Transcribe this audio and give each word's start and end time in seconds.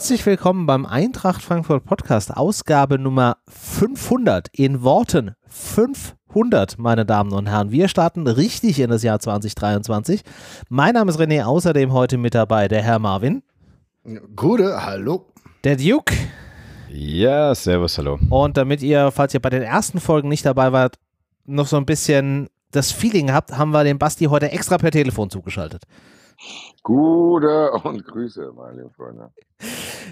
Herzlich 0.00 0.24
willkommen 0.24 0.64
beim 0.64 0.86
Eintracht 0.86 1.42
Frankfurt 1.42 1.84
Podcast, 1.84 2.34
Ausgabe 2.34 2.98
Nummer 2.98 3.36
500. 3.48 4.48
In 4.50 4.82
Worten 4.82 5.32
500, 5.48 6.78
meine 6.78 7.04
Damen 7.04 7.34
und 7.34 7.50
Herren. 7.50 7.70
Wir 7.70 7.86
starten 7.86 8.26
richtig 8.26 8.80
in 8.80 8.88
das 8.88 9.02
Jahr 9.02 9.20
2023. 9.20 10.22
Mein 10.70 10.94
Name 10.94 11.10
ist 11.10 11.20
René, 11.20 11.44
außerdem 11.44 11.92
heute 11.92 12.16
mit 12.16 12.34
dabei 12.34 12.66
der 12.66 12.82
Herr 12.82 12.98
Marvin. 12.98 13.42
Gute, 14.34 14.86
hallo. 14.86 15.26
Der 15.64 15.76
Duke. 15.76 16.14
Ja, 16.88 17.54
servus, 17.54 17.98
hallo. 17.98 18.18
Und 18.30 18.56
damit 18.56 18.80
ihr, 18.80 19.10
falls 19.10 19.34
ihr 19.34 19.40
bei 19.40 19.50
den 19.50 19.62
ersten 19.62 20.00
Folgen 20.00 20.30
nicht 20.30 20.46
dabei 20.46 20.72
wart, 20.72 20.96
noch 21.44 21.66
so 21.66 21.76
ein 21.76 21.84
bisschen 21.84 22.48
das 22.70 22.90
Feeling 22.90 23.34
habt, 23.34 23.58
haben 23.58 23.72
wir 23.72 23.84
den 23.84 23.98
Basti 23.98 24.24
heute 24.24 24.50
extra 24.50 24.78
per 24.78 24.92
Telefon 24.92 25.28
zugeschaltet. 25.28 25.82
Gute 26.82 27.72
und 27.72 28.04
Grüße, 28.04 28.52
meine 28.56 28.78
lieben 28.78 28.90
Freunde. 28.90 29.30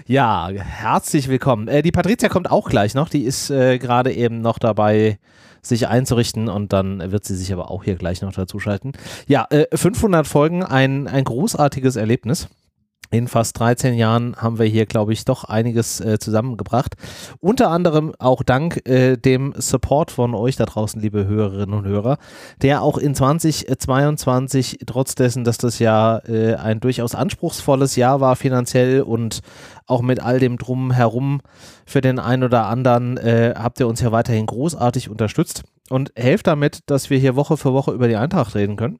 Ja, 0.05 0.49
herzlich 0.49 1.27
willkommen. 1.27 1.67
Äh, 1.67 1.81
die 1.81 1.91
Patricia 1.91 2.29
kommt 2.29 2.51
auch 2.51 2.69
gleich 2.69 2.93
noch. 2.93 3.09
Die 3.09 3.23
ist 3.23 3.49
äh, 3.49 3.77
gerade 3.79 4.13
eben 4.13 4.41
noch 4.41 4.59
dabei, 4.59 5.19
sich 5.61 5.87
einzurichten 5.87 6.47
und 6.47 6.73
dann 6.73 7.11
wird 7.11 7.25
sie 7.25 7.35
sich 7.35 7.51
aber 7.51 7.69
auch 7.71 7.83
hier 7.83 7.95
gleich 7.95 8.21
noch 8.21 8.33
dazuschalten. 8.33 8.93
Ja, 9.27 9.47
äh, 9.49 9.65
500 9.75 10.27
Folgen, 10.27 10.63
ein, 10.63 11.07
ein 11.07 11.23
großartiges 11.23 11.95
Erlebnis 11.95 12.47
in 13.11 13.27
fast 13.27 13.59
13 13.59 13.95
Jahren 13.95 14.35
haben 14.37 14.59
wir 14.59 14.65
hier, 14.65 14.85
glaube 14.85 15.13
ich, 15.13 15.25
doch 15.25 15.43
einiges 15.43 15.99
äh, 15.99 16.19
zusammengebracht. 16.19 16.95
Unter 17.39 17.71
anderem 17.71 18.13
auch 18.19 18.43
dank 18.43 18.87
äh, 18.87 19.17
dem 19.17 19.53
Support 19.57 20.11
von 20.11 20.35
euch 20.35 20.55
da 20.55 20.65
draußen, 20.65 21.01
liebe 21.01 21.25
Hörerinnen 21.25 21.73
und 21.73 21.85
Hörer, 21.85 22.17
der 22.61 22.83
auch 22.83 22.97
in 22.97 23.15
2022, 23.15 24.79
trotz 24.85 25.15
dessen, 25.15 25.43
dass 25.43 25.57
das 25.57 25.79
Jahr 25.79 26.27
äh, 26.29 26.55
ein 26.55 26.79
durchaus 26.79 27.15
anspruchsvolles 27.15 27.95
Jahr 27.95 28.21
war 28.21 28.35
finanziell 28.35 29.01
und 29.01 29.39
auch 29.87 30.01
mit 30.01 30.21
all 30.21 30.39
dem 30.39 30.57
Drumherum 30.57 31.41
für 31.85 32.01
den 32.01 32.19
einen 32.19 32.43
oder 32.43 32.67
anderen, 32.67 33.17
äh, 33.17 33.55
habt 33.57 33.79
ihr 33.79 33.87
uns 33.87 34.01
ja 34.01 34.11
weiterhin 34.11 34.45
großartig 34.45 35.09
unterstützt 35.09 35.63
und 35.89 36.11
helft 36.15 36.45
damit, 36.45 36.81
dass 36.85 37.09
wir 37.09 37.17
hier 37.17 37.35
Woche 37.35 37.57
für 37.57 37.73
Woche 37.73 37.91
über 37.91 38.07
die 38.07 38.17
Eintracht 38.17 38.53
reden 38.53 38.75
können 38.75 38.99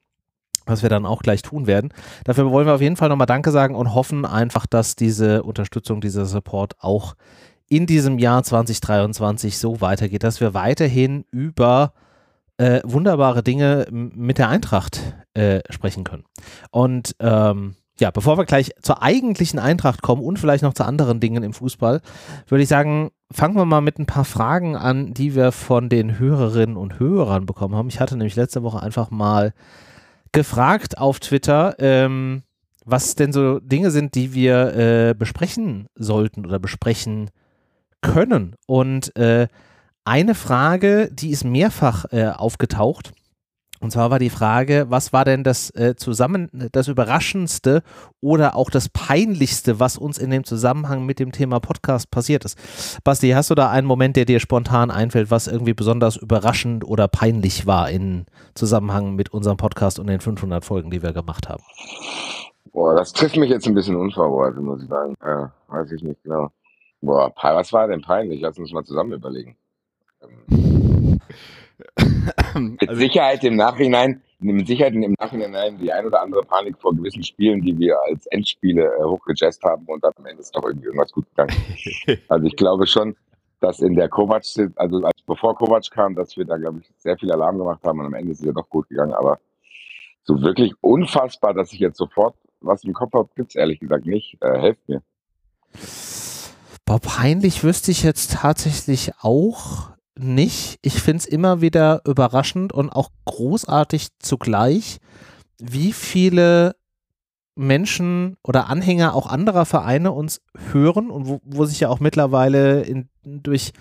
was 0.70 0.84
wir 0.84 0.90
dann 0.90 1.06
auch 1.06 1.22
gleich 1.22 1.42
tun 1.42 1.68
werden. 1.68 1.92
Dafür 2.24 2.50
wollen 2.52 2.68
wir 2.68 2.76
auf 2.76 2.82
jeden 2.82 2.96
Fall 2.96 3.10
nochmal 3.10 3.28
Danke 3.28 3.52
sagen 3.52 3.76
und 3.76 3.94
hoffen 3.94 4.26
einfach, 4.26 4.66
dass 4.66 4.96
diese 4.96 5.44
Unterstützung, 5.44 6.02
dieser 6.02 6.26
Support 6.26 6.76
auch 6.80 7.16
in 7.68 7.86
diesem 7.86 8.18
Jahr 8.18 8.44
2023 8.44 9.58
so 9.58 9.82
weitergeht, 9.82 10.24
dass 10.24 10.42
wir 10.42 10.54
weiterhin 10.54 11.26
über 11.32 11.94
äh, 12.58 12.82
wunderbare 12.84 13.44
Dinge 13.44 13.88
mit 13.92 14.38
der 14.38 14.50
Eintracht 14.50 15.02
äh, 15.34 15.62
sprechen 15.70 16.04
können. 16.04 16.26
Und 16.72 17.16
ähm, 17.20 17.76
ja, 18.00 18.12
bevor 18.12 18.38
wir 18.38 18.46
gleich 18.46 18.72
zur 18.82 19.02
eigentlichen 19.02 19.60
Eintracht 19.60 20.02
kommen 20.02 20.24
und 20.24 20.40
vielleicht 20.40 20.64
noch 20.64 20.74
zu 20.74 20.86
anderen 20.86 21.20
Dingen 21.20 21.44
im 21.44 21.54
Fußball, 21.54 22.02
würde 22.48 22.64
ich 22.64 22.70
sagen, 22.70 23.12
fangen 23.32 23.56
wir 23.56 23.66
mal 23.66 23.82
mit 23.82 24.00
ein 24.00 24.06
paar 24.06 24.26
Fragen 24.26 24.76
an, 24.76 25.14
die 25.14 25.36
wir 25.36 25.52
von 25.52 25.90
den 25.90 26.18
Hörerinnen 26.18 26.78
und 26.78 27.00
Hörern 27.00 27.46
bekommen 27.46 27.76
haben. 27.76 27.90
Ich 27.90 28.00
hatte 28.00 28.18
nämlich 28.18 28.36
letzte 28.36 28.64
Woche 28.64 28.82
einfach 28.82 29.12
mal 29.12 29.54
gefragt 30.32 30.98
auf 30.98 31.20
Twitter, 31.20 31.76
ähm, 31.80 32.44
was 32.86 33.16
denn 33.16 33.34
so 33.34 33.60
Dinge 33.60 33.92
sind, 33.92 34.16
die 34.16 34.34
wir 34.34 34.76
äh, 34.76 35.14
besprechen 35.14 35.88
sollten 35.96 36.46
oder 36.46 36.60
besprechen 36.60 37.30
können. 38.02 38.56
Und 38.66 39.16
äh, 39.16 39.48
eine 40.06 40.36
Frage, 40.36 41.10
die 41.12 41.30
ist 41.30 41.44
mehrfach 41.44 42.06
äh, 42.12 42.28
aufgetaucht, 42.30 43.12
und 43.82 43.92
zwar 43.92 44.12
war 44.12 44.20
die 44.20 44.30
Frage, 44.30 44.88
was 44.90 45.14
war 45.14 45.26
denn 45.26 45.44
das 45.44 45.70
äh, 45.76 45.96
zusammen, 45.96 46.50
das 46.72 46.88
Überraschendste 46.88 47.82
oder 48.20 48.56
auch 48.56 48.70
das 48.70 48.90
Peinlichste, 48.90 49.80
was 49.80 49.98
uns 49.98 50.18
in 50.18 50.30
dem 50.30 50.44
Zusammenhang 50.44 51.06
mit 51.06 51.20
dem 51.20 51.32
Thema 51.32 51.60
Podcast 51.60 52.12
passiert 52.12 52.44
ist? 52.44 52.58
Basti, 53.04 53.30
hast 53.30 53.50
du 53.50 53.56
da 53.56 53.70
einen 53.70 53.88
Moment, 53.88 54.16
der 54.16 54.26
dir 54.26 54.40
spontan 54.40 54.92
einfällt, 54.92 55.32
was 55.32 55.48
irgendwie 55.48 55.74
besonders 55.74 56.18
überraschend 56.18 56.84
oder 56.84 57.08
peinlich 57.08 57.66
war 57.68 57.90
in 57.90 58.26
Zusammenhang 58.54 59.16
mit 59.16 59.30
unserem 59.34 59.58
Podcast 59.58 60.00
und 60.00 60.08
den 60.08 60.20
500 60.20 60.66
Folgen, 60.66 60.92
die 60.92 61.02
wir 61.02 61.14
gemacht 61.14 61.48
haben? 61.48 61.64
Boah, 62.72 62.96
das 62.96 63.14
trifft 63.14 63.38
mich 63.38 63.50
jetzt 63.50 63.66
ein 63.68 63.74
bisschen 63.74 63.96
unvorbereitet, 63.96 64.62
muss 64.62 64.84
ich 64.84 64.90
sagen. 64.90 65.16
Ja, 65.24 65.52
weiß 65.70 65.92
ich 65.92 66.04
nicht 66.04 66.22
genau. 66.24 66.50
Boah, 67.02 67.34
was 67.42 67.72
war 67.72 67.88
denn 67.88 68.02
peinlich? 68.02 68.42
Lass 68.42 68.60
uns 68.60 68.74
mal 68.74 68.84
zusammen 68.84 69.14
überlegen. 69.14 69.56
Mit 72.56 72.90
also, 72.90 73.00
Sicherheit 73.00 73.44
im 73.44 73.56
Nachhinein, 73.56 74.22
mit 74.40 74.68
Sicherheit 74.68 74.94
im 74.94 75.16
Nachhinein 75.20 75.78
die 75.78 75.92
ein 75.92 76.06
oder 76.06 76.22
andere 76.22 76.44
Panik 76.44 76.78
vor 76.80 76.96
gewissen 76.96 77.24
Spielen, 77.24 77.62
die 77.62 77.78
wir 77.78 77.98
als 78.08 78.26
Endspiele 78.28 78.86
äh, 78.86 79.04
hochgejazzt 79.04 79.64
haben 79.64 79.86
und 79.86 80.04
dann 80.04 80.12
am 80.18 80.26
Ende 80.26 80.42
ist 80.42 80.56
doch 80.56 80.64
irgendwie 80.64 80.88
irgendwas 80.88 81.12
gut 81.12 81.26
gegangen. 81.30 81.56
also 82.28 82.46
ich 82.46 82.56
glaube 82.56 82.88
schon, 82.88 83.16
dass 83.60 83.80
in 83.80 83.96
der 83.96 84.10
Kovac, 84.10 84.44
also 84.76 84.98
als, 85.04 85.22
bevor 85.26 85.56
Kovac 85.56 85.90
kam, 85.92 86.16
dass 86.16 86.38
wir 86.38 86.46
da, 86.46 86.58
glaube 86.58 86.80
ich, 86.80 86.90
sehr 86.98 87.18
viel 87.18 87.32
Alarm 87.32 87.58
gemacht 87.58 87.84
haben 87.84 88.00
und 88.00 88.06
am 88.06 88.14
Ende 88.14 88.32
ist 88.32 88.40
es 88.40 88.46
ja 88.46 88.54
doch 88.54 88.70
gut 88.70 88.88
gegangen, 88.90 89.14
aber 89.14 89.40
so 90.24 90.42
wirklich 90.42 90.74
unfassbar, 90.82 91.54
dass 91.54 91.74
ich 91.74 91.80
jetzt 91.80 91.98
sofort 91.98 92.36
was 92.62 92.84
im 92.84 92.94
Kopf 92.94 93.14
habe, 93.14 93.30
gibt 93.36 93.52
es 93.52 93.56
ehrlich 93.56 93.80
gesagt 93.80 94.06
nicht. 94.06 94.38
Äh, 94.42 94.60
helft 94.60 94.88
mir. 94.88 95.02
Boah, 96.86 97.00
peinlich 97.00 97.64
wüsste 97.64 97.92
ich 97.92 98.04
jetzt 98.04 98.34
tatsächlich 98.34 99.12
auch 99.22 99.92
nicht. 100.24 100.80
Ich 100.82 101.02
finde 101.02 101.20
es 101.20 101.26
immer 101.26 101.62
wieder 101.62 102.02
überraschend 102.06 102.74
und 102.74 102.90
auch 102.90 103.10
großartig 103.26 104.10
zugleich, 104.20 105.00
wie 105.60 105.94
viele 105.94 106.76
Menschen 107.60 108.38
oder 108.42 108.70
Anhänger 108.70 109.14
auch 109.14 109.28
anderer 109.28 109.66
Vereine 109.66 110.14
uns 110.14 110.42
hören 110.72 111.12
und 111.12 111.28
wo, 111.28 111.42
wo 111.44 111.66
sich 111.66 111.82
ja 111.82 111.90
auch 111.90 112.00
mittlerweile 112.00 112.84
in, 112.84 113.10
durch 113.22 113.74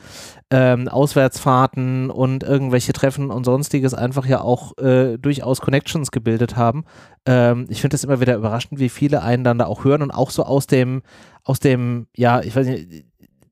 ähm, 0.50 0.88
Auswärtsfahrten 0.88 2.10
und 2.10 2.43
irgendwelche 2.43 2.93
Treffen 2.93 3.31
und 3.31 3.44
sonstiges 3.44 3.94
einfach 3.94 4.27
ja 4.27 4.41
auch 4.41 4.77
äh, 4.78 5.16
durchaus 5.16 5.60
Connections 5.60 6.10
gebildet 6.10 6.56
haben. 6.56 6.87
Ähm, 7.25 7.66
ich 7.69 7.81
finde 7.81 7.94
es 7.94 8.03
immer 8.03 8.21
wieder 8.21 8.34
überraschend, 8.34 8.81
wie 8.81 8.88
viele 8.88 9.22
einen 9.22 9.44
dann 9.44 9.59
da 9.59 9.66
auch 9.66 9.84
hören 9.84 10.03
und 10.03 10.10
auch 10.10 10.31
so 10.31 10.43
aus 10.43 10.66
dem, 10.66 11.03
aus 11.44 11.60
dem, 11.60 12.09
ja, 12.16 12.41
ich 12.41 12.56
weiß 12.56 12.66
nicht, 12.66 13.04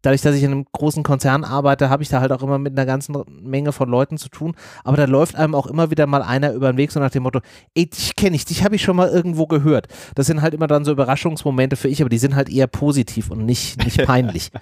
dadurch, 0.06 0.22
dass 0.22 0.36
ich 0.36 0.44
in 0.44 0.52
einem 0.52 0.66
großen 0.70 1.02
Konzern 1.02 1.42
arbeite, 1.42 1.90
habe 1.90 2.04
ich 2.04 2.08
da 2.08 2.20
halt 2.20 2.30
auch 2.30 2.42
immer 2.42 2.58
mit 2.58 2.72
einer 2.72 2.86
ganzen 2.86 3.24
Menge 3.42 3.72
von 3.72 3.88
Leuten 3.88 4.18
zu 4.18 4.28
tun. 4.28 4.54
Aber 4.84 4.96
da 4.96 5.04
läuft 5.04 5.34
einem 5.34 5.56
auch 5.56 5.66
immer 5.66 5.90
wieder 5.90 6.06
mal 6.06 6.22
einer 6.22 6.52
über 6.52 6.72
den 6.72 6.76
Weg, 6.76 6.92
so 6.92 7.00
nach 7.00 7.10
dem 7.10 7.24
Motto, 7.24 7.40
ey, 7.74 7.90
dich 7.90 8.14
kenne 8.14 8.36
ich, 8.36 8.44
dich 8.44 8.62
habe 8.62 8.76
ich 8.76 8.82
schon 8.82 8.94
mal 8.94 9.08
irgendwo 9.08 9.48
gehört. 9.48 9.88
Das 10.14 10.26
sind 10.28 10.42
halt 10.42 10.54
immer 10.54 10.68
dann 10.68 10.84
so 10.84 10.92
Überraschungsmomente 10.92 11.74
für 11.74 11.88
ich, 11.88 12.00
aber 12.00 12.08
die 12.08 12.18
sind 12.18 12.36
halt 12.36 12.48
eher 12.48 12.68
positiv 12.68 13.32
und 13.32 13.44
nicht, 13.44 13.82
nicht 13.84 14.00
peinlich. 14.06 14.52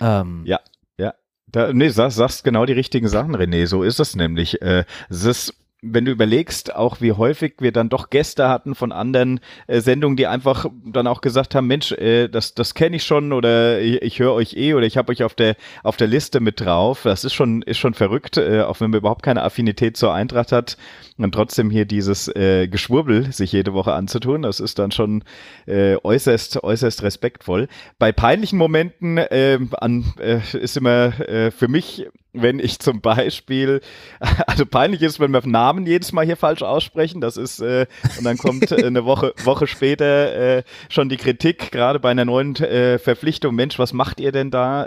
ähm, 0.00 0.42
ja, 0.44 0.60
ja. 0.98 1.14
Da, 1.48 1.72
nee, 1.72 1.88
sagst, 1.88 2.16
sagst 2.16 2.44
genau 2.44 2.64
die 2.64 2.72
richtigen 2.72 3.08
Sachen, 3.08 3.34
René. 3.34 3.66
So 3.66 3.82
ist 3.82 3.98
es 3.98 4.14
nämlich. 4.14 4.62
Äh, 4.62 4.84
es 5.10 5.24
ist 5.24 5.54
wenn 5.92 6.04
du 6.04 6.10
überlegst, 6.10 6.74
auch 6.74 7.00
wie 7.00 7.12
häufig 7.12 7.54
wir 7.58 7.72
dann 7.72 7.88
doch 7.88 8.10
Gäste 8.10 8.48
hatten 8.48 8.74
von 8.74 8.92
anderen 8.92 9.40
äh, 9.66 9.80
Sendungen, 9.80 10.16
die 10.16 10.26
einfach 10.26 10.66
dann 10.84 11.06
auch 11.06 11.20
gesagt 11.20 11.54
haben, 11.54 11.66
Mensch, 11.66 11.92
äh, 11.92 12.28
das, 12.28 12.54
das 12.54 12.74
kenne 12.74 12.96
ich 12.96 13.04
schon 13.04 13.32
oder 13.32 13.80
ich, 13.80 14.02
ich 14.02 14.18
höre 14.18 14.32
euch 14.32 14.56
eh 14.56 14.74
oder 14.74 14.86
ich 14.86 14.96
habe 14.96 15.12
euch 15.12 15.22
auf 15.22 15.34
der, 15.34 15.56
auf 15.82 15.96
der 15.96 16.06
Liste 16.06 16.40
mit 16.40 16.60
drauf. 16.60 17.02
Das 17.04 17.24
ist 17.24 17.34
schon, 17.34 17.62
ist 17.62 17.78
schon 17.78 17.94
verrückt, 17.94 18.36
äh, 18.36 18.62
auch 18.62 18.80
wenn 18.80 18.90
man 18.90 18.98
überhaupt 18.98 19.22
keine 19.22 19.42
Affinität 19.42 19.96
zur 19.96 20.12
Eintracht 20.12 20.52
hat 20.52 20.76
und 21.18 21.32
trotzdem 21.32 21.70
hier 21.70 21.84
dieses 21.84 22.28
äh, 22.28 22.68
Geschwurbel 22.68 23.32
sich 23.32 23.52
jede 23.52 23.72
Woche 23.72 23.92
anzutun. 23.92 24.42
Das 24.42 24.60
ist 24.60 24.78
dann 24.78 24.90
schon 24.90 25.24
äh, 25.66 25.96
äußerst, 26.02 26.62
äußerst 26.62 27.02
respektvoll. 27.02 27.68
Bei 27.98 28.12
peinlichen 28.12 28.58
Momenten 28.58 29.18
äh, 29.18 29.58
an, 29.78 30.12
äh, 30.18 30.40
ist 30.58 30.76
immer 30.76 31.18
äh, 31.20 31.50
für 31.50 31.68
mich 31.68 32.06
wenn 32.42 32.58
ich 32.58 32.78
zum 32.78 33.00
Beispiel, 33.00 33.80
also 34.46 34.66
peinlich 34.66 35.02
ist, 35.02 35.20
wenn 35.20 35.32
wir 35.32 35.46
Namen 35.46 35.86
jedes 35.86 36.12
Mal 36.12 36.24
hier 36.24 36.36
falsch 36.36 36.62
aussprechen, 36.62 37.20
das 37.20 37.36
ist, 37.36 37.60
äh, 37.60 37.86
und 38.18 38.24
dann 38.24 38.38
kommt 38.38 38.70
äh, 38.72 38.84
eine 38.84 39.04
Woche, 39.04 39.34
Woche 39.44 39.66
später 39.66 40.56
äh, 40.58 40.62
schon 40.88 41.08
die 41.08 41.16
Kritik, 41.16 41.70
gerade 41.70 42.00
bei 42.00 42.10
einer 42.10 42.24
neuen 42.24 42.56
äh, 42.56 42.98
Verpflichtung, 42.98 43.54
Mensch, 43.54 43.78
was 43.78 43.92
macht 43.92 44.20
ihr 44.20 44.32
denn 44.32 44.50
da? 44.50 44.86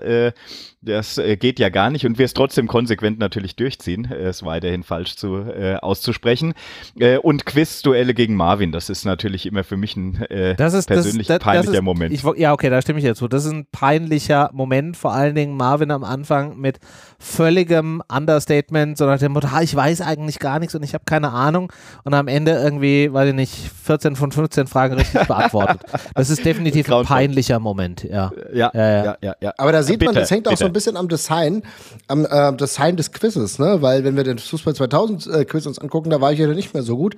Äh, 0.85 0.89
das 0.89 1.17
äh, 1.17 1.37
geht 1.37 1.59
ja 1.59 1.69
gar 1.69 1.89
nicht 1.89 2.05
und 2.05 2.17
wir 2.17 2.25
es 2.25 2.33
trotzdem 2.33 2.67
konsequent 2.67 3.19
natürlich 3.19 3.55
durchziehen, 3.55 4.09
äh, 4.11 4.27
es 4.27 4.43
weiterhin 4.43 4.83
falsch 4.83 5.15
zu, 5.15 5.37
äh, 5.37 5.75
auszusprechen. 5.75 6.53
Äh, 6.97 7.17
und 7.17 7.45
Quiz-Duelle 7.45 8.13
gegen 8.13 8.35
Marvin, 8.35 8.71
das 8.71 8.89
ist 8.89 9.05
natürlich 9.05 9.45
immer 9.45 9.63
für 9.63 9.77
mich 9.77 9.95
ein 9.95 10.21
äh, 10.29 10.55
das 10.55 10.73
ist, 10.73 10.87
persönlich 10.87 11.27
das, 11.27 11.39
das, 11.39 11.43
peinlicher 11.43 11.73
ist, 11.73 11.81
Moment. 11.81 12.13
Ich, 12.13 12.23
ja, 12.37 12.53
okay, 12.53 12.69
da 12.69 12.81
stimme 12.81 12.99
ich 12.99 13.05
jetzt 13.05 13.19
zu. 13.19 13.27
Das 13.27 13.45
ist 13.45 13.51
ein 13.51 13.65
peinlicher 13.71 14.49
Moment, 14.53 14.97
vor 14.97 15.13
allen 15.13 15.35
Dingen 15.35 15.57
Marvin 15.57 15.91
am 15.91 16.03
Anfang 16.03 16.57
mit 16.57 16.79
völligem 17.19 18.01
Understatement, 18.11 18.97
so 18.97 19.05
nach 19.05 19.19
dem 19.19 19.33
Motto, 19.33 19.47
ich 19.61 19.75
weiß 19.75 20.01
eigentlich 20.01 20.39
gar 20.39 20.59
nichts 20.59 20.75
und 20.75 20.83
ich 20.83 20.93
habe 20.93 21.03
keine 21.05 21.31
Ahnung 21.31 21.71
und 22.03 22.13
am 22.13 22.27
Ende 22.27 22.51
irgendwie, 22.51 23.11
weiß 23.11 23.29
ich 23.29 23.35
nicht, 23.35 23.53
14 23.83 24.15
von 24.15 24.31
15 24.31 24.67
Fragen 24.67 24.95
richtig 24.95 25.21
beantwortet. 25.27 25.81
Das 26.15 26.29
ist 26.29 26.45
definitiv 26.45 26.91
ein 26.91 27.05
peinlicher 27.05 27.59
Moment, 27.59 28.03
ja. 28.03 28.31
Ja, 28.53 28.71
ja, 28.73 29.03
ja. 29.03 29.17
ja, 29.21 29.35
ja. 29.41 29.53
Aber 29.57 29.71
da 29.71 29.83
sieht 29.83 29.99
bitte, 29.99 30.13
man, 30.13 30.15
das 30.15 30.31
hängt 30.31 30.43
bitte. 30.43 30.53
auch 30.53 30.57
so 30.57 30.68
ein 30.69 30.73
bisschen 30.73 30.97
am 30.97 31.07
Design, 31.07 31.63
am 32.07 32.25
äh, 32.25 32.55
Design 32.55 32.95
des 32.95 33.11
Quizzes, 33.11 33.59
ne? 33.59 33.81
weil 33.81 34.03
wenn 34.03 34.15
wir 34.15 34.23
den 34.23 34.39
Fußball 34.39 34.75
2000 34.75 35.27
äh, 35.27 35.45
Quiz 35.45 35.65
uns 35.65 35.79
angucken, 35.79 36.09
da 36.09 36.21
war 36.21 36.31
ich 36.31 36.39
ja 36.39 36.47
nicht 36.47 36.73
mehr 36.73 36.83
so 36.83 36.97
gut. 36.97 37.15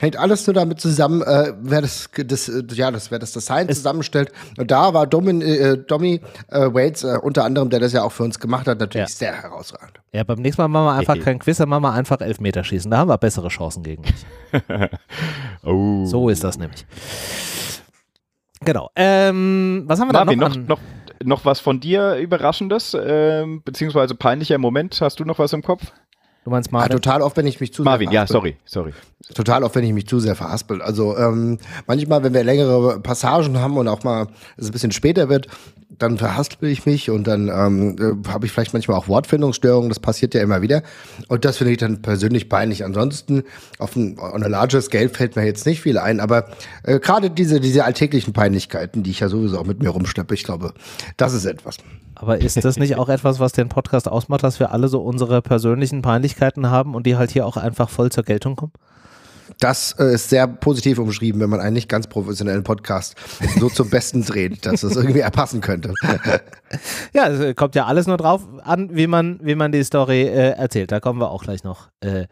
Hängt 0.00 0.16
alles 0.16 0.46
nur 0.46 0.54
damit 0.54 0.80
zusammen, 0.80 1.22
äh, 1.22 1.52
wer 1.60 1.82
das, 1.82 2.08
das, 2.26 2.48
äh, 2.48 2.62
ja, 2.72 2.90
das, 2.90 3.10
wer 3.10 3.18
das 3.18 3.32
Design 3.32 3.68
es 3.68 3.78
zusammenstellt. 3.78 4.32
Und 4.58 4.70
da 4.70 4.94
war 4.94 5.06
Domin, 5.06 5.42
äh, 5.42 5.78
Domi 5.78 6.20
äh, 6.48 6.60
Waits 6.60 7.04
äh, 7.04 7.18
unter 7.22 7.44
anderem, 7.44 7.70
der 7.70 7.80
das 7.80 7.92
ja 7.92 8.02
auch 8.02 8.12
für 8.12 8.24
uns 8.24 8.40
gemacht 8.40 8.66
hat, 8.66 8.80
natürlich 8.80 9.08
ja. 9.08 9.14
sehr 9.14 9.42
herausragend. 9.42 10.00
Ja, 10.12 10.24
beim 10.24 10.40
nächsten 10.40 10.62
Mal 10.62 10.68
machen 10.68 10.86
wir 10.86 10.92
einfach 10.92 11.24
kein 11.24 11.38
Quiz, 11.38 11.58
dann 11.58 11.68
machen 11.68 11.82
wir 11.82 11.92
einfach 11.92 12.20
Elfmeterschießen. 12.20 12.90
Da 12.90 12.98
haben 12.98 13.08
wir 13.08 13.18
bessere 13.18 13.48
Chancen 13.48 13.82
gegen 13.82 14.02
dich. 14.02 14.26
oh. 15.64 16.06
So 16.06 16.28
ist 16.28 16.44
das 16.44 16.58
nämlich. 16.58 16.86
Genau. 18.64 18.90
Ähm, 18.96 19.84
was 19.86 20.00
haben 20.00 20.08
wir 20.08 20.12
Marvin, 20.12 20.38
da 20.38 20.48
noch, 20.48 20.56
noch, 20.56 20.68
noch, 20.68 20.80
noch 21.22 21.44
was 21.44 21.60
von 21.60 21.80
dir 21.80 22.16
Überraschendes, 22.16 22.96
ähm, 23.00 23.62
beziehungsweise 23.64 24.14
peinlicher 24.14 24.58
Moment? 24.58 25.00
Hast 25.00 25.20
du 25.20 25.24
noch 25.24 25.38
was 25.38 25.52
im 25.52 25.62
Kopf? 25.62 25.92
Du 26.44 26.50
meinst 26.50 26.70
Marvin? 26.72 26.90
Ja, 26.90 26.96
total 26.98 27.22
oft, 27.22 27.36
wenn 27.38 27.46
ich 27.46 27.58
mich 27.58 27.72
zu 27.72 27.82
Marvin, 27.82 28.08
sehr 28.08 28.20
ja, 28.20 28.26
sorry, 28.26 28.56
sorry. 28.66 28.92
Total 29.34 29.64
oft, 29.64 29.74
wenn 29.74 29.84
ich 29.84 29.94
mich 29.94 30.06
zu 30.06 30.20
sehr 30.20 30.36
verhaspel. 30.36 30.82
Also 30.82 31.16
ähm, 31.16 31.58
manchmal, 31.86 32.22
wenn 32.22 32.34
wir 32.34 32.44
längere 32.44 33.00
Passagen 33.00 33.58
haben 33.58 33.78
und 33.78 33.88
auch 33.88 34.04
mal 34.04 34.26
es 34.58 34.66
ein 34.66 34.72
bisschen 34.72 34.92
später 34.92 35.30
wird, 35.30 35.48
dann 35.98 36.18
verhaspel 36.18 36.68
ich 36.68 36.84
mich 36.84 37.08
und 37.08 37.26
dann 37.26 37.48
ähm, 37.48 37.96
äh, 37.98 38.28
habe 38.28 38.44
ich 38.44 38.52
vielleicht 38.52 38.74
manchmal 38.74 38.98
auch 38.98 39.08
Wortfindungsstörungen. 39.08 39.88
Das 39.88 40.00
passiert 40.00 40.34
ja 40.34 40.42
immer 40.42 40.60
wieder. 40.60 40.82
Und 41.28 41.46
das 41.46 41.56
finde 41.56 41.72
ich 41.72 41.78
dann 41.78 42.02
persönlich 42.02 42.50
peinlich. 42.50 42.84
Ansonsten 42.84 43.44
auf 43.78 43.96
ein 43.96 44.18
on 44.18 44.42
a 44.42 44.48
larger 44.48 44.82
scale 44.82 45.08
fällt 45.08 45.36
mir 45.36 45.44
jetzt 45.46 45.64
nicht 45.64 45.80
viel 45.80 45.96
ein, 45.96 46.20
aber 46.20 46.48
äh, 46.82 47.00
gerade 47.00 47.30
diese 47.30 47.60
diese 47.60 47.84
alltäglichen 47.84 48.34
Peinlichkeiten, 48.34 49.02
die 49.02 49.10
ich 49.10 49.20
ja 49.20 49.28
sowieso 49.30 49.58
auch 49.58 49.66
mit 49.66 49.82
mir 49.82 49.88
rumschleppe, 49.88 50.34
ich 50.34 50.44
glaube, 50.44 50.74
das 51.16 51.32
ist 51.32 51.46
etwas. 51.46 51.78
Aber 52.14 52.38
ist 52.38 52.62
das 52.62 52.76
nicht 52.78 52.96
auch 52.96 53.08
etwas, 53.08 53.40
was 53.40 53.52
den 53.52 53.68
Podcast 53.68 54.08
ausmacht, 54.08 54.42
dass 54.42 54.60
wir 54.60 54.72
alle 54.72 54.88
so 54.88 55.00
unsere 55.00 55.42
persönlichen 55.42 56.02
Peinlichkeiten 56.02 56.70
haben 56.70 56.94
und 56.94 57.06
die 57.06 57.16
halt 57.16 57.30
hier 57.30 57.46
auch 57.46 57.56
einfach 57.56 57.88
voll 57.88 58.10
zur 58.10 58.24
Geltung 58.24 58.56
kommen? 58.56 58.72
Das 59.60 59.94
äh, 59.98 60.14
ist 60.14 60.30
sehr 60.30 60.46
positiv 60.46 60.98
umschrieben, 60.98 61.40
wenn 61.40 61.50
man 61.50 61.60
einen 61.60 61.74
nicht 61.74 61.88
ganz 61.88 62.06
professionellen 62.06 62.62
Podcast 62.62 63.14
so 63.58 63.68
zum 63.68 63.90
Besten 63.90 64.24
dreht, 64.24 64.64
dass 64.66 64.82
es 64.82 64.96
irgendwie 64.96 65.20
erpassen 65.20 65.60
könnte. 65.60 65.92
ja, 67.14 67.28
es 67.28 67.54
kommt 67.56 67.74
ja 67.74 67.84
alles 67.84 68.06
nur 68.06 68.16
drauf 68.16 68.42
an, 68.62 68.90
wie 68.92 69.06
man, 69.06 69.38
wie 69.42 69.54
man 69.54 69.72
die 69.72 69.84
Story 69.84 70.22
äh, 70.22 70.50
erzählt. 70.50 70.92
Da 70.92 71.00
kommen 71.00 71.20
wir 71.20 71.30
auch 71.30 71.42
gleich 71.42 71.62
noch 71.62 71.88
äh, 72.00 72.26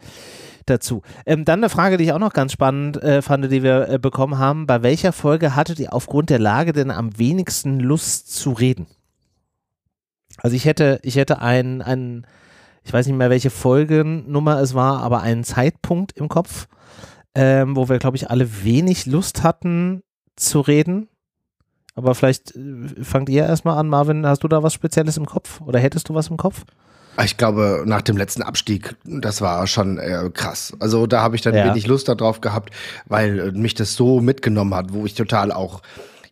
dazu. 0.66 1.02
Ähm, 1.26 1.44
dann 1.44 1.60
eine 1.60 1.68
Frage, 1.68 1.96
die 1.96 2.04
ich 2.04 2.12
auch 2.12 2.18
noch 2.18 2.32
ganz 2.32 2.52
spannend 2.52 3.02
äh, 3.02 3.22
fand, 3.22 3.50
die 3.50 3.62
wir 3.62 3.88
äh, 3.88 3.98
bekommen 3.98 4.38
haben. 4.38 4.66
Bei 4.66 4.82
welcher 4.82 5.12
Folge 5.12 5.54
hattet 5.54 5.78
ihr 5.80 5.92
aufgrund 5.92 6.30
der 6.30 6.38
Lage 6.38 6.72
denn 6.72 6.90
am 6.90 7.18
wenigsten 7.18 7.78
Lust 7.78 8.34
zu 8.34 8.52
reden? 8.52 8.86
Also 10.38 10.56
ich 10.56 10.64
hätte, 10.64 10.98
ich 11.02 11.16
hätte 11.16 11.40
einen, 11.40 11.82
einen, 11.82 12.26
ich 12.84 12.92
weiß 12.92 13.06
nicht 13.06 13.16
mehr, 13.16 13.30
welche 13.30 13.50
Folgennummer 13.50 14.60
es 14.60 14.74
war, 14.74 15.02
aber 15.02 15.22
einen 15.22 15.44
Zeitpunkt 15.44 16.16
im 16.16 16.28
Kopf, 16.28 16.66
ähm, 17.34 17.76
wo 17.76 17.88
wir, 17.88 17.98
glaube 17.98 18.16
ich, 18.16 18.30
alle 18.30 18.64
wenig 18.64 19.06
Lust 19.06 19.42
hatten 19.42 20.02
zu 20.36 20.60
reden. 20.60 21.08
Aber 21.94 22.14
vielleicht 22.14 22.56
äh, 22.56 23.02
fangt 23.02 23.28
ihr 23.28 23.44
erstmal 23.44 23.78
an, 23.78 23.88
Marvin, 23.88 24.26
hast 24.26 24.42
du 24.42 24.48
da 24.48 24.62
was 24.62 24.74
Spezielles 24.74 25.16
im 25.16 25.26
Kopf 25.26 25.60
oder 25.60 25.78
hättest 25.78 26.08
du 26.08 26.14
was 26.14 26.28
im 26.28 26.36
Kopf? 26.36 26.64
Ich 27.22 27.36
glaube, 27.36 27.82
nach 27.84 28.00
dem 28.00 28.16
letzten 28.16 28.42
Abstieg, 28.42 28.96
das 29.04 29.42
war 29.42 29.66
schon 29.66 29.98
äh, 29.98 30.30
krass. 30.32 30.72
Also 30.80 31.06
da 31.06 31.20
habe 31.20 31.36
ich 31.36 31.42
dann 31.42 31.54
ja. 31.54 31.66
wenig 31.66 31.86
Lust 31.86 32.08
darauf 32.08 32.40
gehabt, 32.40 32.70
weil 33.06 33.52
mich 33.52 33.74
das 33.74 33.94
so 33.94 34.20
mitgenommen 34.20 34.74
hat, 34.74 34.94
wo 34.94 35.04
ich 35.04 35.14
total 35.14 35.52
auch 35.52 35.82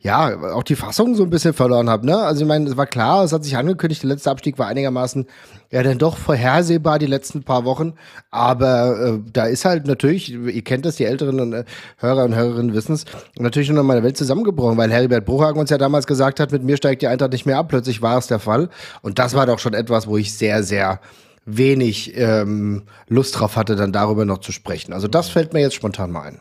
ja, 0.02 0.54
auch 0.54 0.62
die 0.62 0.76
Fassung 0.76 1.14
so 1.14 1.24
ein 1.24 1.30
bisschen 1.30 1.52
verloren 1.52 1.90
habe. 1.90 2.06
Ne? 2.06 2.16
Also 2.16 2.42
ich 2.42 2.48
meine, 2.48 2.70
es 2.70 2.76
war 2.76 2.86
klar, 2.86 3.22
es 3.22 3.34
hat 3.34 3.44
sich 3.44 3.56
angekündigt, 3.56 4.02
der 4.02 4.08
letzte 4.08 4.30
Abstieg 4.30 4.58
war 4.58 4.66
einigermaßen 4.66 5.26
ja 5.70 5.82
dann 5.82 5.98
doch 5.98 6.16
vorhersehbar 6.16 6.98
die 6.98 7.06
letzten 7.06 7.42
paar 7.42 7.66
Wochen. 7.66 7.92
Aber 8.30 8.98
äh, 8.98 9.18
da 9.30 9.44
ist 9.44 9.66
halt 9.66 9.86
natürlich, 9.86 10.32
ihr 10.32 10.64
kennt 10.64 10.86
das, 10.86 10.96
die 10.96 11.04
älteren 11.04 11.38
und, 11.40 11.52
äh, 11.52 11.64
Hörer 11.98 12.24
und 12.24 12.34
Hörerinnen 12.34 12.72
wissen 12.72 12.94
es, 12.94 13.04
natürlich 13.38 13.68
schon 13.68 13.76
mal 13.84 13.92
eine 13.92 14.02
Welt 14.02 14.16
zusammengebrochen, 14.16 14.78
weil 14.78 14.90
Heribert 14.90 15.26
Bruchhagen 15.26 15.60
uns 15.60 15.68
ja 15.68 15.76
damals 15.76 16.06
gesagt 16.06 16.40
hat, 16.40 16.50
mit 16.50 16.64
mir 16.64 16.78
steigt 16.78 17.02
die 17.02 17.06
Eintracht 17.08 17.32
nicht 17.32 17.44
mehr 17.44 17.58
ab. 17.58 17.68
Plötzlich 17.68 18.00
war 18.00 18.16
es 18.16 18.26
der 18.26 18.38
Fall. 18.38 18.70
Und 19.02 19.18
das 19.18 19.34
war 19.34 19.44
doch 19.44 19.58
schon 19.58 19.74
etwas, 19.74 20.06
wo 20.06 20.16
ich 20.16 20.32
sehr, 20.32 20.62
sehr 20.62 21.00
wenig 21.44 22.16
ähm, 22.16 22.84
Lust 23.08 23.38
drauf 23.38 23.56
hatte, 23.56 23.76
dann 23.76 23.92
darüber 23.92 24.24
noch 24.24 24.38
zu 24.38 24.52
sprechen. 24.52 24.94
Also 24.94 25.08
das 25.08 25.28
fällt 25.28 25.52
mir 25.52 25.60
jetzt 25.60 25.74
spontan 25.74 26.10
mal 26.10 26.22
ein. 26.22 26.40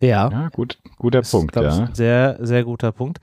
Ja. 0.00 0.30
ja 0.30 0.48
gut, 0.48 0.78
guter 0.96 1.20
das 1.20 1.30
Punkt. 1.30 1.54
Ist, 1.56 1.62
ja. 1.62 1.84
Ich, 1.84 1.96
sehr, 1.96 2.38
sehr 2.40 2.64
guter 2.64 2.90
Punkt. 2.90 3.18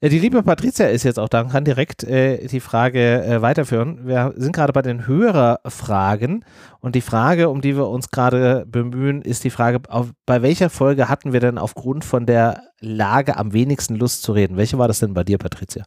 Äh, 0.00 0.08
die 0.08 0.18
liebe 0.18 0.42
Patricia 0.42 0.86
ist 0.86 1.02
jetzt 1.02 1.18
auch 1.18 1.28
da 1.28 1.42
und 1.42 1.50
kann 1.50 1.64
direkt 1.64 2.02
äh, 2.04 2.46
die 2.46 2.60
Frage 2.60 3.22
äh, 3.22 3.42
weiterführen. 3.42 4.06
Wir 4.06 4.32
sind 4.36 4.56
gerade 4.56 4.72
bei 4.72 4.80
den 4.80 5.06
Hörerfragen 5.06 6.44
und 6.80 6.94
die 6.94 7.02
Frage, 7.02 7.50
um 7.50 7.60
die 7.60 7.76
wir 7.76 7.88
uns 7.88 8.10
gerade 8.10 8.64
bemühen, 8.66 9.20
ist 9.20 9.44
die 9.44 9.50
Frage, 9.50 9.80
auf, 9.88 10.12
bei 10.24 10.40
welcher 10.40 10.70
Folge 10.70 11.10
hatten 11.10 11.34
wir 11.34 11.40
denn 11.40 11.58
aufgrund 11.58 12.06
von 12.06 12.24
der 12.24 12.62
Lage 12.80 13.36
am 13.36 13.52
wenigsten 13.52 13.96
Lust 13.96 14.22
zu 14.22 14.32
reden? 14.32 14.56
Welche 14.56 14.78
war 14.78 14.88
das 14.88 15.00
denn 15.00 15.12
bei 15.12 15.24
dir, 15.24 15.36
Patricia? 15.36 15.84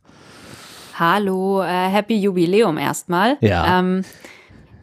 Hallo, 1.00 1.64
äh, 1.64 1.90
Happy 1.90 2.16
Jubiläum 2.16 2.78
erstmal. 2.78 3.38
Ja. 3.42 3.80
Ähm, 3.80 4.04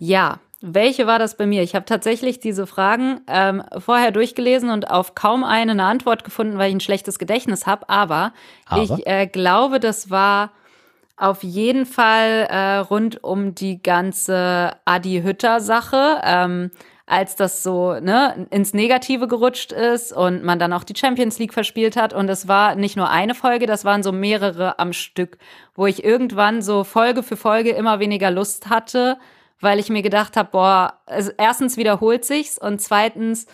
ja, 0.01 0.41
welche 0.67 1.07
war 1.07 1.19
das 1.19 1.37
bei 1.37 1.47
mir? 1.47 1.63
Ich 1.63 1.75
habe 1.75 1.85
tatsächlich 1.85 2.41
diese 2.41 2.67
Fragen 2.67 3.21
ähm, 3.27 3.63
vorher 3.79 4.13
durchgelesen 4.13 4.71
und 4.71 4.91
auf 4.91 5.15
kaum 5.15 5.45
eine 5.45 5.73
eine 5.73 5.85
Antwort 5.85 6.25
gefunden, 6.25 6.57
weil 6.57 6.71
ich 6.71 6.77
ein 6.77 6.81
schlechtes 6.81 7.19
Gedächtnis 7.19 7.67
habe. 7.67 7.89
Aber, 7.91 8.33
Aber, 8.67 8.83
ich 8.83 9.07
äh, 9.07 9.27
glaube, 9.27 9.79
das 9.79 10.11
war 10.11 10.53
auf 11.17 11.43
jeden 11.43 11.85
Fall 11.85 12.49
äh, 12.49 12.77
rund 12.79 13.23
um 13.23 13.55
die 13.55 13.83
ganze 13.83 14.73
Adi 14.87 15.21
Hütter-Sache. 15.23 16.21
Ähm, 16.25 16.71
als 17.07 17.37
das 17.37 17.63
so 17.63 18.01
ne, 18.01 18.47
ins 18.51 18.73
Negative 18.73 19.29
gerutscht 19.29 19.73
ist 19.73 20.13
und 20.13 20.43
man 20.43 20.59
dann 20.59 20.73
auch 20.73 20.85
die 20.85 20.97
Champions 20.97 21.39
League 21.39 21.53
verspielt 21.53 21.97
hat. 21.97 22.15
Und 22.15 22.31
es 22.31 22.49
war 22.49 22.77
nicht 22.77 22.97
nur 22.97 23.11
eine 23.11 23.35
Folge, 23.35 23.67
das 23.67 23.85
waren 23.85 24.03
so 24.03 24.11
mehrere 24.11 24.79
am 24.79 24.95
Stück, 24.95 25.37
wo 25.75 25.87
ich 25.87 26.03
irgendwann 26.03 26.63
so 26.63 26.83
Folge 26.83 27.23
für 27.23 27.37
Folge 27.37 27.73
immer 27.73 28.01
weniger 28.01 28.31
Lust 28.31 28.71
hatte, 28.71 29.19
weil 29.65 29.79
ich 29.79 29.89
mir 29.89 30.03
gedacht 30.03 30.37
habe, 30.37 30.51
boah, 30.53 31.01
also 31.07 31.33
erstens 31.37 31.77
wiederholt 31.77 32.25
sich's 32.25 32.59
und 32.59 32.81
zweitens 32.81 33.47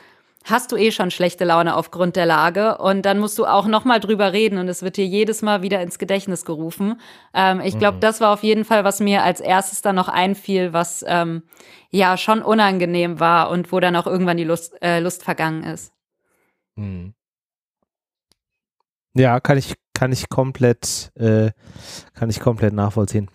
hast 0.44 0.72
du 0.72 0.76
eh 0.76 0.90
schon 0.90 1.10
schlechte 1.10 1.44
Laune 1.44 1.76
aufgrund 1.76 2.16
der 2.16 2.26
Lage 2.26 2.78
und 2.78 3.02
dann 3.02 3.18
musst 3.18 3.38
du 3.38 3.46
auch 3.46 3.66
noch 3.66 3.84
mal 3.84 4.00
drüber 4.00 4.32
reden 4.32 4.58
und 4.58 4.68
es 4.68 4.82
wird 4.82 4.96
dir 4.96 5.06
jedes 5.06 5.42
Mal 5.42 5.62
wieder 5.62 5.80
ins 5.82 5.98
Gedächtnis 5.98 6.44
gerufen. 6.44 7.00
Ähm, 7.34 7.60
ich 7.60 7.78
glaube, 7.78 7.96
mhm. 7.96 8.00
das 8.00 8.20
war 8.20 8.32
auf 8.32 8.42
jeden 8.42 8.64
Fall, 8.64 8.84
was 8.84 9.00
mir 9.00 9.22
als 9.22 9.40
erstes 9.40 9.82
dann 9.82 9.96
noch 9.96 10.08
einfiel, 10.08 10.72
was 10.72 11.04
ähm, 11.06 11.42
ja 11.90 12.16
schon 12.16 12.42
unangenehm 12.42 13.20
war 13.20 13.50
und 13.50 13.70
wo 13.70 13.80
dann 13.80 13.96
auch 13.96 14.06
irgendwann 14.06 14.38
die 14.38 14.44
Lust, 14.44 14.74
äh, 14.82 15.00
Lust 15.00 15.22
vergangen 15.22 15.62
ist. 15.64 15.92
Mhm. 16.76 17.14
Ja, 19.14 19.40
kann 19.40 19.58
ich 19.58 19.74
kann 19.92 20.12
ich 20.12 20.28
komplett 20.30 21.10
äh, 21.16 21.50
kann 22.14 22.30
ich 22.30 22.40
komplett 22.40 22.72
nachvollziehen. 22.72 23.28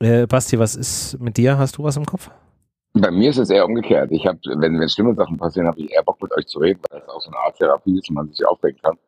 Äh, 0.00 0.26
Basti, 0.26 0.58
was 0.58 0.76
ist 0.76 1.20
mit 1.20 1.36
dir? 1.36 1.58
Hast 1.58 1.76
du 1.76 1.84
was 1.84 1.96
im 1.96 2.06
Kopf? 2.06 2.30
Bei 2.94 3.10
mir 3.10 3.30
ist 3.30 3.38
es 3.38 3.50
eher 3.50 3.66
umgekehrt. 3.66 4.10
Ich 4.10 4.26
habe, 4.26 4.38
wenn, 4.56 4.80
wenn 4.80 4.88
schlimme 4.88 5.14
Sachen 5.14 5.36
passieren, 5.36 5.68
habe 5.68 5.78
ich 5.80 5.92
eher 5.92 6.02
Bock 6.02 6.20
mit 6.22 6.32
euch 6.36 6.46
zu 6.46 6.58
reden, 6.58 6.80
weil 6.90 7.00
das 7.00 7.08
auch 7.08 7.20
so 7.20 7.30
eine 7.30 7.38
Art 7.38 7.56
Therapie 7.56 7.98
ist 7.98 8.08
und 8.08 8.16
man 8.16 8.28
sich 8.32 8.44
aufregen 8.46 8.80
kann. 8.82 8.98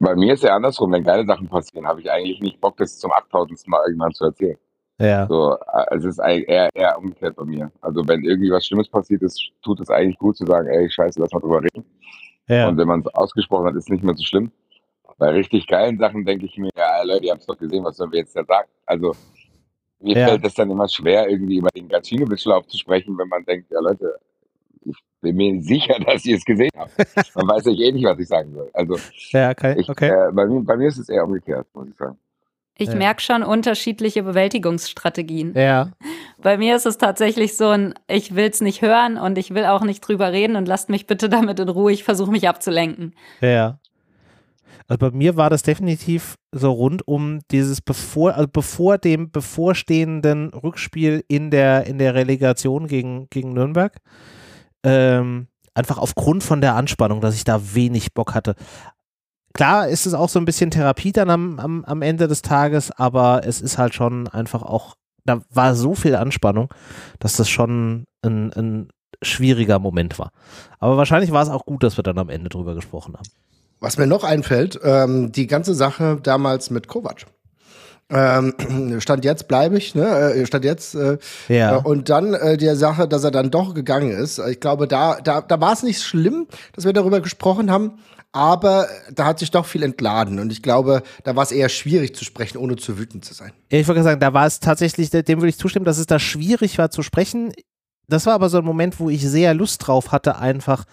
Bei 0.00 0.16
mir 0.16 0.34
ist 0.34 0.40
es 0.40 0.44
eher 0.44 0.54
andersrum. 0.54 0.90
Wenn 0.90 1.04
geile 1.04 1.24
Sachen 1.24 1.48
passieren, 1.48 1.86
habe 1.86 2.00
ich 2.00 2.10
eigentlich 2.10 2.40
nicht 2.40 2.60
Bock, 2.60 2.76
das 2.78 2.98
zum 2.98 3.12
8000. 3.12 3.68
Mal 3.68 3.82
irgendwann 3.86 4.12
zu 4.12 4.24
erzählen. 4.24 4.56
Ja. 4.98 5.26
So, 5.26 5.52
äh, 5.52 5.96
es 5.96 6.04
ist 6.04 6.18
eher, 6.18 6.74
eher 6.74 6.98
umgekehrt 6.98 7.36
bei 7.36 7.44
mir. 7.44 7.70
Also 7.80 8.06
wenn 8.08 8.24
irgendwie 8.24 8.50
was 8.50 8.66
Schlimmes 8.66 8.88
passiert 8.88 9.22
ist, 9.22 9.40
tut 9.62 9.80
es 9.80 9.90
eigentlich 9.90 10.18
gut 10.18 10.36
zu 10.36 10.46
sagen, 10.46 10.68
ey, 10.68 10.90
scheiße, 10.90 11.20
lass 11.20 11.32
mal 11.32 11.40
drüber 11.40 11.62
reden. 11.62 11.84
Ja. 12.48 12.68
Und 12.68 12.78
wenn 12.78 12.88
man 12.88 13.00
es 13.00 13.14
ausgesprochen 13.14 13.66
hat, 13.66 13.74
ist 13.74 13.84
es 13.84 13.88
nicht 13.90 14.04
mehr 14.04 14.14
so 14.14 14.24
schlimm. 14.24 14.50
Bei 15.18 15.30
richtig 15.30 15.66
geilen 15.66 15.98
Sachen 15.98 16.24
denke 16.24 16.46
ich 16.46 16.56
mir, 16.58 16.70
ja, 16.76 17.02
Leute, 17.02 17.26
ihr 17.26 17.32
habt 17.32 17.42
es 17.42 17.46
doch 17.46 17.58
gesehen, 17.58 17.84
was 17.84 17.96
sollen 17.96 18.12
wir 18.12 18.20
jetzt 18.20 18.34
da 18.34 18.44
sagen? 18.44 18.68
Also 18.86 19.14
mir 20.04 20.16
ja. 20.16 20.28
fällt 20.28 20.44
es 20.44 20.54
dann 20.54 20.70
immer 20.70 20.88
schwer, 20.88 21.28
irgendwie 21.28 21.56
über 21.56 21.70
den 21.70 21.88
Gacinovic-Lauf 21.88 22.66
zu 22.66 22.78
sprechen, 22.78 23.16
wenn 23.18 23.28
man 23.28 23.44
denkt, 23.44 23.70
ja 23.70 23.80
Leute, 23.80 24.14
ich 24.84 24.96
bin 25.20 25.36
mir 25.36 25.62
sicher, 25.62 25.98
dass 26.06 26.24
ihr 26.24 26.36
es 26.36 26.44
gesehen 26.44 26.70
habt. 26.76 26.92
Man 27.34 27.48
weiß 27.48 27.66
euch 27.66 27.80
eh 27.80 27.92
nicht, 27.92 28.04
was 28.04 28.18
ich 28.18 28.28
sagen 28.28 28.52
soll. 28.52 28.70
Also 28.72 28.98
ja, 29.30 29.50
okay. 29.50 29.74
Ich, 29.78 29.88
okay. 29.88 30.08
Äh, 30.08 30.32
bei, 30.32 30.46
mir, 30.46 30.60
bei, 30.60 30.76
mir, 30.76 30.88
ist 30.88 30.98
es 30.98 31.08
eher 31.08 31.24
umgekehrt, 31.24 31.66
muss 31.74 31.88
ich 31.88 31.96
sagen. 31.96 32.18
Ich 32.76 32.88
ja. 32.88 32.96
merke 32.96 33.22
schon 33.22 33.44
unterschiedliche 33.44 34.24
Bewältigungsstrategien. 34.24 35.54
Ja. 35.54 35.92
Bei 36.42 36.58
mir 36.58 36.74
ist 36.74 36.86
es 36.86 36.98
tatsächlich 36.98 37.56
so 37.56 37.68
ein, 37.68 37.94
ich 38.08 38.34
will 38.34 38.50
es 38.50 38.60
nicht 38.60 38.82
hören 38.82 39.16
und 39.16 39.38
ich 39.38 39.54
will 39.54 39.64
auch 39.64 39.82
nicht 39.82 40.00
drüber 40.00 40.32
reden 40.32 40.56
und 40.56 40.66
lasst 40.66 40.90
mich 40.90 41.06
bitte 41.06 41.28
damit 41.28 41.60
in 41.60 41.68
Ruhe, 41.68 41.92
ich 41.92 42.02
versuche 42.02 42.32
mich 42.32 42.48
abzulenken. 42.48 43.14
Ja. 43.40 43.78
Also 44.86 44.98
bei 44.98 45.10
mir 45.10 45.36
war 45.36 45.48
das 45.48 45.62
definitiv 45.62 46.36
so 46.52 46.70
rund 46.70 47.06
um 47.08 47.40
dieses 47.50 47.80
bevor, 47.80 48.34
also 48.34 48.48
bevor 48.52 48.98
dem 48.98 49.30
bevorstehenden 49.30 50.50
Rückspiel 50.50 51.24
in 51.28 51.50
der, 51.50 51.86
in 51.86 51.98
der 51.98 52.14
Relegation 52.14 52.86
gegen, 52.86 53.28
gegen 53.30 53.54
Nürnberg. 53.54 53.96
Ähm, 54.82 55.48
einfach 55.74 55.98
aufgrund 55.98 56.42
von 56.42 56.60
der 56.60 56.74
Anspannung, 56.74 57.20
dass 57.20 57.34
ich 57.34 57.44
da 57.44 57.74
wenig 57.74 58.12
Bock 58.12 58.34
hatte. 58.34 58.54
Klar 59.54 59.88
ist 59.88 60.04
es 60.06 60.14
auch 60.14 60.28
so 60.28 60.38
ein 60.38 60.44
bisschen 60.44 60.70
Therapie 60.70 61.12
dann 61.12 61.30
am, 61.30 61.58
am, 61.58 61.84
am 61.84 62.02
Ende 62.02 62.28
des 62.28 62.42
Tages, 62.42 62.90
aber 62.90 63.46
es 63.46 63.60
ist 63.60 63.78
halt 63.78 63.94
schon 63.94 64.28
einfach 64.28 64.62
auch, 64.62 64.96
da 65.24 65.42
war 65.50 65.74
so 65.74 65.94
viel 65.94 66.16
Anspannung, 66.16 66.72
dass 67.20 67.36
das 67.36 67.48
schon 67.48 68.04
ein, 68.22 68.52
ein 68.52 68.88
schwieriger 69.22 69.78
Moment 69.78 70.18
war. 70.18 70.30
Aber 70.78 70.96
wahrscheinlich 70.96 71.30
war 71.30 71.42
es 71.42 71.48
auch 71.48 71.64
gut, 71.64 71.82
dass 71.82 71.96
wir 71.96 72.02
dann 72.02 72.18
am 72.18 72.28
Ende 72.28 72.50
drüber 72.50 72.74
gesprochen 72.74 73.14
haben. 73.14 73.28
Was 73.84 73.98
mir 73.98 74.06
noch 74.06 74.24
einfällt, 74.24 74.80
ähm, 74.82 75.30
die 75.30 75.46
ganze 75.46 75.74
Sache 75.74 76.18
damals 76.22 76.70
mit 76.70 76.88
Kovac. 76.88 77.26
Ähm, 78.08 78.54
stand 79.00 79.26
jetzt 79.26 79.46
bleibe 79.46 79.76
ich, 79.76 79.94
ne? 79.94 80.32
Äh, 80.32 80.46
stand 80.46 80.64
jetzt. 80.64 80.94
Äh, 80.94 81.18
ja. 81.48 81.76
Äh, 81.76 81.82
und 81.82 82.08
dann 82.08 82.32
äh, 82.32 82.56
die 82.56 82.74
Sache, 82.76 83.06
dass 83.06 83.24
er 83.24 83.30
dann 83.30 83.50
doch 83.50 83.74
gegangen 83.74 84.10
ist. 84.10 84.38
Ich 84.38 84.60
glaube, 84.60 84.88
da, 84.88 85.18
da, 85.22 85.42
da 85.42 85.60
war 85.60 85.74
es 85.74 85.82
nicht 85.82 86.02
schlimm, 86.02 86.46
dass 86.72 86.86
wir 86.86 86.94
darüber 86.94 87.20
gesprochen 87.20 87.70
haben 87.70 87.98
aber 88.32 88.88
da 89.14 89.26
hat 89.26 89.38
sich 89.38 89.52
doch 89.52 89.64
viel 89.64 89.84
entladen 89.84 90.40
und 90.40 90.50
ich 90.50 90.60
glaube, 90.60 91.04
da 91.22 91.36
war 91.36 91.44
es 91.44 91.52
eher 91.52 91.68
schwierig 91.68 92.16
zu 92.16 92.24
sprechen, 92.24 92.58
ohne 92.58 92.74
zu 92.74 92.98
wütend 92.98 93.24
zu 93.24 93.32
sein. 93.32 93.52
Ja, 93.70 93.78
ich 93.78 93.86
wollte 93.86 94.02
sagen, 94.02 94.18
da 94.18 94.32
war 94.34 94.44
es 94.44 94.58
tatsächlich, 94.58 95.10
dem 95.10 95.38
würde 95.38 95.50
ich 95.50 95.56
zustimmen, 95.56 95.84
dass 95.84 95.98
es 95.98 96.06
da 96.06 96.18
schwierig 96.18 96.76
war 96.76 96.90
zu 96.90 97.02
sprechen. 97.02 97.52
Das 98.08 98.26
war 98.26 98.34
aber 98.34 98.48
so 98.48 98.58
ein 98.58 98.64
Moment, 98.64 98.98
wo 98.98 99.08
ich 99.08 99.24
sehr 99.24 99.54
Lust 99.54 99.86
drauf 99.86 100.10
hatte, 100.10 100.36
einfach 100.36 100.84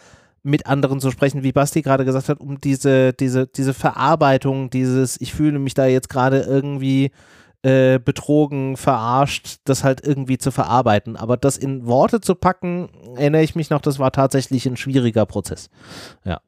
mit 0.43 0.65
anderen 0.65 0.99
zu 0.99 1.11
sprechen, 1.11 1.43
wie 1.43 1.51
Basti 1.51 1.81
gerade 1.81 2.05
gesagt 2.05 2.29
hat, 2.29 2.39
um 2.39 2.59
diese, 2.59 3.13
diese, 3.13 3.47
diese 3.47 3.73
Verarbeitung, 3.73 4.69
dieses, 4.69 5.19
ich 5.21 5.33
fühle 5.33 5.59
mich 5.59 5.73
da 5.73 5.85
jetzt 5.85 6.09
gerade 6.09 6.41
irgendwie 6.41 7.11
äh, 7.63 7.99
betrogen, 7.99 8.75
verarscht, 8.75 9.57
das 9.65 9.83
halt 9.83 10.05
irgendwie 10.05 10.39
zu 10.39 10.51
verarbeiten. 10.51 11.15
Aber 11.15 11.37
das 11.37 11.57
in 11.57 11.85
Worte 11.85 12.19
zu 12.21 12.33
packen, 12.35 12.89
erinnere 13.15 13.43
ich 13.43 13.55
mich 13.55 13.69
noch, 13.69 13.81
das 13.81 13.99
war 13.99 14.11
tatsächlich 14.11 14.65
ein 14.65 14.77
schwieriger 14.77 15.25
Prozess. 15.25 15.69
Ja. 16.25 16.41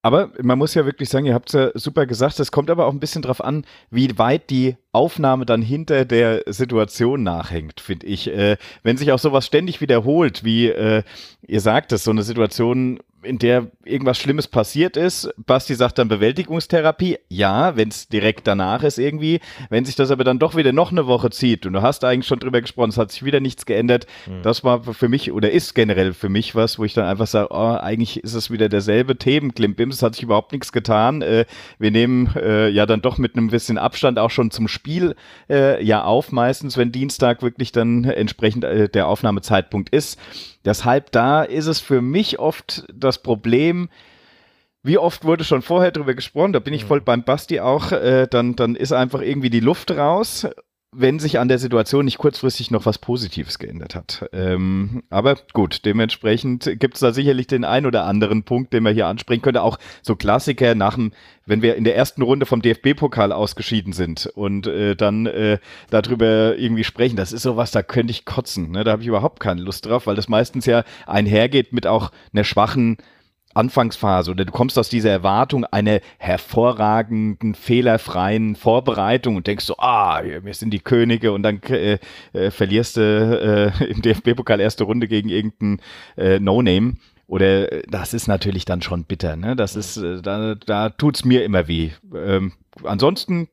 Aber 0.00 0.30
man 0.40 0.58
muss 0.58 0.74
ja 0.74 0.86
wirklich 0.86 1.08
sagen, 1.08 1.26
ihr 1.26 1.34
habt 1.34 1.48
es 1.48 1.52
ja 1.54 1.70
super 1.74 2.06
gesagt, 2.06 2.38
es 2.38 2.52
kommt 2.52 2.70
aber 2.70 2.86
auch 2.86 2.92
ein 2.92 3.00
bisschen 3.00 3.20
drauf 3.20 3.44
an, 3.44 3.66
wie 3.90 4.16
weit 4.16 4.48
die 4.48 4.76
Aufnahme 4.92 5.44
dann 5.44 5.60
hinter 5.60 6.04
der 6.04 6.44
Situation 6.46 7.24
nachhängt, 7.24 7.80
finde 7.80 8.06
ich. 8.06 8.28
Äh, 8.28 8.56
wenn 8.84 8.96
sich 8.96 9.10
auch 9.12 9.18
sowas 9.18 9.44
ständig 9.44 9.80
wiederholt, 9.80 10.44
wie 10.44 10.68
äh, 10.68 11.02
ihr 11.42 11.60
sagt 11.60 11.92
es, 11.92 12.04
so 12.04 12.12
eine 12.12 12.22
Situation 12.22 13.00
in 13.22 13.38
der 13.38 13.66
irgendwas 13.84 14.18
Schlimmes 14.18 14.48
passiert 14.48 14.96
ist. 14.96 15.30
Basti 15.36 15.74
sagt 15.74 15.98
dann 15.98 16.08
Bewältigungstherapie. 16.08 17.18
Ja, 17.28 17.76
wenn 17.76 17.88
es 17.88 18.08
direkt 18.08 18.46
danach 18.46 18.82
ist 18.82 18.98
irgendwie. 18.98 19.40
Wenn 19.70 19.84
sich 19.84 19.96
das 19.96 20.10
aber 20.10 20.24
dann 20.24 20.38
doch 20.38 20.54
wieder 20.54 20.72
noch 20.72 20.92
eine 20.92 21.06
Woche 21.06 21.30
zieht 21.30 21.66
und 21.66 21.72
du 21.72 21.82
hast 21.82 22.04
eigentlich 22.04 22.26
schon 22.26 22.38
drüber 22.38 22.60
gesprochen, 22.60 22.90
es 22.90 22.98
hat 22.98 23.10
sich 23.10 23.24
wieder 23.24 23.40
nichts 23.40 23.66
geändert. 23.66 24.06
Mhm. 24.26 24.42
Das 24.42 24.62
war 24.62 24.82
für 24.82 25.08
mich 25.08 25.32
oder 25.32 25.50
ist 25.50 25.74
generell 25.74 26.14
für 26.14 26.28
mich 26.28 26.54
was, 26.54 26.78
wo 26.78 26.84
ich 26.84 26.94
dann 26.94 27.06
einfach 27.06 27.26
sage, 27.26 27.48
oh, 27.50 27.76
eigentlich 27.80 28.22
ist 28.22 28.34
es 28.34 28.50
wieder 28.50 28.68
derselbe 28.68 29.16
Themenklimpims. 29.16 29.96
Es 29.96 30.02
hat 30.02 30.14
sich 30.14 30.24
überhaupt 30.24 30.52
nichts 30.52 30.72
getan. 30.72 31.22
Äh, 31.22 31.46
wir 31.78 31.90
nehmen 31.90 32.34
äh, 32.36 32.68
ja 32.68 32.86
dann 32.86 33.02
doch 33.02 33.18
mit 33.18 33.36
einem 33.36 33.48
bisschen 33.48 33.78
Abstand 33.78 34.18
auch 34.18 34.30
schon 34.30 34.50
zum 34.50 34.68
Spiel 34.68 35.16
äh, 35.50 35.82
ja 35.84 36.04
auf, 36.04 36.32
meistens, 36.32 36.76
wenn 36.76 36.92
Dienstag 36.92 37.42
wirklich 37.42 37.72
dann 37.72 38.04
entsprechend 38.04 38.64
äh, 38.64 38.88
der 38.88 39.08
Aufnahmezeitpunkt 39.08 39.90
ist. 39.90 40.18
Deshalb 40.64 41.12
da 41.12 41.42
ist 41.42 41.66
es 41.66 41.80
für 41.80 42.02
mich 42.02 42.38
oft 42.38 42.84
das 42.92 43.22
Problem, 43.22 43.88
wie 44.82 44.98
oft 44.98 45.24
wurde 45.24 45.44
schon 45.44 45.62
vorher 45.62 45.90
drüber 45.90 46.14
gesprochen, 46.14 46.52
da 46.52 46.60
bin 46.60 46.74
ich 46.74 46.84
voll 46.84 47.00
beim 47.00 47.24
Basti 47.24 47.60
auch, 47.60 47.92
äh, 47.92 48.26
dann, 48.28 48.56
dann 48.56 48.74
ist 48.74 48.92
einfach 48.92 49.20
irgendwie 49.20 49.50
die 49.50 49.60
Luft 49.60 49.90
raus 49.90 50.46
wenn 50.90 51.18
sich 51.18 51.38
an 51.38 51.48
der 51.48 51.58
Situation 51.58 52.06
nicht 52.06 52.16
kurzfristig 52.16 52.70
noch 52.70 52.86
was 52.86 52.98
Positives 52.98 53.58
geändert 53.58 53.94
hat. 53.94 54.28
Ähm, 54.32 55.02
aber 55.10 55.36
gut, 55.52 55.84
dementsprechend 55.84 56.80
gibt 56.80 56.94
es 56.94 57.00
da 57.00 57.12
sicherlich 57.12 57.46
den 57.46 57.64
ein 57.64 57.84
oder 57.84 58.04
anderen 58.04 58.42
Punkt, 58.42 58.72
den 58.72 58.84
man 58.84 58.94
hier 58.94 59.06
ansprechen 59.06 59.42
könnte. 59.42 59.62
Auch 59.62 59.78
so 60.00 60.16
Klassiker 60.16 60.74
nach 60.74 60.94
dem, 60.94 61.12
wenn 61.44 61.60
wir 61.60 61.76
in 61.76 61.84
der 61.84 61.94
ersten 61.94 62.22
Runde 62.22 62.46
vom 62.46 62.62
DFB-Pokal 62.62 63.32
ausgeschieden 63.32 63.92
sind 63.92 64.26
und 64.34 64.66
äh, 64.66 64.96
dann 64.96 65.26
äh, 65.26 65.58
darüber 65.90 66.56
irgendwie 66.56 66.84
sprechen, 66.84 67.16
das 67.16 67.32
ist 67.32 67.42
sowas, 67.42 67.70
da 67.70 67.82
könnte 67.82 68.10
ich 68.10 68.24
kotzen. 68.24 68.70
Ne? 68.70 68.82
Da 68.82 68.92
habe 68.92 69.02
ich 69.02 69.08
überhaupt 69.08 69.40
keine 69.40 69.60
Lust 69.60 69.84
drauf, 69.84 70.06
weil 70.06 70.16
das 70.16 70.28
meistens 70.28 70.64
ja 70.64 70.84
einhergeht 71.06 71.74
mit 71.74 71.86
auch 71.86 72.12
einer 72.32 72.44
schwachen 72.44 72.96
Anfangsphase 73.54 74.30
oder 74.30 74.44
du 74.44 74.52
kommst 74.52 74.78
aus 74.78 74.88
dieser 74.88 75.10
Erwartung 75.10 75.64
einer 75.64 76.00
hervorragenden, 76.18 77.54
fehlerfreien 77.54 78.56
Vorbereitung 78.56 79.36
und 79.36 79.46
denkst 79.46 79.64
so, 79.64 79.76
ah, 79.78 80.22
wir 80.22 80.54
sind 80.54 80.70
die 80.70 80.80
Könige 80.80 81.32
und 81.32 81.42
dann 81.42 81.62
äh, 81.64 81.98
äh, 82.32 82.50
verlierst 82.50 82.96
du 82.96 83.72
äh, 83.80 83.84
im 83.90 84.02
DFB-Pokal 84.02 84.60
erste 84.60 84.84
Runde 84.84 85.08
gegen 85.08 85.28
irgendeinen 85.28 85.80
äh, 86.16 86.38
No-Name. 86.38 86.94
Oder 87.26 87.72
äh, 87.72 87.82
das 87.88 88.14
ist 88.14 88.26
natürlich 88.26 88.64
dann 88.64 88.82
schon 88.82 89.04
bitter, 89.04 89.36
ne? 89.36 89.54
Das 89.54 89.76
ist, 89.76 89.98
äh, 89.98 90.22
da, 90.22 90.54
da 90.54 90.90
tut's 90.90 91.24
mir 91.24 91.44
immer 91.44 91.68
weh. 91.68 91.90
Ähm, 92.14 92.52
ansonsten 92.84 93.48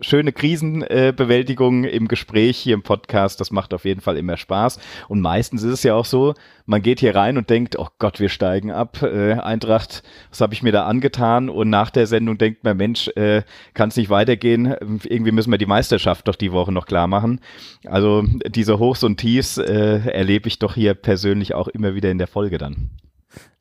schöne 0.00 0.32
Krisenbewältigung 0.32 1.84
äh, 1.84 1.90
im 1.90 2.08
Gespräch 2.08 2.58
hier 2.58 2.74
im 2.74 2.82
Podcast. 2.82 3.40
Das 3.40 3.50
macht 3.50 3.74
auf 3.74 3.84
jeden 3.84 4.00
Fall 4.00 4.16
immer 4.16 4.36
Spaß. 4.36 4.78
Und 5.08 5.20
meistens 5.20 5.62
ist 5.62 5.72
es 5.72 5.82
ja 5.82 5.94
auch 5.94 6.04
so, 6.04 6.34
man 6.66 6.82
geht 6.82 7.00
hier 7.00 7.14
rein 7.14 7.38
und 7.38 7.50
denkt, 7.50 7.78
oh 7.78 7.88
Gott, 7.98 8.20
wir 8.20 8.28
steigen 8.28 8.70
ab. 8.70 9.02
Äh, 9.02 9.34
Eintracht, 9.34 10.02
was 10.30 10.40
habe 10.40 10.54
ich 10.54 10.62
mir 10.62 10.72
da 10.72 10.86
angetan? 10.86 11.48
Und 11.48 11.70
nach 11.70 11.90
der 11.90 12.06
Sendung 12.06 12.38
denkt 12.38 12.64
man, 12.64 12.76
Mensch, 12.76 13.08
äh, 13.16 13.42
kann 13.74 13.88
es 13.88 13.96
nicht 13.96 14.10
weitergehen? 14.10 14.74
Irgendwie 15.04 15.32
müssen 15.32 15.50
wir 15.50 15.58
die 15.58 15.66
Meisterschaft 15.66 16.28
doch 16.28 16.36
die 16.36 16.52
Woche 16.52 16.72
noch 16.72 16.86
klar 16.86 17.06
machen. 17.06 17.40
Also 17.84 18.24
diese 18.46 18.78
Hochs 18.78 19.04
und 19.04 19.18
Tiefs 19.18 19.58
äh, 19.58 20.00
erlebe 20.10 20.48
ich 20.48 20.58
doch 20.58 20.74
hier 20.74 20.94
persönlich 20.94 21.54
auch 21.54 21.68
immer 21.68 21.94
wieder 21.94 22.10
in 22.10 22.18
der 22.18 22.26
Folge 22.26 22.58
dann. 22.58 22.90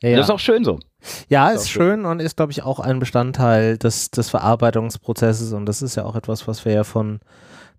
Ja. 0.01 0.17
Das 0.17 0.27
ist 0.27 0.31
auch 0.31 0.39
schön 0.39 0.63
so. 0.63 0.79
Ja, 1.29 1.49
ist, 1.49 1.63
ist 1.63 1.69
schön, 1.69 1.81
schön 1.81 2.05
und 2.05 2.19
ist, 2.19 2.37
glaube 2.37 2.51
ich, 2.51 2.63
auch 2.63 2.79
ein 2.79 2.99
Bestandteil 2.99 3.77
des, 3.77 4.11
des 4.11 4.29
Verarbeitungsprozesses 4.29 5.53
und 5.53 5.65
das 5.65 5.81
ist 5.81 5.95
ja 5.95 6.05
auch 6.05 6.15
etwas, 6.15 6.47
was 6.47 6.65
wir 6.65 6.73
ja 6.73 6.83
von 6.83 7.19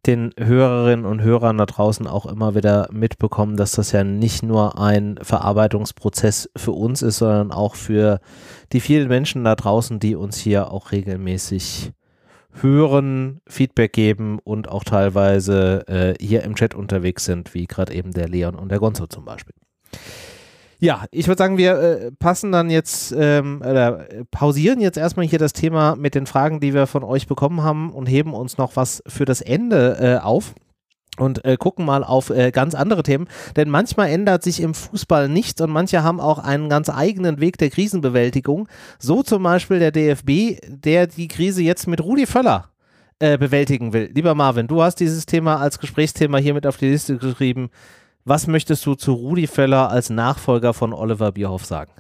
den 0.06 0.32
Hörerinnen 0.38 1.04
und 1.04 1.22
Hörern 1.22 1.58
da 1.58 1.66
draußen 1.66 2.06
auch 2.06 2.26
immer 2.26 2.54
wieder 2.54 2.88
mitbekommen, 2.92 3.56
dass 3.56 3.72
das 3.72 3.92
ja 3.92 4.04
nicht 4.04 4.42
nur 4.42 4.78
ein 4.78 5.18
Verarbeitungsprozess 5.20 6.50
für 6.56 6.72
uns 6.72 7.02
ist, 7.02 7.18
sondern 7.18 7.50
auch 7.50 7.74
für 7.74 8.20
die 8.72 8.80
vielen 8.80 9.08
Menschen 9.08 9.44
da 9.44 9.56
draußen, 9.56 9.98
die 9.98 10.14
uns 10.14 10.36
hier 10.36 10.70
auch 10.70 10.92
regelmäßig 10.92 11.92
hören, 12.62 13.40
Feedback 13.46 13.92
geben 13.92 14.38
und 14.42 14.68
auch 14.68 14.84
teilweise 14.84 15.86
äh, 15.88 16.14
hier 16.24 16.42
im 16.42 16.54
Chat 16.54 16.74
unterwegs 16.74 17.24
sind, 17.24 17.52
wie 17.54 17.66
gerade 17.66 17.92
eben 17.92 18.12
der 18.12 18.28
Leon 18.28 18.54
und 18.54 18.70
der 18.70 18.78
Gonzo 18.78 19.06
zum 19.06 19.24
Beispiel. 19.24 19.54
Ja, 20.78 21.04
ich 21.10 21.26
würde 21.26 21.38
sagen, 21.38 21.56
wir 21.56 21.78
äh, 21.78 22.12
passen 22.12 22.52
dann 22.52 22.68
jetzt 22.68 23.14
ähm, 23.16 23.60
oder 23.60 24.10
äh, 24.10 24.24
pausieren 24.30 24.80
jetzt 24.80 24.98
erstmal 24.98 25.26
hier 25.26 25.38
das 25.38 25.54
Thema 25.54 25.96
mit 25.96 26.14
den 26.14 26.26
Fragen, 26.26 26.60
die 26.60 26.74
wir 26.74 26.86
von 26.86 27.02
euch 27.02 27.26
bekommen 27.26 27.62
haben 27.62 27.92
und 27.92 28.06
heben 28.06 28.34
uns 28.34 28.58
noch 28.58 28.76
was 28.76 29.02
für 29.06 29.24
das 29.24 29.40
Ende 29.40 29.96
äh, 30.00 30.24
auf 30.24 30.54
und 31.18 31.44
äh, 31.44 31.56
gucken 31.56 31.86
mal 31.86 32.04
auf 32.04 32.30
äh, 32.30 32.50
ganz 32.50 32.74
andere 32.74 33.02
Themen. 33.02 33.26
Denn 33.56 33.70
manchmal 33.70 34.10
ändert 34.10 34.42
sich 34.42 34.60
im 34.60 34.74
Fußball 34.74 35.28
nichts 35.28 35.60
und 35.60 35.70
manche 35.70 36.02
haben 36.02 36.20
auch 36.20 36.38
einen 36.38 36.68
ganz 36.68 36.90
eigenen 36.90 37.40
Weg 37.40 37.58
der 37.58 37.70
Krisenbewältigung. 37.70 38.68
So 38.98 39.22
zum 39.22 39.42
Beispiel 39.42 39.78
der 39.78 39.92
DFB, 39.92 40.60
der 40.68 41.06
die 41.06 41.28
Krise 41.28 41.62
jetzt 41.62 41.86
mit 41.86 42.02
Rudi 42.02 42.26
Völler 42.26 42.70
äh, 43.18 43.38
bewältigen 43.38 43.92
will. 43.92 44.10
Lieber 44.14 44.34
Marvin, 44.34 44.66
du 44.66 44.82
hast 44.82 44.96
dieses 44.96 45.26
Thema 45.26 45.56
als 45.56 45.78
Gesprächsthema 45.78 46.38
hier 46.38 46.54
mit 46.54 46.66
auf 46.66 46.76
die 46.76 46.90
Liste 46.90 47.16
geschrieben. 47.16 47.70
Was 48.28 48.48
möchtest 48.48 48.84
du 48.84 48.96
zu 48.96 49.12
Rudi 49.12 49.46
Völler 49.46 49.88
als 49.88 50.10
Nachfolger 50.10 50.74
von 50.74 50.92
Oliver 50.92 51.30
Bierhoff 51.30 51.64
sagen? 51.64 51.92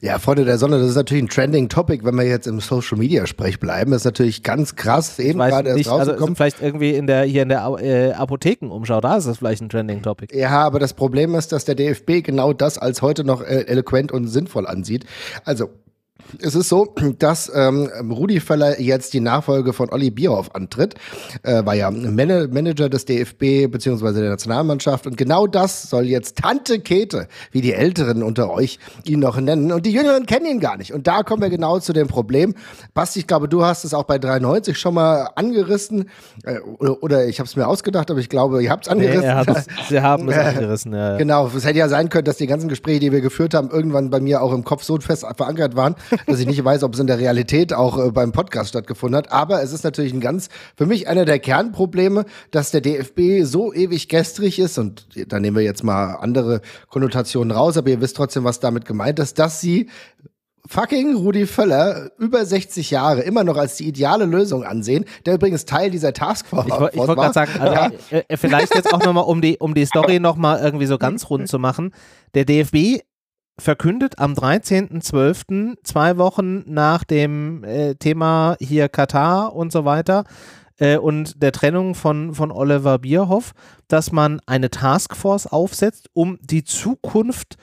Ja, 0.00 0.20
Freunde 0.20 0.44
der 0.44 0.56
Sonne, 0.56 0.78
das 0.78 0.90
ist 0.90 0.94
natürlich 0.94 1.24
ein 1.24 1.28
trending 1.28 1.68
Topic, 1.68 2.04
wenn 2.04 2.14
wir 2.14 2.24
jetzt 2.24 2.46
im 2.46 2.60
Social 2.60 2.96
Media 2.96 3.26
Sprech 3.26 3.58
bleiben. 3.58 3.90
Das 3.90 4.02
ist 4.02 4.04
natürlich 4.04 4.44
ganz 4.44 4.76
krass, 4.76 5.18
eben 5.18 5.40
gerade 5.40 5.70
erst 5.70 5.78
nicht, 5.78 5.90
also 5.90 6.12
rausgekommen. 6.12 6.28
Also 6.28 6.34
vielleicht 6.36 6.62
irgendwie 6.62 6.94
in 6.94 7.08
der, 7.08 7.24
hier 7.24 7.42
in 7.42 7.48
der 7.48 7.66
äh, 7.80 8.12
Apothekenumschau, 8.12 9.00
da 9.00 9.16
ist 9.16 9.26
das 9.26 9.38
vielleicht 9.38 9.60
ein 9.60 9.70
trending 9.70 10.02
Topic. 10.02 10.32
Ja, 10.38 10.50
aber 10.50 10.78
das 10.78 10.94
Problem 10.94 11.34
ist, 11.34 11.50
dass 11.50 11.64
der 11.64 11.74
DFB 11.74 12.22
genau 12.22 12.52
das 12.52 12.78
als 12.78 13.02
heute 13.02 13.24
noch 13.24 13.42
äh, 13.42 13.62
eloquent 13.66 14.12
und 14.12 14.28
sinnvoll 14.28 14.68
ansieht. 14.68 15.04
Also, 15.44 15.70
es 16.40 16.54
ist 16.54 16.68
so, 16.68 16.94
dass 17.18 17.50
ähm, 17.54 17.90
Rudi 18.10 18.40
Völler 18.40 18.80
jetzt 18.80 19.12
die 19.12 19.20
Nachfolge 19.20 19.72
von 19.72 19.90
Olli 19.90 20.10
Bierhoff 20.10 20.54
antritt. 20.54 20.94
Äh, 21.42 21.64
war 21.64 21.74
ja 21.74 21.90
Man 21.90 22.50
Manager 22.52 22.88
des 22.88 23.04
DFB 23.04 23.70
bzw. 23.70 24.12
der 24.20 24.30
Nationalmannschaft. 24.30 25.06
Und 25.06 25.16
genau 25.16 25.46
das 25.46 25.82
soll 25.82 26.06
jetzt 26.06 26.38
Tante 26.38 26.80
Kete, 26.80 27.28
wie 27.50 27.60
die 27.60 27.74
Älteren 27.74 28.22
unter 28.22 28.50
euch 28.50 28.78
ihn 29.04 29.20
noch 29.20 29.38
nennen. 29.38 29.72
Und 29.72 29.84
die 29.84 29.92
Jüngeren 29.92 30.26
kennen 30.26 30.46
ihn 30.46 30.60
gar 30.60 30.76
nicht. 30.76 30.92
Und 30.92 31.06
da 31.06 31.22
kommen 31.22 31.42
wir 31.42 31.50
genau 31.50 31.78
zu 31.80 31.92
dem 31.92 32.08
Problem. 32.08 32.54
Basti, 32.94 33.20
ich 33.20 33.26
glaube, 33.26 33.48
du 33.48 33.64
hast 33.64 33.84
es 33.84 33.94
auch 33.94 34.04
bei 34.04 34.18
93 34.18 34.78
schon 34.78 34.94
mal 34.94 35.30
angerissen. 35.36 36.08
Äh, 36.44 36.60
oder, 36.60 37.02
oder, 37.02 37.26
ich 37.26 37.38
habe 37.40 37.46
es 37.46 37.56
mir 37.56 37.66
ausgedacht, 37.66 38.10
aber 38.10 38.20
ich 38.20 38.28
glaube, 38.28 38.62
ihr 38.62 38.70
habt 38.70 38.86
es 38.86 38.92
angerissen. 38.92 39.22
Nee, 39.22 39.54
sie 39.88 40.00
haben 40.00 40.28
es 40.28 40.36
angerissen, 40.36 40.94
ja. 40.94 41.16
Genau, 41.16 41.46
es 41.54 41.64
hätte 41.64 41.78
ja 41.78 41.88
sein 41.88 42.08
können, 42.08 42.24
dass 42.24 42.36
die 42.36 42.46
ganzen 42.46 42.68
Gespräche, 42.68 43.00
die 43.00 43.12
wir 43.12 43.20
geführt 43.20 43.54
haben, 43.54 43.70
irgendwann 43.70 44.10
bei 44.10 44.20
mir 44.20 44.42
auch 44.42 44.52
im 44.52 44.64
Kopf 44.64 44.82
so 44.82 44.98
fest 44.98 45.26
verankert 45.36 45.76
waren, 45.76 45.94
dass 46.26 46.40
ich 46.40 46.46
nicht 46.46 46.62
weiß, 46.62 46.82
ob 46.82 46.94
es 46.94 47.00
in 47.00 47.06
der 47.06 47.18
Realität 47.18 47.72
auch 47.72 47.98
äh, 47.98 48.10
beim 48.10 48.32
Podcast 48.32 48.70
stattgefunden 48.70 49.16
hat. 49.16 49.32
Aber 49.32 49.62
es 49.62 49.72
ist 49.72 49.84
natürlich 49.84 50.12
ein 50.12 50.20
ganz, 50.20 50.48
für 50.76 50.86
mich 50.86 51.08
einer 51.08 51.24
der 51.24 51.38
Kernprobleme, 51.38 52.24
dass 52.50 52.70
der 52.70 52.80
DFB 52.80 53.44
so 53.44 53.72
ewig 53.72 54.08
gestrig 54.08 54.58
ist 54.58 54.78
und 54.78 55.06
da 55.28 55.40
nehmen 55.40 55.56
wir 55.56 55.64
jetzt 55.64 55.84
mal 55.84 56.14
andere 56.16 56.60
Konnotationen 56.88 57.50
raus, 57.50 57.76
aber 57.76 57.90
ihr 57.90 58.00
wisst 58.00 58.16
trotzdem, 58.16 58.44
was 58.44 58.60
damit 58.60 58.84
gemeint 58.84 59.18
ist, 59.18 59.38
dass 59.38 59.60
sie 59.60 59.88
fucking 60.66 61.16
Rudi 61.16 61.46
Völler 61.46 62.10
über 62.18 62.44
60 62.44 62.90
Jahre 62.90 63.22
immer 63.22 63.44
noch 63.44 63.56
als 63.56 63.76
die 63.76 63.88
ideale 63.88 64.26
Lösung 64.26 64.64
ansehen, 64.64 65.04
der 65.26 65.34
übrigens 65.34 65.64
Teil 65.64 65.90
dieser 65.90 66.12
Taskforce 66.12 66.66
Ich, 66.66 66.74
ich 66.74 66.96
wollte 66.96 67.14
gerade 67.14 67.34
sagen, 67.34 67.52
also, 67.58 67.74
ja. 67.74 67.90
Äh, 68.10 68.22
äh, 68.28 68.36
vielleicht 68.36 68.74
jetzt 68.74 68.92
auch 68.92 69.04
nochmal, 69.04 69.24
um 69.24 69.40
die, 69.40 69.58
um 69.58 69.74
die 69.74 69.86
Story 69.86 70.20
nochmal 70.20 70.62
irgendwie 70.62 70.86
so 70.86 70.98
ganz 70.98 71.28
rund 71.30 71.48
zu 71.48 71.58
machen. 71.58 71.92
Der 72.34 72.44
DFB 72.44 73.02
verkündet 73.62 74.18
am 74.18 74.34
13.12., 74.34 75.78
zwei 75.82 76.18
Wochen 76.18 76.64
nach 76.66 77.04
dem 77.04 77.64
äh, 77.64 77.94
Thema 77.94 78.56
hier 78.60 78.88
Katar 78.88 79.54
und 79.54 79.72
so 79.72 79.84
weiter 79.84 80.24
äh, 80.78 80.98
und 80.98 81.42
der 81.42 81.52
Trennung 81.52 81.94
von, 81.94 82.34
von 82.34 82.50
Oliver 82.50 82.98
Bierhoff, 82.98 83.52
dass 83.88 84.12
man 84.12 84.40
eine 84.46 84.70
Taskforce 84.70 85.46
aufsetzt, 85.46 86.10
um 86.12 86.38
die 86.42 86.64
Zukunft 86.64 87.56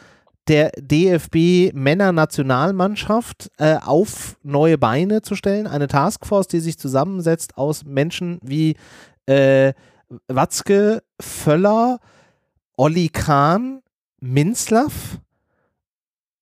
der 0.48 0.72
DFB 0.80 1.74
Männernationalmannschaft 1.74 3.52
äh, 3.58 3.76
auf 3.76 4.38
neue 4.42 4.78
Beine 4.78 5.22
zu 5.22 5.36
stellen. 5.36 5.68
Eine 5.68 5.88
Taskforce, 5.88 6.48
die 6.48 6.60
sich 6.60 6.80
zusammensetzt 6.80 7.58
aus 7.58 7.86
Menschen 7.86 8.40
wie 8.42 8.76
äh, 9.28 9.74
Watzke, 10.28 11.04
Völler, 11.20 12.00
Olli 12.78 13.10
Kahn, 13.10 13.82
Minzlaff. 14.20 15.20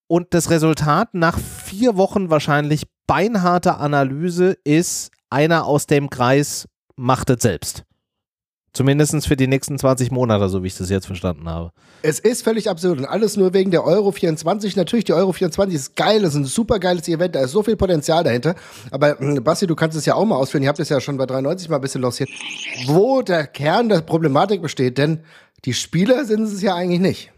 Und 0.07 0.33
das 0.33 0.49
Resultat 0.49 1.13
nach 1.13 1.37
vier 1.37 1.97
Wochen 1.97 2.29
wahrscheinlich 2.29 2.87
beinharter 3.07 3.79
Analyse 3.79 4.57
ist, 4.63 5.11
einer 5.29 5.65
aus 5.65 5.85
dem 5.85 6.09
Kreis 6.09 6.67
macht 6.95 7.29
es 7.29 7.41
selbst. 7.41 7.83
Zumindest 8.77 9.27
für 9.27 9.35
die 9.35 9.47
nächsten 9.47 9.79
20 9.79 10.11
Monate, 10.11 10.49
so 10.49 10.61
wie 10.61 10.67
ich 10.67 10.77
das 10.77 10.91
jetzt 10.91 11.07
verstanden 11.07 11.49
habe. 11.49 11.71
Es 12.03 12.19
ist 12.19 12.43
völlig 12.43 12.69
absurd 12.69 12.99
und 12.99 13.05
alles 13.05 13.35
nur 13.35 13.53
wegen 13.53 13.71
der 13.71 13.83
Euro 13.83 14.11
24. 14.11 14.75
Natürlich, 14.75 15.05
die 15.05 15.13
Euro 15.13 15.33
24 15.33 15.73
ist 15.73 15.95
geil, 15.95 16.21
das 16.21 16.33
ist 16.33 16.41
ein 16.41 16.45
super 16.45 16.77
geiles 16.77 17.07
Event, 17.07 17.33
da 17.33 17.41
ist 17.41 17.51
so 17.51 17.63
viel 17.63 17.75
Potenzial 17.75 18.23
dahinter. 18.23 18.53
Aber 18.91 19.17
hm, 19.17 19.43
Basti, 19.43 19.65
du 19.65 19.75
kannst 19.75 19.97
es 19.97 20.05
ja 20.05 20.13
auch 20.13 20.25
mal 20.25 20.35
ausführen, 20.35 20.61
ihr 20.61 20.69
habt 20.69 20.79
es 20.79 20.89
ja 20.89 21.01
schon 21.01 21.17
bei 21.17 21.25
93 21.25 21.69
mal 21.69 21.77
ein 21.77 21.81
bisschen 21.81 22.03
lanciert, 22.03 22.29
wo 22.85 23.23
der 23.23 23.47
Kern 23.47 23.89
der 23.89 24.01
Problematik 24.01 24.61
besteht, 24.61 24.99
denn 24.99 25.21
die 25.65 25.73
Spieler 25.73 26.25
sind 26.25 26.43
es 26.43 26.61
ja 26.61 26.75
eigentlich 26.75 27.01
nicht. 27.01 27.31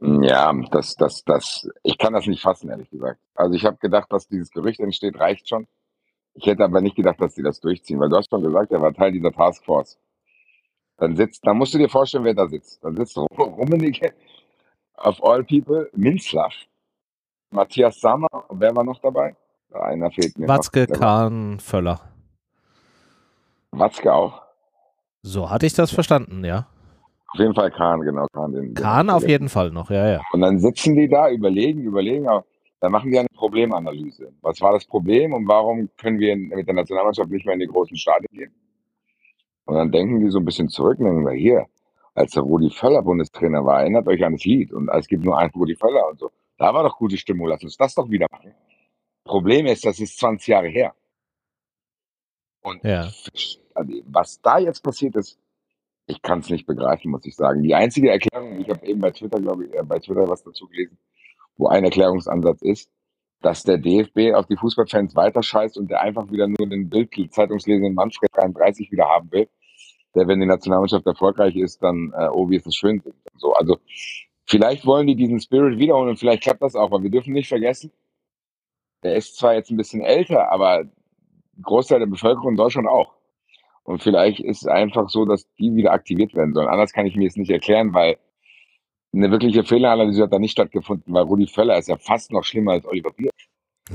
Ja, 0.00 0.52
das, 0.70 0.94
das, 0.94 1.24
das, 1.24 1.68
ich 1.82 1.98
kann 1.98 2.12
das 2.12 2.26
nicht 2.26 2.42
fassen, 2.42 2.70
ehrlich 2.70 2.90
gesagt. 2.90 3.20
Also 3.34 3.54
ich 3.54 3.64
habe 3.64 3.78
gedacht, 3.78 4.12
dass 4.12 4.28
dieses 4.28 4.50
Gerücht 4.50 4.80
entsteht, 4.80 5.18
reicht 5.18 5.48
schon. 5.48 5.66
Ich 6.34 6.46
hätte 6.46 6.64
aber 6.64 6.80
nicht 6.80 6.94
gedacht, 6.94 7.20
dass 7.20 7.34
sie 7.34 7.42
das 7.42 7.58
durchziehen, 7.60 7.98
weil 7.98 8.08
du 8.08 8.16
hast 8.16 8.30
schon 8.30 8.42
gesagt, 8.42 8.70
er 8.70 8.80
war 8.80 8.94
Teil 8.94 9.10
dieser 9.10 9.32
Taskforce. 9.32 9.98
Dann 10.98 11.16
sitzt, 11.16 11.44
dann 11.46 11.56
musst 11.58 11.74
du 11.74 11.78
dir 11.78 11.88
vorstellen, 11.88 12.24
wer 12.24 12.34
da 12.34 12.46
sitzt. 12.46 12.82
Dann 12.84 12.96
sitzt 12.96 13.16
Rummenigge 13.16 14.12
of 14.96 15.22
all 15.22 15.42
people, 15.44 15.90
Minzlaff, 15.94 16.54
Matthias 17.50 18.00
Sammer 18.00 18.28
wer 18.50 18.74
war 18.76 18.84
noch 18.84 19.00
dabei? 19.00 19.36
Einer 19.72 20.10
fehlt 20.10 20.38
mir. 20.38 20.48
Watzke, 20.48 20.86
Kahn, 20.86 21.60
Völler. 21.60 22.00
Watzke 23.70 24.12
auch. 24.12 24.42
So 25.22 25.50
hatte 25.50 25.66
ich 25.66 25.74
das 25.74 25.90
verstanden, 25.90 26.44
ja. 26.44 26.68
Auf 27.28 27.38
jeden 27.38 27.54
Fall 27.54 27.70
Kahn, 27.70 28.00
genau. 28.00 28.26
Kahn, 28.32 28.52
den, 28.52 28.74
Kahn 28.74 29.10
auf 29.10 29.26
jeden 29.26 29.48
Fall 29.48 29.70
noch, 29.70 29.90
ja, 29.90 30.08
ja. 30.08 30.20
Und 30.32 30.40
dann 30.40 30.58
sitzen 30.58 30.94
die 30.94 31.08
da, 31.08 31.30
überlegen, 31.30 31.82
überlegen, 31.82 32.26
dann 32.80 32.92
machen 32.92 33.10
die 33.10 33.18
eine 33.18 33.28
Problemanalyse. 33.34 34.32
Was 34.40 34.60
war 34.60 34.72
das 34.72 34.86
Problem 34.86 35.32
und 35.34 35.46
warum 35.46 35.90
können 35.98 36.18
wir 36.18 36.36
mit 36.36 36.66
der 36.66 36.74
Nationalmannschaft 36.74 37.30
nicht 37.30 37.44
mehr 37.44 37.54
in 37.54 37.60
die 37.60 37.66
großen 37.66 37.96
Stadien 37.96 38.30
gehen? 38.32 38.54
Und 39.66 39.74
dann 39.74 39.92
denken 39.92 40.20
die 40.20 40.30
so 40.30 40.38
ein 40.38 40.44
bisschen 40.44 40.68
zurück 40.68 40.98
und 40.98 41.04
denken, 41.04 41.26
wir, 41.26 41.34
hier, 41.34 41.66
als 42.14 42.32
der 42.32 42.42
Rudi 42.42 42.70
Völler 42.70 43.02
Bundestrainer 43.02 43.64
war, 43.64 43.80
erinnert 43.80 44.08
euch 44.08 44.24
an 44.24 44.32
das 44.32 44.44
Lied 44.44 44.72
und 44.72 44.88
es 44.88 45.06
gibt 45.06 45.24
nur 45.24 45.38
einen 45.38 45.50
Rudi 45.50 45.76
Völler 45.76 46.08
und 46.08 46.18
so. 46.18 46.30
Da 46.56 46.72
war 46.72 46.82
doch 46.82 46.96
gute 46.96 47.16
Stimmung, 47.16 47.48
lass 47.48 47.62
uns 47.62 47.76
das 47.76 47.94
doch 47.94 48.08
wieder 48.08 48.26
machen. 48.30 48.54
Problem 49.24 49.66
ist, 49.66 49.84
das 49.84 50.00
ist 50.00 50.18
20 50.18 50.46
Jahre 50.48 50.68
her. 50.68 50.94
Und 52.62 52.82
ja. 52.82 53.10
Also, 53.74 53.92
was 54.06 54.40
da 54.40 54.58
jetzt 54.58 54.82
passiert 54.82 55.16
ist, 55.16 55.38
ich 56.08 56.22
kann 56.22 56.40
es 56.40 56.48
nicht 56.48 56.66
begreifen, 56.66 57.10
muss 57.10 57.26
ich 57.26 57.36
sagen. 57.36 57.62
Die 57.62 57.74
einzige 57.74 58.10
Erklärung, 58.10 58.58
ich 58.60 58.68
habe 58.70 58.84
eben 58.86 59.00
bei 59.00 59.10
Twitter, 59.10 59.40
glaube 59.40 59.66
ich, 59.66 59.74
äh, 59.74 59.84
bei 59.84 59.98
Twitter 59.98 60.26
was 60.26 60.42
dazu 60.42 60.66
gelesen, 60.66 60.98
wo 61.58 61.68
ein 61.68 61.84
Erklärungsansatz 61.84 62.62
ist, 62.62 62.90
dass 63.42 63.62
der 63.62 63.76
DFB 63.78 64.34
auf 64.34 64.46
die 64.46 64.56
Fußballfans 64.56 65.14
weiter 65.14 65.42
scheißt 65.42 65.76
und 65.76 65.90
der 65.90 66.00
einfach 66.00 66.30
wieder 66.32 66.48
nur 66.48 66.66
den 66.68 66.88
Bild-Zeitungslesenden 66.88 67.94
Manfred 67.94 68.30
33 68.32 68.90
wieder 68.90 69.04
haben 69.04 69.30
will, 69.30 69.48
der, 70.14 70.26
wenn 70.26 70.40
die 70.40 70.46
Nationalmannschaft 70.46 71.06
erfolgreich 71.06 71.54
ist, 71.56 71.82
dann, 71.82 72.12
äh, 72.16 72.28
oh, 72.32 72.48
wie 72.48 72.56
ist 72.56 72.66
es 72.66 72.74
schön. 72.74 73.02
So, 73.36 73.52
also 73.52 73.76
vielleicht 74.46 74.86
wollen 74.86 75.06
die 75.06 75.14
diesen 75.14 75.40
Spirit 75.40 75.78
wiederholen 75.78 76.08
und 76.08 76.18
vielleicht 76.18 76.42
klappt 76.42 76.62
das 76.62 76.74
auch, 76.74 76.86
aber 76.86 77.02
wir 77.02 77.10
dürfen 77.10 77.34
nicht 77.34 77.48
vergessen, 77.48 77.92
der 79.02 79.14
ist 79.14 79.36
zwar 79.36 79.54
jetzt 79.54 79.70
ein 79.70 79.76
bisschen 79.76 80.00
älter, 80.00 80.50
aber 80.50 80.84
Großteil 81.62 81.98
der 81.98 82.06
Bevölkerung 82.06 82.52
in 82.52 82.56
Deutschland 82.56 82.88
auch. 82.88 83.17
Und 83.88 84.02
vielleicht 84.02 84.40
ist 84.40 84.60
es 84.60 84.66
einfach 84.66 85.08
so, 85.08 85.24
dass 85.24 85.46
die 85.58 85.74
wieder 85.74 85.92
aktiviert 85.92 86.34
werden 86.34 86.52
sollen. 86.52 86.68
Anders 86.68 86.92
kann 86.92 87.06
ich 87.06 87.16
mir 87.16 87.26
es 87.26 87.36
nicht 87.36 87.50
erklären, 87.50 87.94
weil 87.94 88.18
eine 89.14 89.30
wirkliche 89.30 89.64
Fehleranalyse 89.64 90.24
hat 90.24 90.32
da 90.34 90.38
nicht 90.38 90.52
stattgefunden, 90.52 91.14
weil 91.14 91.22
Rudi 91.22 91.46
Völler 91.46 91.78
ist 91.78 91.88
ja 91.88 91.96
fast 91.96 92.30
noch 92.30 92.44
schlimmer 92.44 92.72
als 92.72 92.84
Oliver 92.84 93.12
Bier. 93.12 93.30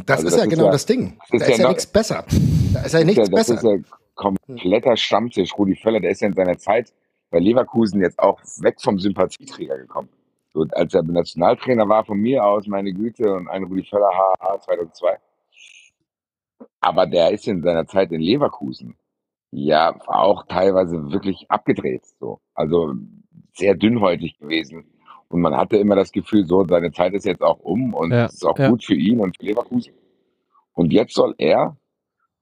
Das 0.07 0.17
also 0.17 0.29
ist 0.29 0.33
das 0.33 0.37
ja 0.39 0.43
ist 0.45 0.49
genau 0.49 0.65
ja, 0.65 0.71
das 0.71 0.87
Ding. 0.87 1.19
Da 1.29 1.37
ist, 1.37 1.47
ist 1.47 1.57
ja, 1.59 1.63
ja 1.65 1.69
nichts 1.69 1.85
besser. 1.85 2.25
Da 2.73 2.81
ist 2.81 2.93
ja 2.93 3.03
nichts 3.03 3.29
besser. 3.29 3.53
Das 3.53 3.63
ist 3.63 3.63
ja 3.63 3.77
kompletter 4.15 4.97
Stammtisch. 4.97 5.55
Rudi 5.55 5.75
Völler, 5.75 5.99
der 5.99 6.09
ist 6.09 6.21
ja 6.21 6.27
in 6.27 6.33
seiner 6.33 6.57
Zeit 6.57 6.91
bei 7.29 7.37
Leverkusen 7.37 8.01
jetzt 8.01 8.17
auch 8.17 8.41
weg 8.61 8.81
vom 8.81 8.97
Sympathieträger 8.97 9.77
gekommen. 9.77 10.09
So, 10.55 10.65
als 10.71 10.95
er 10.95 11.03
Nationaltrainer 11.03 11.87
war, 11.87 12.03
von 12.03 12.17
mir 12.17 12.43
aus, 12.43 12.65
meine 12.65 12.93
Güte, 12.93 13.31
und 13.31 13.47
ein 13.47 13.63
Rudi 13.65 13.83
Völler 13.83 14.09
HH 14.09 14.61
2002. 14.61 15.17
Aber 16.81 17.05
der 17.05 17.29
ist 17.29 17.47
in 17.47 17.61
seiner 17.61 17.85
Zeit 17.85 18.11
in 18.11 18.21
Leverkusen 18.21 18.95
ja 19.53 19.95
auch 20.07 20.45
teilweise 20.47 21.11
wirklich 21.11 21.45
abgedreht. 21.49 22.05
So. 22.19 22.39
Also 22.53 22.95
sehr 23.53 23.75
dünnhäutig 23.75 24.39
gewesen. 24.39 24.85
Und 25.29 25.41
man 25.41 25.55
hatte 25.55 25.77
immer 25.77 25.95
das 25.95 26.11
Gefühl, 26.11 26.45
so, 26.45 26.65
seine 26.67 26.91
Zeit 26.91 27.13
ist 27.13 27.25
jetzt 27.25 27.41
auch 27.41 27.59
um 27.59 27.93
und 27.93 28.11
es 28.11 28.35
ist 28.35 28.45
auch 28.45 28.57
ja. 28.57 28.69
gut 28.69 28.83
für 28.83 28.95
ihn 28.95 29.19
und 29.19 29.37
für 29.37 29.45
Leverkusen. 29.45 29.93
Und 30.73 30.91
jetzt 30.91 31.13
soll 31.13 31.33
er 31.37 31.77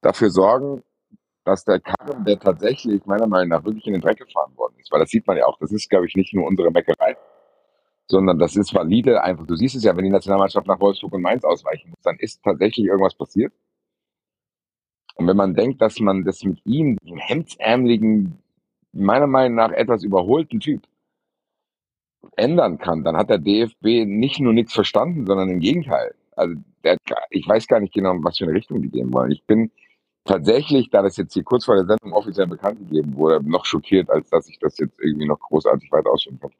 dafür 0.01 0.29
sorgen, 0.29 0.83
dass 1.43 1.65
der 1.65 1.79
Karren, 1.79 2.23
der 2.25 2.39
tatsächlich 2.39 3.05
meiner 3.05 3.27
Meinung 3.27 3.49
nach 3.49 3.65
wirklich 3.65 3.87
in 3.87 3.93
den 3.93 4.01
Dreck 4.01 4.17
gefahren 4.17 4.55
worden 4.57 4.75
ist, 4.79 4.91
weil 4.91 4.99
das 4.99 5.09
sieht 5.09 5.25
man 5.25 5.37
ja 5.37 5.45
auch, 5.45 5.57
das 5.59 5.71
ist, 5.71 5.89
glaube 5.89 6.05
ich, 6.05 6.15
nicht 6.15 6.33
nur 6.33 6.45
unsere 6.45 6.71
Meckerei, 6.71 7.17
sondern 8.07 8.37
das 8.37 8.55
ist 8.55 8.73
valide 8.73 9.23
einfach. 9.23 9.47
Du 9.47 9.55
siehst 9.55 9.75
es 9.75 9.83
ja, 9.83 9.95
wenn 9.95 10.05
die 10.05 10.11
Nationalmannschaft 10.11 10.67
nach 10.67 10.79
Wolfsburg 10.79 11.13
und 11.13 11.21
Mainz 11.21 11.43
ausweichen 11.43 11.89
muss, 11.89 12.01
dann 12.03 12.17
ist 12.19 12.43
tatsächlich 12.43 12.85
irgendwas 12.85 13.15
passiert. 13.15 13.53
Und 15.15 15.27
wenn 15.27 15.37
man 15.37 15.53
denkt, 15.53 15.81
dass 15.81 15.99
man 15.99 16.23
das 16.23 16.43
mit 16.43 16.59
ihm, 16.65 16.97
dem 16.97 17.17
hemdsärmeligen, 17.17 18.37
meiner 18.93 19.27
Meinung 19.27 19.55
nach 19.55 19.71
etwas 19.71 20.03
überholten 20.03 20.59
Typ, 20.59 20.81
ändern 22.35 22.77
kann, 22.77 23.03
dann 23.03 23.17
hat 23.17 23.29
der 23.29 23.39
DFB 23.39 24.05
nicht 24.05 24.39
nur 24.39 24.53
nichts 24.53 24.73
verstanden, 24.73 25.25
sondern 25.25 25.49
im 25.49 25.59
Gegenteil. 25.59 26.13
Also 26.35 26.55
der, 26.83 26.97
ich 27.29 27.47
weiß 27.47 27.67
gar 27.67 27.79
nicht 27.79 27.93
genau, 27.93 28.15
was 28.21 28.37
für 28.37 28.45
eine 28.45 28.53
Richtung 28.53 28.81
die 28.81 28.89
gehen 28.89 29.13
wollen. 29.13 29.31
Ich 29.31 29.43
bin 29.45 29.71
tatsächlich, 30.25 30.89
da 30.89 31.01
das 31.01 31.17
jetzt 31.17 31.33
hier 31.33 31.43
kurz 31.43 31.65
vor 31.65 31.75
der 31.75 31.85
Sendung 31.85 32.13
offiziell 32.13 32.47
bekannt 32.47 32.79
gegeben 32.79 33.15
wurde, 33.15 33.47
noch 33.47 33.65
schockiert, 33.65 34.09
als 34.09 34.29
dass 34.29 34.47
ich 34.47 34.59
das 34.59 34.77
jetzt 34.77 34.99
irgendwie 34.99 35.27
noch 35.27 35.39
großartig 35.39 35.91
weiter 35.91 36.11
ausführen 36.11 36.39
kann. 36.39 36.51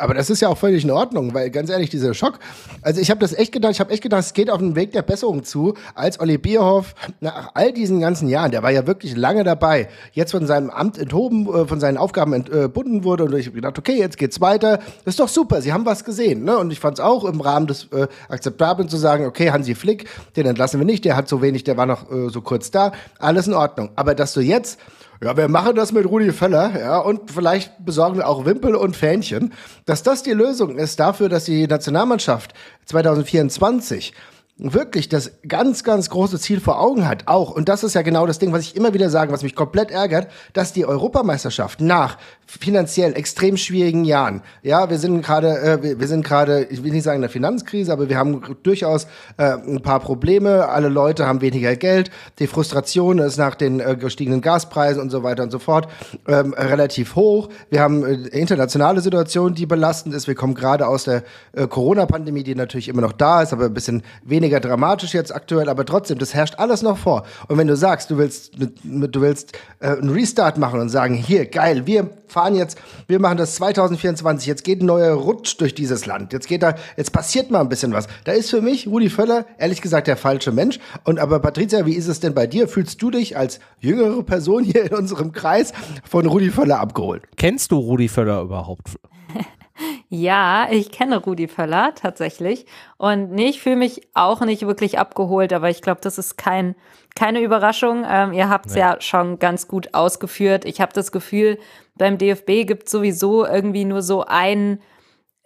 Aber 0.00 0.14
das 0.14 0.30
ist 0.30 0.40
ja 0.40 0.48
auch 0.48 0.56
völlig 0.56 0.82
in 0.82 0.90
Ordnung, 0.90 1.34
weil 1.34 1.50
ganz 1.50 1.68
ehrlich, 1.68 1.90
dieser 1.90 2.14
Schock. 2.14 2.38
Also 2.80 3.02
ich 3.02 3.10
habe 3.10 3.20
das 3.20 3.34
echt 3.34 3.52
gedacht, 3.52 3.72
ich 3.72 3.80
habe 3.80 3.92
echt 3.92 4.02
gedacht, 4.02 4.22
es 4.22 4.32
geht 4.32 4.48
auf 4.48 4.58
den 4.58 4.74
Weg 4.74 4.92
der 4.92 5.02
Besserung 5.02 5.44
zu, 5.44 5.74
als 5.94 6.18
Olli 6.20 6.38
Bierhoff 6.38 6.94
nach 7.20 7.50
all 7.52 7.70
diesen 7.72 8.00
ganzen 8.00 8.26
Jahren, 8.26 8.50
der 8.50 8.62
war 8.62 8.70
ja 8.70 8.86
wirklich 8.86 9.14
lange 9.14 9.44
dabei, 9.44 9.88
jetzt 10.12 10.30
von 10.30 10.46
seinem 10.46 10.70
Amt 10.70 10.96
enthoben, 10.96 11.46
äh, 11.46 11.66
von 11.66 11.80
seinen 11.80 11.98
Aufgaben 11.98 12.32
entbunden 12.32 13.04
wurde 13.04 13.24
und 13.24 13.34
ich 13.36 13.46
habe 13.46 13.56
gedacht, 13.56 13.78
okay, 13.78 13.98
jetzt 13.98 14.16
geht's 14.16 14.40
weiter. 14.40 14.78
Das 15.04 15.12
ist 15.12 15.20
doch 15.20 15.28
super, 15.28 15.60
sie 15.60 15.74
haben 15.74 15.84
was 15.84 16.02
gesehen. 16.02 16.44
Ne? 16.44 16.56
Und 16.56 16.70
ich 16.70 16.80
fand 16.80 16.98
es 16.98 17.04
auch 17.04 17.24
im 17.24 17.42
Rahmen 17.42 17.66
des 17.66 17.88
äh, 17.92 18.06
Akzeptablen 18.30 18.88
zu 18.88 18.96
sagen, 18.96 19.26
okay, 19.26 19.50
Hansi 19.50 19.74
Flick, 19.74 20.06
den 20.34 20.46
entlassen 20.46 20.80
wir 20.80 20.86
nicht, 20.86 21.04
der 21.04 21.14
hat 21.14 21.28
so 21.28 21.42
wenig, 21.42 21.64
der 21.64 21.76
war 21.76 21.84
noch 21.84 22.10
äh, 22.10 22.30
so 22.30 22.40
kurz 22.40 22.70
da, 22.70 22.92
alles 23.18 23.46
in 23.46 23.52
Ordnung. 23.52 23.90
Aber 23.96 24.14
dass 24.14 24.32
du 24.32 24.40
jetzt 24.40 24.78
ja, 25.22 25.36
wir 25.36 25.48
machen 25.48 25.76
das 25.76 25.92
mit 25.92 26.06
Rudi 26.06 26.32
Völler, 26.32 26.78
ja, 26.78 26.98
und 26.98 27.30
vielleicht 27.30 27.84
besorgen 27.84 28.16
wir 28.16 28.28
auch 28.28 28.46
Wimpel 28.46 28.74
und 28.74 28.96
Fähnchen, 28.96 29.52
dass 29.84 30.02
das 30.02 30.22
die 30.22 30.32
Lösung 30.32 30.78
ist 30.78 30.98
dafür, 30.98 31.28
dass 31.28 31.44
die 31.44 31.66
Nationalmannschaft 31.66 32.54
2024 32.86 34.14
wirklich 34.62 35.08
das 35.08 35.32
ganz, 35.48 35.84
ganz 35.84 36.10
große 36.10 36.38
Ziel 36.38 36.60
vor 36.60 36.80
Augen 36.80 37.08
hat, 37.08 37.26
auch, 37.26 37.50
und 37.50 37.68
das 37.68 37.82
ist 37.82 37.94
ja 37.94 38.02
genau 38.02 38.26
das 38.26 38.38
Ding, 38.38 38.52
was 38.52 38.62
ich 38.62 38.76
immer 38.76 38.92
wieder 38.92 39.08
sage, 39.08 39.32
was 39.32 39.42
mich 39.42 39.54
komplett 39.54 39.90
ärgert, 39.90 40.28
dass 40.52 40.74
die 40.74 40.84
Europameisterschaft 40.84 41.80
nach 41.80 42.18
finanziell 42.46 43.14
extrem 43.14 43.56
schwierigen 43.56 44.04
Jahren, 44.04 44.42
ja, 44.62 44.90
wir 44.90 44.98
sind 44.98 45.22
gerade, 45.22 45.60
äh, 45.60 45.98
wir, 45.98 46.06
sind 46.08 46.24
gerade, 46.24 46.64
ich 46.64 46.82
will 46.82 46.92
nicht 46.92 47.04
sagen 47.04 47.16
in 47.16 47.22
der 47.22 47.30
Finanzkrise, 47.30 47.92
aber 47.92 48.08
wir 48.08 48.18
haben 48.18 48.56
durchaus 48.62 49.06
äh, 49.36 49.52
ein 49.52 49.80
paar 49.82 50.00
Probleme, 50.00 50.68
alle 50.68 50.88
Leute 50.88 51.26
haben 51.26 51.40
weniger 51.40 51.74
Geld, 51.76 52.10
die 52.38 52.46
Frustration 52.46 53.18
ist 53.18 53.38
nach 53.38 53.54
den 53.54 53.80
äh, 53.80 53.96
gestiegenen 53.96 54.40
Gaspreisen 54.42 55.00
und 55.00 55.10
so 55.10 55.22
weiter 55.22 55.42
und 55.42 55.52
so 55.52 55.58
fort 55.58 55.88
ähm, 56.26 56.52
relativ 56.54 57.14
hoch, 57.14 57.48
wir 57.70 57.80
haben 57.80 58.04
äh, 58.04 58.14
internationale 58.36 59.00
Situation, 59.00 59.54
die 59.54 59.66
belastend 59.66 60.14
ist, 60.14 60.26
wir 60.26 60.34
kommen 60.34 60.54
gerade 60.54 60.86
aus 60.86 61.04
der 61.04 61.22
äh, 61.52 61.66
Corona-Pandemie, 61.66 62.42
die 62.42 62.54
natürlich 62.54 62.88
immer 62.88 63.00
noch 63.00 63.12
da 63.12 63.42
ist, 63.42 63.52
aber 63.52 63.66
ein 63.66 63.74
bisschen 63.74 64.02
weniger 64.24 64.49
weniger 64.50 64.60
dramatisch 64.60 65.14
jetzt 65.14 65.32
aktuell, 65.32 65.68
aber 65.68 65.84
trotzdem, 65.84 66.18
das 66.18 66.34
herrscht 66.34 66.56
alles 66.58 66.82
noch 66.82 66.98
vor. 66.98 67.24
Und 67.46 67.56
wenn 67.56 67.68
du 67.68 67.76
sagst, 67.76 68.10
du 68.10 68.18
willst, 68.18 68.52
du 68.58 69.20
willst 69.20 69.52
äh, 69.78 69.90
einen 69.90 70.10
Restart 70.10 70.58
machen 70.58 70.80
und 70.80 70.88
sagen, 70.88 71.14
hier, 71.14 71.46
geil, 71.46 71.86
wir 71.86 72.10
fahren 72.26 72.56
jetzt, 72.56 72.76
wir 73.06 73.20
machen 73.20 73.38
das 73.38 73.54
2024, 73.54 74.48
jetzt 74.48 74.64
geht 74.64 74.82
ein 74.82 74.86
neuer 74.86 75.14
Rutsch 75.14 75.54
durch 75.60 75.74
dieses 75.74 76.04
Land. 76.04 76.32
Jetzt 76.32 76.48
geht 76.48 76.64
da, 76.64 76.74
jetzt 76.96 77.12
passiert 77.12 77.52
mal 77.52 77.60
ein 77.60 77.68
bisschen 77.68 77.92
was. 77.92 78.08
Da 78.24 78.32
ist 78.32 78.50
für 78.50 78.60
mich 78.60 78.88
Rudi 78.88 79.08
Völler, 79.08 79.46
ehrlich 79.58 79.80
gesagt, 79.80 80.08
der 80.08 80.16
falsche 80.16 80.50
Mensch. 80.50 80.80
Und 81.04 81.20
aber 81.20 81.38
Patricia, 81.38 81.86
wie 81.86 81.94
ist 81.94 82.08
es 82.08 82.18
denn 82.18 82.34
bei 82.34 82.48
dir? 82.48 82.66
Fühlst 82.66 83.00
du 83.00 83.12
dich 83.12 83.36
als 83.36 83.60
jüngere 83.78 84.22
Person 84.24 84.64
hier 84.64 84.84
in 84.86 84.96
unserem 84.96 85.30
Kreis 85.30 85.72
von 86.08 86.26
Rudi 86.26 86.50
Völler 86.50 86.80
abgeholt? 86.80 87.22
Kennst 87.36 87.70
du 87.70 87.78
Rudi 87.78 88.08
Völler 88.08 88.42
überhaupt? 88.42 88.96
Ja, 90.12 90.66
ich 90.68 90.90
kenne 90.90 91.18
Rudi 91.18 91.46
Völler 91.46 91.94
tatsächlich. 91.94 92.66
Und 92.96 93.30
nee, 93.30 93.46
ich 93.46 93.62
fühle 93.62 93.76
mich 93.76 94.08
auch 94.12 94.40
nicht 94.40 94.66
wirklich 94.66 94.98
abgeholt, 94.98 95.52
aber 95.52 95.70
ich 95.70 95.82
glaube, 95.82 96.00
das 96.02 96.18
ist 96.18 96.36
kein, 96.36 96.74
keine 97.14 97.40
Überraschung. 97.40 98.04
Ähm, 98.08 98.32
ihr 98.32 98.48
habt 98.48 98.66
es 98.66 98.74
nee. 98.74 98.80
ja 98.80 99.00
schon 99.00 99.38
ganz 99.38 99.68
gut 99.68 99.94
ausgeführt. 99.94 100.64
Ich 100.64 100.80
habe 100.80 100.92
das 100.92 101.12
Gefühl, 101.12 101.60
beim 101.94 102.18
DFB 102.18 102.66
gibt 102.66 102.86
es 102.86 102.90
sowieso 102.90 103.46
irgendwie 103.46 103.84
nur 103.84 104.02
so 104.02 104.24
ein, 104.26 104.80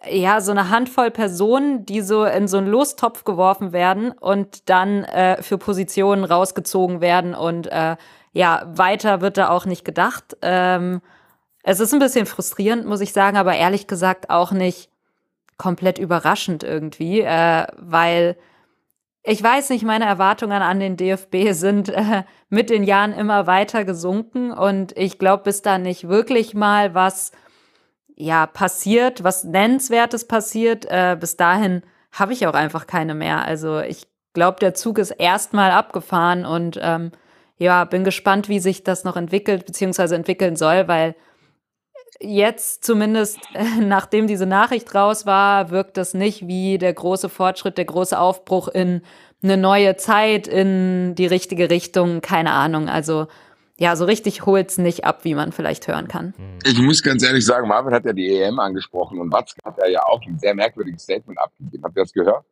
ja, 0.09 0.41
so 0.41 0.49
eine 0.49 0.71
Handvoll 0.71 1.11
Personen, 1.11 1.85
die 1.85 2.01
so 2.01 2.25
in 2.25 2.47
so 2.47 2.57
einen 2.57 2.67
Lostopf 2.67 3.23
geworfen 3.23 3.71
werden 3.71 4.13
und 4.13 4.67
dann 4.67 5.03
äh, 5.03 5.43
für 5.43 5.59
Positionen 5.59 6.23
rausgezogen 6.23 7.01
werden 7.01 7.35
und 7.35 7.67
äh, 7.67 7.97
ja, 8.33 8.63
weiter 8.65 9.21
wird 9.21 9.37
da 9.37 9.49
auch 9.49 9.67
nicht 9.67 9.85
gedacht. 9.85 10.37
Ähm, 10.41 11.01
es 11.67 11.79
ist 11.79 11.93
ein 11.93 11.99
bisschen 11.99 12.27
frustrierend, 12.27 12.85
muss 12.85 13.01
ich 13.01 13.11
sagen, 13.11 13.37
aber 13.37 13.55
ehrlich 13.55 13.87
gesagt 13.87 14.29
auch 14.29 14.51
nicht 14.51 14.89
komplett 15.57 15.97
überraschend 15.97 16.63
irgendwie, 16.63 17.21
äh, 17.21 17.65
weil 17.77 18.37
ich 19.23 19.41
weiß 19.41 19.71
nicht, 19.71 19.83
meine 19.83 20.05
Erwartungen 20.05 20.61
an 20.61 20.79
den 20.79 20.95
DFB 20.95 21.35
sind 21.51 21.89
äh, 21.89 22.23
mit 22.49 22.69
den 22.69 22.83
Jahren 22.83 23.13
immer 23.13 23.47
weiter 23.47 23.83
gesunken 23.83 24.51
und 24.51 24.95
ich 24.95 25.17
glaube, 25.17 25.43
bis 25.43 25.63
da 25.63 25.79
nicht 25.79 26.07
wirklich 26.07 26.53
mal 26.53 26.93
was 26.93 27.31
ja 28.15 28.45
passiert, 28.45 29.23
was 29.23 29.43
nennenswertes 29.43 30.27
passiert, 30.27 30.85
äh, 30.85 31.17
bis 31.19 31.35
dahin 31.35 31.81
habe 32.11 32.33
ich 32.33 32.45
auch 32.45 32.53
einfach 32.53 32.85
keine 32.85 33.15
mehr. 33.15 33.43
Also 33.43 33.79
ich 33.79 34.07
glaube, 34.33 34.59
der 34.59 34.75
Zug 34.75 34.99
ist 34.99 35.11
erstmal 35.11 35.71
abgefahren 35.71 36.45
und 36.45 36.79
ähm, 36.79 37.11
ja, 37.57 37.85
bin 37.85 38.03
gespannt, 38.03 38.49
wie 38.49 38.59
sich 38.59 38.83
das 38.83 39.03
noch 39.03 39.17
entwickelt 39.17 39.65
bzw. 39.65 40.13
entwickeln 40.13 40.55
soll, 40.55 40.87
weil 40.87 41.15
jetzt 42.19 42.83
zumindest, 42.83 43.39
nachdem 43.79 44.27
diese 44.27 44.45
Nachricht 44.45 44.93
raus 44.95 45.25
war, 45.25 45.71
wirkt 45.71 45.97
das 45.97 46.13
nicht 46.13 46.47
wie 46.47 46.77
der 46.77 46.93
große 46.93 47.29
Fortschritt, 47.29 47.77
der 47.77 47.85
große 47.85 48.17
Aufbruch 48.17 48.67
in 48.67 49.01
eine 49.43 49.57
neue 49.57 49.95
Zeit, 49.95 50.47
in 50.47 51.15
die 51.15 51.27
richtige 51.27 51.69
Richtung. 51.69 52.21
Keine 52.21 52.51
Ahnung. 52.51 52.89
Also 52.89 53.27
ja, 53.77 53.95
so 53.95 54.05
richtig 54.05 54.45
holt's 54.45 54.77
nicht 54.77 55.03
ab, 55.03 55.25
wie 55.25 55.35
man 55.35 55.51
vielleicht 55.51 55.87
hören 55.87 56.07
kann. 56.07 56.33
Hm. 56.37 56.59
Ich 56.63 56.79
muss 56.79 57.03
ganz 57.03 57.23
ehrlich 57.23 57.45
sagen, 57.45 57.67
Marvin 57.67 57.93
hat 57.93 58.05
ja 58.05 58.13
die 58.13 58.29
EM 58.29 58.59
angesprochen 58.59 59.19
und 59.19 59.31
Watzke 59.33 59.59
hat 59.65 59.77
ja 59.89 60.03
auch 60.05 60.21
ein 60.25 60.39
sehr 60.39 60.55
merkwürdiges 60.55 61.03
Statement 61.03 61.37
abgegeben. 61.37 61.83
Habt 61.83 61.97
ihr 61.97 62.03
das 62.03 62.13
gehört? 62.13 62.45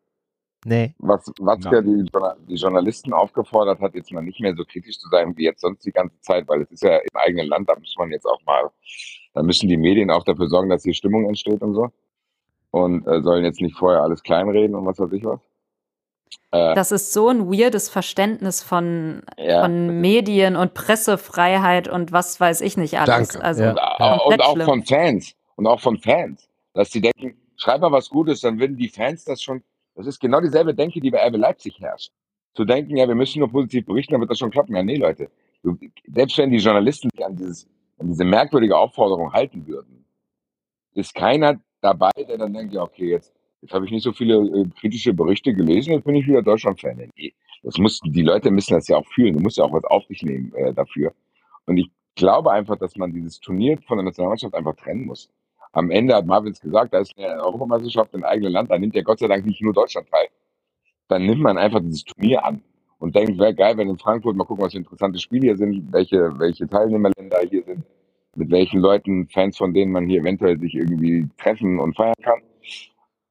Nee. 0.65 0.95
Was 0.99 1.31
Watzke 1.39 1.83
die, 1.83 2.05
die, 2.47 2.55
Journalisten 2.55 3.13
aufgefordert 3.13 3.79
hat, 3.81 3.95
jetzt 3.95 4.11
mal 4.11 4.21
nicht 4.21 4.39
mehr 4.39 4.55
so 4.55 4.63
kritisch 4.63 4.97
zu 4.97 5.09
sein 5.09 5.35
wie 5.35 5.43
jetzt 5.43 5.61
sonst 5.61 5.85
die 5.85 5.91
ganze 5.91 6.19
Zeit, 6.21 6.47
weil 6.47 6.61
es 6.61 6.71
ist 6.71 6.83
ja 6.83 6.97
im 6.97 7.15
eigenen 7.15 7.47
Land, 7.47 7.67
da 7.69 7.75
muss 7.77 7.95
man 7.97 8.11
jetzt 8.11 8.25
auch 8.25 8.39
mal 8.45 8.69
da 9.33 9.43
müssen 9.43 9.67
die 9.67 9.77
Medien 9.77 10.11
auch 10.11 10.23
dafür 10.23 10.47
sorgen, 10.47 10.69
dass 10.69 10.83
hier 10.83 10.93
Stimmung 10.93 11.25
entsteht 11.27 11.61
und 11.61 11.73
so. 11.73 11.89
Und 12.71 13.05
äh, 13.07 13.21
sollen 13.21 13.43
jetzt 13.43 13.61
nicht 13.61 13.77
vorher 13.77 14.01
alles 14.01 14.23
kleinreden 14.23 14.75
und 14.75 14.85
was 14.85 14.99
weiß 14.99 15.11
ich 15.11 15.23
was. 15.23 15.39
Äh, 16.51 16.75
das 16.75 16.91
ist 16.91 17.13
so 17.13 17.29
ein 17.29 17.51
weirdes 17.51 17.89
Verständnis 17.89 18.63
von, 18.63 19.23
ja, 19.37 19.61
von 19.61 20.01
Medien 20.01 20.55
und 20.55 20.73
Pressefreiheit 20.73 21.87
und 21.87 22.11
was 22.11 22.39
weiß 22.39 22.61
ich 22.61 22.77
nicht 22.77 22.99
alles. 22.99 23.29
Danke. 23.29 23.45
Also 23.45 23.63
ja. 23.63 24.23
und, 24.25 24.33
und 24.33 24.41
auch 24.41 24.53
schlimm. 24.53 24.65
von 24.65 24.83
Fans. 24.83 25.35
Und 25.55 25.67
auch 25.67 25.79
von 25.79 25.97
Fans. 25.97 26.47
Dass 26.73 26.91
sie 26.91 27.01
denken, 27.01 27.37
schreib 27.57 27.81
mal 27.81 27.91
was 27.91 28.09
Gutes, 28.09 28.41
dann 28.41 28.59
würden 28.59 28.77
die 28.77 28.89
Fans 28.89 29.25
das 29.25 29.41
schon. 29.41 29.63
Das 29.95 30.07
ist 30.07 30.19
genau 30.19 30.41
dieselbe 30.41 30.73
Denke, 30.73 30.99
die 30.99 31.11
bei 31.11 31.27
RB 31.27 31.37
Leipzig 31.37 31.79
herrscht. 31.79 32.11
Zu 32.55 32.65
denken, 32.65 32.97
ja, 32.97 33.07
wir 33.07 33.15
müssen 33.15 33.39
nur 33.39 33.49
positiv 33.49 33.85
berichten, 33.85 34.13
dann 34.13 34.21
wird 34.21 34.31
das 34.31 34.39
schon 34.39 34.51
klappen. 34.51 34.75
Ja, 34.75 34.83
nee, 34.83 34.97
Leute. 34.97 35.29
Selbst 36.07 36.37
wenn 36.37 36.49
die 36.49 36.57
Journalisten 36.57 37.09
sich 37.11 37.25
an 37.25 37.35
dieses 37.35 37.67
an 37.99 38.07
diese 38.07 38.23
merkwürdige 38.23 38.77
Aufforderung 38.77 39.31
halten 39.31 39.65
würden, 39.67 40.05
ist 40.93 41.13
keiner 41.13 41.59
dabei, 41.81 42.11
der 42.17 42.37
dann 42.37 42.53
denkt, 42.53 42.73
ja, 42.73 42.81
okay, 42.81 43.09
jetzt, 43.09 43.33
jetzt 43.61 43.73
habe 43.73 43.85
ich 43.85 43.91
nicht 43.91 44.03
so 44.03 44.11
viele 44.13 44.35
äh, 44.37 44.67
kritische 44.79 45.13
Berichte 45.13 45.53
gelesen, 45.53 45.93
jetzt 45.93 46.05
bin 46.05 46.15
ich 46.15 46.27
wieder 46.27 46.41
Deutschland-Fan. 46.41 47.11
Nee, 47.15 47.33
das 47.63 47.77
muss, 47.77 47.99
die 48.03 48.21
Leute 48.21 48.51
müssen 48.51 48.73
das 48.73 48.87
ja 48.87 48.97
auch 48.97 49.07
fühlen, 49.07 49.33
du 49.33 49.39
musst 49.39 49.57
ja 49.57 49.63
auch 49.63 49.73
was 49.73 49.83
auf 49.85 50.05
dich 50.07 50.21
nehmen 50.23 50.53
äh, 50.55 50.73
dafür. 50.73 51.13
Und 51.65 51.77
ich 51.77 51.89
glaube 52.15 52.51
einfach, 52.51 52.77
dass 52.77 52.95
man 52.95 53.11
dieses 53.11 53.39
Turnier 53.39 53.77
von 53.87 53.97
der 53.97 54.05
Nationalmannschaft 54.05 54.53
einfach 54.53 54.75
trennen 54.75 55.05
muss. 55.05 55.29
Am 55.71 55.89
Ende 55.89 56.15
hat 56.15 56.25
Marvins 56.25 56.59
gesagt, 56.59 56.93
da 56.93 56.99
ist 56.99 57.17
eine 57.17 57.41
Europameisterschaft 57.43 58.13
im 58.13 58.23
eigenen 58.23 58.53
Land, 58.53 58.69
da 58.69 58.77
nimmt 58.77 58.95
ja 58.95 59.01
Gott 59.01 59.19
sei 59.19 59.27
Dank 59.27 59.45
nicht 59.45 59.61
nur 59.61 59.73
Deutschland 59.73 60.07
teil. 60.09 60.27
Dann 61.07 61.25
nimmt 61.25 61.41
man 61.41 61.57
einfach 61.57 61.79
dieses 61.81 62.03
Turnier 62.03 62.45
an 62.45 62.61
und 63.03 63.13
denkt, 63.13 63.37
wäre 63.37 63.53
geil, 63.53 63.75
wenn 63.75 63.89
in 63.89 63.97
Frankfurt 63.97 64.37
mal 64.37 64.45
gucken, 64.45 64.63
was 64.63 64.71
für 64.71 64.77
interessante 64.77 65.19
Spiele 65.19 65.47
hier 65.47 65.57
sind, 65.57 65.91
welche, 65.91 66.39
welche 66.39 66.69
Teilnehmerländer 66.69 67.41
hier 67.49 67.61
sind, 67.65 67.83
mit 68.33 68.49
welchen 68.49 68.79
Leuten, 68.79 69.27
Fans 69.27 69.57
von 69.57 69.73
denen 69.73 69.91
man 69.91 70.07
hier 70.07 70.21
eventuell 70.21 70.57
sich 70.57 70.73
irgendwie 70.73 71.27
treffen 71.37 71.79
und 71.79 71.97
feiern 71.97 72.15
kann. 72.21 72.39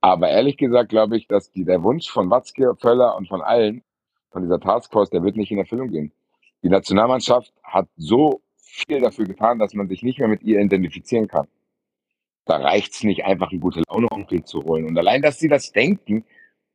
Aber 0.02 0.28
ehrlich 0.28 0.58
gesagt 0.58 0.90
glaube 0.90 1.16
ich, 1.16 1.26
dass 1.26 1.50
die, 1.52 1.64
der 1.64 1.82
Wunsch 1.82 2.10
von 2.10 2.28
Watzke, 2.28 2.76
Völler 2.82 3.16
und 3.16 3.28
von 3.28 3.40
allen, 3.40 3.82
von 4.30 4.42
dieser 4.42 4.60
Taskforce, 4.60 5.08
der 5.08 5.22
wird 5.22 5.36
nicht 5.36 5.50
in 5.50 5.56
Erfüllung 5.56 5.88
gehen. 5.88 6.12
Die 6.62 6.68
Nationalmannschaft 6.68 7.54
hat 7.62 7.88
so 7.96 8.42
viel 8.56 9.00
dafür 9.00 9.24
getan, 9.24 9.58
dass 9.58 9.72
man 9.72 9.88
sich 9.88 10.02
nicht 10.02 10.18
mehr 10.18 10.28
mit 10.28 10.42
ihr 10.42 10.60
identifizieren 10.60 11.28
kann. 11.28 11.48
Da 12.44 12.58
reicht's 12.58 13.04
nicht, 13.04 13.24
einfach 13.24 13.50
einen 13.50 13.60
gute 13.60 13.80
Laune 13.88 14.12
Onkel 14.12 14.44
zu 14.44 14.62
holen. 14.64 14.84
Und 14.84 14.98
allein, 14.98 15.22
dass 15.22 15.38
sie 15.38 15.48
das 15.48 15.72
denken, 15.72 16.26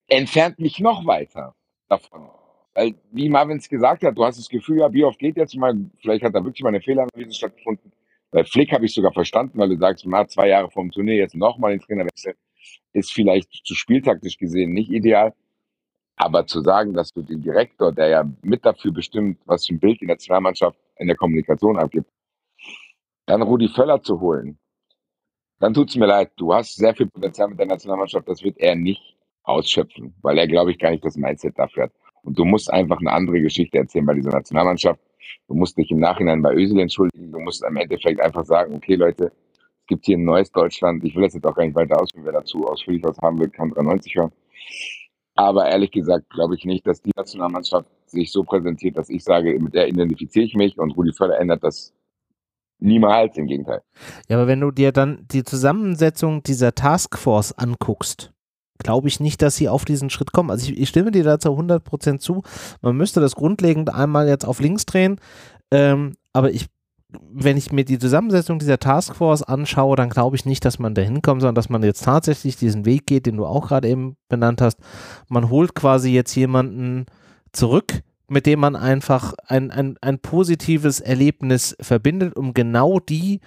entfernt 0.08 0.58
mich 0.58 0.80
noch 0.80 1.06
weiter 1.06 1.54
davon. 1.90 2.28
Weil, 2.78 2.94
wie 3.10 3.28
Marvin 3.28 3.58
es 3.58 3.68
gesagt 3.68 4.04
hat, 4.04 4.16
du 4.16 4.24
hast 4.24 4.38
das 4.38 4.50
Gefühl, 4.50 4.82
ja, 4.82 4.94
wie 4.94 5.04
oft 5.04 5.18
geht 5.18 5.36
jetzt 5.36 5.56
mal, 5.56 5.76
vielleicht 6.00 6.24
hat 6.24 6.36
da 6.36 6.44
wirklich 6.44 6.62
mal 6.62 6.70
eine 6.70 6.80
Fehleranalyse 6.80 7.34
stattgefunden. 7.34 7.92
Bei 8.30 8.44
Flick 8.44 8.72
habe 8.72 8.86
ich 8.86 8.94
sogar 8.94 9.12
verstanden, 9.14 9.58
weil 9.58 9.70
du 9.70 9.78
sagst, 9.80 10.06
mal 10.06 10.28
zwei 10.28 10.50
Jahre 10.50 10.70
vom 10.70 10.92
Turnier 10.92 11.16
jetzt 11.16 11.34
nochmal 11.34 11.72
den 11.72 11.82
Trainer 11.82 12.06
wechseln, 12.06 12.36
ist 12.94 13.12
vielleicht 13.12 13.52
zu 13.66 13.74
spieltaktisch 13.74 14.38
gesehen 14.38 14.74
nicht 14.74 14.92
ideal. 14.92 15.34
Aber 16.18 16.46
zu 16.46 16.62
sagen, 16.62 16.94
dass 16.94 17.12
du 17.14 17.24
den 17.24 17.42
Direktor, 17.42 17.92
der 17.92 18.10
ja 18.10 18.32
mit 18.44 18.64
dafür 18.64 18.92
bestimmt, 18.92 19.40
was 19.46 19.66
für 19.66 19.74
ein 19.74 19.80
Bild 19.80 20.00
die 20.02 20.06
Nationalmannschaft 20.06 20.78
in 20.98 21.08
der 21.08 21.16
Kommunikation 21.16 21.80
abgibt, 21.80 22.12
dann 23.26 23.42
Rudi 23.42 23.70
Völler 23.70 24.04
zu 24.04 24.20
holen, 24.20 24.60
dann 25.60 25.74
tut 25.74 25.90
es 25.90 25.96
mir 25.96 26.06
leid. 26.06 26.30
Du 26.36 26.54
hast 26.54 26.76
sehr 26.76 26.94
viel 26.94 27.08
Potenzial 27.08 27.48
mit 27.48 27.58
der 27.58 27.66
Nationalmannschaft, 27.66 28.28
das 28.28 28.44
wird 28.44 28.60
er 28.60 28.76
nicht 28.76 29.18
ausschöpfen, 29.42 30.14
weil 30.22 30.38
er, 30.38 30.48
glaube 30.48 30.70
ich, 30.70 30.78
gar 30.78 30.92
nicht 30.92 31.04
das 31.04 31.16
Mindset 31.16 31.58
dafür 31.58 31.86
hat. 31.86 31.92
Und 32.28 32.38
du 32.38 32.44
musst 32.44 32.70
einfach 32.70 33.00
eine 33.00 33.14
andere 33.14 33.40
Geschichte 33.40 33.78
erzählen 33.78 34.06
bei 34.06 34.14
dieser 34.14 34.32
Nationalmannschaft. 34.32 35.00
Du 35.48 35.56
musst 35.56 35.78
dich 35.78 35.90
im 35.92 36.00
Nachhinein 36.00 36.42
bei 36.42 36.54
Ösel 36.54 36.78
entschuldigen. 36.78 37.32
Du 37.32 37.40
musst 37.40 37.64
am 37.64 37.78
Endeffekt 37.78 38.20
einfach 38.20 38.44
sagen, 38.44 38.76
okay, 38.76 38.96
Leute, 38.96 39.32
es 39.54 39.88
gibt 39.88 40.06
hier 40.06 40.18
ein 40.18 40.26
neues 40.26 40.52
Deutschland. 40.52 41.06
Ich 41.06 41.16
will 41.16 41.24
das 41.24 41.36
jetzt 41.36 41.46
auch 41.46 41.56
gar 41.56 41.64
nicht 41.64 41.76
weiter 41.76 42.02
ausführen. 42.02 42.26
Wer 42.26 42.34
dazu 42.34 42.68
ausführlich 42.68 43.02
was 43.06 43.18
haben 43.20 43.40
will, 43.40 43.48
kann 43.48 43.70
93 43.70 44.16
hören. 44.16 44.34
Aber 45.36 45.70
ehrlich 45.70 45.92
gesagt 45.92 46.30
glaube 46.30 46.56
ich 46.56 46.66
nicht, 46.66 46.86
dass 46.86 47.02
die 47.02 47.12
Nationalmannschaft 47.16 47.90
sich 48.08 48.30
so 48.34 48.44
präsentiert, 48.44 48.98
dass 48.98 49.10
ich 49.10 49.24
sage, 49.24 49.58
mit 49.58 49.74
der 49.74 49.88
identifiziere 49.88 50.44
ich 50.44 50.54
mich 50.54 50.78
und 50.78 50.98
Rudi 50.98 51.14
Völler 51.14 51.40
ändert 51.40 51.64
das 51.64 51.94
niemals, 52.80 53.38
im 53.38 53.48
Gegenteil. 53.48 53.84
Ja, 54.28 54.36
aber 54.36 54.48
wenn 54.48 54.60
du 54.60 54.72
dir 54.72 54.92
dann 54.92 55.26
die 55.32 55.46
Zusammensetzung 55.46 56.44
dieser 56.44 56.76
Taskforce 56.76 57.54
anguckst, 57.54 58.34
glaube 58.80 59.08
ich 59.08 59.20
nicht, 59.20 59.42
dass 59.42 59.56
sie 59.56 59.70
auf 59.70 59.86
diesen 59.86 60.10
Schritt 60.10 60.32
kommen. 60.32 60.52
Also 60.52 60.72
ich, 60.72 60.78
ich 60.78 60.90
stimme 60.90 61.12
dir 61.12 61.24
dazu 61.24 61.50
100% 61.50 62.20
zu. 62.20 62.44
Man 62.82 62.96
müsste 62.96 63.20
das 63.20 63.36
grundlegend 63.36 63.94
einmal 63.94 64.28
jetzt 64.28 64.46
auf 64.46 64.60
links 64.60 64.86
drehen, 64.86 65.20
ähm, 65.72 66.16
aber 66.34 66.52
ich 66.52 66.68
wenn 67.10 67.56
ich 67.56 67.72
mir 67.72 67.86
die 67.86 68.00
Zusammensetzung 68.00 68.60
dieser 68.60 68.80
Taskforce 68.80 69.44
anschaue, 69.44 69.96
dann 69.96 70.10
glaube 70.10 70.36
ich 70.36 70.46
nicht, 70.46 70.66
dass 70.66 70.78
man 70.78 70.94
da 70.94 71.02
hinkommt, 71.02 71.42
sondern 71.42 71.56
dass 71.56 71.70
man 71.70 71.84
jetzt 71.84 72.04
tatsächlich 72.04 72.58
diesen 72.58 72.86
Weg 72.86 73.08
geht, 73.08 73.26
den 73.26 73.38
du 73.38 73.46
auch 73.46 73.70
gerade 73.70 73.88
eben 73.88 74.18
benannt 74.28 74.62
hast. 74.62 74.80
Man 75.30 75.50
holt 75.50 75.74
quasi 75.74 76.12
jetzt 76.12 76.36
jemanden 76.36 77.06
zurück, 77.54 78.02
mit 78.28 78.46
dem 78.46 78.60
man 78.60 78.76
einfach 78.76 79.34
ein, 79.48 79.72
ein, 79.72 79.96
ein 80.02 80.20
positives 80.20 81.00
Erlebnis 81.00 81.78
verbindet, 81.80 82.36
um 82.36 82.54
genau 82.54 83.00
die 83.00 83.40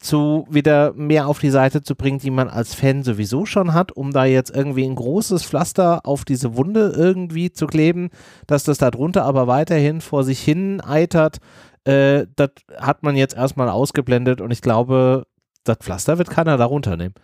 zu 0.00 0.46
wieder 0.50 0.94
mehr 0.94 1.28
auf 1.28 1.38
die 1.38 1.50
Seite 1.50 1.82
zu 1.82 1.94
bringen, 1.94 2.18
die 2.18 2.30
man 2.30 2.48
als 2.48 2.74
Fan 2.74 3.02
sowieso 3.02 3.44
schon 3.44 3.74
hat, 3.74 3.92
um 3.92 4.12
da 4.12 4.24
jetzt 4.24 4.54
irgendwie 4.54 4.84
ein 4.84 4.94
großes 4.94 5.44
Pflaster 5.44 6.00
auf 6.04 6.24
diese 6.24 6.56
Wunde 6.56 6.92
irgendwie 6.96 7.52
zu 7.52 7.66
kleben, 7.66 8.08
dass 8.46 8.64
das 8.64 8.78
darunter 8.78 9.24
aber 9.24 9.46
weiterhin 9.46 10.00
vor 10.00 10.24
sich 10.24 10.40
hin 10.40 10.80
eitert, 10.80 11.38
äh, 11.84 12.26
das 12.34 12.50
hat 12.78 13.02
man 13.02 13.14
jetzt 13.14 13.36
erstmal 13.36 13.68
ausgeblendet 13.68 14.40
und 14.40 14.50
ich 14.50 14.62
glaube, 14.62 15.26
das 15.64 15.76
Pflaster 15.78 16.16
wird 16.16 16.30
keiner 16.30 16.56
darunter 16.56 16.96
nehmen. 16.96 17.14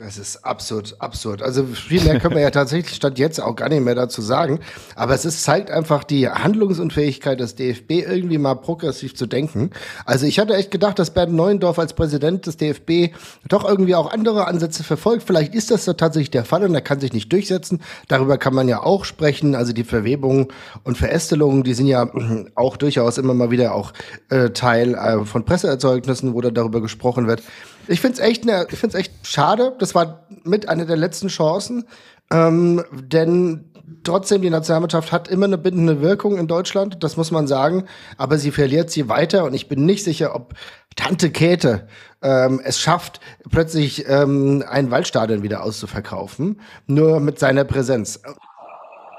Das 0.00 0.16
ist 0.16 0.44
absurd, 0.44 0.94
absurd. 1.00 1.42
Also 1.42 1.64
viel 1.64 2.00
mehr 2.04 2.20
können 2.20 2.36
wir 2.36 2.42
ja 2.42 2.52
tatsächlich 2.52 2.94
statt 2.94 3.18
jetzt 3.18 3.40
auch 3.40 3.56
gar 3.56 3.68
nicht 3.68 3.82
mehr 3.82 3.96
dazu 3.96 4.22
sagen. 4.22 4.60
Aber 4.94 5.12
es 5.12 5.24
ist, 5.24 5.42
zeigt 5.42 5.72
einfach 5.72 6.04
die 6.04 6.28
Handlungsunfähigkeit 6.28 7.40
des 7.40 7.56
DFB, 7.56 8.06
irgendwie 8.06 8.38
mal 8.38 8.54
progressiv 8.54 9.16
zu 9.16 9.26
denken. 9.26 9.70
Also 10.04 10.24
ich 10.26 10.38
hatte 10.38 10.54
echt 10.54 10.70
gedacht, 10.70 11.00
dass 11.00 11.10
Bernd 11.10 11.32
Neuendorf 11.32 11.80
als 11.80 11.94
Präsident 11.94 12.46
des 12.46 12.56
DFB 12.56 13.12
doch 13.48 13.68
irgendwie 13.68 13.96
auch 13.96 14.12
andere 14.12 14.46
Ansätze 14.46 14.84
verfolgt. 14.84 15.24
Vielleicht 15.24 15.52
ist 15.52 15.72
das 15.72 15.84
da 15.84 15.94
tatsächlich 15.94 16.30
der 16.30 16.44
Fall 16.44 16.62
und 16.62 16.76
er 16.76 16.80
kann 16.80 17.00
sich 17.00 17.12
nicht 17.12 17.32
durchsetzen. 17.32 17.80
Darüber 18.06 18.38
kann 18.38 18.54
man 18.54 18.68
ja 18.68 18.80
auch 18.84 19.04
sprechen. 19.04 19.56
Also 19.56 19.72
die 19.72 19.82
Verwebungen 19.82 20.46
und 20.84 20.96
Verästelungen, 20.96 21.64
die 21.64 21.74
sind 21.74 21.88
ja 21.88 22.08
auch 22.54 22.76
durchaus 22.76 23.18
immer 23.18 23.34
mal 23.34 23.50
wieder 23.50 23.74
auch 23.74 23.92
äh, 24.28 24.50
Teil 24.50 24.94
äh, 24.94 25.24
von 25.24 25.44
Presseerzeugnissen, 25.44 26.34
wo 26.34 26.40
da 26.40 26.52
darüber 26.52 26.80
gesprochen 26.80 27.26
wird. 27.26 27.42
Ich 27.88 28.00
finde 28.00 28.14
es 28.14 28.20
echt, 28.20 28.44
ne, 28.44 28.66
ich 28.70 28.78
find's 28.78 28.94
echt 28.94 29.12
schade. 29.26 29.74
Das 29.78 29.94
war 29.94 30.26
mit 30.44 30.68
einer 30.68 30.84
der 30.84 30.96
letzten 30.96 31.28
Chancen. 31.28 31.84
Ähm, 32.30 32.84
denn 32.92 33.72
trotzdem, 34.04 34.42
die 34.42 34.50
Nationalmannschaft 34.50 35.12
hat 35.12 35.28
immer 35.28 35.46
eine 35.46 35.58
bindende 35.58 36.00
Wirkung 36.02 36.36
in 36.36 36.46
Deutschland, 36.46 37.02
das 37.02 37.16
muss 37.16 37.30
man 37.30 37.46
sagen. 37.46 37.84
Aber 38.16 38.38
sie 38.38 38.50
verliert 38.50 38.90
sie 38.90 39.08
weiter 39.08 39.44
und 39.44 39.54
ich 39.54 39.68
bin 39.68 39.86
nicht 39.86 40.04
sicher, 40.04 40.34
ob 40.34 40.54
Tante 40.96 41.30
Käthe 41.30 41.88
ähm, 42.22 42.60
es 42.62 42.78
schafft, 42.78 43.20
plötzlich 43.50 44.08
ähm, 44.08 44.64
ein 44.68 44.90
Waldstadion 44.90 45.42
wieder 45.42 45.62
auszuverkaufen. 45.62 46.60
Nur 46.86 47.20
mit 47.20 47.38
seiner 47.38 47.64
Präsenz. 47.64 48.20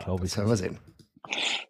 Glaube 0.04 0.26
ich. 0.26 0.32
Das 0.32 0.38
werden 0.38 0.50
wir 0.50 0.58
sehen. 0.58 0.89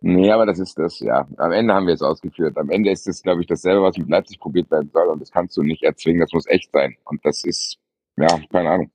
Nee, 0.01 0.31
aber 0.31 0.45
das 0.45 0.59
ist 0.59 0.77
das, 0.77 0.99
ja. 0.99 1.27
Am 1.37 1.51
Ende 1.51 1.73
haben 1.73 1.87
wir 1.87 1.93
es 1.93 2.01
ausgeführt. 2.01 2.57
Am 2.57 2.69
Ende 2.69 2.91
ist 2.91 3.07
es, 3.07 3.21
glaube 3.21 3.41
ich, 3.41 3.47
dasselbe, 3.47 3.81
was 3.83 3.97
mit 3.97 4.09
Leipzig 4.09 4.39
probiert 4.39 4.71
werden 4.71 4.89
soll. 4.93 5.07
Und 5.07 5.21
das 5.21 5.31
kannst 5.31 5.57
du 5.57 5.63
nicht 5.63 5.83
erzwingen. 5.83 6.21
Das 6.21 6.31
muss 6.31 6.47
echt 6.47 6.71
sein. 6.71 6.95
Und 7.05 7.23
das 7.25 7.43
ist, 7.43 7.77
ja, 8.17 8.27
keine 8.51 8.69
Ahnung. 8.69 8.91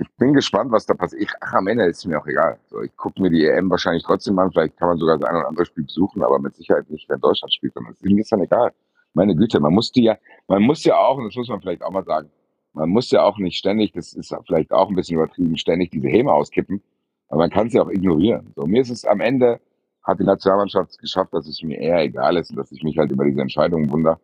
Ich 0.00 0.08
bin 0.16 0.32
gespannt, 0.32 0.70
was 0.70 0.86
da 0.86 0.94
passiert. 0.94 1.32
Ach, 1.40 1.54
am 1.54 1.66
Ende 1.66 1.84
ist 1.86 1.98
es 1.98 2.06
mir 2.06 2.20
auch 2.20 2.26
egal. 2.26 2.60
So, 2.68 2.82
ich 2.82 2.96
gucke 2.96 3.20
mir 3.20 3.30
die 3.30 3.44
EM 3.44 3.68
wahrscheinlich 3.68 4.04
trotzdem 4.04 4.38
an. 4.38 4.52
Vielleicht 4.52 4.76
kann 4.76 4.88
man 4.88 4.98
sogar 4.98 5.18
das 5.18 5.28
ein 5.28 5.36
oder 5.36 5.48
andere 5.48 5.66
Spiel 5.66 5.84
besuchen, 5.84 6.22
aber 6.22 6.38
mit 6.38 6.54
Sicherheit 6.54 6.88
nicht, 6.88 7.08
wenn 7.08 7.20
Deutschland 7.20 7.52
spielt. 7.52 7.74
Und 7.76 7.88
das 7.88 8.00
ist 8.00 8.04
mir 8.04 8.24
dann 8.30 8.42
egal. 8.42 8.72
Meine 9.14 9.34
Güte, 9.34 9.58
man 9.58 9.74
muss 9.74 9.90
die 9.90 10.04
ja, 10.04 10.16
man 10.46 10.62
muss 10.62 10.84
ja 10.84 10.96
auch, 10.96 11.16
und 11.16 11.24
das 11.24 11.34
muss 11.34 11.48
man 11.48 11.60
vielleicht 11.60 11.82
auch 11.82 11.90
mal 11.90 12.04
sagen, 12.04 12.30
man 12.74 12.90
muss 12.90 13.10
ja 13.10 13.24
auch 13.24 13.38
nicht 13.38 13.56
ständig, 13.56 13.92
das 13.92 14.12
ist 14.12 14.32
vielleicht 14.46 14.70
auch 14.70 14.88
ein 14.88 14.94
bisschen 14.94 15.16
übertrieben, 15.16 15.56
ständig 15.56 15.90
diese 15.90 16.06
Häme 16.06 16.32
auskippen 16.32 16.82
aber 17.28 17.40
man 17.40 17.50
kann 17.50 17.66
es 17.68 17.72
ja 17.74 17.82
auch 17.82 17.90
ignorieren. 17.90 18.52
So, 18.56 18.66
mir 18.66 18.82
ist 18.82 18.90
es 18.90 19.04
am 19.04 19.20
Ende, 19.20 19.60
hat 20.02 20.18
die 20.18 20.24
Nationalmannschaft 20.24 20.98
geschafft, 20.98 21.32
dass 21.32 21.46
es 21.46 21.62
mir 21.62 21.78
eher 21.78 22.02
egal 22.02 22.36
ist 22.36 22.50
und 22.50 22.56
dass 22.56 22.72
ich 22.72 22.82
mich 22.82 22.96
halt 22.96 23.10
über 23.10 23.24
diese 23.24 23.40
Entscheidungen 23.40 23.90
wundere. 23.90 24.18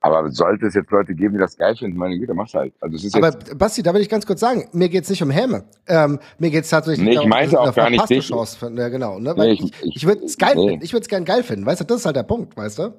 Aber 0.00 0.30
sollte 0.30 0.66
es 0.66 0.74
jetzt 0.74 0.90
Leute 0.90 1.14
geben, 1.14 1.32
die 1.32 1.40
das 1.40 1.56
geil 1.56 1.74
finden, 1.74 1.96
meine 1.96 2.18
Güte, 2.18 2.34
mach's 2.34 2.52
halt. 2.52 2.74
Also 2.78 2.96
es 2.96 3.04
ist 3.04 3.16
Aber 3.16 3.30
Basti, 3.56 3.82
da 3.82 3.94
will 3.94 4.02
ich 4.02 4.10
ganz 4.10 4.26
kurz 4.26 4.40
sagen, 4.40 4.68
mir 4.72 4.90
geht's 4.90 5.08
nicht 5.08 5.22
um 5.22 5.30
Häme. 5.30 5.64
Ähm, 5.88 6.18
mir 6.38 6.50
geht's 6.50 6.68
tatsächlich 6.68 7.02
nee, 7.02 7.12
ich 7.12 7.16
darum, 7.16 7.30
meinte 7.30 7.58
auch 7.58 7.74
gar 7.74 7.88
nicht 7.88 8.10
dich. 8.10 8.28
Chance 8.28 8.58
finden. 8.58 8.76
Ja, 8.76 8.90
genau. 8.90 9.18
Ne? 9.18 9.34
Weil 9.34 9.48
nee, 9.48 9.52
ich 9.54 9.62
ich, 9.82 9.96
ich 9.96 10.06
würde 10.06 10.24
es 10.26 10.36
geil, 10.36 10.56
nee. 10.56 10.78
ich 10.82 10.92
würde 10.92 11.04
es 11.04 11.08
gern 11.08 11.24
geil 11.24 11.42
finden. 11.42 11.64
Weißt 11.64 11.80
du, 11.80 11.84
das 11.84 12.00
ist 12.00 12.06
halt 12.06 12.16
der 12.16 12.22
Punkt, 12.22 12.54
weißt 12.54 12.80
du? 12.80 12.92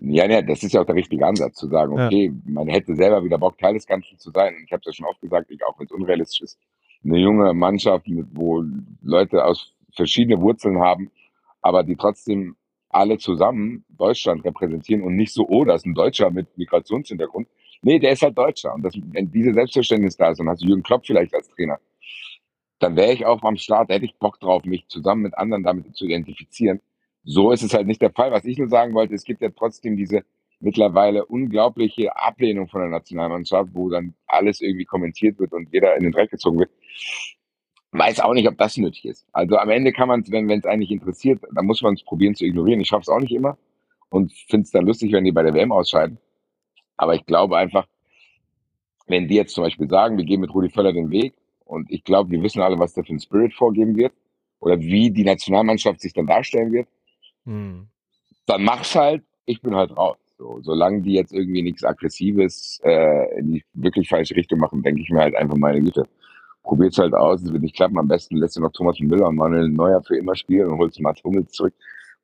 Ja, 0.00 0.26
ja, 0.26 0.42
das 0.42 0.62
ist 0.62 0.74
ja 0.74 0.82
auch 0.82 0.86
der 0.86 0.96
richtige 0.96 1.26
Ansatz, 1.26 1.56
zu 1.56 1.66
sagen, 1.68 1.94
okay, 1.94 2.26
ja. 2.26 2.52
man 2.52 2.68
hätte 2.68 2.94
selber 2.94 3.24
wieder 3.24 3.38
Bock, 3.38 3.56
Teil 3.56 3.72
des 3.72 3.86
Ganzen 3.86 4.18
zu 4.18 4.30
sein. 4.30 4.54
Ich 4.66 4.70
habe 4.70 4.80
es 4.80 4.86
ja 4.86 4.92
schon 4.92 5.06
oft 5.06 5.22
gesagt, 5.22 5.50
ich, 5.50 5.64
auch 5.64 5.78
wenn 5.78 5.86
es 5.86 5.92
unrealistisch 5.92 6.42
ist, 6.42 6.58
eine 7.04 7.18
junge 7.18 7.52
Mannschaft, 7.54 8.06
wo 8.32 8.64
Leute 9.02 9.44
aus 9.44 9.72
verschiedenen 9.92 10.40
Wurzeln 10.40 10.80
haben, 10.80 11.10
aber 11.62 11.82
die 11.82 11.96
trotzdem 11.96 12.56
alle 12.88 13.18
zusammen 13.18 13.84
Deutschland 13.88 14.44
repräsentieren 14.44 15.02
und 15.02 15.16
nicht 15.16 15.32
so, 15.32 15.46
oh, 15.48 15.64
das 15.64 15.82
ist 15.82 15.86
ein 15.86 15.94
Deutscher 15.94 16.30
mit 16.30 16.56
Migrationshintergrund. 16.56 17.48
Nee, 17.82 17.98
der 17.98 18.12
ist 18.12 18.22
halt 18.22 18.38
Deutscher. 18.38 18.72
Und 18.72 18.82
das, 18.82 18.94
wenn 18.96 19.30
diese 19.30 19.52
Selbstverständnis 19.52 20.16
da 20.16 20.30
ist 20.30 20.40
und 20.40 20.48
hast 20.48 20.62
Jürgen 20.62 20.82
Klopp 20.82 21.04
vielleicht 21.04 21.34
als 21.34 21.48
Trainer, 21.50 21.78
dann 22.78 22.96
wäre 22.96 23.12
ich 23.12 23.26
auch 23.26 23.42
am 23.42 23.56
Start, 23.56 23.88
hätte 23.88 24.04
ich 24.04 24.16
Bock 24.18 24.38
drauf, 24.40 24.64
mich 24.64 24.86
zusammen 24.88 25.22
mit 25.22 25.36
anderen 25.36 25.62
damit 25.62 25.94
zu 25.96 26.04
identifizieren. 26.04 26.80
So 27.24 27.50
ist 27.50 27.62
es 27.62 27.74
halt 27.74 27.86
nicht 27.86 28.02
der 28.02 28.12
Fall. 28.12 28.30
Was 28.30 28.44
ich 28.44 28.58
nur 28.58 28.68
sagen 28.68 28.94
wollte, 28.94 29.14
es 29.14 29.24
gibt 29.24 29.42
ja 29.42 29.50
trotzdem 29.50 29.96
diese 29.96 30.24
mittlerweile 30.60 31.24
unglaubliche 31.26 32.16
Ablehnung 32.16 32.68
von 32.68 32.80
der 32.80 32.90
Nationalmannschaft, 32.90 33.70
wo 33.74 33.90
dann 33.90 34.14
alles 34.26 34.60
irgendwie 34.60 34.84
kommentiert 34.84 35.38
wird 35.38 35.52
und 35.52 35.72
jeder 35.72 35.96
in 35.96 36.04
den 36.04 36.12
Dreck 36.12 36.30
gezogen 36.30 36.60
wird. 36.60 36.70
Weiß 37.92 38.20
auch 38.20 38.34
nicht, 38.34 38.48
ob 38.48 38.58
das 38.58 38.76
nötig 38.76 39.04
ist. 39.04 39.26
Also 39.32 39.56
am 39.56 39.70
Ende 39.70 39.92
kann 39.92 40.08
man 40.08 40.20
es, 40.20 40.30
wenn 40.30 40.50
es 40.50 40.66
eigentlich 40.66 40.90
interessiert, 40.90 41.42
dann 41.52 41.66
muss 41.66 41.82
man 41.82 41.94
es 41.94 42.02
probieren 42.02 42.34
zu 42.34 42.44
ignorieren. 42.44 42.80
Ich 42.80 42.88
schaffe 42.88 43.02
es 43.02 43.08
auch 43.08 43.20
nicht 43.20 43.32
immer 43.32 43.56
und 44.10 44.32
finde 44.32 44.64
es 44.64 44.70
dann 44.70 44.86
lustig, 44.86 45.12
wenn 45.12 45.24
die 45.24 45.32
bei 45.32 45.42
der 45.42 45.54
WM 45.54 45.72
ausscheiden. 45.72 46.18
Aber 46.96 47.14
ich 47.14 47.24
glaube 47.26 47.56
einfach, 47.56 47.86
wenn 49.06 49.28
die 49.28 49.34
jetzt 49.34 49.54
zum 49.54 49.64
Beispiel 49.64 49.88
sagen, 49.88 50.16
wir 50.16 50.24
gehen 50.24 50.40
mit 50.40 50.54
Rudi 50.54 50.70
Völler 50.70 50.92
den 50.92 51.10
Weg 51.10 51.34
und 51.64 51.90
ich 51.90 52.04
glaube, 52.04 52.30
wir 52.30 52.42
wissen 52.42 52.62
alle, 52.62 52.78
was 52.78 52.94
der 52.94 53.04
für 53.04 53.14
ein 53.14 53.20
Spirit 53.20 53.54
vorgeben 53.54 53.96
wird 53.96 54.12
oder 54.60 54.78
wie 54.80 55.10
die 55.10 55.24
Nationalmannschaft 55.24 56.00
sich 56.00 56.12
dann 56.12 56.26
darstellen 56.26 56.72
wird, 56.72 56.88
hm. 57.44 57.88
dann 58.46 58.64
mach's 58.64 58.94
halt, 58.94 59.22
ich 59.44 59.60
bin 59.60 59.74
halt 59.74 59.96
raus. 59.96 60.16
So, 60.36 60.60
solange 60.62 61.02
die 61.02 61.12
jetzt 61.12 61.32
irgendwie 61.32 61.62
nichts 61.62 61.84
Aggressives 61.84 62.80
äh, 62.82 63.38
in 63.38 63.52
die 63.52 63.64
wirklich 63.74 64.08
falsche 64.08 64.34
Richtung 64.34 64.58
machen, 64.58 64.82
denke 64.82 65.00
ich 65.00 65.10
mir 65.10 65.20
halt 65.20 65.36
einfach, 65.36 65.56
meine 65.56 65.80
Güte, 65.80 66.04
probiert's 66.64 66.98
halt 66.98 67.14
aus, 67.14 67.42
es 67.42 67.52
wird 67.52 67.62
nicht 67.62 67.76
klappen, 67.76 67.98
am 67.98 68.08
besten 68.08 68.36
lässt 68.38 68.56
du 68.56 68.60
noch 68.60 68.72
Thomas 68.72 68.98
Müller 68.98 69.28
und 69.28 69.36
Manuel 69.36 69.68
Neuer 69.68 70.02
für 70.02 70.16
immer 70.16 70.34
spielen 70.34 70.70
und 70.70 70.78
holst 70.78 71.00
Mats 71.00 71.22
Hummels 71.22 71.52
zurück 71.52 71.74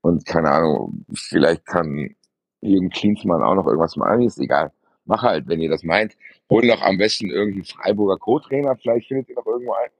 und 0.00 0.24
keine 0.26 0.50
Ahnung, 0.50 1.04
vielleicht 1.12 1.64
kann 1.66 2.14
Jürgen 2.62 2.90
Klinsmann 2.90 3.42
auch 3.42 3.54
noch 3.54 3.66
irgendwas 3.66 3.96
machen, 3.96 4.22
ist 4.22 4.38
egal. 4.38 4.72
Mach 5.04 5.22
halt, 5.22 5.48
wenn 5.48 5.60
ihr 5.60 5.70
das 5.70 5.82
meint. 5.82 6.16
Hol 6.50 6.66
noch 6.66 6.82
am 6.82 6.98
besten 6.98 7.30
irgendwie 7.30 7.64
Freiburger 7.64 8.18
Co-Trainer, 8.18 8.76
vielleicht 8.76 9.08
findet 9.08 9.28
ihr 9.28 9.36
noch 9.36 9.46
irgendwo 9.46 9.74
einen. 9.74 9.92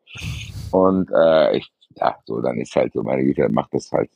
Und 0.73 1.11
äh, 1.11 1.57
ich, 1.57 1.73
ja, 1.97 2.17
so, 2.25 2.41
dann 2.41 2.59
ist 2.59 2.75
halt 2.77 2.93
so, 2.93 3.03
meine 3.03 3.25
Güte, 3.25 3.49
macht 3.49 3.75
das 3.75 3.91
halt. 3.93 4.11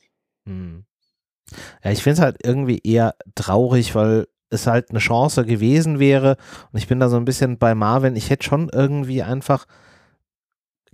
Hm. 0.45 0.85
Ja, 1.83 1.91
ich 1.91 2.03
finde 2.03 2.13
es 2.15 2.21
halt 2.21 2.37
irgendwie 2.43 2.79
eher 2.83 3.15
traurig, 3.35 3.95
weil 3.95 4.27
es 4.49 4.67
halt 4.67 4.89
eine 4.89 4.99
Chance 4.99 5.45
gewesen 5.45 5.99
wäre. 5.99 6.37
Und 6.71 6.79
ich 6.79 6.87
bin 6.87 6.99
da 6.99 7.09
so 7.09 7.17
ein 7.17 7.25
bisschen 7.25 7.57
bei 7.57 7.75
Marvin. 7.75 8.15
Ich 8.15 8.29
hätte 8.29 8.45
schon 8.45 8.69
irgendwie 8.69 9.23
einfach 9.23 9.65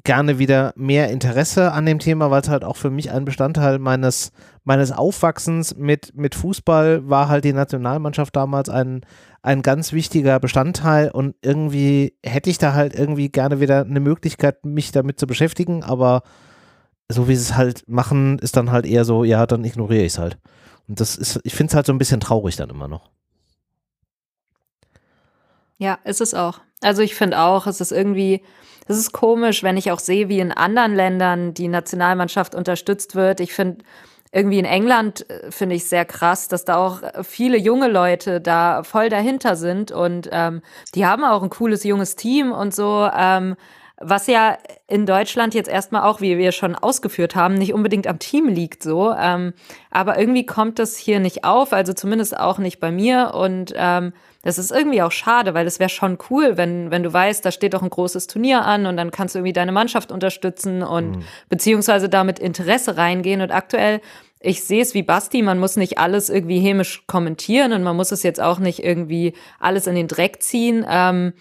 gerne 0.03 0.39
wieder 0.39 0.73
mehr 0.75 1.09
Interesse 1.09 1.71
an 1.71 1.85
dem 1.85 1.99
Thema, 1.99 2.31
weil 2.31 2.41
es 2.41 2.49
halt 2.49 2.63
auch 2.63 2.77
für 2.77 2.89
mich 2.89 3.11
ein 3.11 3.25
Bestandteil 3.25 3.79
meines, 3.79 4.31
meines 4.63 4.91
Aufwachsens 4.91 5.75
mit, 5.75 6.15
mit 6.15 6.35
Fußball 6.35 7.07
war 7.07 7.29
halt 7.29 7.45
die 7.45 7.53
Nationalmannschaft 7.53 8.35
damals 8.35 8.69
ein, 8.69 9.01
ein 9.41 9.61
ganz 9.61 9.93
wichtiger 9.93 10.39
Bestandteil 10.39 11.11
und 11.11 11.35
irgendwie 11.41 12.15
hätte 12.23 12.49
ich 12.49 12.57
da 12.57 12.73
halt 12.73 12.97
irgendwie 12.97 13.29
gerne 13.29 13.59
wieder 13.59 13.81
eine 13.81 13.99
Möglichkeit, 13.99 14.65
mich 14.65 14.91
damit 14.91 15.19
zu 15.19 15.27
beschäftigen, 15.27 15.83
aber 15.83 16.23
so 17.11 17.27
wie 17.27 17.35
sie 17.35 17.51
es 17.51 17.55
halt 17.55 17.87
machen, 17.87 18.39
ist 18.39 18.57
dann 18.57 18.71
halt 18.71 18.85
eher 18.85 19.05
so, 19.05 19.23
ja, 19.23 19.45
dann 19.45 19.63
ignoriere 19.63 20.03
ich 20.03 20.13
es 20.13 20.19
halt. 20.19 20.37
Und 20.87 20.99
das 20.99 21.15
ist, 21.15 21.39
ich 21.43 21.55
finde 21.55 21.71
es 21.71 21.75
halt 21.75 21.85
so 21.85 21.93
ein 21.93 21.97
bisschen 21.97 22.19
traurig 22.19 22.55
dann 22.55 22.69
immer 22.69 22.87
noch. 22.87 23.09
Ja, 25.77 25.97
ist 26.03 26.21
es 26.21 26.33
auch. 26.33 26.59
Also 26.81 27.01
ich 27.01 27.15
finde 27.15 27.39
auch, 27.39 27.65
es 27.67 27.81
ist 27.81 27.91
irgendwie, 27.91 28.43
es 28.87 28.97
ist 28.97 29.11
komisch, 29.11 29.63
wenn 29.63 29.77
ich 29.77 29.91
auch 29.91 29.99
sehe, 29.99 30.29
wie 30.29 30.39
in 30.39 30.51
anderen 30.51 30.95
Ländern 30.95 31.53
die 31.53 31.67
Nationalmannschaft 31.67 32.55
unterstützt 32.55 33.15
wird. 33.15 33.39
Ich 33.39 33.53
finde, 33.53 33.83
irgendwie 34.31 34.59
in 34.59 34.65
England 34.65 35.29
äh, 35.29 35.51
finde 35.51 35.75
ich 35.75 35.85
sehr 35.85 36.05
krass, 36.05 36.47
dass 36.47 36.65
da 36.65 36.77
auch 36.77 37.01
viele 37.23 37.57
junge 37.57 37.87
Leute 37.87 38.41
da 38.41 38.83
voll 38.83 39.09
dahinter 39.09 39.55
sind 39.55 39.91
und 39.91 40.29
ähm, 40.31 40.61
die 40.95 41.05
haben 41.05 41.23
auch 41.23 41.43
ein 41.43 41.49
cooles 41.49 41.83
junges 41.83 42.15
Team 42.15 42.51
und 42.51 42.73
so. 42.73 43.09
Ähm, 43.13 43.55
was 44.01 44.27
ja 44.27 44.57
in 44.87 45.05
Deutschland 45.05 45.53
jetzt 45.53 45.69
erstmal 45.69 46.03
auch, 46.03 46.21
wie 46.21 46.37
wir 46.37 46.51
schon 46.51 46.75
ausgeführt 46.75 47.35
haben, 47.35 47.55
nicht 47.55 47.73
unbedingt 47.73 48.07
am 48.07 48.19
Team 48.19 48.47
liegt 48.47 48.83
so. 48.83 49.13
Ähm, 49.17 49.53
aber 49.89 50.19
irgendwie 50.19 50.45
kommt 50.45 50.79
das 50.79 50.97
hier 50.97 51.19
nicht 51.19 51.43
auf, 51.43 51.73
also 51.73 51.93
zumindest 51.93 52.37
auch 52.37 52.57
nicht 52.57 52.79
bei 52.79 52.91
mir. 52.91 53.33
Und 53.33 53.73
ähm, 53.75 54.13
das 54.43 54.57
ist 54.57 54.71
irgendwie 54.71 55.01
auch 55.01 55.11
schade, 55.11 55.53
weil 55.53 55.67
es 55.67 55.79
wäre 55.79 55.89
schon 55.89 56.17
cool, 56.29 56.57
wenn, 56.57 56.91
wenn 56.91 57.03
du 57.03 57.13
weißt, 57.13 57.45
da 57.45 57.51
steht 57.51 57.73
doch 57.73 57.83
ein 57.83 57.89
großes 57.89 58.27
Turnier 58.27 58.65
an 58.65 58.85
und 58.85 58.97
dann 58.97 59.11
kannst 59.11 59.35
du 59.35 59.39
irgendwie 59.39 59.53
deine 59.53 59.71
Mannschaft 59.71 60.11
unterstützen 60.11 60.83
und 60.83 61.17
mhm. 61.17 61.23
beziehungsweise 61.49 62.09
damit 62.09 62.39
Interesse 62.39 62.97
reingehen. 62.97 63.41
Und 63.41 63.51
aktuell 63.51 64.01
ich 64.43 64.63
sehe 64.63 64.81
es 64.81 64.95
wie 64.95 65.03
Basti, 65.03 65.43
man 65.43 65.59
muss 65.59 65.75
nicht 65.75 65.99
alles 65.99 66.29
irgendwie 66.29 66.59
hämisch 66.59 67.05
kommentieren 67.05 67.73
und 67.73 67.83
man 67.83 67.95
muss 67.95 68.11
es 68.11 68.23
jetzt 68.23 68.41
auch 68.41 68.57
nicht 68.57 68.83
irgendwie 68.83 69.33
alles 69.59 69.85
in 69.85 69.93
den 69.93 70.07
Dreck 70.07 70.41
ziehen. 70.41 70.83
Ähm, 70.89 71.33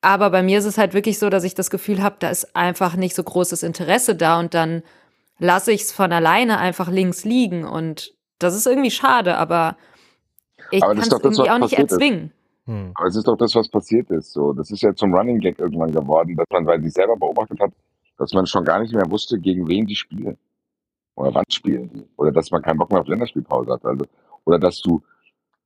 aber 0.00 0.30
bei 0.30 0.42
mir 0.42 0.58
ist 0.58 0.64
es 0.64 0.78
halt 0.78 0.94
wirklich 0.94 1.18
so, 1.18 1.30
dass 1.30 1.44
ich 1.44 1.54
das 1.54 1.70
Gefühl 1.70 2.02
habe, 2.02 2.16
da 2.18 2.30
ist 2.30 2.54
einfach 2.54 2.96
nicht 2.96 3.14
so 3.14 3.22
großes 3.22 3.62
Interesse 3.62 4.14
da 4.14 4.38
und 4.38 4.54
dann 4.54 4.82
lasse 5.38 5.72
ich 5.72 5.82
es 5.82 5.92
von 5.92 6.12
alleine 6.12 6.58
einfach 6.58 6.88
links 6.88 7.24
liegen 7.24 7.64
und 7.64 8.14
das 8.38 8.54
ist 8.54 8.66
irgendwie 8.66 8.90
schade, 8.90 9.36
aber 9.36 9.76
ich 10.70 10.80
kann 10.80 10.98
es 10.98 11.08
irgendwie 11.08 11.50
auch 11.50 11.58
nicht 11.58 11.74
erzwingen. 11.74 12.32
Hm. 12.66 12.92
Aber 12.94 13.08
es 13.08 13.16
ist 13.16 13.26
doch 13.26 13.36
das, 13.36 13.54
was 13.54 13.68
passiert 13.68 14.10
ist. 14.10 14.32
So, 14.32 14.52
das 14.52 14.70
ist 14.70 14.82
ja 14.82 14.94
zum 14.94 15.14
Running 15.14 15.40
Gag 15.40 15.58
irgendwann 15.58 15.90
geworden, 15.90 16.36
dass 16.36 16.46
man, 16.52 16.66
weil 16.66 16.82
sie 16.82 16.90
selber 16.90 17.16
beobachtet 17.16 17.58
hat, 17.60 17.72
dass 18.18 18.32
man 18.34 18.46
schon 18.46 18.64
gar 18.64 18.80
nicht 18.80 18.92
mehr 18.92 19.10
wusste, 19.10 19.38
gegen 19.38 19.66
wen 19.68 19.86
die 19.86 19.96
spielen. 19.96 20.36
Oder 21.14 21.34
wann 21.34 21.44
spielen 21.50 21.90
die. 21.92 22.06
Oder 22.16 22.30
dass 22.30 22.50
man 22.50 22.62
keinen 22.62 22.78
Bock 22.78 22.90
mehr 22.90 23.00
auf 23.00 23.08
Länderspielpause 23.08 23.72
hat. 23.72 23.84
Also, 23.84 24.04
oder 24.44 24.58
dass 24.58 24.80
du 24.82 25.02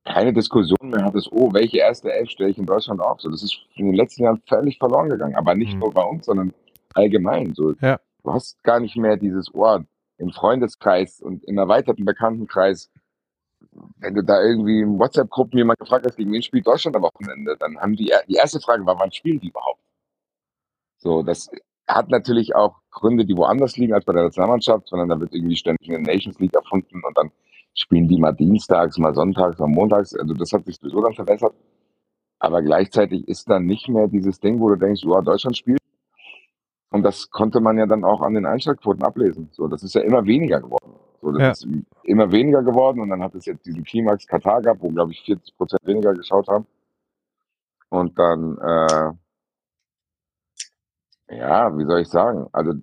keine 0.05 0.33
Diskussion 0.33 0.89
mehr 0.89 1.05
hattest, 1.05 1.29
oh, 1.31 1.53
welche 1.53 1.77
erste 1.77 2.11
Elf 2.11 2.29
stelle 2.29 2.49
ich 2.49 2.57
in 2.57 2.65
Deutschland 2.65 3.01
auf? 3.01 3.21
So, 3.21 3.29
das 3.29 3.43
ist 3.43 3.57
in 3.75 3.85
den 3.85 3.95
letzten 3.95 4.23
Jahren 4.23 4.41
völlig 4.47 4.77
verloren 4.77 5.09
gegangen. 5.09 5.35
Aber 5.35 5.55
nicht 5.55 5.73
mhm. 5.73 5.79
nur 5.79 5.93
bei 5.93 6.03
uns, 6.03 6.25
sondern 6.25 6.53
allgemein. 6.93 7.53
So, 7.53 7.73
ja. 7.81 7.99
Du 8.23 8.33
hast 8.33 8.61
gar 8.63 8.79
nicht 8.79 8.95
mehr 8.95 9.17
dieses 9.17 9.53
Ohr 9.53 9.81
oh, 9.81 9.85
im 10.17 10.31
Freundeskreis 10.31 11.21
und 11.21 11.43
im 11.45 11.57
erweiterten 11.57 12.05
Bekanntenkreis. 12.05 12.89
Wenn 13.97 14.13
du 14.13 14.23
da 14.23 14.41
irgendwie 14.41 14.81
in 14.81 14.99
WhatsApp-Gruppen 14.99 15.57
jemand 15.57 15.79
gefragt 15.79 16.05
hast, 16.05 16.17
gegen 16.17 16.31
wen 16.31 16.43
spielt 16.43 16.67
Deutschland 16.67 16.95
am 16.95 17.03
Wochenende, 17.03 17.55
dann 17.57 17.77
haben 17.79 17.95
die, 17.95 18.13
die 18.27 18.35
erste 18.35 18.59
Frage 18.59 18.85
war, 18.85 18.99
wann 18.99 19.11
spielen 19.11 19.39
die 19.39 19.49
überhaupt? 19.49 19.81
So, 20.97 21.23
das 21.23 21.49
hat 21.87 22.09
natürlich 22.09 22.55
auch 22.55 22.75
Gründe, 22.91 23.25
die 23.25 23.35
woanders 23.35 23.77
liegen 23.77 23.93
als 23.93 24.05
bei 24.05 24.13
der 24.13 24.23
Nationalmannschaft, 24.23 24.87
sondern 24.87 25.09
da 25.09 25.19
wird 25.19 25.33
irgendwie 25.33 25.55
ständig 25.55 25.89
eine 25.89 25.99
Nations 25.99 26.39
League 26.39 26.53
erfunden 26.53 27.01
und 27.03 27.17
dann 27.17 27.31
spielen 27.73 28.07
die 28.07 28.19
mal 28.19 28.33
dienstags, 28.33 28.97
mal 28.97 29.13
sonntags, 29.13 29.57
mal 29.59 29.67
montags. 29.67 30.13
Also 30.15 30.33
das 30.33 30.51
hat 30.53 30.65
sich 30.65 30.77
sowieso 30.77 31.01
dann 31.01 31.13
verbessert. 31.13 31.53
Aber 32.39 32.61
gleichzeitig 32.61 33.27
ist 33.27 33.49
dann 33.49 33.65
nicht 33.65 33.87
mehr 33.87 34.07
dieses 34.07 34.39
Ding, 34.39 34.59
wo 34.59 34.69
du 34.69 34.75
denkst, 34.75 35.03
ja, 35.03 35.21
Deutschland 35.21 35.57
spielt. 35.57 35.79
Und 36.91 37.03
das 37.03 37.29
konnte 37.31 37.59
man 37.59 37.77
ja 37.77 37.85
dann 37.85 38.03
auch 38.03 38.21
an 38.21 38.33
den 38.33 38.45
Einschaltquoten 38.45 39.03
ablesen. 39.03 39.49
So, 39.51 39.67
das 39.67 39.81
ist 39.81 39.95
ja 39.95 40.01
immer 40.01 40.25
weniger 40.25 40.59
geworden. 40.61 40.93
So, 41.21 41.31
das 41.31 41.41
ja. 41.41 41.51
ist 41.51 41.67
immer 42.03 42.31
weniger 42.31 42.61
geworden 42.61 42.99
und 42.99 43.09
dann 43.09 43.23
hat 43.23 43.33
es 43.33 43.45
jetzt 43.45 43.65
diesen 43.65 43.83
Klimax 43.83 44.27
Katar 44.27 44.61
gehabt, 44.61 44.81
wo 44.81 44.89
glaube 44.89 45.13
ich 45.13 45.21
40 45.21 45.57
Prozent 45.57 45.81
weniger 45.85 46.13
geschaut 46.13 46.47
haben. 46.49 46.67
Und 47.89 48.19
dann, 48.19 48.57
äh, 48.57 49.11
ja, 51.37 51.77
wie 51.77 51.85
soll 51.85 52.01
ich 52.01 52.09
sagen? 52.09 52.47
Also 52.51 52.73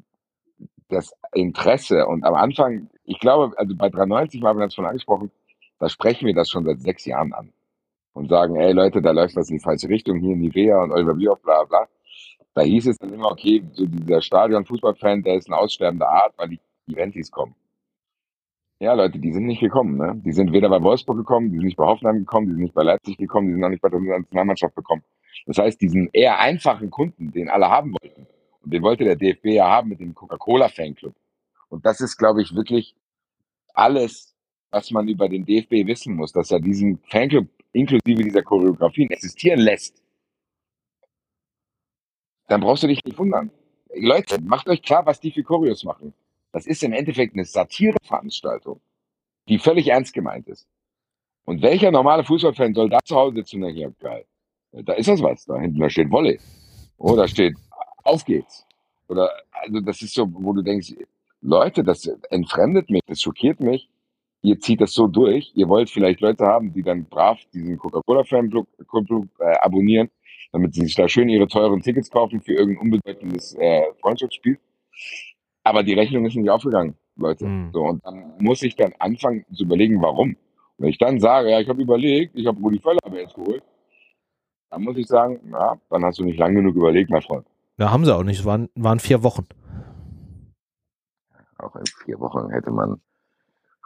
das 0.89 1.13
Interesse 1.33 2.07
und 2.07 2.25
am 2.25 2.35
Anfang, 2.35 2.89
ich 3.11 3.19
glaube, 3.19 3.59
also 3.59 3.75
bei 3.75 3.89
93 3.89 4.41
haben 4.45 4.61
wir 4.61 4.67
das 4.67 4.75
schon 4.75 4.87
angesprochen, 4.87 5.33
da 5.81 5.89
sprechen 5.89 6.27
wir 6.27 6.35
das 6.35 6.49
schon 6.49 6.65
seit 6.65 6.81
sechs 6.81 7.05
Jahren 7.05 7.33
an 7.33 7.53
und 8.13 8.29
sagen, 8.29 8.55
ey 8.55 8.73
Leute, 8.73 9.03
da 9.03 9.11
läuft 9.11 9.37
das 9.37 9.51
in 9.51 9.57
die 9.57 9.63
falsche 9.63 9.89
Richtung, 9.89 10.19
hier 10.19 10.37
Nivea 10.37 10.81
und 10.81 10.93
Oliver 10.93 11.15
Bierhoff, 11.15 11.43
bla 11.43 11.65
bla. 11.65 11.89
Da 12.55 12.63
hieß 12.63 12.87
es 12.87 12.99
dann 12.99 13.13
immer, 13.13 13.33
okay, 13.33 13.65
so 13.73 13.85
dieser 13.87 14.23
Stadion-Fußballfan, 14.23 15.25
der 15.25 15.37
ist 15.37 15.49
eine 15.49 15.59
aussterbende 15.59 16.07
Art, 16.07 16.35
weil 16.37 16.51
die 16.51 16.61
Eventis 16.89 17.33
kommen. 17.33 17.57
Ja, 18.79 18.95
Leute, 18.95 19.19
die 19.19 19.33
sind 19.33 19.47
nicht 19.47 19.61
gekommen. 19.61 19.97
Ne? 19.97 20.21
Die 20.25 20.33
sind 20.33 20.53
weder 20.53 20.69
bei 20.69 20.81
Wolfsburg 20.81 21.17
gekommen, 21.17 21.51
die 21.51 21.57
sind 21.57 21.67
nicht 21.67 21.77
bei 21.77 21.87
Hoffenheim 21.87 22.21
gekommen, 22.21 22.47
die 22.47 22.53
sind 22.53 22.63
nicht 22.63 22.75
bei 22.75 22.85
Leipzig 22.85 23.19
gekommen, 23.19 23.49
die 23.49 23.55
sind 23.55 23.65
auch 23.65 23.69
nicht 23.69 23.83
bei 23.83 23.89
der 23.89 24.01
Nationalmannschaft 24.01 24.77
gekommen. 24.77 25.03
Das 25.47 25.59
heißt, 25.59 25.81
diesen 25.81 26.11
eher 26.13 26.39
einfachen 26.39 26.91
Kunden, 26.91 27.33
den 27.33 27.49
alle 27.49 27.69
haben 27.69 27.93
wollten, 27.93 28.27
und 28.63 28.73
den 28.73 28.83
wollte 28.83 29.05
der 29.05 29.17
DFB 29.17 29.47
ja 29.47 29.69
haben 29.69 29.89
mit 29.89 30.01
dem 30.01 30.15
Coca-Cola-Fanclub. 30.15 31.15
Und 31.71 31.87
das 31.87 32.01
ist, 32.01 32.17
glaube 32.17 32.43
ich, 32.43 32.55
wirklich 32.55 32.95
alles, 33.75 34.35
was 34.71 34.91
man 34.91 35.09
über 35.09 35.29
den 35.29 35.45
DFB 35.45 35.87
wissen 35.87 36.15
muss, 36.15 36.33
dass 36.33 36.51
er 36.51 36.61
diesen 36.61 36.99
Fanclub 37.09 37.49
inklusive 37.73 38.23
dieser 38.23 38.43
Choreografien 38.43 39.11
existieren 39.11 39.61
lässt. 39.61 40.03
Dann 42.49 42.61
brauchst 42.61 42.83
du 42.83 42.89
dich 42.89 43.05
nicht 43.05 43.19
wundern. 43.19 43.51
Leute, 43.95 44.41
macht 44.41 44.69
euch 44.69 44.83
klar, 44.83 45.07
was 45.07 45.21
die 45.21 45.31
für 45.31 45.43
Choreos 45.43 45.85
machen. 45.85 46.15
Das 46.53 46.67
ist 46.67 46.83
im 46.83 46.93
Endeffekt 46.93 47.35
eine 47.35 47.45
Satireveranstaltung, 47.45 48.81
die 49.49 49.59
völlig 49.59 49.89
ernst 49.89 50.13
gemeint 50.13 50.49
ist. 50.49 50.67
Und 51.45 51.63
welcher 51.63 51.91
normale 51.91 52.25
Fußballfan 52.25 52.75
soll 52.75 52.91
da 52.91 52.99
zu 53.05 53.17
Hause 53.17 53.37
sitzen 53.37 53.57
und 53.57 53.63
denken, 53.63 53.81
ja 53.81 53.91
geil, 54.01 54.25
da 54.73 54.93
ist 54.95 55.09
das 55.09 55.23
was, 55.23 55.45
da 55.47 55.59
hinten, 55.59 55.81
da 55.81 55.91
steht 55.91 56.11
Wolle. 56.11 56.39
Oh, 56.99 57.27
steht 57.27 57.57
auf 58.05 58.25
geht's. 58.25 58.67
Oder, 59.09 59.31
also 59.51 59.81
das 59.81 60.03
ist 60.03 60.15
so, 60.15 60.27
wo 60.31 60.53
du 60.53 60.63
denkst, 60.63 60.95
Leute, 61.43 61.85
das 61.85 62.07
entfremdet 62.31 62.91
mich, 62.91 63.03
das 63.07 63.21
schockiert 63.21 63.61
mich. 63.61 63.89
Ihr 64.43 64.59
zieht 64.59 64.81
das 64.81 64.93
so 64.93 65.07
durch. 65.07 65.53
Ihr 65.55 65.69
wollt 65.69 65.91
vielleicht 65.91 66.21
Leute 66.21 66.47
haben, 66.47 66.73
die 66.73 66.83
dann 66.83 67.05
brav 67.05 67.39
diesen 67.53 67.77
Coca-Cola-Fanclub 67.79 68.67
äh, 69.39 69.57
abonnieren, 69.61 70.09
damit 70.53 70.75
sie 70.75 70.83
sich 70.83 70.95
da 70.95 71.09
schön 71.09 71.29
ihre 71.29 71.47
teuren 71.47 71.83
Tickets 71.83 72.11
kaufen 72.11 72.41
für 72.41 72.53
irgendein 72.53 72.85
unbedeutendes 72.85 73.55
äh, 73.55 73.83
Freundschaftsspiel. 74.01 74.59
Aber 75.63 75.83
die 75.83 75.95
Rechnung 75.95 76.25
ist 76.25 76.37
nicht 76.37 76.49
aufgegangen, 76.49 76.95
Leute. 77.17 77.47
Mhm. 77.47 77.71
So, 77.73 77.83
und 77.83 78.05
dann 78.05 78.33
muss 78.39 78.63
ich 78.63 78.77
dann 78.77 78.95
anfangen 78.99 79.45
zu 79.53 79.65
überlegen, 79.65 80.01
warum. 80.01 80.31
Und 80.31 80.37
wenn 80.79 80.89
ich 80.89 80.99
dann 80.99 81.21
sage, 81.21 81.51
ja, 81.51 81.61
ich 81.61 81.69
habe 81.69 81.83
überlegt, 81.83 82.35
ich 82.35 82.47
habe 82.47 82.61
Rudi 82.61 82.79
Völler 82.79 83.01
aber 83.05 83.21
jetzt 83.21 83.35
geholt, 83.35 83.63
dann 84.71 84.83
muss 84.83 84.97
ich 84.97 85.07
sagen, 85.07 85.41
ja, 85.53 85.79
dann 85.91 86.05
hast 86.05 86.19
du 86.19 86.25
nicht 86.25 86.39
lang 86.39 86.55
genug 86.55 86.77
überlegt, 86.77 87.11
mein 87.11 87.23
Freund. 87.23 87.47
Ja, 87.79 87.91
haben 87.91 88.05
sie 88.05 88.15
auch 88.15 88.23
nicht. 88.23 88.41
Es 88.41 88.45
waren, 88.45 88.69
waren 88.75 89.01
vier 89.01 89.23
Wochen. 89.23 89.47
Auch 91.63 91.77
in 91.77 91.87
vier 91.87 92.19
Wochen 92.21 92.51
hätte 92.51 92.71
man 92.71 93.01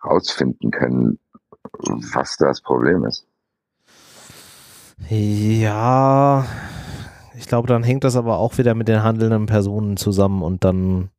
rausfinden 0.05 0.71
können, 0.71 1.19
was 2.15 2.37
das 2.37 2.61
Problem 2.61 3.05
ist. 3.05 3.27
Ja, 5.09 6.47
ich 7.37 7.49
glaube, 7.49 7.69
dann 7.69 7.83
hängt 7.83 8.05
das 8.05 8.17
aber 8.17 8.39
auch 8.39 8.59
wieder 8.59 8.75
mit 8.75 8.89
den 8.89 9.03
handelnden 9.03 9.47
Personen 9.47 9.97
zusammen 9.97 10.43
und 10.43 10.65
dann 10.65 11.11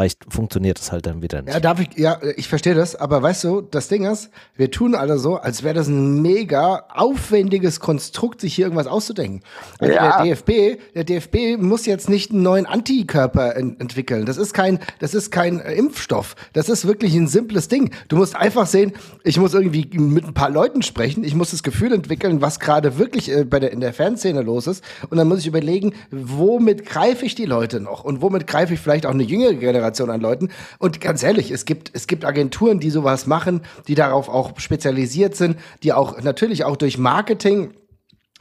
reicht, 0.00 0.24
funktioniert 0.28 0.78
das 0.78 0.92
halt 0.92 1.06
dann 1.06 1.22
wieder 1.22 1.42
nicht. 1.42 1.52
Ja, 1.52 1.60
darf 1.60 1.80
ich, 1.80 1.96
ja, 1.96 2.18
ich 2.36 2.48
verstehe 2.48 2.74
das, 2.74 2.96
aber 2.96 3.22
weißt 3.22 3.44
du, 3.44 3.60
das 3.60 3.88
Ding 3.88 4.04
ist, 4.10 4.30
wir 4.56 4.70
tun 4.70 4.94
alle 4.94 5.18
so, 5.18 5.36
als 5.36 5.62
wäre 5.62 5.74
das 5.74 5.88
ein 5.88 6.22
mega 6.22 6.84
aufwendiges 6.92 7.80
Konstrukt, 7.80 8.40
sich 8.40 8.54
hier 8.54 8.64
irgendwas 8.64 8.86
auszudenken. 8.86 9.42
Also 9.78 9.94
ja. 9.94 10.22
der 10.22 10.34
DFB, 10.34 10.80
der 10.94 11.04
DFB 11.04 11.58
muss 11.58 11.86
jetzt 11.86 12.08
nicht 12.08 12.32
einen 12.32 12.42
neuen 12.42 12.66
Antikörper 12.66 13.56
ent 13.56 13.80
entwickeln. 13.80 14.26
Das 14.26 14.36
ist 14.36 14.54
kein, 14.54 14.80
das 14.98 15.14
ist 15.14 15.30
kein 15.30 15.60
äh, 15.60 15.74
Impfstoff. 15.74 16.34
Das 16.52 16.68
ist 16.68 16.86
wirklich 16.86 17.14
ein 17.14 17.28
simples 17.28 17.68
Ding. 17.68 17.90
Du 18.08 18.16
musst 18.16 18.34
einfach 18.36 18.66
sehen, 18.66 18.92
ich 19.22 19.38
muss 19.38 19.54
irgendwie 19.54 19.86
mit 19.98 20.24
ein 20.24 20.34
paar 20.34 20.50
Leuten 20.50 20.82
sprechen, 20.82 21.24
ich 21.24 21.34
muss 21.34 21.50
das 21.50 21.62
Gefühl 21.62 21.92
entwickeln, 21.92 22.40
was 22.40 22.58
gerade 22.58 22.98
wirklich 22.98 23.30
äh, 23.30 23.44
bei 23.44 23.60
der, 23.60 23.72
in 23.72 23.80
der 23.80 23.92
Fanszene 23.92 24.42
los 24.42 24.66
ist. 24.66 24.82
Und 25.10 25.18
dann 25.18 25.28
muss 25.28 25.40
ich 25.40 25.46
überlegen, 25.46 25.92
womit 26.10 26.86
greife 26.86 27.26
ich 27.26 27.34
die 27.34 27.44
Leute 27.44 27.80
noch? 27.80 28.04
Und 28.04 28.22
womit 28.22 28.46
greife 28.46 28.74
ich 28.74 28.80
vielleicht 28.80 29.06
auch 29.06 29.10
eine 29.10 29.22
jüngere 29.22 29.54
Generation 29.54 29.89
Generation 29.90 30.10
an 30.10 30.20
Leuten. 30.20 30.48
Und 30.78 31.00
ganz 31.00 31.22
ehrlich, 31.22 31.50
es 31.50 31.64
gibt, 31.64 31.90
es 31.94 32.06
gibt 32.06 32.24
Agenturen, 32.24 32.80
die 32.80 32.90
sowas 32.90 33.26
machen, 33.26 33.62
die 33.88 33.94
darauf 33.94 34.28
auch 34.28 34.58
spezialisiert 34.58 35.36
sind, 35.36 35.58
die 35.82 35.92
auch 35.92 36.20
natürlich 36.22 36.64
auch 36.64 36.76
durch 36.76 36.98
Marketing 36.98 37.72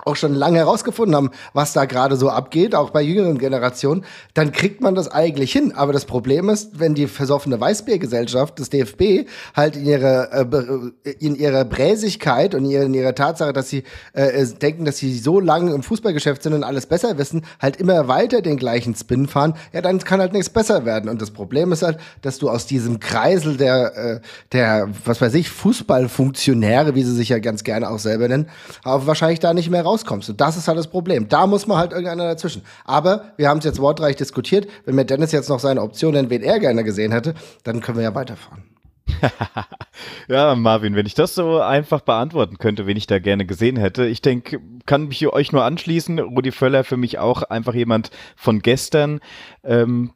auch 0.05 0.15
schon 0.15 0.33
lange 0.33 0.59
herausgefunden 0.59 1.15
haben, 1.15 1.31
was 1.53 1.73
da 1.73 1.85
gerade 1.85 2.15
so 2.15 2.29
abgeht, 2.29 2.73
auch 2.73 2.91
bei 2.91 3.01
jüngeren 3.01 3.38
Generationen, 3.38 4.05
dann 4.33 4.51
kriegt 4.51 4.81
man 4.81 4.95
das 4.95 5.12
eigentlich 5.12 5.51
hin. 5.51 5.73
Aber 5.75 5.93
das 5.93 6.05
Problem 6.05 6.49
ist, 6.49 6.79
wenn 6.79 6.95
die 6.95 7.07
versoffene 7.07 7.59
Weißbiergesellschaft 7.59 8.59
des 8.59 8.69
DFB 8.69 9.27
halt 9.55 9.75
in 9.75 9.85
ihrer, 9.85 10.31
äh, 10.33 11.12
in 11.19 11.35
ihrer 11.35 11.65
Bräsigkeit 11.65 12.55
und 12.55 12.69
in 12.69 12.93
ihrer 12.93 13.13
Tatsache, 13.13 13.51
dass 13.51 13.69
sie 13.69 13.83
äh, 14.13 14.45
denken, 14.45 14.85
dass 14.85 14.97
sie 14.97 15.17
so 15.17 15.39
lange 15.39 15.73
im 15.73 15.83
Fußballgeschäft 15.83 16.43
sind 16.43 16.53
und 16.53 16.63
alles 16.63 16.85
besser 16.85 17.17
wissen, 17.17 17.43
halt 17.59 17.77
immer 17.77 18.07
weiter 18.07 18.41
den 18.41 18.57
gleichen 18.57 18.95
Spin 18.95 19.27
fahren, 19.27 19.55
ja, 19.73 19.81
dann 19.81 19.99
kann 19.99 20.21
halt 20.21 20.33
nichts 20.33 20.49
besser 20.49 20.85
werden. 20.85 21.09
Und 21.09 21.21
das 21.21 21.31
Problem 21.31 21.71
ist 21.71 21.83
halt, 21.83 21.97
dass 22.21 22.38
du 22.38 22.49
aus 22.49 22.65
diesem 22.65 22.99
Kreisel 22.99 23.57
der, 23.57 23.95
äh, 23.97 24.19
der, 24.53 24.89
was 25.03 25.19
weiß 25.19 25.33
ich, 25.33 25.49
Fußballfunktionäre, 25.49 26.95
wie 26.95 27.03
sie 27.03 27.13
sich 27.13 27.29
ja 27.29 27.39
ganz 27.39 27.63
gerne 27.63 27.89
auch 27.89 27.99
selber 27.99 28.27
nennen, 28.27 28.47
auch 28.83 29.05
wahrscheinlich 29.05 29.39
da 29.39 29.53
nicht 29.53 29.69
mehr 29.69 29.83
rauskommst. 29.89 30.30
Und 30.30 30.39
das 30.39 30.58
ist 30.58 30.67
halt 30.67 30.78
das 30.78 30.88
Problem. 30.88 31.28
Da 31.28 31.47
muss 31.47 31.67
man 31.67 31.78
halt 31.78 31.91
irgendeiner 31.91 32.25
dazwischen. 32.25 32.63
Aber 32.86 33.34
wir 33.38 33.49
haben 33.49 33.60
es 33.60 33.65
jetzt 33.65 33.80
wortreich 33.80 34.15
diskutiert. 34.15 34.67
Wenn 34.86 34.95
mir 34.95 35.06
Dennis 35.06 35.32
jetzt 35.32 35.49
noch 35.49 35.60
seine 35.60 35.82
Option 35.82 36.13
nennt, 36.13 36.30
wen 36.30 36.41
er 36.41 36.60
gerne 36.60 36.84
gesehen 36.84 37.12
hätte, 37.12 37.34
dann 37.63 37.82
können 37.82 37.97
wir 37.97 38.04
ja 38.04 38.15
weiterfahren. 38.15 38.63
ja, 40.28 40.56
Marvin, 40.56 40.95
wenn 40.95 41.06
ich 41.06 41.15
das 41.15 41.36
so 41.36 41.60
einfach 41.60 42.02
beantworten 42.02 42.58
könnte, 42.58 42.86
wen 42.86 42.97
ich 42.97 43.08
da 43.08 43.19
gerne 43.19 43.45
gesehen 43.45 43.78
hätte. 43.78 44.06
Ich 44.06 44.21
denke, 44.21 44.60
kann 44.86 45.08
mich 45.08 45.25
euch 45.28 45.52
nur 45.52 45.63
anschließen. 45.63 46.19
Rudi 46.19 46.52
Völler 46.52 46.84
für 46.84 46.97
mich 46.97 47.19
auch 47.19 47.43
einfach 47.43 47.73
jemand 47.73 48.12
von 48.36 48.60
gestern. 48.60 49.19
Ähm, 49.63 50.12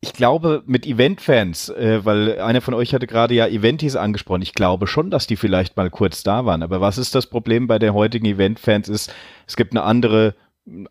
ich 0.00 0.12
glaube, 0.12 0.62
mit 0.66 0.86
Event-Fans, 0.86 1.70
äh, 1.70 2.04
weil 2.04 2.40
einer 2.40 2.60
von 2.60 2.74
euch 2.74 2.94
hatte 2.94 3.08
gerade 3.08 3.34
ja 3.34 3.48
Eventis 3.48 3.96
angesprochen, 3.96 4.42
ich 4.42 4.54
glaube 4.54 4.86
schon, 4.86 5.10
dass 5.10 5.26
die 5.26 5.36
vielleicht 5.36 5.76
mal 5.76 5.90
kurz 5.90 6.22
da 6.22 6.44
waren. 6.44 6.62
Aber 6.62 6.80
was 6.80 6.98
ist 6.98 7.14
das 7.14 7.26
Problem 7.26 7.66
bei 7.66 7.80
den 7.80 7.94
heutigen 7.94 8.26
Event-Fans 8.26 8.88
ist, 8.88 9.12
es 9.46 9.56
gibt 9.56 9.72
eine 9.72 9.82
andere 9.82 10.34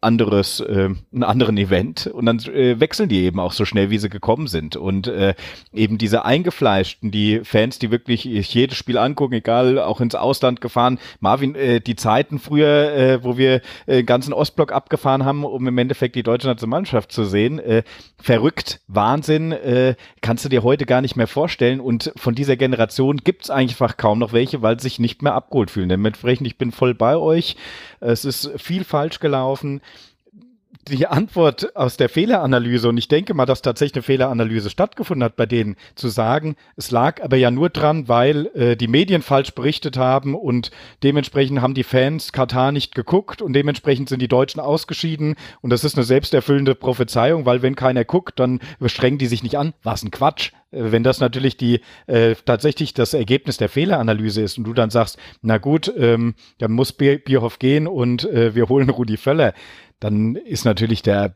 anderes, 0.01 0.59
äh, 0.59 0.89
einen 1.13 1.23
anderen 1.23 1.57
Event 1.57 2.07
und 2.07 2.25
dann 2.25 2.39
äh, 2.39 2.79
wechseln 2.79 3.09
die 3.09 3.23
eben 3.23 3.39
auch 3.39 3.51
so 3.51 3.65
schnell, 3.65 3.89
wie 3.89 3.97
sie 3.97 4.09
gekommen 4.09 4.47
sind. 4.47 4.75
Und 4.75 5.07
äh, 5.07 5.35
eben 5.73 5.97
diese 5.97 6.25
eingefleischten, 6.25 7.11
die 7.11 7.41
Fans, 7.43 7.79
die 7.79 7.91
wirklich 7.91 8.23
jedes 8.23 8.77
Spiel 8.77 8.97
angucken, 8.97 9.35
egal, 9.35 9.79
auch 9.79 10.01
ins 10.01 10.15
Ausland 10.15 10.61
gefahren. 10.61 10.99
Marvin, 11.19 11.55
äh, 11.55 11.79
die 11.79 11.95
Zeiten 11.95 12.39
früher, 12.39 12.93
äh, 12.93 13.23
wo 13.23 13.37
wir 13.37 13.61
äh, 13.85 14.03
ganzen 14.03 14.33
Ostblock 14.33 14.71
abgefahren 14.71 15.25
haben, 15.25 15.43
um 15.43 15.67
im 15.67 15.77
Endeffekt 15.77 16.15
die 16.15 16.23
deutsche 16.23 16.47
Nationalmannschaft 16.47 17.11
zu 17.11 17.23
sehen, 17.23 17.59
äh, 17.59 17.83
verrückt, 18.17 18.79
Wahnsinn, 18.87 19.51
äh, 19.51 19.95
kannst 20.21 20.45
du 20.45 20.49
dir 20.49 20.63
heute 20.63 20.85
gar 20.85 21.01
nicht 21.01 21.15
mehr 21.15 21.27
vorstellen. 21.27 21.79
Und 21.79 22.11
von 22.15 22.35
dieser 22.35 22.57
Generation 22.57 23.17
gibt's 23.17 23.49
einfach 23.49 23.97
kaum 23.97 24.19
noch 24.19 24.33
welche, 24.33 24.61
weil 24.61 24.79
sie 24.79 24.87
sich 24.87 24.99
nicht 24.99 25.21
mehr 25.21 25.33
abgeholt 25.33 25.71
fühlen. 25.71 25.89
Dementsprechend, 25.89 26.47
ich 26.47 26.57
bin 26.57 26.71
voll 26.71 26.93
bei 26.93 27.17
euch. 27.17 27.55
Es 27.99 28.25
ist 28.25 28.51
viel 28.57 28.83
falsch 28.83 29.19
gelaufen 29.19 29.66
machen, 29.75 29.81
die 30.89 31.07
Antwort 31.07 31.75
aus 31.75 31.97
der 31.97 32.09
Fehleranalyse, 32.09 32.89
und 32.89 32.97
ich 32.97 33.07
denke 33.07 33.33
mal, 33.33 33.45
dass 33.45 33.61
tatsächlich 33.61 33.95
eine 33.95 34.03
Fehleranalyse 34.03 34.69
stattgefunden 34.69 35.23
hat 35.23 35.35
bei 35.35 35.45
denen, 35.45 35.75
zu 35.95 36.09
sagen, 36.09 36.55
es 36.75 36.91
lag 36.91 37.23
aber 37.23 37.37
ja 37.37 37.51
nur 37.51 37.69
dran, 37.69 38.07
weil 38.07 38.47
äh, 38.55 38.75
die 38.75 38.87
Medien 38.87 39.21
falsch 39.21 39.51
berichtet 39.51 39.97
haben 39.97 40.35
und 40.35 40.71
dementsprechend 41.03 41.61
haben 41.61 41.73
die 41.73 41.83
Fans 41.83 42.31
Katar 42.31 42.71
nicht 42.71 42.95
geguckt 42.95 43.41
und 43.41 43.53
dementsprechend 43.53 44.09
sind 44.09 44.21
die 44.21 44.27
Deutschen 44.27 44.59
ausgeschieden 44.59 45.35
und 45.61 45.69
das 45.69 45.83
ist 45.83 45.95
eine 45.95 46.03
selbsterfüllende 46.03 46.75
Prophezeiung, 46.75 47.45
weil 47.45 47.61
wenn 47.61 47.75
keiner 47.75 48.05
guckt, 48.05 48.39
dann 48.39 48.59
strengen 48.85 49.17
die 49.17 49.27
sich 49.27 49.43
nicht 49.43 49.57
an. 49.57 49.73
Was 49.83 50.03
ein 50.03 50.11
Quatsch. 50.11 50.51
Äh, 50.71 50.91
wenn 50.91 51.03
das 51.03 51.19
natürlich 51.19 51.57
die 51.57 51.81
äh, 52.07 52.35
tatsächlich 52.45 52.93
das 52.93 53.13
Ergebnis 53.13 53.57
der 53.57 53.69
Fehleranalyse 53.69 54.41
ist 54.41 54.57
und 54.57 54.65
du 54.65 54.73
dann 54.73 54.89
sagst, 54.89 55.17
na 55.41 55.57
gut, 55.57 55.91
ähm, 55.97 56.35
dann 56.57 56.71
muss 56.71 56.93
Bierhoff 56.93 57.59
gehen 57.59 57.87
und 57.87 58.25
äh, 58.25 58.55
wir 58.55 58.69
holen 58.69 58.89
Rudi 58.89 59.17
Völler, 59.17 59.53
dann 59.99 60.35
ist 60.35 60.63
natürlich 60.63 61.01
der, 61.01 61.35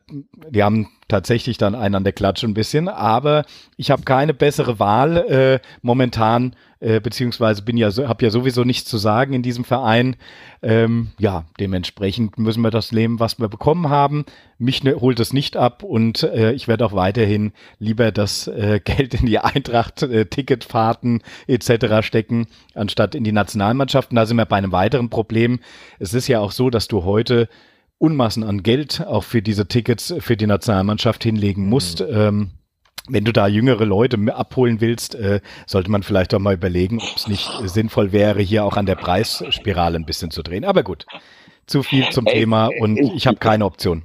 die 0.50 0.62
haben 0.62 0.88
tatsächlich 1.08 1.58
dann 1.58 1.74
einen 1.74 1.96
an 1.96 2.04
der 2.04 2.12
Klatsche 2.12 2.46
ein 2.46 2.54
bisschen, 2.54 2.88
aber 2.88 3.44
ich 3.76 3.90
habe 3.90 4.02
keine 4.02 4.34
bessere 4.34 4.78
Wahl 4.78 5.16
äh, 5.16 5.60
momentan, 5.82 6.54
äh, 6.78 7.00
beziehungsweise 7.00 7.62
bin 7.62 7.76
ja, 7.76 7.90
habe 7.90 8.24
ja 8.24 8.30
sowieso 8.30 8.62
nichts 8.62 8.88
zu 8.88 8.98
sagen 8.98 9.32
in 9.32 9.42
diesem 9.42 9.64
Verein. 9.64 10.14
Ähm, 10.62 11.10
ja, 11.18 11.44
dementsprechend 11.58 12.38
müssen 12.38 12.62
wir 12.62 12.70
das 12.70 12.92
nehmen, 12.92 13.18
was 13.18 13.40
wir 13.40 13.48
bekommen 13.48 13.88
haben. 13.88 14.24
Mich 14.58 14.84
ne, 14.84 14.94
holt 14.94 15.18
es 15.18 15.32
nicht 15.32 15.56
ab 15.56 15.82
und 15.82 16.22
äh, 16.22 16.52
ich 16.52 16.68
werde 16.68 16.86
auch 16.86 16.92
weiterhin 16.92 17.52
lieber 17.80 18.12
das 18.12 18.46
äh, 18.46 18.80
Geld 18.84 19.14
in 19.14 19.26
die 19.26 19.40
Eintracht, 19.40 20.02
äh, 20.04 20.26
Ticketfahrten 20.26 21.22
etc. 21.48 22.06
stecken, 22.06 22.46
anstatt 22.74 23.16
in 23.16 23.24
die 23.24 23.32
Nationalmannschaften. 23.32 24.14
Da 24.14 24.24
sind 24.24 24.36
wir 24.36 24.46
bei 24.46 24.56
einem 24.56 24.72
weiteren 24.72 25.10
Problem. 25.10 25.58
Es 25.98 26.14
ist 26.14 26.28
ja 26.28 26.38
auch 26.38 26.52
so, 26.52 26.70
dass 26.70 26.86
du 26.86 27.02
heute 27.02 27.48
Unmassen 28.02 28.42
an 28.42 28.64
Geld 28.64 29.06
auch 29.06 29.22
für 29.22 29.42
diese 29.42 29.68
Tickets 29.68 30.12
für 30.18 30.36
die 30.36 30.48
Nationalmannschaft 30.48 31.22
hinlegen 31.22 31.68
musst. 31.68 32.00
Mhm. 32.00 32.06
Ähm, 32.12 32.50
wenn 33.08 33.24
du 33.24 33.32
da 33.32 33.46
jüngere 33.46 33.84
Leute 33.84 34.18
abholen 34.34 34.80
willst, 34.80 35.14
äh, 35.14 35.40
sollte 35.66 35.90
man 35.90 36.02
vielleicht 36.02 36.34
auch 36.34 36.40
mal 36.40 36.54
überlegen, 36.54 36.98
ob 36.98 37.16
es 37.16 37.28
nicht 37.28 37.48
sinnvoll 37.64 38.12
wäre, 38.12 38.40
hier 38.42 38.64
auch 38.64 38.76
an 38.76 38.86
der 38.86 38.96
Preisspirale 38.96 39.96
ein 39.96 40.04
bisschen 40.04 40.30
zu 40.32 40.42
drehen. 40.42 40.64
Aber 40.64 40.82
gut, 40.82 41.06
zu 41.66 41.82
viel 41.84 42.08
zum 42.10 42.26
Thema 42.26 42.70
und 42.80 42.96
ich, 42.96 43.12
ich 43.14 43.26
habe 43.26 43.38
keine 43.38 43.64
Option. 43.64 44.02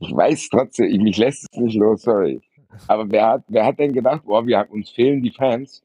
Ich 0.00 0.14
weiß 0.14 0.48
trotzdem, 0.50 1.02
mich 1.02 1.16
lässt 1.16 1.46
es 1.50 1.58
nicht 1.58 1.76
los, 1.76 2.02
sorry. 2.02 2.42
Aber 2.88 3.10
wer 3.10 3.26
hat, 3.26 3.44
wer 3.48 3.64
hat 3.64 3.78
denn 3.78 3.92
gedacht, 3.92 4.22
boah, 4.24 4.46
wir, 4.46 4.66
uns 4.70 4.90
fehlen 4.90 5.22
die 5.22 5.30
Fans? 5.30 5.82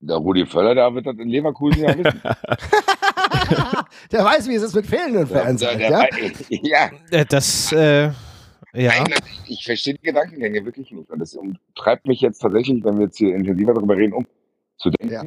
Der 0.00 0.16
Rudi 0.16 0.46
Völler, 0.46 0.74
der 0.74 0.94
wird 0.94 1.06
das 1.06 1.16
in 1.18 1.28
Leverkusen 1.28 1.84
ja 1.84 1.96
wissen. 1.96 2.20
der 4.12 4.24
weiß, 4.24 4.48
wie 4.48 4.54
es 4.54 4.62
ist 4.62 4.74
mit 4.74 4.86
fehlenden 4.86 5.26
Fans. 5.26 5.62
Ja, 5.62 5.72
ja? 5.72 6.06
ja. 6.48 6.90
Äh, 7.10 7.24
das, 7.26 7.72
äh, 7.72 8.10
ja. 8.74 8.92
Nein, 9.02 9.14
ich 9.48 9.64
verstehe 9.64 9.94
die 9.94 10.02
Gedankengänge 10.02 10.64
wirklich 10.64 10.90
nicht. 10.90 11.10
Und 11.10 11.18
das 11.18 11.38
treibt 11.74 12.06
mich 12.06 12.20
jetzt 12.20 12.38
tatsächlich, 12.38 12.82
wenn 12.84 12.96
wir 12.96 13.04
jetzt 13.04 13.18
hier 13.18 13.34
intensiver 13.34 13.74
darüber 13.74 13.96
reden, 13.96 14.14
um 14.14 14.26
zu 14.78 14.90
denken, 14.90 15.12
ja. 15.12 15.24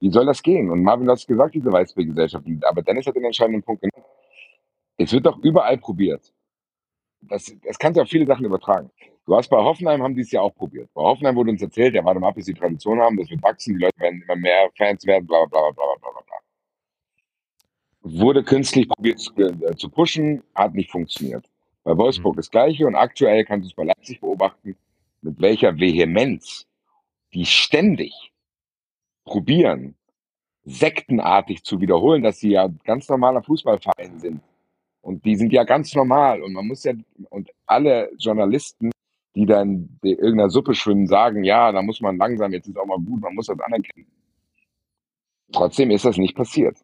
wie 0.00 0.10
soll 0.10 0.26
das 0.26 0.42
gehen? 0.42 0.70
Und 0.70 0.82
Marvin 0.82 1.08
hat 1.08 1.18
es 1.18 1.26
gesagt, 1.26 1.54
diese 1.54 1.70
Weißbiergesellschaft. 1.70 2.44
Aber 2.62 2.82
Dennis 2.82 3.06
hat 3.06 3.14
den 3.14 3.24
entscheidenden 3.24 3.62
Punkt 3.62 3.82
genannt. 3.82 4.06
Es 4.98 5.12
wird 5.12 5.26
doch 5.26 5.38
überall 5.44 5.78
probiert. 5.78 6.32
Das, 7.20 7.54
das 7.64 7.78
kannst 7.78 7.98
du 7.98 8.02
auf 8.02 8.08
viele 8.08 8.26
Sachen 8.26 8.44
übertragen. 8.44 8.90
Du 9.26 9.36
hast 9.36 9.48
bei 9.48 9.58
Hoffenheim, 9.58 10.02
haben 10.02 10.14
die 10.14 10.22
es 10.22 10.30
ja 10.30 10.40
auch 10.40 10.54
probiert. 10.54 10.88
Bei 10.94 11.02
Hoffenheim 11.02 11.34
wurde 11.34 11.50
uns 11.50 11.62
erzählt, 11.62 11.94
ja, 11.94 12.04
warte 12.04 12.20
mal, 12.20 12.30
bis 12.30 12.46
die 12.46 12.54
Tradition 12.54 13.00
haben, 13.00 13.16
das 13.16 13.28
wird 13.28 13.42
wachsen, 13.42 13.74
die 13.74 13.80
Leute 13.80 13.98
werden 13.98 14.22
immer 14.22 14.36
mehr 14.36 14.70
Fans 14.76 15.04
werden, 15.04 15.26
bla, 15.26 15.44
bla, 15.46 15.60
bla, 15.60 15.72
bla, 15.72 15.84
bla, 16.00 16.10
bla, 16.10 16.20
bla. 16.20 16.36
Wurde 18.08 18.44
künstlich 18.44 18.88
probiert 18.88 19.18
zu, 19.18 19.32
äh, 19.36 19.76
zu 19.76 19.88
pushen, 19.88 20.42
hat 20.54 20.74
nicht 20.74 20.90
funktioniert. 20.90 21.44
Bei 21.84 21.96
Wolfsburg 21.96 22.34
mhm. 22.34 22.38
das 22.38 22.50
Gleiche 22.50 22.86
und 22.86 22.94
aktuell 22.94 23.44
kannst 23.44 23.64
du 23.64 23.68
es 23.68 23.74
bei 23.74 23.84
Leipzig 23.84 24.20
beobachten, 24.20 24.76
mit 25.22 25.40
welcher 25.40 25.78
Vehemenz 25.78 26.66
die 27.32 27.46
ständig 27.46 28.32
probieren, 29.24 29.96
sektenartig 30.64 31.64
zu 31.64 31.80
wiederholen, 31.80 32.22
dass 32.22 32.38
sie 32.38 32.50
ja 32.50 32.68
ganz 32.84 33.08
normaler 33.08 33.42
Fußballverein 33.42 34.18
sind. 34.18 34.40
Und 35.00 35.24
die 35.24 35.36
sind 35.36 35.52
ja 35.52 35.64
ganz 35.64 35.94
normal. 35.94 36.42
Und 36.42 36.52
man 36.52 36.66
muss 36.66 36.84
ja, 36.84 36.92
und 37.30 37.50
alle 37.66 38.10
Journalisten 38.18 38.90
die 39.36 39.44
dann 39.44 39.98
in 40.02 40.16
irgendeiner 40.16 40.48
Suppe 40.48 40.74
schwimmen, 40.74 41.06
sagen, 41.06 41.44
ja, 41.44 41.70
da 41.70 41.82
muss 41.82 42.00
man 42.00 42.16
langsam, 42.16 42.52
jetzt 42.52 42.68
ist 42.68 42.78
auch 42.78 42.86
mal 42.86 42.98
gut, 42.98 43.20
man 43.20 43.34
muss 43.34 43.46
das 43.46 43.60
anerkennen. 43.60 44.06
Trotzdem 45.52 45.90
ist 45.90 46.06
das 46.06 46.16
nicht 46.16 46.34
passiert. 46.34 46.78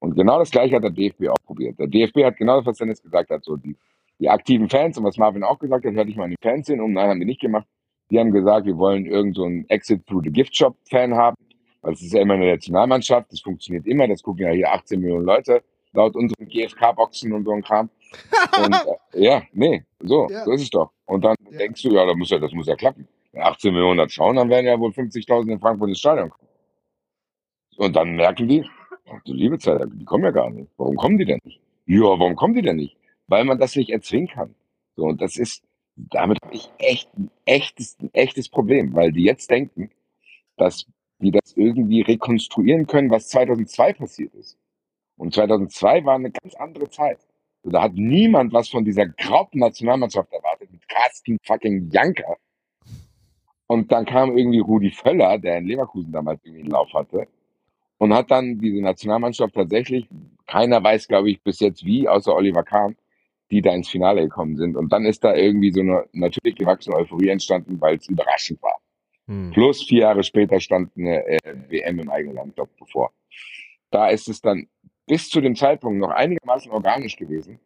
Und 0.00 0.14
genau 0.14 0.38
das 0.38 0.50
Gleiche 0.50 0.76
hat 0.76 0.84
der 0.84 0.90
DFB 0.90 1.28
auch 1.28 1.44
probiert. 1.44 1.78
Der 1.78 1.86
DFB 1.86 2.24
hat 2.24 2.36
genau 2.36 2.58
das, 2.58 2.66
was 2.66 2.78
Dennis 2.78 3.02
gesagt 3.02 3.30
hat, 3.30 3.44
so 3.44 3.56
die, 3.56 3.76
die 4.18 4.28
aktiven 4.28 4.68
Fans 4.68 4.96
und 4.96 5.04
was 5.04 5.16
Marvin 5.16 5.42
auch 5.42 5.58
gesagt 5.58 5.84
hat, 5.84 5.94
hörte 5.94 6.10
ich 6.10 6.16
mal 6.16 6.26
in 6.26 6.30
die 6.32 6.36
Fans 6.42 6.66
hin 6.66 6.80
um, 6.80 6.92
nein, 6.92 7.10
haben 7.10 7.20
die 7.20 7.26
nicht 7.26 7.40
gemacht. 7.40 7.66
Die 8.10 8.18
haben 8.18 8.30
gesagt, 8.30 8.66
wir 8.66 8.76
wollen 8.76 9.06
irgend 9.06 9.36
so 9.36 9.44
einen 9.44 9.68
Exit 9.68 10.06
through 10.06 10.22
the 10.24 10.30
Gift 10.30 10.56
Shop 10.56 10.76
Fan 10.88 11.14
haben, 11.14 11.36
weil 11.82 11.92
es 11.92 12.02
ist 12.02 12.12
ja 12.12 12.22
immer 12.22 12.34
eine 12.34 12.46
Nationalmannschaft, 12.46 13.32
das 13.32 13.40
funktioniert 13.40 13.86
immer, 13.86 14.08
das 14.08 14.22
gucken 14.22 14.46
ja 14.46 14.52
hier 14.52 14.72
18 14.72 15.00
Millionen 15.00 15.26
Leute, 15.26 15.62
laut 15.92 16.14
unseren 16.16 16.48
GFK-Boxen 16.48 17.32
und 17.32 17.44
so 17.44 17.52
ein 17.52 17.62
Kram. 17.62 17.90
Und, 18.64 18.74
äh, 19.14 19.24
ja, 19.24 19.42
nee, 19.52 19.84
so, 20.00 20.28
ja. 20.30 20.44
so 20.44 20.52
ist 20.52 20.62
es 20.62 20.70
doch. 20.70 20.90
Und 21.06 21.24
dann 21.24 21.36
ja. 21.50 21.58
denkst 21.58 21.82
du, 21.82 21.90
ja, 21.90 22.06
das 22.06 22.16
muss 22.16 22.30
ja, 22.30 22.38
das 22.38 22.52
muss 22.52 22.66
ja 22.66 22.76
klappen. 22.76 23.06
Wenn 23.32 23.42
18 23.42 23.74
Millionen 23.74 23.98
das 23.98 24.12
schauen, 24.12 24.36
dann 24.36 24.48
werden 24.48 24.66
ja 24.66 24.78
wohl 24.78 24.90
50.000 24.90 25.52
in 25.52 25.60
Frankfurt 25.60 25.88
ins 25.88 25.98
Stadion 25.98 26.30
kommen. 26.30 26.48
Und 27.76 27.94
dann 27.94 28.16
merken 28.16 28.48
die, 28.48 28.64
du 29.24 29.32
liebe 29.32 29.58
Zeit, 29.58 29.82
die 29.92 30.04
kommen 30.04 30.24
ja 30.24 30.30
gar 30.30 30.50
nicht. 30.50 30.70
Warum 30.76 30.96
kommen 30.96 31.18
die 31.18 31.24
denn 31.24 31.40
nicht? 31.44 31.60
Ja, 31.86 32.02
warum 32.02 32.36
kommen 32.36 32.54
die 32.54 32.62
denn 32.62 32.76
nicht? 32.76 32.96
Weil 33.26 33.44
man 33.44 33.58
das 33.58 33.76
nicht 33.76 33.90
erzwingen 33.90 34.28
kann. 34.28 34.54
So, 34.96 35.04
und 35.04 35.20
das 35.20 35.36
ist, 35.36 35.62
damit 35.96 36.38
habe 36.42 36.54
ich 36.54 36.70
echt 36.78 37.08
ein 37.16 37.30
echtes, 37.44 37.96
ein 38.00 38.12
echtes 38.12 38.48
Problem, 38.48 38.94
weil 38.94 39.12
die 39.12 39.24
jetzt 39.24 39.50
denken, 39.50 39.90
dass 40.56 40.86
die 41.20 41.30
das 41.30 41.52
irgendwie 41.56 42.02
rekonstruieren 42.02 42.86
können, 42.86 43.10
was 43.10 43.28
2002 43.28 43.92
passiert 43.94 44.34
ist. 44.34 44.56
Und 45.16 45.34
2002 45.34 46.04
war 46.04 46.14
eine 46.14 46.30
ganz 46.30 46.54
andere 46.54 46.88
Zeit. 46.90 47.18
Da 47.64 47.82
hat 47.82 47.94
niemand 47.94 48.52
was 48.52 48.68
von 48.68 48.84
dieser 48.84 49.06
grauten 49.06 49.58
Nationalmannschaft 49.58 50.32
erwartet 50.32 50.70
mit 50.70 50.88
Carsten 50.88 51.38
fucking 51.44 51.90
Janker. 51.90 52.36
Und 53.66 53.92
dann 53.92 54.06
kam 54.06 54.38
irgendwie 54.38 54.60
Rudi 54.60 54.90
Völler, 54.90 55.38
der 55.38 55.58
in 55.58 55.66
Leverkusen 55.66 56.12
damals 56.12 56.42
irgendwie 56.44 56.62
einen 56.62 56.70
Lauf 56.70 56.92
hatte, 56.94 57.28
und 57.98 58.14
hat 58.14 58.30
dann 58.30 58.58
diese 58.58 58.80
Nationalmannschaft 58.80 59.54
tatsächlich, 59.54 60.08
keiner 60.46 60.82
weiß, 60.82 61.08
glaube 61.08 61.30
ich, 61.30 61.42
bis 61.42 61.60
jetzt 61.60 61.84
wie, 61.84 62.08
außer 62.08 62.34
Oliver 62.34 62.62
Kahn, 62.62 62.96
die 63.50 63.60
da 63.60 63.72
ins 63.74 63.88
Finale 63.88 64.22
gekommen 64.22 64.56
sind. 64.56 64.76
Und 64.76 64.92
dann 64.92 65.04
ist 65.04 65.24
da 65.24 65.34
irgendwie 65.34 65.72
so 65.72 65.80
eine 65.80 66.04
natürlich 66.12 66.56
gewachsene 66.56 66.96
Euphorie 66.96 67.28
entstanden, 67.28 67.80
weil 67.80 67.96
es 67.96 68.08
überraschend 68.08 68.62
war. 68.62 68.80
Hm. 69.26 69.50
Plus 69.50 69.82
vier 69.82 70.02
Jahre 70.02 70.22
später 70.22 70.60
stand 70.60 70.90
eine 70.96 71.26
äh, 71.26 71.38
WM 71.68 71.98
im 71.98 72.10
eigenen 72.10 72.36
Land 72.36 72.54
bevor. 72.78 73.12
Da 73.90 74.08
ist 74.08 74.28
es 74.28 74.40
dann 74.40 74.68
bis 75.06 75.28
zu 75.28 75.40
dem 75.40 75.56
Zeitpunkt 75.56 75.98
noch 75.98 76.10
einigermaßen 76.10 76.70
organisch 76.70 77.16
gewesen. 77.16 77.58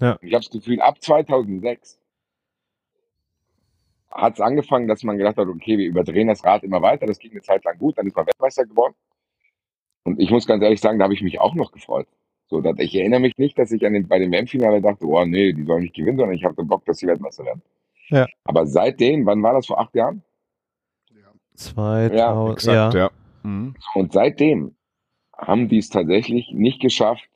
Ja. 0.00 0.18
Ich 0.22 0.32
habe 0.32 0.44
das 0.44 0.50
Gefühl, 0.50 0.80
ab 0.80 1.00
2006 1.02 1.98
hat 4.10 4.34
es 4.34 4.40
angefangen, 4.40 4.88
dass 4.88 5.02
man 5.02 5.18
gedacht 5.18 5.36
hat, 5.36 5.48
okay, 5.48 5.78
wir 5.78 5.86
überdrehen 5.86 6.28
das 6.28 6.44
Rad 6.44 6.62
immer 6.62 6.82
weiter. 6.82 7.06
Das 7.06 7.18
ging 7.18 7.30
eine 7.32 7.42
Zeit 7.42 7.64
lang 7.64 7.78
gut, 7.78 7.96
dann 7.96 8.06
ist 8.06 8.16
man 8.16 8.26
Weltmeister 8.26 8.66
geworden. 8.66 8.94
Und 10.04 10.18
ich 10.20 10.30
muss 10.30 10.46
ganz 10.46 10.62
ehrlich 10.62 10.80
sagen, 10.80 10.98
da 10.98 11.04
habe 11.04 11.14
ich 11.14 11.22
mich 11.22 11.40
auch 11.40 11.54
noch 11.54 11.72
gefreut. 11.72 12.06
So, 12.48 12.60
dass 12.60 12.78
ich 12.78 12.94
erinnere 12.96 13.20
mich 13.20 13.38
nicht, 13.38 13.58
dass 13.58 13.70
ich 13.70 13.86
an 13.86 13.92
den, 13.92 14.08
bei 14.08 14.18
dem 14.18 14.32
WM-Finale 14.32 14.80
dachte, 14.80 15.06
oh 15.06 15.24
nee, 15.24 15.52
die 15.52 15.64
sollen 15.64 15.82
nicht 15.82 15.94
gewinnen, 15.94 16.18
sondern 16.18 16.36
ich 16.36 16.44
habe 16.44 16.64
Bock, 16.64 16.84
dass 16.84 16.98
sie 16.98 17.06
Weltmeister 17.06 17.44
werden. 17.44 17.62
Ja. 18.08 18.26
Aber 18.44 18.66
seitdem, 18.66 19.24
wann 19.24 19.42
war 19.42 19.52
das 19.54 19.66
vor 19.66 19.78
acht 19.78 19.94
Jahren? 19.94 20.22
2000, 21.54 22.18
ja, 22.18 22.52
exakt, 22.52 22.94
ja. 22.94 23.00
ja. 23.00 23.10
Mhm. 23.42 23.74
Und 23.94 24.12
seitdem 24.12 24.74
haben 25.36 25.68
die 25.68 25.78
es 25.78 25.90
tatsächlich 25.90 26.50
nicht 26.52 26.80
geschafft, 26.80 27.28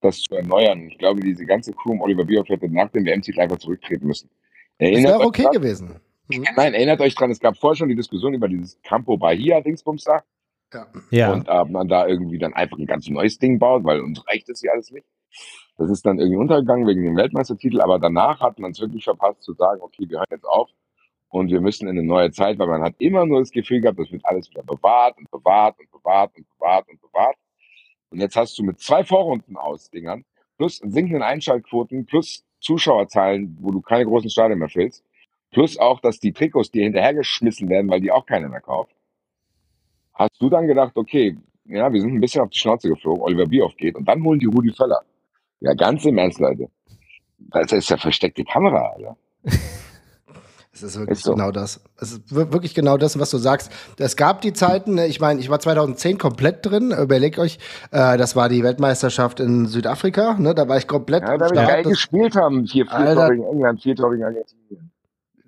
das 0.00 0.20
zu 0.20 0.34
erneuern. 0.34 0.88
Ich 0.88 0.98
glaube, 0.98 1.20
diese 1.20 1.46
ganze 1.46 1.72
Crew 1.72 1.92
um 1.92 2.00
Oliver 2.00 2.24
Bierhoff 2.24 2.48
hätte 2.48 2.68
nach 2.68 2.90
dem 2.90 3.04
WM-Titel 3.04 3.40
einfach 3.40 3.58
zurücktreten 3.58 4.06
müssen. 4.06 4.28
Erinnert 4.78 5.12
das 5.12 5.18
wäre 5.20 5.28
okay 5.28 5.42
dran, 5.44 5.52
gewesen. 5.52 6.00
Mhm. 6.28 6.46
Nein, 6.56 6.74
erinnert 6.74 7.00
euch 7.00 7.14
dran, 7.14 7.30
es 7.30 7.40
gab 7.40 7.56
vorher 7.56 7.76
schon 7.76 7.88
die 7.88 7.94
Diskussion 7.94 8.34
über 8.34 8.48
dieses 8.48 8.80
Campo 8.82 9.16
Bahia-Dingsbums 9.16 10.04
da. 10.04 10.24
Ja. 11.10 11.32
Und 11.32 11.48
ob 11.48 11.70
man 11.70 11.88
da 11.88 12.06
irgendwie 12.06 12.38
dann 12.38 12.54
einfach 12.54 12.78
ein 12.78 12.86
ganz 12.86 13.08
neues 13.08 13.38
Ding 13.38 13.58
baut, 13.58 13.84
weil 13.84 14.00
uns 14.00 14.26
reicht 14.28 14.48
das 14.48 14.62
ja 14.62 14.72
alles 14.72 14.90
nicht. 14.90 15.06
Das 15.78 15.90
ist 15.90 16.04
dann 16.04 16.18
irgendwie 16.18 16.38
untergegangen 16.38 16.86
wegen 16.86 17.02
dem 17.02 17.16
Weltmeistertitel, 17.16 17.80
aber 17.80 17.98
danach 17.98 18.40
hat 18.40 18.58
man 18.58 18.72
es 18.72 18.80
wirklich 18.80 19.04
verpasst 19.04 19.42
zu 19.42 19.54
sagen, 19.54 19.80
okay, 19.80 20.04
wir 20.08 20.18
hören 20.18 20.26
jetzt 20.30 20.44
auf 20.44 20.68
und 21.28 21.50
wir 21.50 21.60
müssen 21.60 21.88
in 21.88 21.98
eine 21.98 22.06
neue 22.06 22.30
Zeit, 22.30 22.58
weil 22.58 22.68
man 22.68 22.82
hat 22.82 22.94
immer 22.98 23.24
nur 23.24 23.40
das 23.40 23.50
Gefühl 23.50 23.80
gehabt, 23.80 23.98
das 23.98 24.12
wird 24.12 24.24
alles 24.24 24.50
wieder 24.50 24.62
bewahrt 24.62 25.16
und 25.16 25.30
bewahrt 25.30 25.78
und 25.78 25.90
bewahrt 25.90 26.36
und 26.36 26.46
bewahrt 26.50 26.88
und 26.88 27.00
bewahrt. 27.00 27.36
Und 28.10 28.20
jetzt 28.20 28.36
hast 28.36 28.58
du 28.58 28.62
mit 28.62 28.78
zwei 28.80 29.04
Vorrunden 29.04 29.56
aus 29.56 29.90
Dingern 29.90 30.24
plus 30.58 30.76
sinkenden 30.76 31.22
Einschaltquoten 31.22 32.04
plus 32.04 32.44
Zuschauerzahlen, 32.60 33.56
wo 33.60 33.70
du 33.70 33.80
keine 33.80 34.04
großen 34.04 34.30
Stadien 34.30 34.58
mehr 34.58 34.68
füllst, 34.68 35.04
plus 35.50 35.78
auch, 35.78 36.00
dass 36.00 36.20
die 36.20 36.32
Trikots 36.32 36.70
dir 36.70 36.84
hinterhergeschmissen 36.84 37.68
werden, 37.68 37.90
weil 37.90 38.00
die 38.00 38.12
auch 38.12 38.26
keiner 38.26 38.48
mehr 38.48 38.60
kauft. 38.60 38.94
Hast 40.14 40.40
du 40.40 40.50
dann 40.50 40.66
gedacht, 40.66 40.92
okay, 40.96 41.36
ja, 41.64 41.92
wir 41.92 42.00
sind 42.00 42.14
ein 42.14 42.20
bisschen 42.20 42.42
auf 42.42 42.50
die 42.50 42.58
Schnauze 42.58 42.88
geflogen, 42.88 43.22
Oliver 43.22 43.46
Bierhoff 43.46 43.76
geht 43.76 43.96
und 43.96 44.06
dann 44.06 44.22
holen 44.24 44.38
die 44.38 44.46
Rudi 44.46 44.72
Völler. 44.72 45.00
Ja, 45.60 45.74
ganz 45.74 46.04
im 46.04 46.18
Ernst, 46.18 46.40
Leute. 46.40 46.68
Das 47.38 47.72
ist 47.72 47.90
ja 47.90 47.96
versteckte 47.96 48.44
Kamera, 48.44 48.92
Alter. 48.94 49.16
Es 50.74 50.82
ist 50.82 50.98
wirklich 50.98 51.18
ist 51.18 51.24
so. 51.24 51.34
genau 51.34 51.50
das. 51.50 51.84
Es 52.00 52.12
ist 52.12 52.34
wirklich 52.34 52.74
genau 52.74 52.96
das, 52.96 53.18
was 53.18 53.30
du 53.30 53.36
sagst. 53.36 53.70
Es 53.98 54.16
gab 54.16 54.40
die 54.40 54.54
Zeiten, 54.54 54.94
ne, 54.94 55.06
ich 55.06 55.20
meine, 55.20 55.38
ich 55.38 55.50
war 55.50 55.60
2010 55.60 56.16
komplett 56.16 56.64
drin, 56.64 56.92
überlegt 56.92 57.38
euch, 57.38 57.58
äh, 57.90 58.16
das 58.16 58.36
war 58.36 58.48
die 58.48 58.62
Weltmeisterschaft 58.62 59.38
in 59.38 59.66
Südafrika, 59.66 60.38
ne, 60.38 60.54
da 60.54 60.68
war 60.68 60.78
ich 60.78 60.88
komplett. 60.88 61.24
Ja, 61.24 61.36
da 61.36 61.50
wir 61.50 61.66
geil 61.66 61.82
gespielt 61.84 62.36
haben, 62.36 62.66
vier, 62.66 62.86
vier 62.86 63.14
Tor 63.14 63.28
gegen 63.28 63.44
England, 63.44 63.82
vier 63.82 63.96
Tor 63.96 64.12
gegen 64.12 64.24
Argentinien 64.24 64.91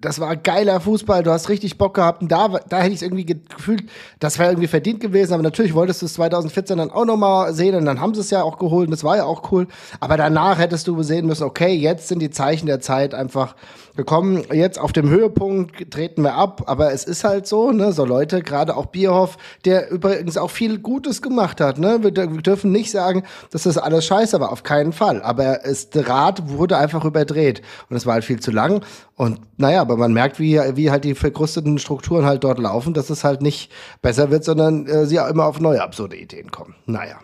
das 0.04 0.20
war 0.20 0.36
geiler 0.36 0.80
Fußball, 0.80 1.22
du 1.22 1.30
hast 1.30 1.48
richtig 1.48 1.78
Bock 1.78 1.94
gehabt. 1.94 2.22
Und 2.22 2.30
da, 2.30 2.48
da 2.68 2.78
hätte 2.78 2.90
ich 2.90 2.96
es 2.96 3.02
irgendwie 3.02 3.24
gefühlt, 3.24 3.84
das 4.20 4.38
wäre 4.38 4.50
irgendwie 4.50 4.68
verdient 4.68 5.00
gewesen. 5.00 5.32
Aber 5.32 5.42
natürlich 5.42 5.74
wolltest 5.74 6.02
du 6.02 6.06
es 6.06 6.14
2014 6.14 6.76
dann 6.76 6.90
auch 6.90 7.06
nochmal 7.06 7.54
sehen 7.54 7.74
und 7.74 7.86
dann 7.86 8.00
haben 8.00 8.14
sie 8.14 8.20
es 8.20 8.30
ja 8.30 8.42
auch 8.42 8.58
geholt 8.58 8.88
und 8.88 8.92
das 8.92 9.04
war 9.04 9.16
ja 9.16 9.24
auch 9.24 9.50
cool. 9.50 9.66
Aber 10.00 10.16
danach 10.16 10.58
hättest 10.58 10.86
du 10.88 11.02
sehen 11.02 11.26
müssen, 11.26 11.44
okay, 11.44 11.74
jetzt 11.74 12.08
sind 12.08 12.20
die 12.20 12.30
Zeichen 12.30 12.66
der 12.66 12.80
Zeit 12.80 13.14
einfach 13.14 13.54
gekommen. 13.96 14.42
Jetzt 14.52 14.78
auf 14.78 14.92
dem 14.92 15.08
Höhepunkt 15.08 15.90
treten 15.90 16.22
wir 16.22 16.34
ab, 16.34 16.64
aber 16.66 16.92
es 16.92 17.04
ist 17.04 17.24
halt 17.24 17.46
so, 17.46 17.70
ne, 17.70 17.92
so 17.92 18.04
Leute, 18.04 18.42
gerade 18.42 18.76
auch 18.76 18.86
Bierhoff, 18.86 19.36
der 19.64 19.90
übrigens 19.90 20.36
auch 20.36 20.50
viel 20.50 20.78
Gutes 20.78 21.22
gemacht 21.22 21.60
hat, 21.60 21.78
ne. 21.78 22.00
Wir, 22.02 22.14
wir 22.14 22.42
dürfen 22.42 22.72
nicht 22.72 22.90
sagen, 22.90 23.22
dass 23.50 23.62
das 23.62 23.78
alles 23.78 24.04
scheiße 24.04 24.40
war, 24.40 24.50
auf 24.50 24.64
keinen 24.64 24.92
Fall. 24.92 25.22
Aber 25.22 25.64
es, 25.64 25.90
der 25.90 26.04
wurde 26.44 26.76
einfach 26.76 27.04
überdreht 27.04 27.62
und 27.88 27.96
es 27.96 28.04
war 28.04 28.14
halt 28.14 28.24
viel 28.24 28.40
zu 28.40 28.50
lang. 28.50 28.82
Und 29.16 29.40
naja, 29.56 29.80
aber 29.80 29.93
man 29.96 30.12
merkt, 30.12 30.38
wie, 30.38 30.58
wie 30.76 30.90
halt 30.90 31.04
die 31.04 31.14
verkrusteten 31.14 31.78
Strukturen 31.78 32.24
halt 32.24 32.44
dort 32.44 32.58
laufen, 32.58 32.94
dass 32.94 33.10
es 33.10 33.24
halt 33.24 33.42
nicht 33.42 33.70
besser 34.02 34.30
wird, 34.30 34.44
sondern 34.44 34.86
äh, 34.86 35.06
sie 35.06 35.20
auch 35.20 35.28
immer 35.28 35.46
auf 35.46 35.60
neue 35.60 35.82
absurde 35.82 36.16
Ideen 36.16 36.50
kommen. 36.50 36.74
Naja. 36.86 37.20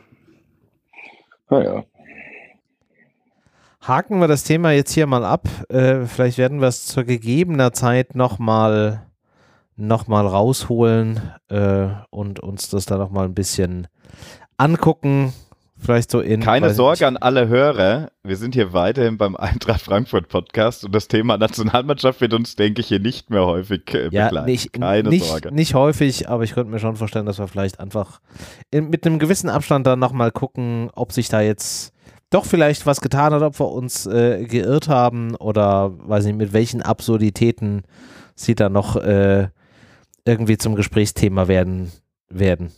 Naja. 1.48 1.84
Haken 3.80 4.20
wir 4.20 4.28
das 4.28 4.44
Thema 4.44 4.72
jetzt 4.72 4.92
hier 4.92 5.06
mal 5.06 5.24
ab. 5.24 5.48
Äh, 5.68 6.04
vielleicht 6.04 6.38
werden 6.38 6.60
wir 6.60 6.68
es 6.68 6.86
zu 6.86 7.04
gegebener 7.04 7.72
Zeit 7.72 8.14
nochmal 8.14 9.06
noch 9.76 10.06
mal 10.06 10.26
rausholen 10.26 11.32
äh, 11.48 11.88
und 12.10 12.40
uns 12.40 12.68
das 12.68 12.84
dann 12.84 12.98
nochmal 12.98 13.24
ein 13.24 13.34
bisschen 13.34 13.88
angucken. 14.58 15.32
Vielleicht 15.80 16.10
so 16.10 16.20
in. 16.20 16.40
Keine 16.40 16.74
Sorge 16.74 17.06
an 17.06 17.16
alle 17.16 17.48
Hörer. 17.48 18.10
Wir 18.22 18.36
sind 18.36 18.54
hier 18.54 18.74
weiterhin 18.74 19.16
beim 19.16 19.34
Eintracht 19.34 19.80
Frankfurt 19.80 20.28
Podcast 20.28 20.84
und 20.84 20.94
das 20.94 21.08
Thema 21.08 21.38
Nationalmannschaft 21.38 22.20
wird 22.20 22.34
uns, 22.34 22.54
denke 22.54 22.82
ich, 22.82 22.88
hier 22.88 23.00
nicht 23.00 23.30
mehr 23.30 23.46
häufig 23.46 23.82
äh, 23.94 24.08
ja, 24.10 24.26
begleiten. 24.26 24.46
Nicht, 24.46 24.72
Keine 24.74 25.08
nicht, 25.08 25.24
Sorge. 25.24 25.52
Nicht 25.52 25.74
häufig, 25.74 26.28
aber 26.28 26.44
ich 26.44 26.52
könnte 26.52 26.70
mir 26.70 26.80
schon 26.80 26.96
vorstellen, 26.96 27.24
dass 27.24 27.38
wir 27.38 27.48
vielleicht 27.48 27.80
einfach 27.80 28.20
in, 28.70 28.90
mit 28.90 29.06
einem 29.06 29.18
gewissen 29.18 29.48
Abstand 29.48 29.86
dann 29.86 29.98
nochmal 29.98 30.32
gucken, 30.32 30.90
ob 30.94 31.12
sich 31.12 31.30
da 31.30 31.40
jetzt 31.40 31.94
doch 32.28 32.44
vielleicht 32.44 32.84
was 32.84 33.00
getan 33.00 33.32
hat, 33.32 33.42
ob 33.42 33.58
wir 33.58 33.68
uns 33.68 34.06
äh, 34.06 34.44
geirrt 34.44 34.88
haben 34.88 35.34
oder 35.36 35.92
weiß 35.96 36.26
nicht, 36.26 36.36
mit 36.36 36.52
welchen 36.52 36.82
Absurditäten 36.82 37.82
sie 38.34 38.54
da 38.54 38.68
noch 38.68 38.96
äh, 38.96 39.48
irgendwie 40.26 40.58
zum 40.58 40.74
Gesprächsthema 40.74 41.48
werden 41.48 41.90
werden 42.28 42.70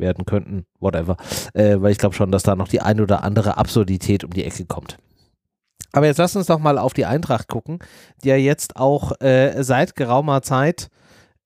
werden 0.00 0.24
könnten, 0.24 0.64
whatever. 0.78 1.16
Äh, 1.54 1.76
weil 1.80 1.92
ich 1.92 1.98
glaube 1.98 2.14
schon, 2.14 2.32
dass 2.32 2.42
da 2.42 2.56
noch 2.56 2.68
die 2.68 2.80
ein 2.80 3.00
oder 3.00 3.22
andere 3.22 3.56
Absurdität 3.56 4.24
um 4.24 4.30
die 4.30 4.44
Ecke 4.44 4.64
kommt. 4.64 4.98
Aber 5.92 6.06
jetzt 6.06 6.18
lass 6.18 6.36
uns 6.36 6.46
doch 6.46 6.58
mal 6.58 6.78
auf 6.78 6.92
die 6.92 7.06
Eintracht 7.06 7.48
gucken, 7.48 7.78
die 8.22 8.28
ja 8.28 8.36
jetzt 8.36 8.76
auch 8.76 9.20
äh, 9.20 9.62
seit 9.62 9.96
geraumer 9.96 10.42
Zeit 10.42 10.88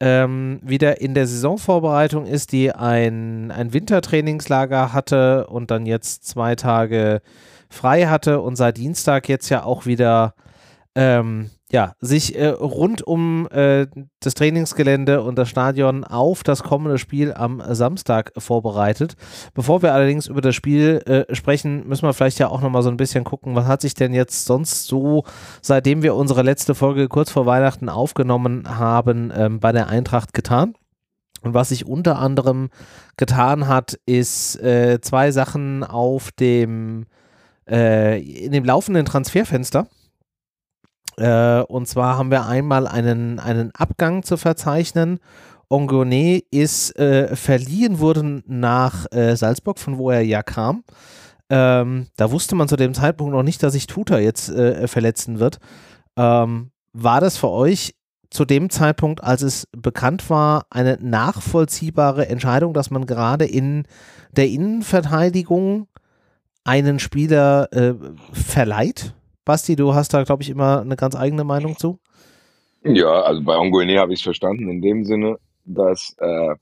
ähm, 0.01 0.61
wieder 0.63 1.01
in 1.01 1.15
der 1.15 1.27
Saisonvorbereitung 1.27 2.27
ist, 2.27 2.53
die 2.53 2.73
ein, 2.73 3.51
ein 3.51 3.73
Wintertrainingslager 3.73 4.93
hatte 4.93 5.47
und 5.47 5.71
dann 5.71 5.87
jetzt 5.87 6.27
zwei 6.27 6.57
Tage 6.57 7.23
frei 7.71 8.07
hatte 8.07 8.41
und 8.41 8.57
seit 8.57 8.77
Dienstag 8.77 9.29
jetzt 9.29 9.49
ja 9.49 9.65
auch 9.65 9.87
wieder 9.87 10.35
ähm, 10.95 11.51
ja, 11.73 11.95
sich 12.01 12.37
äh, 12.39 12.49
rund 12.49 13.03
um 13.03 13.49
äh, 13.51 13.87
das 14.21 14.35
Trainingsgelände 14.35 15.23
und 15.23 15.37
das 15.37 15.49
Stadion 15.49 16.05
auf 16.05 16.43
das 16.43 16.62
kommende 16.62 16.99
Spiel 16.99 17.33
am 17.33 17.62
Samstag 17.71 18.33
vorbereitet. 18.37 19.15
Bevor 19.55 19.83
wir 19.83 19.95
allerdings 19.95 20.27
über 20.27 20.43
das 20.43 20.55
Spiel 20.55 21.03
äh, 21.07 21.35
sprechen, 21.35 21.89
müssen 21.89 22.07
wir 22.07 22.12
vielleicht 22.12 22.39
ja 22.39 22.49
auch 22.49 22.61
nochmal 22.61 22.83
so 22.83 22.91
ein 22.91 22.99
bisschen 22.99 23.25
gucken, 23.25 23.55
was 23.55 23.67
hat 23.67 23.81
sich 23.81 23.95
denn 23.95 24.12
jetzt 24.12 24.45
sonst 24.45 24.87
so, 24.87 25.25
seitdem 25.62 26.03
wir 26.03 26.15
unsere 26.15 26.43
letzte 26.43 26.75
Folge 26.75 27.09
kurz 27.09 27.31
vor 27.31 27.47
Weihnachten 27.47 27.89
aufgenommen 27.89 28.79
haben, 28.79 29.33
ähm, 29.35 29.59
bei 29.59 29.73
der 29.73 29.89
Eintracht 29.89 30.35
getan. 30.35 30.75
Und 31.43 31.55
was 31.55 31.71
sich 31.71 31.87
unter 31.87 32.19
anderem 32.19 32.71
getan 33.17 33.69
hat, 33.69 33.99
ist 34.07 34.61
äh, 34.62 35.01
zwei 35.01 35.31
Sachen 35.31 35.85
auf 35.85 36.31
dem 36.33 37.07
äh, 37.69 38.21
in 38.21 38.53
dem 38.53 38.65
laufenden 38.65 39.05
Transferfenster. 39.07 39.87
Äh, 41.17 41.61
und 41.61 41.87
zwar 41.87 42.19
haben 42.19 42.31
wir 42.31 42.47
einmal 42.47 42.87
einen, 42.87 43.39
einen 43.39 43.71
Abgang 43.75 44.23
zu 44.23 44.37
verzeichnen. 44.37 45.21
Ongone 45.69 46.43
ist 46.51 46.97
äh, 46.99 47.35
verliehen 47.37 48.01
worden 48.01 48.43
nach 48.47 49.07
äh, 49.13 49.37
Salzburg, 49.37 49.79
von 49.79 49.99
wo 49.99 50.11
er 50.11 50.21
ja 50.23 50.43
kam. 50.43 50.85
Ähm, 51.51 52.07
da 52.17 52.31
wusste 52.31 52.55
man 52.55 52.69
zu 52.69 52.77
dem 52.77 52.95
Zeitpunkt 52.95 53.33
noch 53.33 53.43
nicht, 53.43 53.63
dass 53.63 53.75
sich 53.75 53.87
Tuta 53.87 54.19
jetzt 54.19 54.49
äh, 54.49 54.89
verletzen 54.89 55.41
wird. 55.41 55.59
Ähm, 56.17 56.71
war 56.93 57.21
das 57.21 57.37
für 57.37 57.51
euch 57.51 57.95
zu 58.31 58.45
dem 58.45 58.71
Zeitpunkt, 58.71 59.23
als 59.23 59.43
es 59.43 59.69
bekannt 59.73 60.29
war, 60.29 60.67
eine 60.71 60.99
nachvollziehbare 61.01 62.29
Entscheidung, 62.29 62.75
dass 62.75 62.91
man 62.91 63.07
gerade 63.07 63.45
in 63.45 63.87
der 64.33 64.49
Innenverteidigung 64.49 65.87
einen 66.65 66.99
Spieler 66.99 67.73
äh, 67.73 67.95
verleiht? 68.33 69.15
Basti, 69.45 69.76
du 69.76 69.95
hast 69.95 70.14
da, 70.14 70.22
glaube 70.24 70.42
ich, 70.42 70.51
immer 70.51 70.80
eine 70.80 70.97
ganz 70.97 71.14
eigene 71.16 71.45
Meinung 71.45 71.76
zu. 71.76 71.99
Ja, 72.82 73.22
also 73.22 73.42
bei 73.42 73.57
Ongoine 73.57 73.99
habe 73.99 74.12
ich 74.12 74.20
es 74.20 74.24
verstanden 74.24 74.68
in 74.68 74.82
dem 74.82 75.05
Sinne, 75.05 75.38
dass 75.64 76.14
äh, 76.18 76.55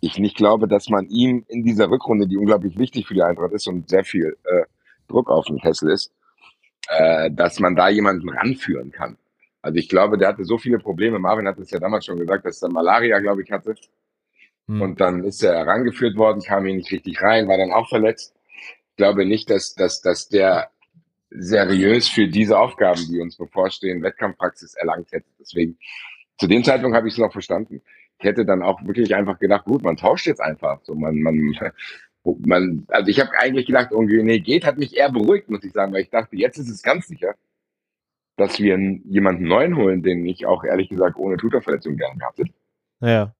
ich 0.00 0.18
nicht 0.18 0.36
glaube, 0.36 0.68
dass 0.68 0.88
man 0.88 1.06
ihm 1.08 1.44
in 1.48 1.64
dieser 1.64 1.90
Rückrunde, 1.90 2.26
die 2.26 2.36
unglaublich 2.36 2.78
wichtig 2.78 3.06
für 3.06 3.14
die 3.14 3.22
Eintracht 3.22 3.52
ist 3.52 3.66
und 3.66 3.88
sehr 3.88 4.04
viel 4.04 4.36
äh, 4.44 4.62
Druck 5.08 5.30
auf 5.30 5.46
den 5.46 5.58
Kessel 5.58 5.90
ist, 5.90 6.12
äh, 6.88 7.30
dass 7.30 7.58
man 7.58 7.74
da 7.74 7.88
jemanden 7.88 8.28
ranführen 8.28 8.92
kann. 8.92 9.16
Also 9.62 9.78
ich 9.78 9.88
glaube, 9.88 10.18
der 10.18 10.28
hatte 10.28 10.44
so 10.44 10.58
viele 10.58 10.78
Probleme. 10.78 11.18
Marvin 11.18 11.48
hat 11.48 11.58
es 11.58 11.70
ja 11.70 11.80
damals 11.80 12.06
schon 12.06 12.18
gesagt, 12.18 12.44
dass 12.44 12.62
er 12.62 12.70
Malaria, 12.70 13.18
glaube 13.18 13.42
ich, 13.42 13.50
hatte. 13.50 13.74
Hm. 14.68 14.80
Und 14.80 15.00
dann 15.00 15.24
ist 15.24 15.42
er 15.42 15.54
herangeführt 15.54 16.16
worden, 16.16 16.42
kam 16.42 16.64
hier 16.64 16.74
nicht 16.74 16.92
richtig 16.92 17.20
rein, 17.20 17.48
war 17.48 17.58
dann 17.58 17.72
auch 17.72 17.88
verletzt. 17.88 18.34
Ich 18.90 18.96
glaube 18.96 19.26
nicht, 19.26 19.50
dass, 19.50 19.74
dass, 19.74 20.00
dass 20.00 20.28
der 20.28 20.70
seriös 21.30 22.08
für 22.08 22.28
diese 22.28 22.58
Aufgaben, 22.58 23.06
die 23.10 23.20
uns 23.20 23.36
bevorstehen, 23.36 24.02
Wettkampfpraxis 24.02 24.74
erlangt 24.74 25.12
hätte. 25.12 25.26
Deswegen, 25.38 25.78
zu 26.38 26.46
dem 26.46 26.64
Zeitpunkt 26.64 26.96
habe 26.96 27.08
ich 27.08 27.14
es 27.14 27.18
noch 27.18 27.32
verstanden. 27.32 27.82
Ich 28.18 28.24
hätte 28.24 28.44
dann 28.44 28.62
auch 28.62 28.82
wirklich 28.84 29.14
einfach 29.14 29.38
gedacht, 29.38 29.64
gut, 29.64 29.82
man 29.82 29.96
tauscht 29.96 30.26
jetzt 30.26 30.40
einfach. 30.40 30.80
So, 30.82 30.94
man, 30.94 31.20
man, 31.20 31.54
man, 32.44 32.86
also 32.88 33.10
ich 33.10 33.20
habe 33.20 33.30
eigentlich 33.38 33.66
gedacht, 33.66 33.88
irgendwie, 33.90 34.22
nee, 34.22 34.40
geht, 34.40 34.64
hat 34.64 34.78
mich 34.78 34.96
eher 34.96 35.10
beruhigt, 35.10 35.48
muss 35.48 35.64
ich 35.64 35.72
sagen, 35.72 35.92
weil 35.92 36.02
ich 36.02 36.10
dachte, 36.10 36.36
jetzt 36.36 36.58
ist 36.58 36.70
es 36.70 36.82
ganz 36.82 37.06
sicher, 37.06 37.34
dass 38.36 38.58
wir 38.58 38.78
jemanden 39.04 39.44
neuen 39.44 39.76
holen, 39.76 40.02
den 40.02 40.24
ich 40.24 40.46
auch 40.46 40.64
ehrlich 40.64 40.88
gesagt 40.88 41.16
ohne 41.16 41.36
Tutorverletzung 41.36 41.96
gerne 41.96 42.18
gehabt 42.18 42.38
hätte. 42.38 42.52
Ja. 43.00 43.34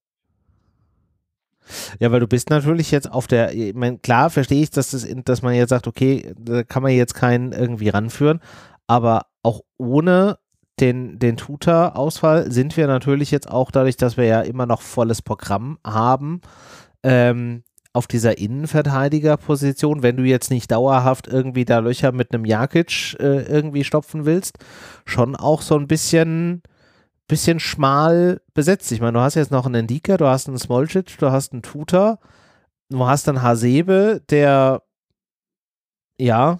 Ja, 2.00 2.10
weil 2.12 2.20
du 2.20 2.26
bist 2.26 2.50
natürlich 2.50 2.90
jetzt 2.90 3.10
auf 3.10 3.26
der, 3.26 3.54
ich 3.54 3.74
meine, 3.74 3.98
klar 3.98 4.30
verstehe 4.30 4.62
ich, 4.62 4.70
dass, 4.70 4.90
das, 4.90 5.06
dass 5.24 5.42
man 5.42 5.54
jetzt 5.54 5.70
sagt, 5.70 5.86
okay, 5.86 6.32
da 6.38 6.62
kann 6.62 6.82
man 6.82 6.92
jetzt 6.92 7.14
keinen 7.14 7.52
irgendwie 7.52 7.88
ranführen, 7.88 8.40
aber 8.86 9.26
auch 9.42 9.60
ohne 9.76 10.38
den, 10.80 11.18
den 11.18 11.36
Tutor-Ausfall 11.36 12.50
sind 12.52 12.76
wir 12.76 12.86
natürlich 12.86 13.30
jetzt 13.30 13.50
auch 13.50 13.70
dadurch, 13.70 13.96
dass 13.96 14.16
wir 14.16 14.24
ja 14.24 14.40
immer 14.40 14.66
noch 14.66 14.82
volles 14.82 15.22
Programm 15.22 15.78
haben, 15.84 16.40
ähm, 17.02 17.64
auf 17.92 18.06
dieser 18.06 18.38
Innenverteidigerposition, 18.38 20.02
wenn 20.02 20.16
du 20.16 20.22
jetzt 20.22 20.50
nicht 20.50 20.70
dauerhaft 20.70 21.26
irgendwie 21.26 21.64
da 21.64 21.78
Löcher 21.80 22.12
mit 22.12 22.32
einem 22.32 22.44
Jakic 22.44 23.16
äh, 23.18 23.42
irgendwie 23.42 23.82
stopfen 23.82 24.24
willst, 24.24 24.58
schon 25.04 25.34
auch 25.34 25.62
so 25.62 25.76
ein 25.76 25.88
bisschen, 25.88 26.62
bisschen 27.28 27.60
schmal 27.60 28.40
besetzt. 28.54 28.90
Ich 28.90 29.00
meine, 29.00 29.12
du 29.12 29.20
hast 29.20 29.34
jetzt 29.34 29.52
noch 29.52 29.66
einen 29.66 29.84
Ndika, 29.84 30.16
du 30.16 30.26
hast 30.26 30.48
einen 30.48 30.58
Smolcic, 30.58 31.18
du 31.18 31.30
hast 31.30 31.52
einen 31.52 31.62
Tutor, 31.62 32.18
du 32.88 33.06
hast 33.06 33.28
dann 33.28 33.42
Hasebe, 33.42 34.22
der 34.30 34.82
ja, 36.20 36.58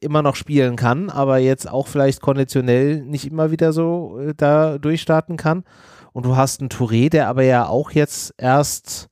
immer 0.00 0.22
noch 0.22 0.36
spielen 0.36 0.76
kann, 0.76 1.10
aber 1.10 1.38
jetzt 1.38 1.68
auch 1.68 1.88
vielleicht 1.88 2.20
konditionell 2.20 3.02
nicht 3.02 3.26
immer 3.26 3.50
wieder 3.50 3.72
so 3.72 4.20
äh, 4.20 4.34
da 4.36 4.78
durchstarten 4.78 5.36
kann. 5.36 5.64
Und 6.12 6.26
du 6.26 6.36
hast 6.36 6.60
einen 6.60 6.70
Touré, 6.70 7.08
der 7.08 7.28
aber 7.28 7.42
ja 7.42 7.66
auch 7.66 7.90
jetzt 7.90 8.34
erst 8.38 9.08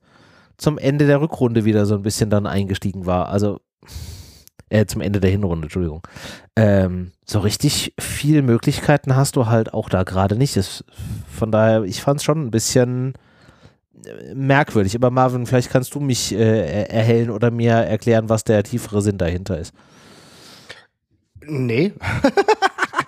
zum 0.57 0.77
Ende 0.77 1.05
der 1.05 1.21
Rückrunde 1.21 1.65
wieder 1.65 1.85
so 1.85 1.95
ein 1.95 2.01
bisschen 2.01 2.29
dann 2.29 2.45
eingestiegen 2.45 3.05
war. 3.05 3.29
Also 3.29 3.59
äh, 4.69 4.85
zum 4.85 5.01
Ende 5.01 5.19
der 5.19 5.31
Hinrunde, 5.31 5.65
Entschuldigung. 5.65 6.01
Ähm, 6.55 7.11
so 7.25 7.39
richtig 7.39 7.93
viele 7.99 8.41
Möglichkeiten 8.41 9.15
hast 9.15 9.35
du 9.35 9.47
halt 9.47 9.73
auch 9.73 9.89
da 9.89 10.03
gerade 10.03 10.35
nicht. 10.35 10.55
Das, 10.57 10.83
von 11.35 11.51
daher, 11.51 11.83
ich 11.83 12.01
fand 12.01 12.19
es 12.19 12.23
schon 12.23 12.45
ein 12.45 12.51
bisschen 12.51 13.13
äh, 14.05 14.33
merkwürdig. 14.33 14.95
Aber 14.95 15.11
Marvin, 15.11 15.45
vielleicht 15.45 15.71
kannst 15.71 15.95
du 15.95 15.99
mich 15.99 16.33
äh, 16.33 16.83
erhellen 16.83 17.29
oder 17.29 17.51
mir 17.51 17.73
erklären, 17.73 18.29
was 18.29 18.43
der 18.43 18.63
tiefere 18.63 19.01
Sinn 19.01 19.17
dahinter 19.17 19.57
ist. 19.57 19.73
Nee. 21.41 21.93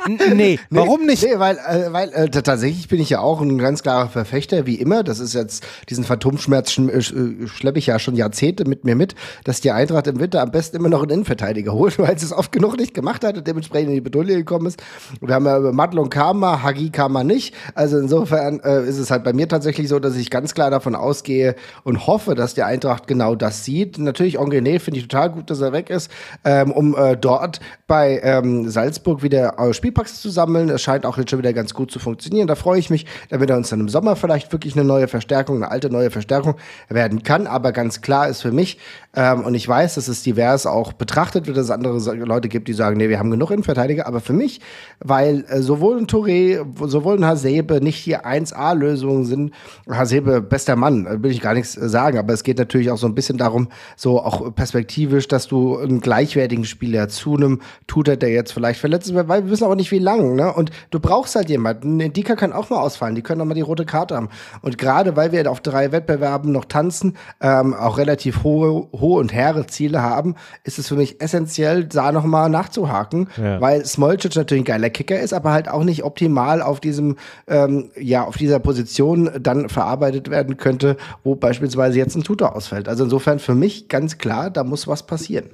nee, 0.34 0.60
warum 0.70 1.06
nicht? 1.06 1.24
Nee, 1.24 1.38
weil, 1.38 1.58
äh, 1.58 1.92
weil 1.94 2.10
äh, 2.14 2.30
tatsächlich 2.30 2.88
bin 2.88 3.00
ich 3.00 3.10
ja 3.10 3.20
auch 3.20 3.42
ein 3.42 3.58
ganz 3.58 3.84
klarer 3.84 4.10
Verfechter, 4.10 4.66
wie 4.66 4.76
immer. 4.76 5.04
Das 5.04 5.20
ist 5.20 5.34
jetzt, 5.34 5.64
diesen 5.90 6.04
Phantomschmerz 6.04 6.72
sch 6.72 6.80
äh, 6.80 7.48
schleppe 7.48 7.80
ich 7.80 7.88
ja 7.88 8.00
schon 8.00 8.16
Jahrzehnte 8.16 8.66
mit 8.66 8.84
mir 8.84 8.96
mit, 8.96 9.16
dass 9.44 9.62
die 9.62 9.72
Eintracht 9.72 10.08
im 10.08 10.20
Winter 10.20 10.42
am 10.42 10.52
besten 10.52 10.78
immer 10.78 10.90
noch 10.90 11.02
einen 11.02 11.12
Innenverteidiger 11.12 11.74
holt, 11.74 12.00
weil 12.00 12.16
es 12.16 12.24
es 12.24 12.34
oft 12.34 12.52
genug 12.52 12.78
nicht 12.78 12.94
gemacht 12.94 13.24
hat 13.24 13.38
und 13.38 13.48
dementsprechend 13.48 13.90
in 13.90 13.96
die 13.96 14.02
Bedulie 14.02 14.36
gekommen 14.38 14.68
ist. 14.68 14.82
Und 15.20 15.28
wir 15.28 15.36
haben 15.36 15.46
ja 15.46 15.58
über 15.58 15.72
Madlon 15.72 16.10
Karma, 16.10 16.64
Hagi 16.64 16.90
Karma 16.90 17.24
nicht. 17.24 17.54
Also 17.76 17.98
insofern 18.00 18.60
äh, 18.62 18.84
ist 18.88 18.98
es 18.98 19.12
halt 19.12 19.24
bei 19.24 19.34
mir 19.34 19.48
tatsächlich 19.48 19.88
so, 19.88 20.00
dass 20.00 20.16
ich 20.16 20.30
ganz 20.30 20.54
klar 20.54 20.72
davon 20.72 20.96
ausgehe 20.96 21.56
und 21.84 22.08
hoffe, 22.08 22.36
dass 22.36 22.54
die 22.54 22.64
Eintracht 22.64 23.08
genau 23.08 23.36
das 23.36 23.66
sieht. 23.66 23.98
Natürlich, 23.98 24.40
Ongené 24.40 24.80
finde 24.80 25.00
ich 25.00 25.08
total 25.08 25.30
gut, 25.32 25.50
dass 25.50 25.62
er 25.62 25.74
weg 25.74 25.90
ist, 25.90 26.10
ähm, 26.44 26.72
um 26.72 26.96
äh, 26.96 27.16
dort 27.16 27.60
bei 27.88 28.20
ähm, 28.24 28.70
Salzburg 28.70 29.24
wieder 29.24 29.60
äh, 29.60 29.74
Spiel 29.74 29.91
Spielpacks 29.92 30.22
zu 30.22 30.30
sammeln. 30.30 30.70
Es 30.70 30.82
scheint 30.82 31.06
auch 31.06 31.18
jetzt 31.18 31.30
schon 31.30 31.40
wieder 31.40 31.54
ganz 31.54 31.74
gut 31.74 31.92
zu 31.92 32.00
funktionieren. 32.00 32.48
Da 32.48 32.56
freue 32.56 32.80
ich 32.80 32.90
mich, 32.90 33.06
damit 33.30 33.50
er 33.50 33.58
uns 33.58 33.70
dann 33.70 33.82
im 33.82 33.90
Sommer 33.90 34.16
vielleicht 34.16 34.52
wirklich 34.52 34.76
eine 34.76 34.86
neue 34.86 35.08
Verstärkung, 35.08 35.58
eine 35.58 35.70
alte 35.70 35.90
neue 35.90 36.10
Verstärkung 36.10 36.56
werden 36.88 37.24
kann. 37.24 37.46
Aber 37.46 37.74
ganz 37.74 38.02
klar 38.02 38.30
ist 38.30 38.42
für 38.42 38.52
mich, 38.52 38.78
ähm, 39.14 39.44
und 39.44 39.56
ich 39.56 39.68
weiß, 39.68 39.96
dass 39.96 40.08
es 40.08 40.24
divers 40.24 40.66
auch 40.66 40.94
betrachtet 40.94 41.46
wird, 41.46 41.58
dass 41.58 41.66
es 41.66 41.72
andere 41.72 41.98
Leute 42.16 42.48
gibt, 42.48 42.70
die 42.70 42.74
sagen, 42.74 42.98
nee, 42.98 43.10
wir 43.10 43.20
haben 43.20 43.30
genug 43.30 43.52
Innenverteidiger. 43.52 44.08
Aber 44.08 44.22
für 44.22 44.32
mich, 44.32 44.62
weil 45.00 45.44
äh, 45.50 45.62
sowohl 45.62 45.98
ein 45.98 46.08
Touré, 46.08 46.66
sowohl 46.88 47.18
ein 47.18 47.26
Hasebe 47.26 47.82
nicht 47.82 48.06
die 48.06 48.18
1A-Lösungen 48.18 49.26
sind, 49.26 49.54
Hasebe, 49.90 50.42
bester 50.42 50.78
Mann, 50.78 51.06
äh, 51.06 51.22
will 51.22 51.32
ich 51.32 51.42
gar 51.42 51.54
nichts 51.54 51.76
äh, 51.76 51.90
sagen. 51.90 52.18
Aber 52.18 52.32
es 52.32 52.44
geht 52.44 52.58
natürlich 52.58 52.90
auch 52.90 52.98
so 52.98 53.06
ein 53.06 53.14
bisschen 53.14 53.38
darum, 53.38 53.68
so 53.98 54.22
auch 54.22 54.56
perspektivisch, 54.56 55.28
dass 55.28 55.48
du 55.48 55.78
einen 55.78 56.00
gleichwertigen 56.00 56.64
Spieler 56.64 57.10
zu 57.10 57.36
einem 57.36 57.60
Tutor, 57.88 58.16
der 58.16 58.30
jetzt 58.30 58.54
vielleicht 58.54 58.80
verletzt 58.80 59.10
ist, 59.10 59.16
weil 59.16 59.44
wir 59.44 59.50
wissen 59.50 59.66
auch 59.66 59.76
nicht, 59.76 59.92
wie 59.92 60.00
lang, 60.00 60.36
ne? 60.36 60.54
Und 60.54 60.72
du 60.90 61.02
brauchst 61.02 61.36
halt 61.36 61.50
jemanden. 61.50 62.00
Dika 62.14 62.36
kann 62.36 62.54
auch 62.54 62.70
mal 62.70 62.80
ausfallen, 62.80 63.16
die 63.16 63.22
können 63.22 63.42
auch 63.42 63.46
mal 63.46 63.56
die 63.56 63.62
rote 63.62 63.86
Karte 63.86 64.16
haben. 64.16 64.30
Und 64.62 64.78
gerade 64.78 65.18
weil 65.18 65.34
wir 65.34 65.52
auf 65.52 65.60
drei 65.60 65.92
Wettbewerben 65.92 66.52
noch 66.52 66.66
tanzen, 66.66 67.18
ähm, 67.42 67.74
auch 67.74 67.98
relativ 67.98 68.44
hohe, 68.44 68.88
hohe 69.02 69.20
und 69.20 69.34
hehre 69.34 69.68
Ziele 69.68 70.02
haben, 70.02 70.36
ist 70.64 70.80
es 70.80 70.88
für 70.88 70.96
mich 70.96 71.22
essentiell, 71.22 71.86
da 71.86 72.12
noch 72.12 72.24
mal 72.24 72.50
nachzuhaken, 72.50 73.28
ja. 73.38 73.60
weil 73.60 73.86
Smolcic 73.86 74.36
natürlich 74.36 74.62
ein 74.62 74.66
geiler 74.66 74.90
Kicker 74.90 75.20
ist, 75.20 75.34
aber 75.34 75.52
halt 75.52 75.68
auch 75.68 75.84
nicht 75.84 76.04
optimal 76.04 76.62
auf 76.62 76.80
diesem, 76.80 77.18
ähm, 77.48 77.92
ja, 78.00 78.24
auf 78.24 78.38
dieser 78.38 78.60
Position 78.60 79.30
dann 79.40 79.70
verarbeitet 79.70 80.30
werden 80.30 80.58
könnte, 80.58 80.98
wo 81.24 81.36
beispielsweise 81.36 81.98
jetzt 81.98 82.16
ein 82.16 82.24
Tutor 82.24 82.56
ausfällt. 82.56 82.88
Also 82.88 83.04
insofern 83.04 83.40
für 83.40 83.56
mich 83.56 83.90
ganz 83.90 84.18
klar, 84.18 84.50
da 84.50 84.64
muss 84.64 84.88
was 84.88 85.04
passieren. 85.04 85.52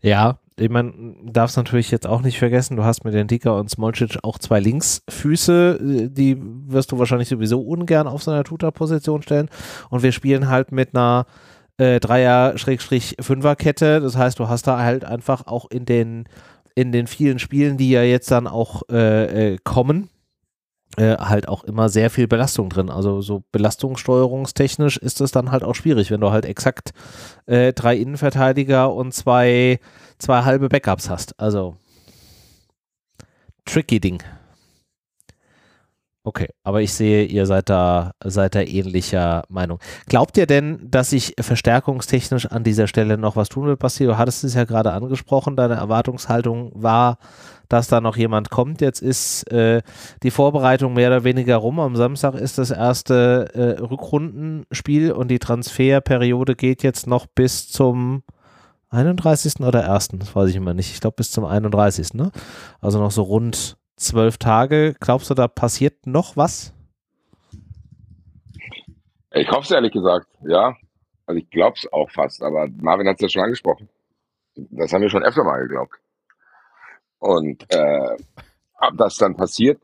Ja, 0.00 0.38
ich 0.56 0.70
meine, 0.70 0.92
darfst 1.22 1.56
natürlich 1.56 1.90
jetzt 1.90 2.06
auch 2.06 2.22
nicht 2.22 2.38
vergessen, 2.38 2.76
du 2.76 2.84
hast 2.84 3.04
mit 3.04 3.14
den 3.14 3.28
Dicker 3.28 3.56
und 3.56 3.70
Smolcic 3.70 4.18
auch 4.22 4.38
zwei 4.38 4.60
Linksfüße, 4.60 5.78
äh, 5.80 6.08
die 6.08 6.36
wirst 6.66 6.90
du 6.92 6.98
wahrscheinlich 6.98 7.28
sowieso 7.28 7.60
ungern 7.60 8.08
auf 8.08 8.22
so 8.22 8.30
einer 8.30 8.44
Tutor-Position 8.44 9.22
stellen. 9.22 9.48
Und 9.90 10.02
wir 10.02 10.12
spielen 10.12 10.48
halt 10.48 10.72
mit 10.72 10.94
einer 10.94 11.26
äh, 11.78 12.00
Dreier-Fünfer-Kette. 12.00 14.00
Das 14.00 14.16
heißt, 14.16 14.38
du 14.38 14.48
hast 14.48 14.66
da 14.66 14.80
halt 14.80 15.04
einfach 15.04 15.46
auch 15.46 15.70
in 15.70 15.86
den, 15.86 16.24
in 16.74 16.92
den 16.92 17.06
vielen 17.06 17.38
Spielen, 17.38 17.76
die 17.76 17.90
ja 17.90 18.02
jetzt 18.02 18.30
dann 18.30 18.46
auch 18.46 18.82
äh, 18.90 19.54
äh, 19.54 19.58
kommen, 19.64 20.10
äh, 20.96 21.16
halt 21.16 21.48
auch 21.48 21.64
immer 21.64 21.88
sehr 21.88 22.10
viel 22.10 22.28
Belastung 22.28 22.68
drin. 22.68 22.90
Also 22.90 23.20
so 23.20 23.44
belastungssteuerungstechnisch 23.52 24.96
ist 24.96 25.20
es 25.20 25.30
dann 25.30 25.50
halt 25.50 25.64
auch 25.64 25.74
schwierig, 25.74 26.10
wenn 26.10 26.20
du 26.20 26.30
halt 26.30 26.44
exakt 26.44 26.92
äh, 27.46 27.72
drei 27.72 27.96
Innenverteidiger 27.96 28.92
und 28.92 29.14
zwei, 29.14 29.78
zwei 30.18 30.42
halbe 30.42 30.68
Backups 30.68 31.08
hast. 31.08 31.38
Also 31.40 31.76
tricky 33.64 34.00
Ding. 34.00 34.22
Okay, 36.28 36.50
aber 36.62 36.82
ich 36.82 36.92
sehe, 36.92 37.24
ihr 37.24 37.46
seid 37.46 37.70
da, 37.70 38.10
seid 38.22 38.54
da 38.54 38.60
ähnlicher 38.60 39.44
Meinung. 39.48 39.78
Glaubt 40.08 40.36
ihr 40.36 40.44
denn, 40.44 40.78
dass 40.90 41.08
sich 41.08 41.34
verstärkungstechnisch 41.40 42.44
an 42.44 42.64
dieser 42.64 42.86
Stelle 42.86 43.16
noch 43.16 43.34
was 43.34 43.48
tun 43.48 43.64
wird, 43.66 43.78
Basti? 43.78 44.04
Du 44.04 44.18
hattest 44.18 44.44
es 44.44 44.52
ja 44.52 44.64
gerade 44.64 44.92
angesprochen, 44.92 45.56
deine 45.56 45.76
Erwartungshaltung 45.76 46.70
war, 46.74 47.16
dass 47.70 47.88
da 47.88 48.02
noch 48.02 48.18
jemand 48.18 48.50
kommt. 48.50 48.82
Jetzt 48.82 49.00
ist 49.00 49.50
äh, 49.50 49.80
die 50.22 50.30
Vorbereitung 50.30 50.92
mehr 50.92 51.08
oder 51.08 51.24
weniger 51.24 51.56
rum. 51.56 51.80
Am 51.80 51.96
Samstag 51.96 52.34
ist 52.34 52.58
das 52.58 52.72
erste 52.72 53.48
äh, 53.54 53.80
Rückrundenspiel 53.80 55.12
und 55.12 55.28
die 55.28 55.38
Transferperiode 55.38 56.56
geht 56.56 56.82
jetzt 56.82 57.06
noch 57.06 57.24
bis 57.24 57.70
zum 57.70 58.22
31. 58.90 59.60
oder 59.60 59.90
1. 59.90 60.08
Das 60.18 60.36
weiß 60.36 60.50
ich 60.50 60.56
immer 60.56 60.74
nicht. 60.74 60.92
Ich 60.92 61.00
glaube 61.00 61.16
bis 61.16 61.30
zum 61.30 61.46
31. 61.46 62.12
Ne? 62.12 62.32
Also 62.82 62.98
noch 62.98 63.12
so 63.12 63.22
rund 63.22 63.78
zwölf 63.98 64.38
Tage. 64.38 64.94
Glaubst 65.00 65.30
du, 65.30 65.34
da 65.34 65.48
passiert 65.48 66.06
noch 66.06 66.36
was? 66.36 66.72
Ich 69.32 69.48
hoffe 69.50 69.62
es 69.62 69.70
ehrlich 69.70 69.92
gesagt, 69.92 70.26
ja. 70.46 70.76
Also 71.26 71.40
ich 71.40 71.50
glaube 71.50 71.76
es 71.76 71.92
auch 71.92 72.10
fast, 72.10 72.42
aber 72.42 72.68
Marvin 72.80 73.06
hat 73.06 73.16
es 73.16 73.22
ja 73.22 73.28
schon 73.28 73.42
angesprochen. 73.42 73.88
Das 74.54 74.92
haben 74.92 75.02
wir 75.02 75.10
schon 75.10 75.22
öfter 75.22 75.44
mal 75.44 75.60
geglaubt. 75.60 75.94
Und 77.18 77.64
äh, 77.70 78.16
ob 78.80 78.96
das 78.96 79.16
dann 79.16 79.36
passiert, 79.36 79.80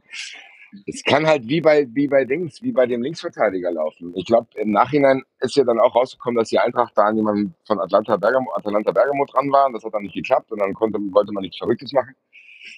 es 0.86 1.02
kann 1.04 1.26
halt 1.26 1.46
wie 1.46 1.60
bei, 1.60 1.86
wie 1.92 2.08
bei 2.08 2.24
Dings, 2.24 2.62
wie 2.62 2.72
bei 2.72 2.86
dem 2.86 3.02
Linksverteidiger 3.02 3.70
laufen. 3.70 4.12
Ich 4.16 4.24
glaube, 4.24 4.48
im 4.56 4.72
Nachhinein 4.72 5.22
ist 5.40 5.56
ja 5.56 5.64
dann 5.64 5.78
auch 5.78 5.94
rausgekommen, 5.94 6.36
dass 6.36 6.48
die 6.48 6.58
Eintracht 6.58 6.92
da 6.96 7.04
an 7.04 7.16
jemanden 7.16 7.54
von 7.66 7.78
Atlanta 7.80 8.16
Bergamo, 8.16 8.52
Atalanta 8.54 8.90
Bergamo 8.90 9.24
dran 9.26 9.50
war. 9.52 9.70
Das 9.72 9.84
hat 9.84 9.94
dann 9.94 10.02
nicht 10.02 10.14
geklappt 10.14 10.50
und 10.50 10.60
dann 10.60 10.74
konnte, 10.74 10.98
wollte 11.12 11.32
man 11.32 11.42
nichts 11.42 11.58
Verrücktes 11.58 11.92
machen. 11.92 12.14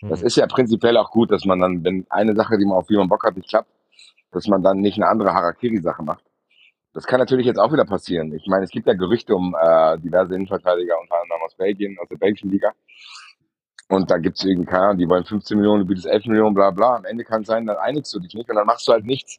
Das 0.02 0.20
mhm. 0.20 0.26
ist 0.26 0.36
ja 0.36 0.46
prinzipiell 0.46 0.96
auch 0.96 1.10
gut, 1.10 1.30
dass 1.30 1.44
man 1.44 1.58
dann, 1.58 1.84
wenn 1.84 2.06
eine 2.10 2.34
Sache, 2.34 2.58
die 2.58 2.64
man 2.64 2.76
auf 2.76 2.86
die 2.86 2.96
man 2.96 3.08
Bock 3.08 3.24
hat, 3.24 3.36
nicht 3.36 3.48
klappt, 3.48 3.70
dass 4.32 4.46
man 4.46 4.62
dann 4.62 4.80
nicht 4.80 4.96
eine 4.96 5.08
andere 5.08 5.32
Harakiri-Sache 5.32 6.02
macht. 6.02 6.24
Das 6.92 7.06
kann 7.06 7.20
natürlich 7.20 7.46
jetzt 7.46 7.58
auch 7.58 7.72
wieder 7.72 7.84
passieren. 7.84 8.32
Ich 8.34 8.46
meine, 8.46 8.64
es 8.64 8.70
gibt 8.70 8.86
ja 8.86 8.94
Gerüchte 8.94 9.34
um 9.34 9.54
äh, 9.60 9.98
diverse 9.98 10.34
Innenverteidiger, 10.34 10.94
unter 11.00 11.20
anderem 11.20 11.42
aus 11.44 11.54
Belgien, 11.54 11.96
aus 12.00 12.08
der 12.08 12.16
belgischen 12.16 12.50
Liga. 12.50 12.72
Und 13.88 14.10
da 14.10 14.18
gibt 14.18 14.38
es 14.38 14.44
irgendwie, 14.44 14.66
keine 14.66 14.84
Ahnung, 14.84 14.98
die 14.98 15.08
wollen 15.08 15.24
15 15.24 15.58
Millionen, 15.58 15.82
du 15.82 15.86
bietest 15.86 16.06
11 16.06 16.26
Millionen, 16.26 16.54
bla 16.54 16.70
bla. 16.70 16.96
Am 16.96 17.04
Ende 17.04 17.24
kann 17.24 17.42
es 17.42 17.48
sein, 17.48 17.66
dann 17.66 17.76
einigst 17.76 18.12
du 18.14 18.18
dich 18.18 18.34
nicht 18.34 18.48
und 18.48 18.56
dann 18.56 18.66
machst 18.66 18.88
du 18.88 18.92
halt 18.92 19.04
nichts. 19.04 19.38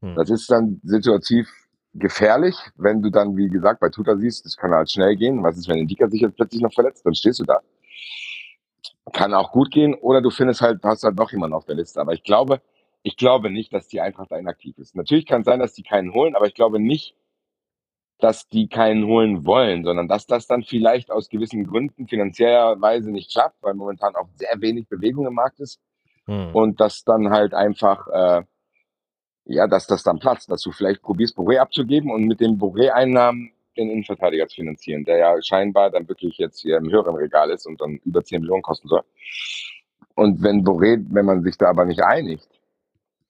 Hm. 0.00 0.16
Das 0.16 0.30
ist 0.30 0.50
dann 0.50 0.80
situativ 0.82 1.48
gefährlich, 1.94 2.56
wenn 2.76 3.02
du 3.02 3.10
dann, 3.10 3.36
wie 3.36 3.48
gesagt, 3.48 3.80
bei 3.80 3.88
Tuta 3.88 4.16
siehst, 4.16 4.44
das 4.44 4.56
kann 4.56 4.72
halt 4.72 4.90
schnell 4.90 5.16
gehen. 5.16 5.42
Was 5.42 5.56
ist, 5.56 5.68
wenn 5.68 5.76
der 5.76 5.86
Dika 5.86 6.08
sich 6.08 6.20
jetzt 6.20 6.36
plötzlich 6.36 6.60
noch 6.60 6.72
verletzt? 6.72 7.06
Dann 7.06 7.14
stehst 7.14 7.38
du 7.38 7.44
da. 7.44 7.60
Kann 9.12 9.34
auch 9.34 9.52
gut 9.52 9.70
gehen 9.70 9.94
oder 9.94 10.20
du 10.20 10.30
findest 10.30 10.60
halt, 10.60 10.82
hast 10.82 11.04
halt 11.04 11.16
noch 11.16 11.30
jemanden 11.30 11.54
auf 11.54 11.64
der 11.64 11.76
Liste. 11.76 12.00
Aber 12.00 12.12
ich 12.12 12.24
glaube, 12.24 12.60
ich 13.02 13.16
glaube 13.16 13.50
nicht, 13.50 13.72
dass 13.72 13.86
die 13.86 14.00
Eintracht 14.00 14.32
da 14.32 14.36
inaktiv 14.36 14.78
ist. 14.78 14.96
Natürlich 14.96 15.26
kann 15.26 15.42
es 15.42 15.46
sein, 15.46 15.60
dass 15.60 15.74
die 15.74 15.84
keinen 15.84 16.12
holen, 16.12 16.34
aber 16.34 16.46
ich 16.46 16.54
glaube 16.54 16.80
nicht, 16.80 17.14
dass 18.18 18.48
die 18.48 18.68
keinen 18.68 19.06
holen 19.06 19.44
wollen, 19.44 19.84
sondern 19.84 20.08
dass 20.08 20.26
das 20.26 20.46
dann 20.46 20.62
vielleicht 20.62 21.10
aus 21.10 21.28
gewissen 21.28 21.66
Gründen 21.66 22.08
finanziellerweise 22.08 23.10
nicht 23.10 23.30
klappt, 23.30 23.62
weil 23.62 23.74
momentan 23.74 24.16
auch 24.16 24.28
sehr 24.34 24.60
wenig 24.60 24.88
Bewegung 24.88 25.26
im 25.26 25.34
Markt 25.34 25.60
ist. 25.60 25.80
Hm. 26.24 26.54
Und 26.54 26.80
dass 26.80 27.04
dann 27.04 27.30
halt 27.30 27.54
einfach, 27.54 28.08
äh, 28.08 28.42
ja, 29.44 29.66
dass 29.68 29.86
das 29.86 30.02
dann 30.02 30.18
platzt, 30.18 30.50
dass 30.50 30.62
du 30.62 30.72
vielleicht 30.72 31.02
probierst, 31.02 31.36
Boré 31.36 31.58
abzugeben 31.58 32.10
und 32.10 32.24
mit 32.24 32.40
den 32.40 32.58
Boré-Einnahmen 32.58 33.52
den 33.76 33.90
Innenverteidiger 33.90 34.48
zu 34.48 34.56
finanzieren, 34.56 35.04
der 35.04 35.18
ja 35.18 35.42
scheinbar 35.42 35.90
dann 35.90 36.08
wirklich 36.08 36.38
jetzt 36.38 36.60
hier 36.60 36.76
im 36.78 36.90
höheren 36.90 37.16
Regal 37.16 37.50
ist 37.50 37.66
und 37.66 37.80
dann 37.80 38.00
über 38.04 38.24
10 38.24 38.40
Millionen 38.40 38.62
kosten 38.62 38.88
soll. 38.88 39.02
Und 40.14 40.42
wenn 40.42 40.64
Boré, 40.64 41.04
wenn 41.10 41.26
man 41.26 41.42
sich 41.42 41.58
da 41.58 41.68
aber 41.68 41.84
nicht 41.84 42.02
einigt, 42.02 42.48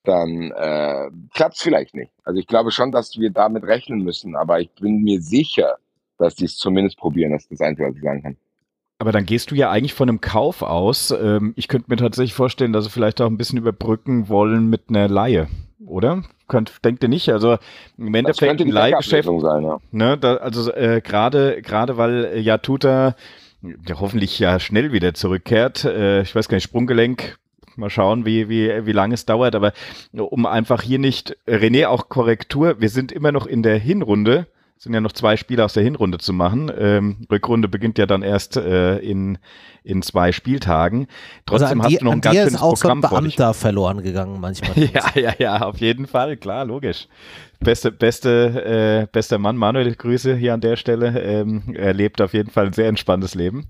dann 0.05 0.53
äh, 0.53 1.11
klappt 1.35 1.57
es 1.57 1.63
vielleicht 1.63 1.95
nicht. 1.95 2.13
Also 2.23 2.39
ich 2.39 2.47
glaube 2.47 2.71
schon, 2.71 2.93
dass 2.93 3.19
wir 3.19 3.31
damit 3.31 3.65
rechnen 3.65 4.03
müssen, 4.03 4.37
aber 4.37 4.61
ich 4.61 4.71
bin 4.71 5.03
mir 5.03 5.21
sicher, 5.21 5.77
dass 6.17 6.37
die 6.37 6.45
es 6.45 6.57
zumindest 6.57 6.97
probieren. 6.97 7.33
Das 7.33 7.43
ist 7.43 7.53
das 7.53 7.61
Einzige, 7.61 7.89
was 7.89 7.97
ich 7.97 8.03
sagen 8.03 8.23
kann. 8.23 8.37
Aber 8.99 9.13
dann 9.13 9.27
gehst 9.27 9.51
du 9.51 9.55
ja 9.55 9.71
eigentlich 9.71 9.95
von 9.95 10.09
einem 10.09 10.21
Kauf 10.21 10.63
aus. 10.63 11.11
Ähm, 11.11 11.53
ich 11.57 11.69
könnte 11.69 11.91
mir 11.91 11.97
tatsächlich 11.97 12.35
vorstellen, 12.35 12.73
dass 12.73 12.85
sie 12.85 12.91
vielleicht 12.91 13.21
auch 13.21 13.27
ein 13.27 13.37
bisschen 13.37 13.59
überbrücken 13.59 14.29
wollen 14.29 14.71
mit 14.71 14.89
einer 14.89 15.09
Laie, 15.09 15.49
oder? 15.85 16.23
Könnt, 16.49 16.85
denkt 16.85 17.03
ihr 17.03 17.09
nicht? 17.09 17.29
Also 17.29 17.59
im 17.99 18.15
Endeffekt 18.15 18.61
ein 18.61 18.69
Leihgeschäft. 18.69 19.29
Sein, 19.41 19.65
ja. 19.65 19.79
ne, 19.91 20.17
da, 20.17 20.37
also 20.37 20.73
äh, 20.73 21.01
gerade 21.01 21.61
gerade 21.61 21.97
weil 21.97 22.25
äh, 22.25 22.39
ja 22.39 22.59
Tuta 22.59 23.17
ja, 23.63 24.01
hoffentlich 24.01 24.39
ja 24.39 24.61
schnell 24.61 24.93
wieder 24.93 25.15
zurückkehrt. 25.15 25.85
Äh, 25.85 26.23
ich 26.23 26.35
weiß 26.35 26.49
gar 26.49 26.57
nicht, 26.57 26.65
Sprunggelenk. 26.65 27.39
Mal 27.75 27.91
schauen, 27.91 28.25
wie, 28.25 28.49
wie, 28.49 28.87
wie 28.87 28.93
lange 28.93 29.15
es 29.15 29.27
dauert. 29.27 29.55
Aber 29.55 29.73
um 30.13 30.47
einfach 30.47 30.81
hier 30.81 30.99
nicht, 30.99 31.37
René, 31.47 31.87
auch 31.87 32.09
Korrektur, 32.09 32.81
wir 32.81 32.89
sind 32.89 33.13
immer 33.13 33.33
noch 33.33 33.47
in 33.47 33.63
der 33.63 33.77
Hinrunde 33.77 34.47
sind 34.79 34.93
ja 34.93 35.01
noch 35.01 35.13
zwei 35.13 35.37
Spiele 35.37 35.65
aus 35.65 35.73
der 35.73 35.83
Hinrunde 35.83 36.19
zu 36.19 36.33
machen. 36.33 36.71
Ähm, 36.77 37.27
Rückrunde 37.31 37.69
beginnt 37.69 37.99
ja 37.99 38.07
dann 38.07 38.23
erst 38.23 38.57
äh, 38.57 38.99
in, 38.99 39.39
in 39.83 40.03
zwei 40.03 40.33
Spieltagen. 40.33 41.07
Trotzdem 41.47 41.81
also 41.81 41.89
die, 41.89 41.95
hast 41.95 42.01
du 42.03 42.05
noch 42.05 42.13
ein 42.13 42.21
ganz 42.21 42.37
schönes 42.37 42.61
Programm 42.61 43.03
so 43.03 43.09
ein 43.09 43.23
Beamter 43.23 43.55
verloren 43.55 44.03
gegangen 44.03 44.39
manchmal. 44.41 44.79
ja, 44.95 45.05
ja, 45.15 45.33
ja, 45.39 45.63
auf 45.63 45.79
jeden 45.79 46.07
Fall, 46.07 46.37
klar, 46.37 46.65
logisch. 46.65 47.09
Beste, 47.61 47.91
beste, 47.91 49.05
äh, 49.05 49.07
bester 49.11 49.39
Mann, 49.39 49.57
Manuel, 49.57 49.95
Grüße 49.95 50.37
hier 50.37 50.55
an 50.55 50.61
der 50.61 50.77
Stelle. 50.77 51.21
Ähm, 51.21 51.75
er 51.75 51.95
lebt 51.95 52.21
auf 52.21 52.35
jeden 52.35 52.51
Fall 52.51 52.67
ein 52.67 52.73
sehr 52.73 52.89
entspanntes 52.89 53.35
Leben. 53.35 53.67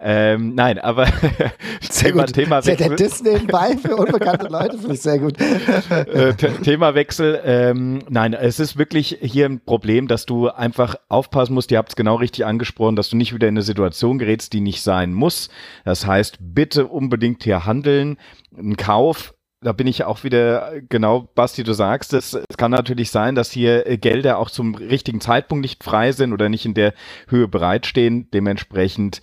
Ähm, 0.00 0.54
nein, 0.54 0.78
aber 0.78 1.06
sehr 1.80 2.10
Thema, 2.10 2.24
gut. 2.24 2.34
Thema 2.34 2.66
Wechsel. 2.66 2.88
Der 2.88 2.96
Diss 2.96 3.22
nebenbei 3.22 3.76
für 3.76 3.96
unbekannte 3.96 4.48
Leute 4.48 4.78
finde 4.78 4.94
ich 4.94 5.02
sehr 5.02 5.18
gut. 5.18 5.40
äh, 5.40 6.34
Thema 6.34 6.94
Wechsel. 6.94 7.40
Ähm, 7.44 8.02
nein, 8.08 8.34
es 8.34 8.60
ist 8.60 8.78
wirklich 8.78 9.18
hier 9.20 9.46
ein 9.46 9.60
Problem, 9.60 10.08
dass 10.08 10.26
du 10.26 10.48
einfach 10.48 10.96
aufpassen 11.08 11.54
musst. 11.54 11.70
Ihr 11.70 11.78
habt 11.78 11.90
es 11.90 11.96
genau 11.96 12.16
richtig 12.16 12.44
angesprochen, 12.44 12.96
dass 12.96 13.08
du 13.10 13.16
nicht 13.16 13.34
wieder 13.34 13.48
in 13.48 13.54
eine 13.54 13.62
Situation 13.62 14.18
gerätst, 14.18 14.52
die 14.52 14.60
nicht 14.60 14.82
sein 14.82 15.12
muss. 15.12 15.48
Das 15.84 16.06
heißt, 16.06 16.38
bitte 16.40 16.86
unbedingt 16.86 17.44
hier 17.44 17.66
handeln. 17.66 18.18
Ein 18.56 18.76
Kauf 18.76 19.34
da 19.62 19.72
bin 19.72 19.86
ich 19.86 20.04
auch 20.04 20.24
wieder, 20.24 20.80
genau, 20.88 21.28
Basti, 21.34 21.62
du 21.62 21.72
sagst 21.72 22.12
es, 22.12 22.34
es 22.34 22.56
kann 22.56 22.70
natürlich 22.70 23.10
sein, 23.10 23.34
dass 23.34 23.50
hier 23.50 23.86
äh, 23.86 23.96
Gelder 23.96 24.38
auch 24.38 24.50
zum 24.50 24.74
richtigen 24.74 25.20
Zeitpunkt 25.20 25.62
nicht 25.62 25.84
frei 25.84 26.12
sind 26.12 26.32
oder 26.32 26.48
nicht 26.48 26.66
in 26.66 26.74
der 26.74 26.94
Höhe 27.28 27.48
bereitstehen. 27.48 28.28
Dementsprechend 28.32 29.22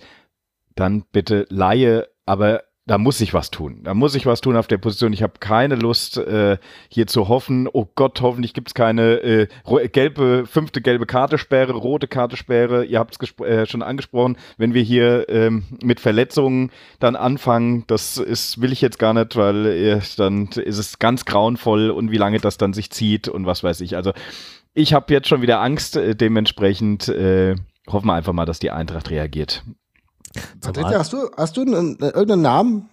dann 0.74 1.04
bitte 1.12 1.46
Laie, 1.50 2.08
aber 2.24 2.62
da 2.90 2.98
muss 2.98 3.20
ich 3.20 3.32
was 3.32 3.52
tun. 3.52 3.84
Da 3.84 3.94
muss 3.94 4.16
ich 4.16 4.26
was 4.26 4.40
tun 4.40 4.56
auf 4.56 4.66
der 4.66 4.78
Position. 4.78 5.12
Ich 5.12 5.22
habe 5.22 5.34
keine 5.38 5.76
Lust, 5.76 6.16
äh, 6.16 6.58
hier 6.88 7.06
zu 7.06 7.28
hoffen, 7.28 7.68
oh 7.72 7.86
Gott, 7.94 8.20
hoffentlich 8.20 8.52
gibt 8.52 8.66
es 8.66 8.74
keine 8.74 9.12
äh, 9.22 9.48
gelbe, 9.92 10.44
fünfte 10.44 10.82
gelbe 10.82 11.06
Kartesperre, 11.06 11.72
rote 11.72 12.08
Kartesperre. 12.08 12.84
Ihr 12.84 12.98
habt 12.98 13.14
es 13.14 13.46
äh, 13.46 13.64
schon 13.66 13.82
angesprochen, 13.82 14.36
wenn 14.56 14.74
wir 14.74 14.82
hier 14.82 15.28
ähm, 15.28 15.66
mit 15.80 16.00
Verletzungen 16.00 16.72
dann 16.98 17.14
anfangen, 17.14 17.84
das 17.86 18.16
ist, 18.16 18.60
will 18.60 18.72
ich 18.72 18.80
jetzt 18.80 18.98
gar 18.98 19.14
nicht, 19.14 19.36
weil 19.36 19.66
äh, 19.66 20.00
dann 20.16 20.48
ist 20.48 20.78
es 20.78 20.98
ganz 20.98 21.24
grauenvoll 21.24 21.90
und 21.90 22.10
wie 22.10 22.18
lange 22.18 22.40
das 22.40 22.58
dann 22.58 22.72
sich 22.72 22.90
zieht 22.90 23.28
und 23.28 23.46
was 23.46 23.62
weiß 23.62 23.82
ich. 23.82 23.94
Also 23.94 24.10
ich 24.74 24.94
habe 24.94 25.14
jetzt 25.14 25.28
schon 25.28 25.42
wieder 25.42 25.60
Angst, 25.60 25.94
äh, 25.94 26.16
dementsprechend 26.16 27.06
äh, 27.06 27.54
hoffen 27.86 28.08
wir 28.08 28.14
einfach 28.14 28.32
mal, 28.32 28.46
dass 28.46 28.58
die 28.58 28.72
Eintracht 28.72 29.10
reagiert. 29.10 29.62
Patricia, 30.60 30.98
hast 30.98 31.12
du, 31.12 31.30
hast 31.36 31.56
du 31.56 31.62
einen, 31.62 31.98
irgendeinen 31.98 32.42
Namen? 32.42 32.88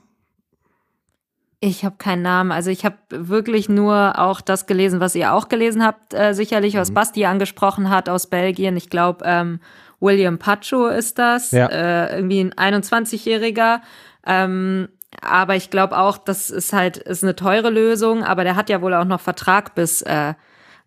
Ich 1.59 1.83
habe 1.83 1.95
keinen 1.97 2.21
Namen. 2.21 2.51
Also 2.51 2.69
ich 2.69 2.85
habe 2.85 2.97
wirklich 3.09 3.67
nur 3.67 4.19
auch 4.19 4.41
das 4.41 4.67
gelesen, 4.67 4.99
was 4.99 5.15
ihr 5.15 5.33
auch 5.33 5.49
gelesen 5.49 5.83
habt, 5.83 6.13
äh, 6.13 6.33
sicherlich, 6.33 6.75
was 6.75 6.91
mhm. 6.91 6.95
Basti 6.95 7.25
angesprochen 7.25 7.89
hat 7.89 8.09
aus 8.09 8.27
Belgien. 8.27 8.77
Ich 8.77 8.89
glaube, 8.89 9.25
ähm, 9.25 9.59
William 9.99 10.37
Pacho 10.37 10.87
ist 10.87 11.17
das, 11.17 11.51
ja. 11.51 11.67
äh, 11.67 12.15
irgendwie 12.15 12.41
ein 12.41 12.53
21-Jähriger. 12.53 13.81
Ähm, 14.25 14.89
aber 15.21 15.55
ich 15.55 15.71
glaube 15.71 15.97
auch, 15.97 16.19
das 16.19 16.51
ist 16.51 16.73
halt 16.73 16.97
ist 16.97 17.23
eine 17.23 17.35
teure 17.35 17.71
Lösung. 17.71 18.23
Aber 18.23 18.43
der 18.43 18.55
hat 18.55 18.69
ja 18.69 18.81
wohl 18.83 18.93
auch 18.93 19.05
noch 19.05 19.21
Vertrag 19.21 19.73
bis, 19.73 20.03
äh, 20.03 20.35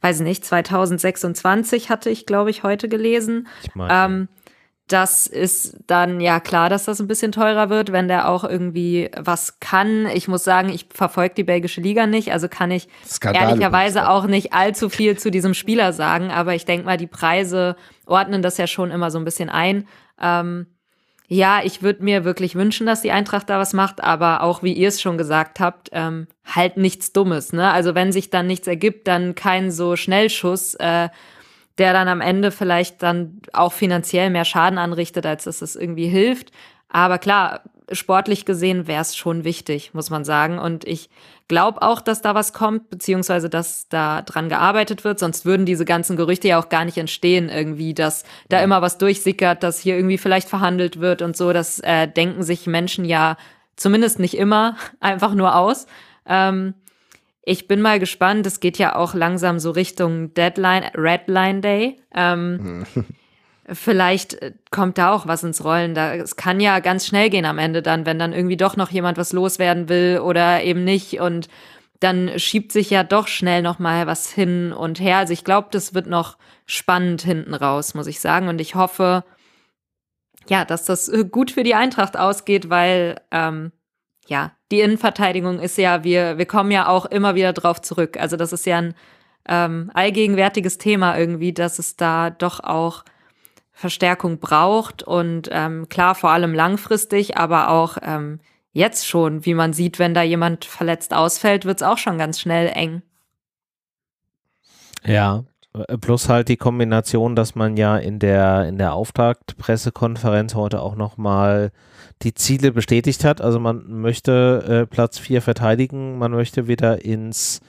weiß 0.02 0.20
nicht, 0.20 0.44
2026 0.44 1.90
hatte 1.90 2.10
ich, 2.10 2.26
glaube 2.26 2.50
ich, 2.50 2.62
heute 2.62 2.88
gelesen. 2.88 3.48
Ich 3.62 3.74
mein, 3.74 3.88
ähm, 3.90 4.28
das 4.92 5.26
ist 5.26 5.76
dann 5.86 6.20
ja 6.20 6.40
klar, 6.40 6.68
dass 6.68 6.84
das 6.84 7.00
ein 7.00 7.06
bisschen 7.06 7.32
teurer 7.32 7.70
wird, 7.70 7.92
wenn 7.92 8.08
der 8.08 8.28
auch 8.28 8.42
irgendwie 8.44 9.10
was 9.16 9.60
kann. 9.60 10.06
Ich 10.06 10.26
muss 10.26 10.42
sagen, 10.42 10.68
ich 10.68 10.86
verfolge 10.92 11.34
die 11.34 11.44
belgische 11.44 11.80
Liga 11.80 12.06
nicht, 12.06 12.32
also 12.32 12.48
kann 12.48 12.70
ich 12.70 12.88
Skandal 13.06 13.50
ehrlicherweise 13.50 14.08
auch 14.08 14.26
nicht 14.26 14.52
allzu 14.52 14.88
viel 14.88 15.16
zu 15.16 15.30
diesem 15.30 15.54
Spieler 15.54 15.92
sagen, 15.92 16.30
aber 16.30 16.54
ich 16.54 16.64
denke 16.64 16.86
mal, 16.86 16.96
die 16.96 17.06
Preise 17.06 17.76
ordnen 18.06 18.42
das 18.42 18.58
ja 18.58 18.66
schon 18.66 18.90
immer 18.90 19.10
so 19.10 19.18
ein 19.18 19.24
bisschen 19.24 19.48
ein. 19.48 19.86
Ähm, 20.20 20.66
ja, 21.28 21.60
ich 21.62 21.82
würde 21.82 22.02
mir 22.02 22.24
wirklich 22.24 22.56
wünschen, 22.56 22.88
dass 22.88 23.02
die 23.02 23.12
Eintracht 23.12 23.48
da 23.48 23.60
was 23.60 23.72
macht, 23.72 24.02
aber 24.02 24.42
auch 24.42 24.64
wie 24.64 24.72
ihr 24.72 24.88
es 24.88 25.00
schon 25.00 25.16
gesagt 25.16 25.60
habt, 25.60 25.88
ähm, 25.92 26.26
halt 26.44 26.76
nichts 26.76 27.12
Dummes. 27.12 27.52
Ne? 27.52 27.70
Also 27.70 27.94
wenn 27.94 28.10
sich 28.10 28.30
dann 28.30 28.48
nichts 28.48 28.66
ergibt, 28.66 29.06
dann 29.06 29.36
kein 29.36 29.70
so 29.70 29.94
Schnellschuss. 29.94 30.74
Äh, 30.74 31.08
der 31.80 31.94
dann 31.94 32.08
am 32.08 32.20
Ende 32.20 32.50
vielleicht 32.50 33.02
dann 33.02 33.40
auch 33.52 33.72
finanziell 33.72 34.30
mehr 34.30 34.44
Schaden 34.44 34.78
anrichtet, 34.78 35.26
als 35.26 35.44
dass 35.44 35.62
es 35.62 35.74
irgendwie 35.74 36.06
hilft. 36.08 36.52
Aber 36.90 37.18
klar, 37.18 37.62
sportlich 37.90 38.44
gesehen 38.44 38.86
wäre 38.86 39.00
es 39.00 39.16
schon 39.16 39.44
wichtig, 39.44 39.94
muss 39.94 40.10
man 40.10 40.24
sagen. 40.24 40.58
Und 40.58 40.86
ich 40.86 41.08
glaube 41.48 41.80
auch, 41.82 42.02
dass 42.02 42.20
da 42.20 42.34
was 42.34 42.52
kommt, 42.52 42.90
beziehungsweise 42.90 43.48
dass 43.48 43.88
da 43.88 44.22
dran 44.22 44.48
gearbeitet 44.48 45.04
wird. 45.04 45.18
Sonst 45.18 45.46
würden 45.46 45.64
diese 45.64 45.86
ganzen 45.86 46.16
Gerüchte 46.16 46.48
ja 46.48 46.60
auch 46.60 46.68
gar 46.68 46.84
nicht 46.84 46.98
entstehen, 46.98 47.48
irgendwie, 47.48 47.94
dass 47.94 48.24
da 48.48 48.62
immer 48.62 48.82
was 48.82 48.98
durchsickert, 48.98 49.62
dass 49.62 49.80
hier 49.80 49.96
irgendwie 49.96 50.18
vielleicht 50.18 50.48
verhandelt 50.48 51.00
wird 51.00 51.22
und 51.22 51.36
so. 51.36 51.52
Das 51.52 51.80
äh, 51.80 52.06
denken 52.06 52.42
sich 52.42 52.66
Menschen 52.66 53.06
ja 53.06 53.36
zumindest 53.76 54.18
nicht 54.18 54.36
immer 54.36 54.76
einfach 55.00 55.34
nur 55.34 55.56
aus. 55.56 55.86
Ähm, 56.26 56.74
ich 57.42 57.68
bin 57.68 57.80
mal 57.80 57.98
gespannt. 57.98 58.46
Es 58.46 58.60
geht 58.60 58.78
ja 58.78 58.96
auch 58.96 59.14
langsam 59.14 59.58
so 59.58 59.70
Richtung 59.70 60.34
Deadline, 60.34 60.90
Redline 60.94 61.60
Day. 61.60 61.96
Ähm, 62.14 62.84
vielleicht 63.72 64.34
äh, 64.34 64.52
kommt 64.70 64.98
da 64.98 65.12
auch 65.12 65.26
was 65.26 65.42
ins 65.42 65.64
Rollen. 65.64 65.94
Da, 65.94 66.14
es 66.14 66.36
kann 66.36 66.60
ja 66.60 66.80
ganz 66.80 67.06
schnell 67.06 67.30
gehen 67.30 67.46
am 67.46 67.58
Ende 67.58 67.82
dann, 67.82 68.06
wenn 68.06 68.18
dann 68.18 68.32
irgendwie 68.32 68.56
doch 68.56 68.76
noch 68.76 68.90
jemand 68.90 69.18
was 69.18 69.32
loswerden 69.32 69.88
will 69.88 70.20
oder 70.22 70.62
eben 70.62 70.84
nicht. 70.84 71.20
Und 71.20 71.48
dann 72.00 72.38
schiebt 72.38 72.72
sich 72.72 72.90
ja 72.90 73.04
doch 73.04 73.28
schnell 73.28 73.62
noch 73.62 73.78
mal 73.78 74.06
was 74.06 74.30
hin 74.30 74.72
und 74.72 75.00
her. 75.00 75.18
Also 75.18 75.32
ich 75.32 75.44
glaube, 75.44 75.68
das 75.70 75.94
wird 75.94 76.06
noch 76.06 76.36
spannend 76.66 77.22
hinten 77.22 77.54
raus, 77.54 77.94
muss 77.94 78.06
ich 78.06 78.20
sagen. 78.20 78.48
Und 78.48 78.60
ich 78.60 78.74
hoffe, 78.74 79.24
ja, 80.48 80.64
dass 80.64 80.84
das 80.84 81.08
äh, 81.08 81.24
gut 81.24 81.50
für 81.50 81.62
die 81.62 81.74
Eintracht 81.74 82.18
ausgeht, 82.18 82.68
weil 82.68 83.20
ähm, 83.30 83.72
ja, 84.26 84.52
die 84.70 84.80
Innenverteidigung 84.80 85.58
ist 85.58 85.78
ja, 85.78 86.04
wir, 86.04 86.38
wir 86.38 86.46
kommen 86.46 86.70
ja 86.70 86.88
auch 86.88 87.06
immer 87.06 87.34
wieder 87.34 87.52
drauf 87.52 87.80
zurück. 87.80 88.16
Also 88.18 88.36
das 88.36 88.52
ist 88.52 88.66
ja 88.66 88.78
ein 88.78 88.94
ähm, 89.48 89.90
allgegenwärtiges 89.94 90.78
Thema 90.78 91.18
irgendwie, 91.18 91.52
dass 91.52 91.78
es 91.78 91.96
da 91.96 92.30
doch 92.30 92.60
auch 92.60 93.04
Verstärkung 93.72 94.38
braucht 94.38 95.02
und 95.02 95.48
ähm, 95.50 95.88
klar, 95.88 96.14
vor 96.14 96.30
allem 96.30 96.54
langfristig, 96.54 97.38
aber 97.38 97.70
auch 97.70 97.96
ähm, 98.02 98.40
jetzt 98.72 99.08
schon, 99.08 99.46
wie 99.46 99.54
man 99.54 99.72
sieht, 99.72 99.98
wenn 99.98 100.12
da 100.14 100.22
jemand 100.22 100.66
verletzt 100.66 101.14
ausfällt, 101.14 101.64
wird 101.64 101.78
es 101.78 101.82
auch 101.82 101.98
schon 101.98 102.18
ganz 102.18 102.38
schnell 102.38 102.70
eng. 102.74 103.02
Ja, 105.02 105.44
plus 106.00 106.28
halt 106.28 106.48
die 106.48 106.56
Kombination, 106.56 107.36
dass 107.36 107.54
man 107.54 107.76
ja 107.76 107.96
in 107.96 108.18
der 108.18 108.66
in 108.66 108.78
der 108.78 108.92
Auftaktpressekonferenz 108.94 110.54
heute 110.54 110.80
auch 110.80 110.96
noch 110.96 111.16
mal 111.16 111.70
die 112.22 112.34
Ziele 112.34 112.72
bestätigt 112.72 113.24
hat. 113.24 113.40
Also 113.40 113.60
man 113.60 114.00
möchte 114.00 114.64
äh, 114.68 114.86
Platz 114.86 115.18
4 115.18 115.42
verteidigen, 115.42 116.18
man 116.18 116.32
möchte 116.32 116.66
wieder 116.66 117.04
ins 117.04 117.60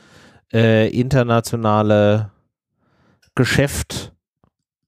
äh, 0.52 0.90
internationale 0.90 2.32
Geschäft, 3.36 4.14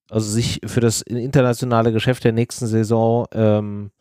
also 0.09 0.29
sich 0.29 0.61
für 0.65 0.81
das 0.81 1.01
internationale 1.01 1.93
Geschäft 1.93 2.23
der 2.23 2.33
nächsten 2.33 2.67
Saison 2.67 3.25
ähm, 3.31 3.91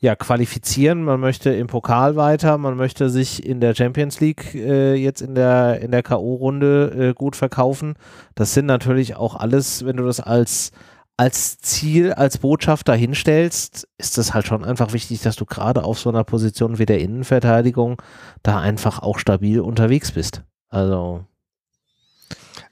ja, 0.00 0.16
qualifizieren. 0.16 1.04
Man 1.04 1.20
möchte 1.20 1.50
im 1.50 1.66
Pokal 1.66 2.16
weiter, 2.16 2.58
man 2.58 2.76
möchte 2.76 3.10
sich 3.10 3.44
in 3.44 3.60
der 3.60 3.74
Champions 3.74 4.20
League 4.20 4.54
äh, 4.54 4.94
jetzt 4.94 5.20
in 5.20 5.34
der, 5.34 5.80
in 5.80 5.90
der 5.90 6.02
K.O.-Runde 6.02 7.10
äh, 7.10 7.14
gut 7.14 7.36
verkaufen. 7.36 7.94
Das 8.34 8.54
sind 8.54 8.66
natürlich 8.66 9.16
auch 9.16 9.36
alles, 9.36 9.84
wenn 9.84 9.96
du 9.96 10.04
das 10.04 10.20
als 10.20 10.72
als 11.20 11.58
Ziel, 11.58 12.14
als 12.14 12.38
Botschaft 12.38 12.88
dahinstellst, 12.88 13.86
ist 13.98 14.16
es 14.16 14.32
halt 14.32 14.46
schon 14.46 14.64
einfach 14.64 14.94
wichtig, 14.94 15.20
dass 15.20 15.36
du 15.36 15.44
gerade 15.44 15.84
auf 15.84 15.98
so 15.98 16.08
einer 16.08 16.24
Position 16.24 16.78
wie 16.78 16.86
der 16.86 16.98
Innenverteidigung 16.98 18.00
da 18.42 18.58
einfach 18.58 19.02
auch 19.02 19.18
stabil 19.18 19.60
unterwegs 19.60 20.12
bist. 20.12 20.44
Also. 20.70 21.26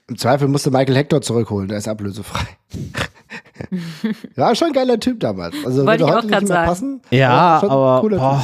Im 0.07 0.17
Zweifel 0.17 0.47
musste 0.47 0.71
Michael 0.71 0.95
Hector 0.95 1.21
zurückholen, 1.21 1.67
der 1.67 1.77
ist 1.77 1.87
ablösefrei. 1.87 2.47
Ja, 4.35 4.55
schon 4.55 4.69
ein 4.69 4.73
geiler 4.73 4.99
Typ 4.99 5.19
damals. 5.19 5.55
Also 5.65 5.85
Wollte 5.85 6.03
ich 6.03 6.11
auch 6.11 6.27
gerade 6.27 6.47
sagen. 6.47 6.67
Passen, 6.67 7.01
ja, 7.09 7.61
aber, 7.63 8.01
boah, 8.01 8.43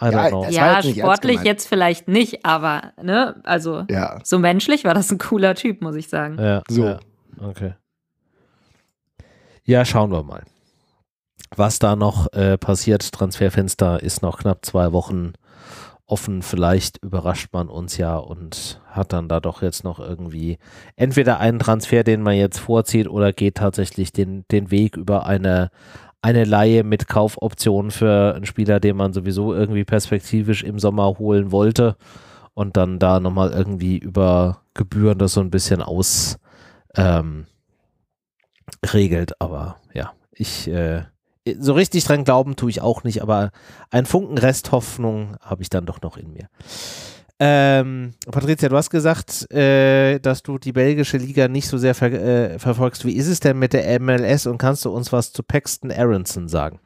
ja, 0.00 0.48
ja 0.48 0.80
jetzt 0.80 0.98
sportlich 0.98 1.42
jetzt 1.42 1.68
vielleicht 1.68 2.08
nicht, 2.08 2.44
aber 2.44 2.92
ne, 3.00 3.36
also 3.44 3.84
ja. 3.88 4.18
so 4.24 4.38
menschlich 4.38 4.84
war 4.84 4.94
das 4.94 5.10
ein 5.10 5.18
cooler 5.18 5.54
Typ, 5.54 5.80
muss 5.82 5.94
ich 5.94 6.08
sagen. 6.08 6.38
Ja, 6.38 6.62
so. 6.68 6.84
Ja. 6.84 7.00
Okay. 7.40 7.74
Ja, 9.64 9.84
schauen 9.84 10.10
wir 10.10 10.22
mal. 10.22 10.42
Was 11.54 11.78
da 11.78 11.96
noch 11.96 12.32
äh, 12.32 12.56
passiert, 12.56 13.12
Transferfenster 13.12 14.02
ist 14.02 14.22
noch 14.22 14.38
knapp 14.38 14.64
zwei 14.64 14.92
Wochen 14.92 15.34
offen. 16.06 16.42
Vielleicht 16.42 16.98
überrascht 16.98 17.48
man 17.52 17.68
uns 17.68 17.96
ja 17.96 18.16
und 18.16 18.80
hat 18.86 19.12
dann 19.12 19.28
da 19.28 19.40
doch 19.40 19.62
jetzt 19.62 19.84
noch 19.84 19.98
irgendwie 19.98 20.58
entweder 20.96 21.40
einen 21.40 21.58
Transfer, 21.58 22.04
den 22.04 22.22
man 22.22 22.34
jetzt 22.34 22.58
vorzieht, 22.58 23.08
oder 23.08 23.32
geht 23.32 23.56
tatsächlich 23.56 24.12
den, 24.12 24.44
den 24.50 24.70
Weg 24.70 24.96
über 24.96 25.26
eine, 25.26 25.70
eine 26.20 26.44
Laie 26.44 26.84
mit 26.84 27.08
Kaufoptionen 27.08 27.90
für 27.90 28.34
einen 28.34 28.46
Spieler, 28.46 28.80
den 28.80 28.96
man 28.96 29.12
sowieso 29.12 29.54
irgendwie 29.54 29.84
perspektivisch 29.84 30.62
im 30.62 30.78
Sommer 30.78 31.18
holen 31.18 31.52
wollte 31.52 31.96
und 32.54 32.76
dann 32.76 32.98
da 32.98 33.20
nochmal 33.20 33.50
irgendwie 33.50 33.98
über 33.98 34.62
Gebühren 34.74 35.18
das 35.18 35.34
so 35.34 35.40
ein 35.40 35.50
bisschen 35.50 35.82
aus 35.82 36.38
ähm, 36.94 37.46
regelt. 38.92 39.40
Aber 39.40 39.76
ja, 39.94 40.12
ich 40.32 40.68
äh, 40.68 41.04
so 41.58 41.72
richtig 41.72 42.04
dran 42.04 42.24
glauben 42.24 42.56
tue 42.56 42.70
ich 42.70 42.80
auch 42.80 43.04
nicht, 43.04 43.22
aber 43.22 43.50
ein 43.90 44.06
Funken 44.06 44.38
Resthoffnung 44.38 45.36
habe 45.40 45.62
ich 45.62 45.70
dann 45.70 45.86
doch 45.86 46.00
noch 46.02 46.16
in 46.16 46.32
mir. 46.32 46.48
Ähm, 47.44 48.12
Patricia, 48.30 48.68
du 48.68 48.76
hast 48.76 48.90
gesagt, 48.90 49.50
äh, 49.52 50.20
dass 50.20 50.44
du 50.44 50.58
die 50.58 50.72
belgische 50.72 51.16
Liga 51.16 51.48
nicht 51.48 51.66
so 51.66 51.76
sehr 51.76 51.94
ver 51.94 52.12
äh, 52.12 52.58
verfolgst. 52.60 53.04
Wie 53.04 53.16
ist 53.16 53.26
es 53.26 53.40
denn 53.40 53.58
mit 53.58 53.72
der 53.72 53.98
MLS 53.98 54.46
und 54.46 54.58
kannst 54.58 54.84
du 54.84 54.90
uns 54.90 55.12
was 55.12 55.32
zu 55.32 55.42
Paxton 55.42 55.90
Aronson 55.90 56.48
sagen? 56.48 56.78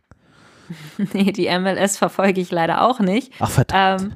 nee, 1.13 1.33
die 1.33 1.51
MLS 1.59 1.99
verfolge 1.99 2.41
ich 2.41 2.51
leider 2.51 2.83
auch 2.83 3.01
nicht. 3.01 3.33
Ach, 3.39 3.51
verdammt. 3.51 4.03
Ähm, 4.03 4.13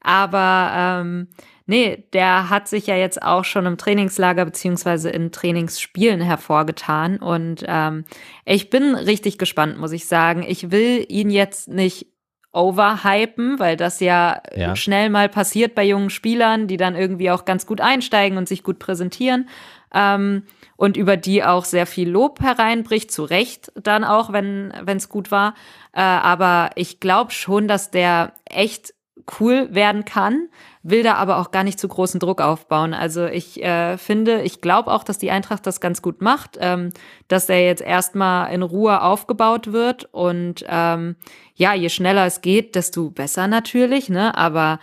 aber 0.00 0.72
ähm, 0.74 1.28
nee, 1.66 2.04
der 2.12 2.50
hat 2.50 2.68
sich 2.68 2.86
ja 2.86 2.96
jetzt 2.96 3.22
auch 3.22 3.44
schon 3.44 3.66
im 3.66 3.78
Trainingslager 3.78 4.44
beziehungsweise 4.44 5.10
in 5.10 5.32
Trainingsspielen 5.32 6.20
hervorgetan. 6.20 7.18
Und 7.18 7.64
ähm, 7.66 8.04
ich 8.44 8.70
bin 8.70 8.94
richtig 8.94 9.38
gespannt, 9.38 9.78
muss 9.78 9.92
ich 9.92 10.06
sagen. 10.06 10.44
Ich 10.46 10.70
will 10.70 11.04
ihn 11.08 11.30
jetzt 11.30 11.68
nicht 11.68 12.06
overhypen, 12.52 13.58
weil 13.58 13.76
das 13.76 14.00
ja, 14.00 14.42
ja, 14.54 14.76
schnell 14.76 15.08
mal 15.08 15.28
passiert 15.28 15.74
bei 15.74 15.84
jungen 15.84 16.10
Spielern, 16.10 16.66
die 16.66 16.76
dann 16.76 16.94
irgendwie 16.94 17.30
auch 17.30 17.44
ganz 17.44 17.66
gut 17.66 17.80
einsteigen 17.80 18.36
und 18.36 18.46
sich 18.46 18.62
gut 18.62 18.78
präsentieren 18.78 19.48
ähm, 19.94 20.44
und 20.76 20.96
über 20.96 21.16
die 21.16 21.44
auch 21.44 21.64
sehr 21.64 21.86
viel 21.86 22.10
Lob 22.10 22.40
hereinbricht, 22.40 23.10
zu 23.10 23.24
Recht 23.24 23.72
dann 23.74 24.04
auch, 24.04 24.32
wenn 24.32 24.72
es 24.86 25.08
gut 25.08 25.30
war. 25.30 25.54
Äh, 25.92 26.00
aber 26.00 26.70
ich 26.74 27.00
glaube 27.00 27.30
schon, 27.30 27.68
dass 27.68 27.90
der 27.90 28.34
echt 28.44 28.94
cool 29.38 29.68
werden 29.74 30.04
kann, 30.04 30.48
will 30.82 31.02
da 31.02 31.14
aber 31.14 31.38
auch 31.38 31.50
gar 31.50 31.64
nicht 31.64 31.78
zu 31.78 31.86
großen 31.86 32.18
Druck 32.18 32.40
aufbauen. 32.40 32.94
Also 32.94 33.26
ich 33.26 33.62
äh, 33.62 33.96
finde, 33.98 34.42
ich 34.42 34.60
glaube 34.60 34.90
auch, 34.90 35.04
dass 35.04 35.18
die 35.18 35.30
Eintracht 35.30 35.66
das 35.66 35.80
ganz 35.80 36.02
gut 36.02 36.22
macht, 36.22 36.58
ähm, 36.60 36.90
dass 37.28 37.46
der 37.46 37.64
jetzt 37.64 37.82
erstmal 37.82 38.52
in 38.52 38.62
Ruhe 38.62 39.02
aufgebaut 39.02 39.72
wird 39.72 40.08
und 40.12 40.64
ähm, 40.68 41.16
ja, 41.54 41.74
je 41.74 41.88
schneller 41.88 42.26
es 42.26 42.40
geht, 42.40 42.74
desto 42.74 43.10
besser 43.10 43.46
natürlich, 43.46 44.08
ne? 44.08 44.36
Aber 44.36 44.80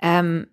ähm, 0.00 0.48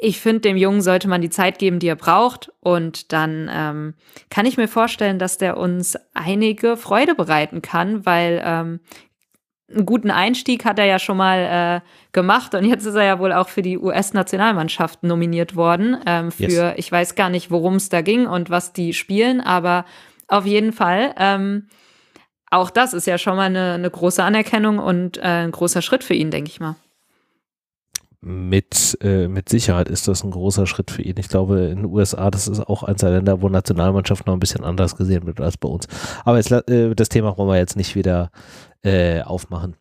ich 0.00 0.20
finde, 0.20 0.40
dem 0.40 0.56
Jungen 0.56 0.80
sollte 0.80 1.08
man 1.08 1.20
die 1.20 1.30
Zeit 1.30 1.58
geben, 1.58 1.80
die 1.80 1.88
er 1.88 1.96
braucht. 1.96 2.52
Und 2.60 3.12
dann 3.12 3.50
ähm, 3.52 3.94
kann 4.30 4.46
ich 4.46 4.56
mir 4.56 4.68
vorstellen, 4.68 5.18
dass 5.18 5.38
der 5.38 5.56
uns 5.56 5.96
einige 6.14 6.76
Freude 6.76 7.16
bereiten 7.16 7.62
kann, 7.62 8.06
weil 8.06 8.40
ähm, 8.44 8.80
einen 9.70 9.86
guten 9.86 10.10
Einstieg 10.10 10.64
hat 10.64 10.78
er 10.78 10.86
ja 10.86 10.98
schon 10.98 11.16
mal 11.16 11.82
äh, 11.82 11.88
gemacht 12.12 12.54
und 12.54 12.64
jetzt 12.64 12.86
ist 12.86 12.94
er 12.94 13.04
ja 13.04 13.18
wohl 13.18 13.32
auch 13.32 13.48
für 13.48 13.62
die 13.62 13.78
US-Nationalmannschaft 13.78 15.02
nominiert 15.02 15.56
worden. 15.56 15.98
Ähm, 16.06 16.30
für, 16.30 16.44
yes. 16.44 16.74
ich 16.76 16.90
weiß 16.90 17.14
gar 17.14 17.28
nicht, 17.28 17.50
worum 17.50 17.74
es 17.74 17.88
da 17.88 18.00
ging 18.00 18.26
und 18.26 18.50
was 18.50 18.72
die 18.72 18.94
spielen, 18.94 19.40
aber 19.40 19.84
auf 20.26 20.46
jeden 20.46 20.72
Fall. 20.72 21.14
Ähm, 21.18 21.68
auch 22.50 22.70
das 22.70 22.94
ist 22.94 23.06
ja 23.06 23.18
schon 23.18 23.36
mal 23.36 23.44
eine, 23.46 23.74
eine 23.74 23.90
große 23.90 24.22
Anerkennung 24.22 24.78
und 24.78 25.18
äh, 25.18 25.44
ein 25.44 25.50
großer 25.50 25.82
Schritt 25.82 26.02
für 26.02 26.14
ihn, 26.14 26.30
denke 26.30 26.50
ich 26.50 26.60
mal. 26.60 26.76
Mit, 28.20 28.98
äh, 29.00 29.28
mit 29.28 29.48
Sicherheit 29.48 29.88
ist 29.88 30.08
das 30.08 30.24
ein 30.24 30.32
großer 30.32 30.66
Schritt 30.66 30.90
für 30.90 31.02
ihn. 31.02 31.14
Ich 31.18 31.28
glaube, 31.28 31.66
in 31.66 31.76
den 31.76 31.84
USA, 31.84 32.32
das 32.32 32.48
ist 32.48 32.58
auch 32.58 32.82
eins 32.82 33.00
der 33.00 33.10
Länder, 33.10 33.42
wo 33.42 33.48
Nationalmannschaft 33.48 34.26
noch 34.26 34.34
ein 34.34 34.40
bisschen 34.40 34.64
anders 34.64 34.96
gesehen 34.96 35.24
wird 35.26 35.40
als 35.40 35.56
bei 35.56 35.68
uns. 35.68 35.86
Aber 36.24 36.36
jetzt, 36.36 36.50
äh, 36.50 36.96
das 36.96 37.10
Thema 37.10 37.36
wollen 37.38 37.48
wir 37.48 37.58
jetzt 37.58 37.76
nicht 37.76 37.94
wieder 37.94 38.32
äh, 38.82 39.22
aufmachen. 39.22 39.76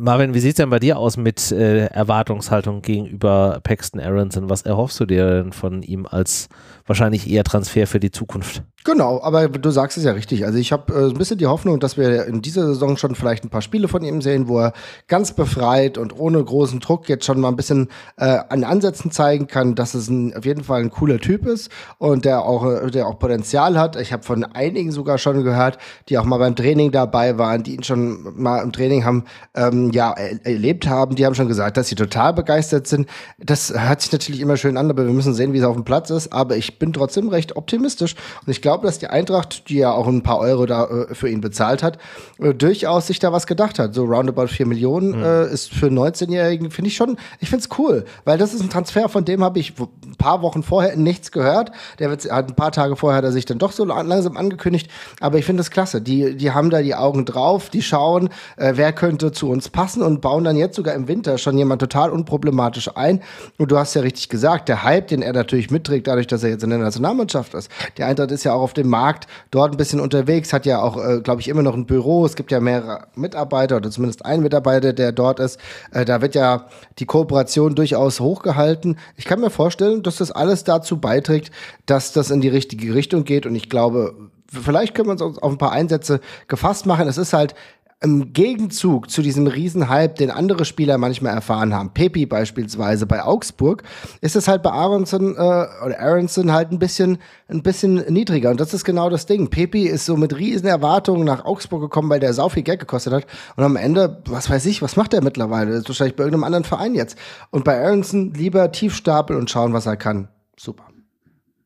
Marvin, 0.00 0.34
wie 0.34 0.40
sieht 0.40 0.50
es 0.50 0.56
denn 0.56 0.70
bei 0.70 0.78
dir 0.78 0.98
aus 0.98 1.16
mit 1.16 1.52
äh, 1.52 1.86
Erwartungshaltung 1.86 2.82
gegenüber 2.82 3.60
Paxton 3.62 4.00
Aronson? 4.00 4.48
Was 4.48 4.62
erhoffst 4.62 4.98
du 5.00 5.06
dir 5.06 5.42
denn 5.42 5.52
von 5.52 5.82
ihm 5.82 6.06
als 6.06 6.48
wahrscheinlich 6.90 7.30
eher 7.30 7.44
Transfer 7.44 7.86
für 7.86 8.00
die 8.00 8.10
Zukunft? 8.10 8.62
Genau, 8.82 9.20
aber 9.22 9.48
du 9.48 9.70
sagst 9.70 9.98
es 9.98 10.04
ja 10.04 10.12
richtig. 10.12 10.46
Also 10.46 10.58
ich 10.58 10.72
habe 10.72 10.92
äh, 10.94 11.10
ein 11.10 11.14
bisschen 11.14 11.36
die 11.36 11.46
Hoffnung, 11.46 11.80
dass 11.80 11.98
wir 11.98 12.24
in 12.24 12.40
dieser 12.40 12.66
Saison 12.66 12.96
schon 12.96 13.14
vielleicht 13.14 13.44
ein 13.44 13.50
paar 13.50 13.60
Spiele 13.60 13.88
von 13.88 14.02
ihm 14.02 14.22
sehen, 14.22 14.48
wo 14.48 14.58
er 14.58 14.72
ganz 15.06 15.32
befreit 15.32 15.98
und 15.98 16.18
ohne 16.18 16.42
großen 16.42 16.80
Druck 16.80 17.06
jetzt 17.08 17.26
schon 17.26 17.40
mal 17.40 17.48
ein 17.48 17.56
bisschen 17.56 17.88
äh, 18.16 18.38
an 18.48 18.64
Ansätzen 18.64 19.10
zeigen 19.10 19.48
kann, 19.48 19.74
dass 19.74 19.92
es 19.92 20.08
ein, 20.08 20.34
auf 20.34 20.46
jeden 20.46 20.64
Fall 20.64 20.80
ein 20.80 20.90
cooler 20.90 21.18
Typ 21.18 21.46
ist 21.46 21.70
und 21.98 22.24
der 22.24 22.42
auch, 22.42 22.64
äh, 22.64 22.90
der 22.90 23.06
auch 23.06 23.18
Potenzial 23.18 23.78
hat. 23.78 23.96
Ich 24.00 24.14
habe 24.14 24.22
von 24.22 24.44
einigen 24.44 24.92
sogar 24.92 25.18
schon 25.18 25.44
gehört, 25.44 25.76
die 26.08 26.16
auch 26.16 26.24
mal 26.24 26.38
beim 26.38 26.56
Training 26.56 26.90
dabei 26.90 27.36
waren, 27.36 27.62
die 27.62 27.74
ihn 27.74 27.84
schon 27.84 28.40
mal 28.42 28.62
im 28.62 28.72
Training 28.72 29.04
haben, 29.04 29.24
ähm, 29.54 29.90
ja, 29.92 30.12
erlebt 30.12 30.88
haben. 30.88 31.14
Die 31.14 31.26
haben 31.26 31.34
schon 31.34 31.48
gesagt, 31.48 31.76
dass 31.76 31.88
sie 31.88 31.94
total 31.94 32.32
begeistert 32.32 32.86
sind. 32.86 33.08
Das 33.38 33.72
hört 33.72 34.00
sich 34.00 34.10
natürlich 34.10 34.40
immer 34.40 34.56
schön 34.56 34.76
an, 34.76 34.90
aber 34.90 35.04
wir 35.04 35.12
müssen 35.12 35.34
sehen, 35.34 35.52
wie 35.52 35.58
es 35.58 35.64
auf 35.64 35.76
dem 35.76 35.84
Platz 35.84 36.10
ist. 36.10 36.32
Aber 36.32 36.56
ich 36.56 36.79
bin 36.80 36.92
trotzdem 36.92 37.28
recht 37.28 37.54
optimistisch 37.54 38.16
und 38.44 38.50
ich 38.50 38.60
glaube, 38.60 38.86
dass 38.86 38.98
die 38.98 39.06
Eintracht, 39.06 39.68
die 39.68 39.76
ja 39.76 39.92
auch 39.92 40.08
ein 40.08 40.24
paar 40.24 40.40
Euro 40.40 40.66
da 40.66 40.86
äh, 40.86 41.14
für 41.14 41.28
ihn 41.28 41.40
bezahlt 41.40 41.84
hat, 41.84 41.98
äh, 42.40 42.52
durchaus 42.52 43.06
sich 43.06 43.20
da 43.20 43.32
was 43.32 43.46
gedacht 43.46 43.78
hat. 43.78 43.94
So 43.94 44.04
roundabout 44.04 44.48
4 44.48 44.66
Millionen 44.66 45.18
mhm. 45.18 45.24
äh, 45.24 45.52
ist 45.52 45.72
für 45.72 45.86
19-Jährigen, 45.86 46.72
finde 46.72 46.88
ich 46.88 46.96
schon, 46.96 47.16
ich 47.38 47.48
finde 47.48 47.64
es 47.64 47.78
cool, 47.78 48.04
weil 48.24 48.38
das 48.38 48.52
ist 48.52 48.62
ein 48.62 48.70
Transfer, 48.70 49.08
von 49.08 49.24
dem 49.24 49.44
habe 49.44 49.60
ich 49.60 49.74
ein 49.78 50.16
paar 50.16 50.42
Wochen 50.42 50.64
vorher 50.64 50.96
nichts 50.96 51.30
gehört. 51.30 51.70
Der 51.98 52.10
wird, 52.10 52.30
hat 52.30 52.48
ein 52.48 52.56
paar 52.56 52.72
Tage 52.72 52.96
vorher 52.96 53.18
hat 53.18 53.24
er 53.24 53.32
sich 53.32 53.44
dann 53.44 53.58
doch 53.58 53.72
so 53.72 53.84
langsam 53.84 54.36
angekündigt, 54.36 54.90
aber 55.20 55.38
ich 55.38 55.44
finde 55.44 55.60
das 55.60 55.70
klasse. 55.70 56.00
Die, 56.00 56.36
die 56.36 56.50
haben 56.50 56.70
da 56.70 56.82
die 56.82 56.94
Augen 56.94 57.24
drauf, 57.24 57.68
die 57.68 57.82
schauen, 57.82 58.30
äh, 58.56 58.72
wer 58.76 58.92
könnte 58.92 59.32
zu 59.32 59.50
uns 59.50 59.68
passen 59.68 60.02
und 60.02 60.20
bauen 60.20 60.44
dann 60.44 60.56
jetzt 60.56 60.76
sogar 60.76 60.94
im 60.94 61.08
Winter 61.08 61.36
schon 61.38 61.58
jemand 61.58 61.80
total 61.80 62.10
unproblematisch 62.10 62.90
ein. 62.96 63.22
Und 63.58 63.70
du 63.70 63.78
hast 63.78 63.94
ja 63.94 64.00
richtig 64.00 64.30
gesagt, 64.30 64.68
der 64.68 64.82
Hype, 64.82 65.08
den 65.08 65.20
er 65.20 65.34
natürlich 65.34 65.70
mitträgt, 65.70 66.06
dadurch, 66.06 66.26
dass 66.26 66.42
er 66.42 66.50
jetzt 66.50 66.64
in 66.64 66.69
der 66.70 66.78
Nationalmannschaft 66.78 67.54
ist. 67.54 67.70
Die 67.98 68.02
Eintracht 68.02 68.30
ist 68.30 68.44
ja 68.44 68.54
auch 68.54 68.62
auf 68.62 68.72
dem 68.72 68.88
Markt 68.88 69.26
dort 69.50 69.72
ein 69.72 69.76
bisschen 69.76 70.00
unterwegs, 70.00 70.52
hat 70.52 70.66
ja 70.66 70.80
auch, 70.82 70.96
äh, 70.96 71.20
glaube 71.20 71.40
ich, 71.40 71.48
immer 71.48 71.62
noch 71.62 71.74
ein 71.74 71.86
Büro. 71.86 72.24
Es 72.24 72.36
gibt 72.36 72.52
ja 72.52 72.60
mehrere 72.60 73.08
Mitarbeiter 73.14 73.76
oder 73.76 73.90
zumindest 73.90 74.24
einen 74.24 74.42
Mitarbeiter, 74.42 74.92
der 74.92 75.12
dort 75.12 75.40
ist. 75.40 75.58
Äh, 75.92 76.04
da 76.04 76.20
wird 76.20 76.34
ja 76.34 76.66
die 76.98 77.06
Kooperation 77.06 77.74
durchaus 77.74 78.20
hochgehalten. 78.20 78.98
Ich 79.16 79.24
kann 79.24 79.40
mir 79.40 79.50
vorstellen, 79.50 80.02
dass 80.02 80.16
das 80.16 80.30
alles 80.30 80.64
dazu 80.64 80.98
beiträgt, 80.98 81.50
dass 81.86 82.12
das 82.12 82.30
in 82.30 82.40
die 82.40 82.48
richtige 82.48 82.94
Richtung 82.94 83.24
geht. 83.24 83.46
Und 83.46 83.54
ich 83.54 83.68
glaube, 83.68 84.14
vielleicht 84.50 84.94
können 84.94 85.08
wir 85.08 85.24
uns 85.24 85.38
auf 85.38 85.52
ein 85.52 85.58
paar 85.58 85.72
Einsätze 85.72 86.20
gefasst 86.48 86.86
machen. 86.86 87.08
Es 87.08 87.18
ist 87.18 87.32
halt 87.32 87.54
im 88.02 88.32
Gegenzug 88.32 89.10
zu 89.10 89.20
diesem 89.20 89.46
Riesenhype, 89.46 90.14
den 90.14 90.30
andere 90.30 90.64
Spieler 90.64 90.96
manchmal 90.96 91.34
erfahren 91.34 91.74
haben, 91.74 91.92
Pepi 91.92 92.24
beispielsweise 92.24 93.04
bei 93.04 93.22
Augsburg, 93.22 93.82
ist 94.22 94.36
es 94.36 94.48
halt 94.48 94.62
bei 94.62 94.70
Aronson 94.70 95.36
äh, 95.36 95.38
oder 95.38 96.00
Aronson 96.00 96.50
halt 96.50 96.72
ein 96.72 96.78
bisschen, 96.78 97.18
ein 97.48 97.62
bisschen 97.62 97.96
niedriger. 98.08 98.50
Und 98.50 98.60
das 98.60 98.72
ist 98.72 98.84
genau 98.84 99.10
das 99.10 99.26
Ding. 99.26 99.50
Pepi 99.50 99.86
ist 99.86 100.06
so 100.06 100.16
mit 100.16 100.36
riesen 100.36 100.66
Erwartungen 100.66 101.24
nach 101.24 101.44
Augsburg 101.44 101.82
gekommen, 101.82 102.08
weil 102.08 102.20
der 102.20 102.32
sau 102.32 102.48
viel 102.48 102.62
Geld 102.62 102.80
gekostet 102.80 103.12
hat. 103.12 103.26
Und 103.56 103.64
am 103.64 103.76
Ende, 103.76 104.22
was 104.26 104.48
weiß 104.48 104.64
ich, 104.64 104.80
was 104.80 104.96
macht 104.96 105.12
er 105.12 105.22
mittlerweile? 105.22 105.72
Ist 105.72 105.88
wahrscheinlich 105.88 106.16
bei 106.16 106.24
irgendeinem 106.24 106.44
anderen 106.44 106.64
Verein 106.64 106.94
jetzt. 106.94 107.18
Und 107.50 107.64
bei 107.64 107.84
Aronson 107.84 108.32
lieber 108.32 108.72
tief 108.72 108.94
stapeln 108.94 109.38
und 109.38 109.50
schauen, 109.50 109.74
was 109.74 109.84
er 109.84 109.98
kann. 109.98 110.28
Super. 110.56 110.84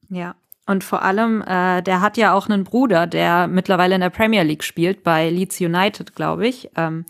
Ja, 0.09 0.35
und 0.67 0.83
vor 0.83 1.03
allem, 1.03 1.43
äh, 1.43 1.83
der 1.83 2.01
hat 2.01 2.17
ja 2.17 2.33
auch 2.33 2.49
einen 2.49 2.65
Bruder, 2.65 3.07
der 3.07 3.49
mittlerweile 3.49 3.95
in 3.95 4.01
der 4.01 4.11
Premier 4.11 4.43
League 4.43 4.65
spielt, 4.65 5.03
bei 5.03 5.29
Leeds 5.29 5.61
United, 5.61 6.15
glaube 6.15 6.47
ich. 6.47 6.71
Ähm, 6.77 7.05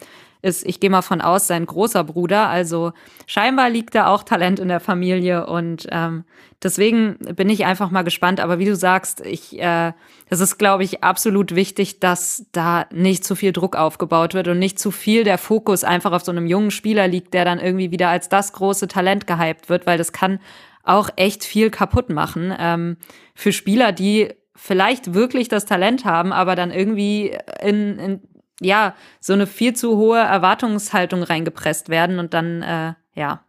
ist, 0.44 0.66
ich 0.66 0.78
gehe 0.78 0.90
mal 0.90 1.02
von 1.02 1.20
aus, 1.20 1.46
sein 1.46 1.64
großer 1.64 2.04
Bruder. 2.04 2.48
Also 2.48 2.92
scheinbar 3.26 3.70
liegt 3.70 3.94
da 3.94 4.08
auch 4.08 4.24
Talent 4.24 4.58
in 4.58 4.68
der 4.68 4.80
Familie 4.80 5.46
und 5.46 5.86
ähm, 5.90 6.24
deswegen 6.62 7.16
bin 7.34 7.48
ich 7.48 7.64
einfach 7.64 7.90
mal 7.90 8.02
gespannt. 8.02 8.40
Aber 8.40 8.58
wie 8.58 8.66
du 8.66 8.76
sagst, 8.76 9.22
ich, 9.22 9.58
äh, 9.58 9.92
das 10.28 10.40
ist, 10.40 10.58
glaube 10.58 10.84
ich, 10.84 11.02
absolut 11.02 11.54
wichtig, 11.54 11.98
dass 11.98 12.46
da 12.52 12.86
nicht 12.92 13.24
zu 13.24 13.36
viel 13.36 13.52
Druck 13.52 13.74
aufgebaut 13.74 14.34
wird 14.34 14.48
und 14.48 14.58
nicht 14.58 14.78
zu 14.78 14.90
viel 14.90 15.24
der 15.24 15.38
Fokus 15.38 15.82
einfach 15.82 16.12
auf 16.12 16.24
so 16.24 16.32
einem 16.32 16.46
jungen 16.46 16.70
Spieler 16.70 17.08
liegt, 17.08 17.32
der 17.32 17.46
dann 17.46 17.58
irgendwie 17.58 17.90
wieder 17.90 18.10
als 18.10 18.28
das 18.28 18.52
große 18.52 18.86
Talent 18.86 19.26
gehypt 19.26 19.70
wird, 19.70 19.86
weil 19.86 19.96
das 19.96 20.12
kann 20.12 20.40
auch 20.84 21.10
echt 21.16 21.44
viel 21.44 21.70
kaputt 21.70 22.10
machen 22.10 22.54
ähm, 22.58 22.96
für 23.34 23.52
Spieler, 23.52 23.92
die 23.92 24.32
vielleicht 24.54 25.14
wirklich 25.14 25.48
das 25.48 25.64
Talent 25.64 26.04
haben, 26.04 26.32
aber 26.32 26.54
dann 26.54 26.70
irgendwie 26.70 27.36
in, 27.60 27.98
in 27.98 28.20
ja, 28.60 28.94
so 29.20 29.32
eine 29.32 29.46
viel 29.46 29.74
zu 29.74 29.96
hohe 29.96 30.18
Erwartungshaltung 30.18 31.22
reingepresst 31.22 31.88
werden 31.88 32.18
und 32.18 32.34
dann, 32.34 32.62
äh, 32.62 32.94
ja. 33.14 33.44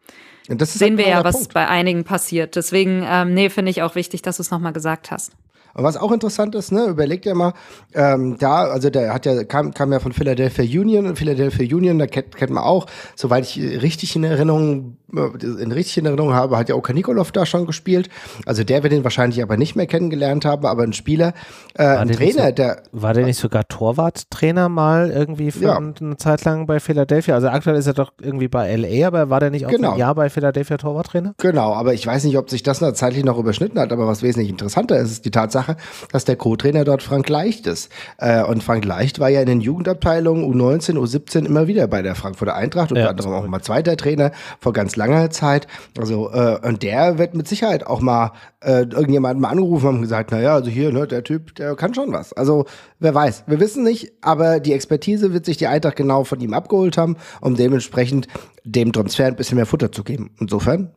Sehen 0.48 0.98
wir 0.98 1.08
ja, 1.08 1.24
was 1.24 1.38
Punkt. 1.38 1.54
bei 1.54 1.68
einigen 1.68 2.04
passiert. 2.04 2.56
Deswegen, 2.56 3.04
ähm, 3.08 3.34
nee, 3.34 3.50
finde 3.50 3.72
ich 3.72 3.82
auch 3.82 3.96
wichtig, 3.96 4.22
dass 4.22 4.38
du 4.38 4.42
es 4.42 4.52
nochmal 4.52 4.74
gesagt 4.74 5.10
hast. 5.10 5.32
Und 5.76 5.84
was 5.84 5.98
auch 5.98 6.14
interessant 6.14 6.56
ist, 6.56 6.72
ne, 6.72 6.86
überlegt 6.86 7.26
ihr 7.26 7.36
mal, 7.36 7.54
ähm, 7.94 8.38
da, 8.40 8.64
also 8.64 8.90
der 8.90 9.14
hat 9.14 9.26
ja, 9.26 9.44
kam, 9.44 9.74
kam 9.74 9.92
ja 9.92 10.00
von 10.00 10.14
Philadelphia 10.14 10.64
Union 10.64 11.06
und 11.06 11.18
Philadelphia 11.18 11.76
Union, 11.76 12.00
da 12.00 12.08
kennt, 12.08 12.34
kennt 12.38 12.52
man 12.52 12.64
auch, 12.64 12.86
soweit 13.16 13.44
ich 13.44 13.60
richtig 13.82 14.16
in 14.16 14.24
Erinnerung, 14.24 14.96
äh, 15.14 15.62
in 15.62 15.74
richtig 15.74 15.98
in 15.98 16.06
Erinnerung 16.06 16.34
habe, 16.34 16.58
hat 16.58 16.70
ja 16.70 16.76
Oka 16.76 16.94
Nikolov 16.94 17.34
da 17.34 17.46
schon 17.46 17.66
gespielt. 17.66 18.08
Also 18.46 18.64
der 18.64 18.84
wird 18.84 18.94
ihn 18.94 19.04
wahrscheinlich 19.04 19.44
aber 19.44 19.58
nicht 19.58 19.76
mehr 19.76 19.86
kennengelernt 19.86 20.46
haben, 20.46 20.66
aber 20.66 20.84
ein 20.84 20.94
Spieler, 20.94 21.34
äh, 21.74 21.84
ein 21.84 22.08
Trainer, 22.08 22.48
so, 22.48 22.52
der. 22.54 22.84
War 22.94 23.14
der 23.14 23.26
nicht 23.26 23.40
sogar 23.40 23.68
Torwarttrainer 23.68 24.70
mal 24.70 25.12
irgendwie 25.12 25.52
für 25.52 25.66
ja. 25.66 25.78
eine 25.78 26.16
Zeit 26.16 26.46
lang 26.46 26.68
bei 26.68 26.80
Philadelphia? 26.80 27.36
Also 27.36 27.50
aktuell 27.50 27.76
ist 27.76 27.88
er 27.88 27.94
doch 27.94 28.14
irgendwie 28.22 28.48
bei 28.48 28.74
LA, 28.74 29.08
aber 29.08 29.30
war 29.30 29.42
der 29.42 29.50
nicht 29.50 29.66
auch 29.66 29.72
genau. 29.72 29.92
ein 29.92 30.00
Jahr 30.00 30.16
bei 30.16 30.30
Philadelphia 30.30 30.78
Torwarttrainer? 30.78 31.34
Genau, 31.38 31.74
aber 31.74 31.94
ich 31.94 32.08
weiß 32.08 32.24
nicht, 32.24 32.38
ob 32.38 32.50
sich 32.50 32.64
das 32.64 32.80
zeitlich 32.94 33.26
noch 33.26 33.38
überschnitten 33.38 33.78
hat, 33.78 33.92
aber 33.92 34.08
was 34.08 34.24
wesentlich 34.24 34.50
interessanter 34.50 34.98
ist, 35.00 35.12
ist 35.12 35.26
die 35.26 35.32
Tatsache, 35.32 35.65
Sache, 35.66 35.78
dass 36.12 36.26
der 36.26 36.36
Co-Trainer 36.36 36.84
dort 36.84 37.04
Frank 37.04 37.30
Leicht 37.30 37.68
ist. 37.68 37.90
Äh, 38.18 38.44
und 38.44 38.64
Frank 38.64 38.86
Leicht 38.86 39.20
war 39.20 39.30
ja 39.30 39.42
in 39.42 39.48
den 39.48 39.62
Jugendabteilungen 39.62 40.46
U19, 40.46 40.98
U17 40.98 41.46
immer 41.46 41.68
wieder 41.68 41.88
bei 41.88 42.02
der 42.02 42.16
Frankfurter 42.16 42.56
Eintracht, 42.56 42.92
unter 42.92 43.04
ja, 43.04 43.10
anderem 43.10 43.34
auch 43.34 43.48
mal 43.48 43.62
zweiter 43.62 43.98
Trainer 43.98 44.32
vor 44.60 44.74
ganz 44.74 44.96
langer 44.96 45.30
Zeit. 45.30 45.68
Also, 45.98 46.32
äh, 46.32 46.60
und 46.66 46.84
der 46.84 47.18
wird 47.18 47.34
mit 47.34 47.48
Sicherheit 47.48 47.88
auch 47.88 48.02
mal 48.02 48.32
äh, 48.62 48.84
irgendjemanden 48.84 49.42
mal 49.42 49.50
angerufen 49.50 49.90
und 49.90 50.02
gesagt, 50.02 50.32
naja, 50.32 50.54
also 50.54 50.70
hier, 50.70 50.92
ne, 50.92 51.08
der 51.08 51.24
Typ, 51.24 51.56
der 51.56 51.76
kann 51.76 51.94
schon 51.94 52.12
was. 52.12 52.34
Also, 52.34 52.66
wer 53.00 53.14
weiß. 53.14 53.46
Wir 53.48 53.60
wissen 53.60 53.84
nicht, 53.84 54.12
aber 54.22 54.60
die 54.60 54.74
Expertise 54.74 55.34
wird 55.34 55.46
sich 55.46 55.58
die 55.58 55.68
Eintracht 55.68 55.96
genau 55.96 56.24
von 56.24 56.40
ihm 56.40 56.54
abgeholt 56.54 56.98
haben, 56.98 57.18
um 57.42 57.56
dementsprechend 57.56 58.28
dem 58.64 58.94
Transfer 58.94 59.26
ein 59.26 59.36
bisschen 59.36 59.58
mehr 59.58 59.66
Futter 59.66 59.92
zu 59.92 60.04
geben. 60.04 60.32
Insofern 60.40 60.92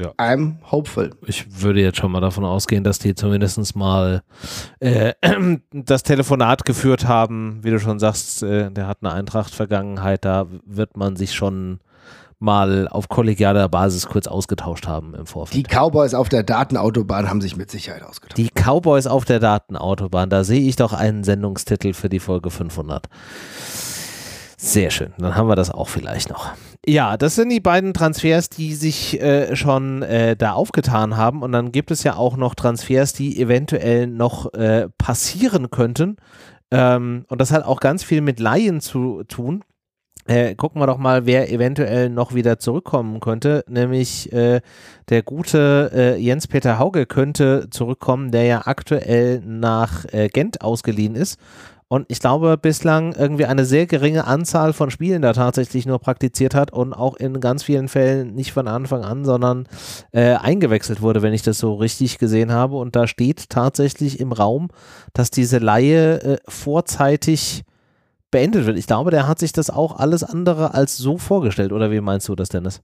ja. 0.00 0.12
I'm 0.18 0.54
hopeful. 0.70 1.10
Ich 1.26 1.62
würde 1.62 1.80
jetzt 1.80 1.98
schon 1.98 2.12
mal 2.12 2.20
davon 2.20 2.44
ausgehen, 2.44 2.84
dass 2.84 2.98
die 2.98 3.14
zumindest 3.14 3.76
mal 3.76 4.22
äh, 4.80 5.12
das 5.72 6.02
Telefonat 6.02 6.64
geführt 6.64 7.06
haben. 7.06 7.60
Wie 7.62 7.70
du 7.70 7.78
schon 7.78 7.98
sagst, 7.98 8.42
äh, 8.42 8.70
der 8.70 8.86
hat 8.86 8.98
eine 9.02 9.12
Eintracht-Vergangenheit. 9.12 10.24
Da 10.24 10.46
wird 10.64 10.96
man 10.96 11.16
sich 11.16 11.34
schon 11.34 11.80
mal 12.40 12.88
auf 12.88 13.08
kollegialer 13.08 13.68
Basis 13.68 14.06
kurz 14.06 14.26
ausgetauscht 14.26 14.88
haben 14.88 15.14
im 15.14 15.26
Vorfeld. 15.26 15.56
Die 15.56 15.74
Cowboys 15.74 16.14
auf 16.14 16.28
der 16.28 16.42
Datenautobahn 16.42 17.28
haben 17.28 17.42
sich 17.42 17.56
mit 17.56 17.70
Sicherheit 17.70 18.02
ausgetauscht. 18.02 18.38
Die 18.38 18.48
Cowboys 18.48 19.06
auf 19.06 19.26
der 19.26 19.38
Datenautobahn, 19.38 20.30
da 20.30 20.42
sehe 20.42 20.62
ich 20.62 20.76
doch 20.76 20.94
einen 20.94 21.22
Sendungstitel 21.22 21.92
für 21.92 22.08
die 22.08 22.18
Folge 22.18 22.50
500. 22.50 23.08
Sehr 24.56 24.90
schön, 24.90 25.12
dann 25.18 25.36
haben 25.36 25.48
wir 25.48 25.56
das 25.56 25.70
auch 25.70 25.88
vielleicht 25.88 26.30
noch. 26.30 26.50
Ja, 26.86 27.18
das 27.18 27.34
sind 27.34 27.50
die 27.50 27.60
beiden 27.60 27.92
Transfers, 27.92 28.48
die 28.48 28.74
sich 28.74 29.20
äh, 29.20 29.54
schon 29.54 30.02
äh, 30.02 30.34
da 30.34 30.52
aufgetan 30.52 31.16
haben. 31.16 31.42
Und 31.42 31.52
dann 31.52 31.72
gibt 31.72 31.90
es 31.90 32.04
ja 32.04 32.16
auch 32.16 32.36
noch 32.36 32.54
Transfers, 32.54 33.12
die 33.12 33.38
eventuell 33.38 34.06
noch 34.06 34.52
äh, 34.54 34.88
passieren 34.96 35.70
könnten. 35.70 36.16
Ähm, 36.70 37.26
und 37.28 37.40
das 37.40 37.52
hat 37.52 37.64
auch 37.64 37.80
ganz 37.80 38.02
viel 38.02 38.22
mit 38.22 38.40
Laien 38.40 38.80
zu 38.80 39.24
tun. 39.24 39.62
Äh, 40.26 40.54
gucken 40.54 40.80
wir 40.80 40.86
doch 40.86 40.96
mal, 40.96 41.26
wer 41.26 41.52
eventuell 41.52 42.08
noch 42.08 42.34
wieder 42.34 42.58
zurückkommen 42.58 43.20
könnte. 43.20 43.62
Nämlich 43.68 44.32
äh, 44.32 44.62
der 45.10 45.22
gute 45.22 45.90
äh, 45.92 46.16
Jens-Peter 46.16 46.78
Hauge 46.78 47.04
könnte 47.04 47.68
zurückkommen, 47.70 48.30
der 48.30 48.44
ja 48.44 48.62
aktuell 48.66 49.42
nach 49.44 50.06
Gent 50.32 50.62
ausgeliehen 50.62 51.14
ist 51.14 51.38
und 51.92 52.06
ich 52.06 52.20
glaube 52.20 52.56
bislang 52.56 53.14
irgendwie 53.14 53.46
eine 53.46 53.64
sehr 53.64 53.84
geringe 53.84 54.24
Anzahl 54.24 54.72
von 54.72 54.92
Spielen 54.92 55.22
da 55.22 55.32
tatsächlich 55.32 55.86
nur 55.86 55.98
praktiziert 55.98 56.54
hat 56.54 56.72
und 56.72 56.92
auch 56.92 57.16
in 57.16 57.40
ganz 57.40 57.64
vielen 57.64 57.88
Fällen 57.88 58.32
nicht 58.36 58.52
von 58.52 58.68
Anfang 58.68 59.02
an, 59.02 59.24
sondern 59.24 59.66
äh, 60.12 60.34
eingewechselt 60.34 61.02
wurde, 61.02 61.20
wenn 61.20 61.32
ich 61.32 61.42
das 61.42 61.58
so 61.58 61.74
richtig 61.74 62.18
gesehen 62.18 62.52
habe. 62.52 62.76
Und 62.76 62.94
da 62.94 63.08
steht 63.08 63.50
tatsächlich 63.50 64.20
im 64.20 64.30
Raum, 64.30 64.68
dass 65.14 65.32
diese 65.32 65.58
Laie 65.58 66.20
äh, 66.22 66.36
vorzeitig 66.46 67.64
beendet 68.30 68.66
wird. 68.66 68.78
Ich 68.78 68.86
glaube, 68.86 69.10
der 69.10 69.26
hat 69.26 69.40
sich 69.40 69.52
das 69.52 69.68
auch 69.68 69.96
alles 69.96 70.22
andere 70.22 70.74
als 70.74 70.96
so 70.96 71.18
vorgestellt. 71.18 71.72
Oder 71.72 71.90
wie 71.90 72.00
meinst 72.00 72.28
du 72.28 72.36
das, 72.36 72.50
Dennis? 72.50 72.82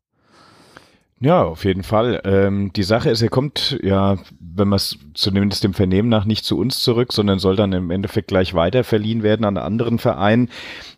Ja, 1.18 1.44
auf 1.44 1.64
jeden 1.64 1.82
Fall. 1.82 2.20
Ähm, 2.24 2.74
die 2.74 2.82
Sache 2.82 3.08
ist, 3.08 3.22
er 3.22 3.30
kommt 3.30 3.78
ja, 3.82 4.18
wenn 4.38 4.68
man 4.68 4.76
es 4.76 4.98
zumindest 5.14 5.64
dem 5.64 5.72
Vernehmen 5.72 6.10
nach 6.10 6.26
nicht 6.26 6.44
zu 6.44 6.58
uns 6.58 6.80
zurück, 6.80 7.14
sondern 7.14 7.38
soll 7.38 7.56
dann 7.56 7.72
im 7.72 7.90
Endeffekt 7.90 8.28
gleich 8.28 8.52
weiter 8.52 8.84
verliehen 8.84 9.22
werden 9.22 9.46
an 9.46 9.56
einen 9.56 9.66
anderen 9.66 9.98
Verein. 9.98 10.50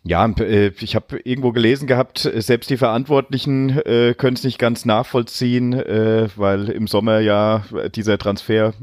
Ja, 0.03 0.27
äh, 0.39 0.73
ich 0.81 0.95
habe 0.95 1.19
irgendwo 1.23 1.53
gelesen 1.53 1.87
gehabt, 1.87 2.29
selbst 2.35 2.69
die 2.69 2.75
Verantwortlichen 2.75 3.69
äh, 3.69 4.13
können 4.17 4.35
es 4.35 4.43
nicht 4.43 4.59
ganz 4.59 4.83
nachvollziehen, 4.83 5.71
äh, 5.71 6.27
weil 6.35 6.67
im 6.67 6.87
Sommer 6.87 7.21
ja 7.21 7.63
dieser 7.95 8.17
Transfer 8.17 8.73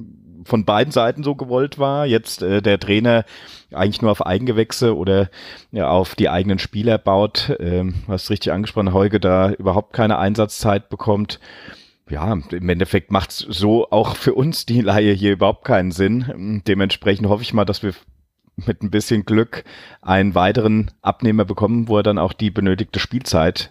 von 0.46 0.64
beiden 0.64 0.92
Seiten 0.92 1.22
so 1.22 1.34
gewollt 1.34 1.78
war. 1.78 2.06
Jetzt 2.06 2.42
äh, 2.42 2.62
der 2.62 2.78
Trainer 2.80 3.24
eigentlich 3.72 4.02
nur 4.02 4.10
auf 4.10 4.24
Eigengewächse 4.24 4.96
oder 4.96 5.28
ja, 5.72 5.88
auf 5.88 6.14
die 6.14 6.28
eigenen 6.28 6.58
Spieler 6.58 6.98
baut. 6.98 7.56
Ähm, 7.60 7.94
hast 8.08 8.30
richtig 8.30 8.52
angesprochen, 8.52 8.92
Heuge 8.92 9.20
da 9.20 9.50
überhaupt 9.50 9.92
keine 9.92 10.18
Einsatzzeit 10.18 10.88
bekommt. 10.88 11.40
Ja, 12.08 12.32
im 12.32 12.68
Endeffekt 12.68 13.10
macht 13.10 13.30
es 13.30 13.38
so 13.38 13.90
auch 13.90 14.14
für 14.14 14.34
uns 14.34 14.64
die 14.64 14.80
Laie 14.80 15.12
hier 15.12 15.32
überhaupt 15.32 15.64
keinen 15.64 15.90
Sinn. 15.90 16.62
Dementsprechend 16.66 17.28
hoffe 17.28 17.42
ich 17.42 17.52
mal, 17.52 17.64
dass 17.64 17.82
wir 17.82 17.94
mit 18.56 18.82
ein 18.82 18.90
bisschen 18.90 19.24
Glück 19.24 19.64
einen 20.02 20.34
weiteren 20.34 20.92
Abnehmer 21.02 21.44
bekommen, 21.44 21.88
wo 21.88 21.98
er 21.98 22.02
dann 22.02 22.18
auch 22.18 22.32
die 22.32 22.50
benötigte 22.50 23.00
Spielzeit 23.00 23.70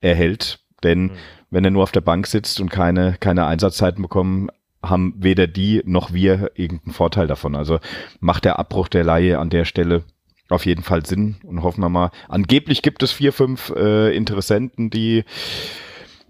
erhält. 0.00 0.60
Denn 0.82 1.04
mhm. 1.04 1.10
wenn 1.50 1.64
er 1.64 1.70
nur 1.70 1.82
auf 1.82 1.92
der 1.92 2.02
Bank 2.02 2.26
sitzt 2.26 2.60
und 2.60 2.70
keine, 2.70 3.16
keine 3.18 3.46
Einsatzzeiten 3.46 4.02
bekommen, 4.02 4.48
haben 4.82 5.14
weder 5.16 5.46
die 5.46 5.82
noch 5.84 6.12
wir 6.12 6.50
irgendeinen 6.54 6.92
Vorteil 6.92 7.26
davon. 7.26 7.54
Also 7.54 7.78
macht 8.20 8.44
der 8.44 8.58
Abbruch 8.58 8.88
der 8.88 9.04
Laie 9.04 9.38
an 9.38 9.50
der 9.50 9.64
Stelle 9.64 10.04
auf 10.48 10.66
jeden 10.66 10.82
Fall 10.82 11.06
Sinn 11.06 11.36
und 11.44 11.62
hoffen 11.62 11.80
wir 11.80 11.88
mal. 11.88 12.10
Angeblich 12.28 12.82
gibt 12.82 13.02
es 13.02 13.12
vier, 13.12 13.32
fünf 13.32 13.70
äh, 13.70 14.14
Interessenten, 14.14 14.90
die 14.90 15.24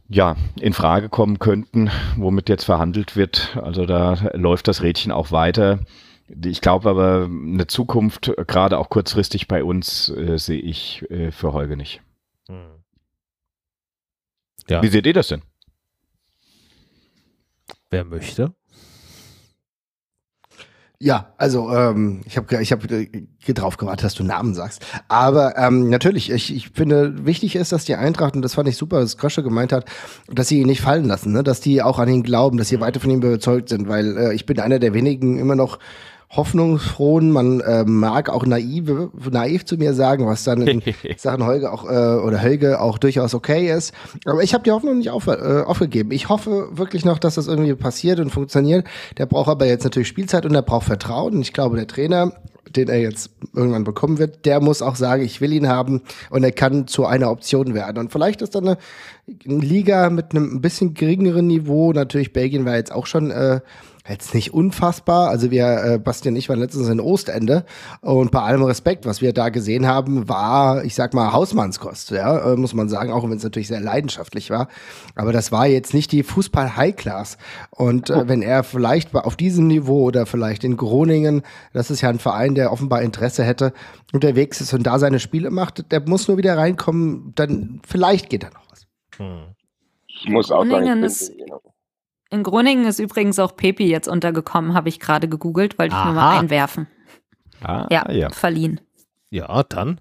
ja 0.09 0.37
in 0.61 0.73
Frage 0.73 1.09
kommen 1.09 1.39
könnten, 1.39 1.91
womit 2.17 2.49
jetzt 2.49 2.65
verhandelt 2.65 3.17
wird. 3.17 3.57
Also 3.61 3.87
da 3.87 4.31
läuft 4.35 4.69
das 4.69 4.83
Rädchen 4.83 5.13
auch 5.13 5.33
weiter. 5.33 5.81
Ich 6.45 6.61
glaube 6.61 6.89
aber, 6.89 7.29
eine 7.31 7.67
Zukunft, 7.67 8.33
gerade 8.47 8.79
auch 8.79 8.89
kurzfristig 8.89 9.49
bei 9.49 9.65
uns, 9.65 10.09
äh, 10.11 10.39
sehe 10.39 10.61
ich 10.61 11.05
äh, 11.11 11.31
für 11.31 11.53
Holge 11.53 11.77
nicht. 11.77 12.01
Hm. 12.49 12.83
Ja. 14.69 14.83
Wie 14.83 14.89
seht 14.89 15.07
ihr 15.07 15.13
das 15.13 15.29
denn? 15.29 15.43
Wer 17.93 18.07
möchte? 18.07 18.55
Ja, 20.99 21.34
also 21.36 21.70
ähm, 21.70 22.22
ich 22.24 22.38
habe 22.38 22.62
ich 22.62 22.72
hab 22.72 22.80
drauf 23.55 23.76
gewartet, 23.76 24.05
dass 24.05 24.14
du 24.14 24.24
Namen 24.24 24.55
sagst. 24.55 24.86
Aber 25.09 25.59
ähm, 25.59 25.90
natürlich, 25.90 26.30
ich, 26.30 26.55
ich 26.55 26.70
finde, 26.70 27.26
wichtig 27.26 27.55
ist, 27.55 27.70
dass 27.70 27.84
die 27.84 27.97
Eintracht, 27.97 28.34
und 28.34 28.40
das 28.40 28.55
fand 28.55 28.66
ich 28.68 28.78
super, 28.78 29.03
was 29.03 29.18
Krösche 29.18 29.43
gemeint 29.43 29.72
hat, 29.72 29.84
dass 30.28 30.49
sie 30.49 30.61
ihn 30.61 30.68
nicht 30.68 30.80
fallen 30.80 31.05
lassen, 31.05 31.32
ne? 31.32 31.43
dass 31.43 31.61
die 31.61 31.82
auch 31.82 31.99
an 31.99 32.09
ihn 32.09 32.22
glauben, 32.22 32.57
dass 32.57 32.68
sie 32.68 32.80
weiter 32.80 32.99
von 32.99 33.11
ihm 33.11 33.18
überzeugt 33.18 33.68
sind, 33.68 33.88
weil 33.88 34.16
äh, 34.16 34.34
ich 34.34 34.47
bin 34.47 34.59
einer 34.59 34.78
der 34.78 34.95
wenigen 34.95 35.38
immer 35.38 35.57
noch 35.57 35.78
hoffnungsfrohen, 36.35 37.30
man 37.30 37.61
äh, 37.61 37.85
mag 37.85 38.30
auch 38.30 38.47
naiv, 38.47 38.91
naiv 39.30 39.66
zu 39.66 39.76
mir 39.76 39.93
sagen, 39.93 40.26
was 40.26 40.45
dann 40.45 40.62
in 40.66 40.83
Sachen 41.18 41.45
Holge 41.45 41.70
auch 41.70 41.85
äh, 41.85 42.20
oder 42.20 42.39
Helge 42.39 42.80
auch 42.80 42.97
durchaus 42.97 43.35
okay 43.35 43.70
ist. 43.70 43.93
Aber 44.24 44.43
ich 44.43 44.55
habe 44.55 44.64
die 44.64 44.70
Hoffnung 44.70 44.99
nicht 44.99 45.11
auf, 45.11 45.26
äh, 45.26 45.62
aufgegeben. 45.66 46.11
Ich 46.11 46.30
hoffe 46.30 46.70
wirklich 46.72 47.05
noch, 47.05 47.18
dass 47.18 47.35
das 47.35 47.49
irgendwie 47.49 47.74
passiert 47.74 48.18
und 48.18 48.30
funktioniert. 48.30 48.87
Der 49.18 49.26
braucht 49.26 49.51
aber 49.51 49.66
jetzt 49.66 49.85
natürlich 49.85 50.09
Spielzeit 50.09 50.47
und 50.47 50.55
er 50.55 50.62
braucht 50.62 50.87
Vertrauen. 50.87 51.35
Und 51.35 51.43
ich 51.43 51.53
glaube, 51.53 51.76
der 51.76 51.87
Trainer, 51.87 52.33
den 52.70 52.89
er 52.89 53.01
jetzt 53.01 53.30
irgendwann 53.55 53.85
bekommen 53.85 54.16
wird, 54.16 54.47
der 54.47 54.61
muss 54.62 54.80
auch 54.80 54.97
sagen, 54.97 55.22
ich 55.22 55.43
will 55.43 55.53
ihn 55.53 55.68
haben 55.68 56.01
und 56.30 56.45
er 56.45 56.53
kann 56.53 56.87
zu 56.87 57.05
einer 57.05 57.30
Option 57.30 57.74
werden. 57.74 57.99
Und 57.99 58.11
vielleicht 58.11 58.41
ist 58.41 58.55
dann 58.55 58.68
eine, 58.68 58.78
eine 59.47 59.59
Liga 59.59 60.09
mit 60.09 60.30
einem 60.30 60.57
ein 60.57 60.61
bisschen 60.62 60.95
geringeren 60.95 61.47
Niveau. 61.47 61.93
Natürlich, 61.93 62.33
Belgien 62.33 62.64
war 62.64 62.76
jetzt 62.76 62.93
auch 62.93 63.07
schon 63.07 63.30
äh, 63.30 63.61
jetzt 64.09 64.35
nicht 64.35 64.53
unfassbar. 64.53 65.29
Also 65.29 65.51
wir, 65.51 65.85
äh, 65.85 65.99
Bastian 65.99 66.35
und 66.35 66.39
ich 66.39 66.49
waren 66.49 66.59
letztens 66.59 66.89
in 66.89 67.01
Ostende 67.01 67.65
und 68.01 68.31
bei 68.31 68.41
allem 68.41 68.63
Respekt, 68.63 69.07
was 69.07 69.21
wir 69.21 69.33
da 69.33 69.49
gesehen 69.49 69.87
haben, 69.87 70.29
war, 70.29 70.85
ich 70.85 70.95
sag 70.95 71.15
mal, 71.15 71.33
Hausmannskost, 71.33 72.11
ja, 72.11 72.53
äh, 72.53 72.57
muss 72.57 72.75
man 72.75 72.89
sagen, 72.89 73.13
auch 73.13 73.23
wenn 73.25 73.37
es 73.37 73.45
natürlich 73.45 73.69
sehr 73.69 73.81
leidenschaftlich 73.81 74.51
war. 74.51 74.69
Aber 75.15 75.33
das 75.33 75.53
war 75.53 75.67
jetzt 75.67 75.95
nicht 75.95 76.11
die 76.13 76.23
Fußball-High-Class. 76.23 77.39
Und 77.71 78.11
äh, 78.11 78.15
oh. 78.15 78.23
wenn 78.27 78.43
er 78.43 78.65
vielleicht 78.65 79.15
auf 79.15 79.37
diesem 79.37 79.69
Niveau 79.69 80.03
oder 80.03 80.27
vielleicht 80.27 80.65
in 80.65 80.77
Groningen, 80.77 81.43
das 81.73 81.91
ist 81.91 82.01
ja 82.01 82.09
ein 82.09 82.19
Verein, 82.19 82.55
der 82.55 82.73
offenbar 82.73 83.03
Interesse 83.03 83.45
hätte, 83.45 83.73
unterwegs 84.13 84.61
ist 84.61 84.75
und 84.75 84.83
da 84.85 84.99
seine 84.99 85.21
Spiele 85.21 85.51
macht, 85.51 85.91
der 85.93 86.01
muss 86.09 86.29
nur 86.29 86.37
wieder 86.37 86.57
reinkommen, 86.57 87.33
dann 87.35 87.81
vielleicht 87.87 88.31
geht 88.31 88.43
da 88.43 88.51
noch 88.51 88.65
was. 88.71 88.87
Hm. 89.19 89.55
Ich 90.07 90.29
muss 90.29 90.51
auch 90.51 90.65
sagen, 90.65 91.05
ich 91.05 91.19
bin, 91.29 91.72
in 92.33 92.43
Groningen 92.43 92.87
ist 92.87 92.99
übrigens 92.99 93.39
auch 93.39 93.55
Pepi 93.55 93.87
jetzt 93.89 94.09
untergekommen, 94.09 94.74
habe 94.74 94.89
ich 94.89 94.99
gerade 94.99 95.28
gegoogelt, 95.28 95.78
wollte 95.78 95.95
ich 95.95 96.01
Aha. 96.01 96.07
nur 96.07 96.14
mal 96.14 96.39
einwerfen. 96.39 96.89
Ah, 97.62 97.87
ja, 97.91 98.11
ja, 98.11 98.30
verliehen. 98.30 98.80
Ja, 99.30 99.62
dann. 99.62 100.01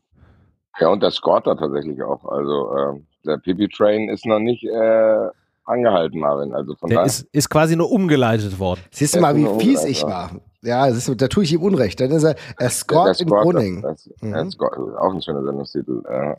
Ja, 0.79 0.87
und 0.87 1.03
der 1.03 1.11
Scorter 1.11 1.57
tatsächlich 1.57 2.01
auch. 2.01 2.25
Also 2.25 2.75
äh, 2.75 3.01
der 3.25 3.37
Pipi-Train 3.37 4.09
ist 4.09 4.25
noch 4.25 4.39
nicht 4.39 4.63
äh, 4.63 5.27
angehalten, 5.65 6.19
Marvin. 6.19 6.53
Also 6.53 6.75
von 6.75 6.89
der 6.89 7.03
ist, 7.03 7.27
ist 7.33 7.49
quasi 7.49 7.75
nur 7.75 7.91
umgeleitet 7.91 8.57
worden. 8.59 8.81
Siehst 8.91 9.15
du 9.15 9.19
mal, 9.19 9.35
wie 9.35 9.47
fies 9.59 9.83
ich 9.83 10.03
war. 10.03 10.31
Ja, 10.63 10.87
ist, 10.87 11.21
da 11.21 11.27
tue 11.27 11.43
ich 11.43 11.53
ihm 11.53 11.61
Unrecht. 11.61 11.99
Dann 11.99 12.11
ist 12.11 12.23
er, 12.23 12.35
scored 12.69 13.19
in 13.19 13.27
Groningen. 13.27 13.81
Das, 13.81 14.09
mhm. 14.21 14.33
er 14.33 14.49
scored, 14.49 14.77
auch 14.97 15.13
ein 15.13 15.21
schöner 15.21 15.43
Sendungstitel. 15.43 16.01
Äh. 16.07 16.35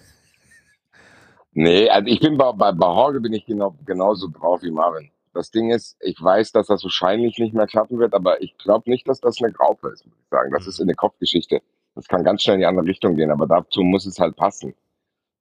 Nee, 1.53 1.91
also 1.91 2.09
ich 2.09 2.21
bin 2.21 2.39
bei, 2.39 2.51
bei, 2.53 2.73
bei 2.73 2.87
Horge 2.87 3.21
bin 3.21 3.35
ich 3.35 3.45
genau, 3.45 3.77
genauso 3.85 4.29
drauf 4.29 4.63
wie 4.63 4.71
Marvin. 4.71 5.12
Das 5.33 5.51
Ding 5.51 5.71
ist, 5.71 5.97
ich 6.01 6.21
weiß, 6.23 6.53
dass 6.53 6.67
das 6.67 6.85
wahrscheinlich 6.85 7.39
nicht 7.39 7.55
mehr 7.55 7.67
klappen 7.67 7.99
wird, 7.99 8.15
aber 8.15 8.43
ich 8.43 8.57
glaube 8.59 8.91
nicht, 8.91 9.09
dass 9.09 9.21
das 9.21 9.41
eine 9.43 9.53
Graupe 9.53 9.89
ist, 9.89 10.05
muss 10.07 10.15
ich 10.19 10.29
sagen. 10.29 10.53
Das 10.53 10.67
ist 10.67 10.81
eine 10.81 10.95
Kopfgeschichte. 10.95 11.63
Das 11.95 12.07
kann 12.09 12.25
ganz 12.25 12.43
schnell 12.43 12.55
in 12.55 12.61
die 12.61 12.67
andere 12.67 12.87
Richtung 12.87 13.17
gehen, 13.17 13.31
aber 13.31 13.47
dazu 13.47 13.83
muss 13.83 14.07
es 14.07 14.19
halt 14.19 14.37
passen. 14.37 14.75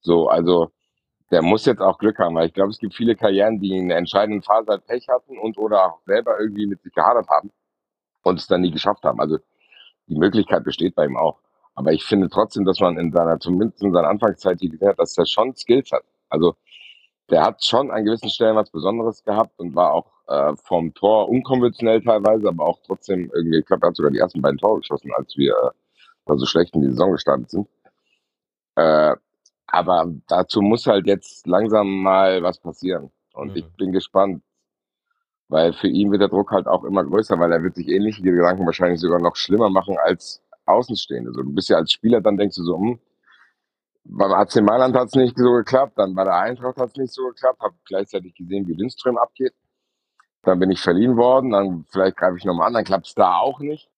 So, 0.01 0.27
also 0.29 0.71
der 1.31 1.41
muss 1.41 1.65
jetzt 1.65 1.81
auch 1.81 1.97
Glück 1.97 2.19
haben, 2.19 2.35
weil 2.35 2.47
ich 2.47 2.53
glaube, 2.53 2.71
es 2.71 2.79
gibt 2.79 2.93
viele 2.93 3.15
Karrieren, 3.15 3.59
die 3.59 3.77
in 3.77 3.87
der 3.87 3.97
entscheidenden 3.97 4.43
Phase 4.43 4.67
halt 4.69 4.85
Pech 4.85 5.07
hatten 5.07 5.37
und 5.37 5.57
oder 5.57 5.85
auch 5.85 6.01
selber 6.05 6.39
irgendwie 6.39 6.67
mit 6.67 6.81
sich 6.81 6.93
gehadert 6.93 7.29
haben 7.29 7.51
und 8.23 8.39
es 8.39 8.47
dann 8.47 8.61
nie 8.61 8.71
geschafft 8.71 9.03
haben. 9.03 9.19
Also 9.19 9.39
die 10.07 10.15
Möglichkeit 10.15 10.63
besteht 10.63 10.95
bei 10.95 11.05
ihm 11.05 11.17
auch. 11.17 11.39
Aber 11.73 11.93
ich 11.93 12.03
finde 12.03 12.29
trotzdem, 12.29 12.65
dass 12.65 12.79
man 12.81 12.97
in 12.97 13.11
seiner, 13.11 13.39
zumindest 13.39 13.81
in 13.81 13.93
seiner 13.93 14.09
Anfangszeit 14.09 14.59
die 14.59 14.69
gesehen 14.69 14.89
hat, 14.89 14.99
dass 14.99 15.17
er 15.17 15.25
schon 15.25 15.55
Skills 15.55 15.91
hat. 15.91 16.03
Also 16.29 16.55
der 17.31 17.43
hat 17.43 17.63
schon 17.63 17.89
an 17.91 18.03
gewissen 18.03 18.29
Stellen 18.29 18.57
was 18.57 18.69
Besonderes 18.69 19.23
gehabt 19.23 19.57
und 19.57 19.73
war 19.73 19.93
auch 19.93 20.11
äh, 20.27 20.53
vom 20.63 20.93
Tor 20.93 21.29
unkonventionell 21.29 22.01
teilweise, 22.01 22.49
aber 22.49 22.65
auch 22.65 22.79
trotzdem 22.85 23.31
irgendwie, 23.33 23.59
ich 23.59 23.65
glaube, 23.65 23.85
er 23.85 23.89
hat 23.89 23.95
sogar 23.95 24.11
die 24.11 24.19
ersten 24.19 24.41
beiden 24.41 24.57
Tore 24.57 24.81
geschossen, 24.81 25.11
als 25.15 25.35
wir 25.37 25.55
äh, 26.27 26.37
so 26.37 26.45
schlecht 26.45 26.75
in 26.75 26.81
die 26.81 26.89
Saison 26.89 27.13
gestartet 27.13 27.49
sind. 27.49 27.67
Äh, 28.75 29.15
aber 29.67 30.13
dazu 30.27 30.61
muss 30.61 30.85
halt 30.85 31.07
jetzt 31.07 31.47
langsam 31.47 32.03
mal 32.03 32.43
was 32.43 32.59
passieren. 32.59 33.09
Und 33.33 33.51
mhm. 33.51 33.57
ich 33.57 33.65
bin 33.77 33.93
gespannt, 33.93 34.43
weil 35.47 35.71
für 35.73 35.87
ihn 35.87 36.11
wird 36.11 36.21
der 36.21 36.29
Druck 36.29 36.51
halt 36.51 36.67
auch 36.67 36.83
immer 36.83 37.03
größer, 37.03 37.39
weil 37.39 37.51
er 37.51 37.63
wird 37.63 37.75
sich 37.75 37.87
ähnliche 37.87 38.21
Gedanken 38.21 38.65
wahrscheinlich 38.65 38.99
sogar 38.99 39.19
noch 39.19 39.37
schlimmer 39.37 39.69
machen 39.69 39.97
als 40.03 40.41
Außenstehende. 40.65 41.31
So, 41.33 41.43
du 41.43 41.53
bist 41.53 41.69
ja 41.69 41.77
als 41.77 41.93
Spieler, 41.93 42.21
dann 42.21 42.37
denkst 42.37 42.57
du 42.57 42.63
so, 42.63 42.77
hm, 42.77 42.99
beim 44.03 44.31
AC 44.31 44.61
Mailand 44.61 44.95
hat 44.95 45.07
es 45.07 45.15
nicht 45.15 45.37
so 45.37 45.51
geklappt, 45.53 45.93
dann 45.97 46.15
bei 46.15 46.23
der 46.23 46.35
Eintracht 46.35 46.77
hat 46.77 46.89
es 46.89 46.95
nicht 46.95 47.13
so 47.13 47.27
geklappt, 47.27 47.61
habe 47.61 47.75
gleichzeitig 47.85 48.33
gesehen, 48.35 48.67
wie 48.67 48.73
Lindström 48.73 49.17
abgeht. 49.17 49.53
Dann 50.43 50.59
bin 50.59 50.71
ich 50.71 50.81
verliehen 50.81 51.17
worden, 51.17 51.51
dann 51.51 51.85
vielleicht 51.91 52.17
greife 52.17 52.37
ich 52.37 52.45
nochmal 52.45 52.67
an, 52.67 52.73
dann 52.73 52.83
klappt 52.83 53.07
es 53.07 53.13
da 53.13 53.37
auch 53.37 53.59
nicht. 53.59 53.89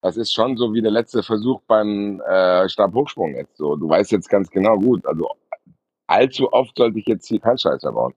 Das 0.00 0.16
ist 0.16 0.32
schon 0.32 0.56
so 0.56 0.72
wie 0.72 0.80
der 0.80 0.92
letzte 0.92 1.22
Versuch 1.22 1.60
beim 1.66 2.20
äh, 2.20 2.68
Stabhochsprung 2.68 3.34
jetzt. 3.34 3.56
So, 3.56 3.76
du 3.76 3.88
weißt 3.88 4.12
jetzt 4.12 4.30
ganz 4.30 4.48
genau, 4.48 4.78
gut, 4.78 5.04
also 5.06 5.28
allzu 6.06 6.52
oft 6.52 6.76
sollte 6.76 6.98
ich 6.98 7.06
jetzt 7.06 7.26
hier 7.26 7.40
keinen 7.40 7.58
Scheiß 7.58 7.82
mehr 7.82 7.92
bauen. 7.92 8.14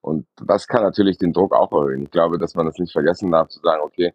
Und 0.00 0.26
das 0.36 0.66
kann 0.66 0.82
natürlich 0.82 1.18
den 1.18 1.32
Druck 1.32 1.54
auch 1.54 1.72
erhöhen. 1.72 2.02
Ich 2.02 2.10
glaube, 2.10 2.38
dass 2.38 2.54
man 2.54 2.66
das 2.66 2.78
nicht 2.78 2.92
vergessen 2.92 3.30
darf, 3.30 3.48
zu 3.48 3.60
sagen, 3.60 3.82
okay, 3.82 4.12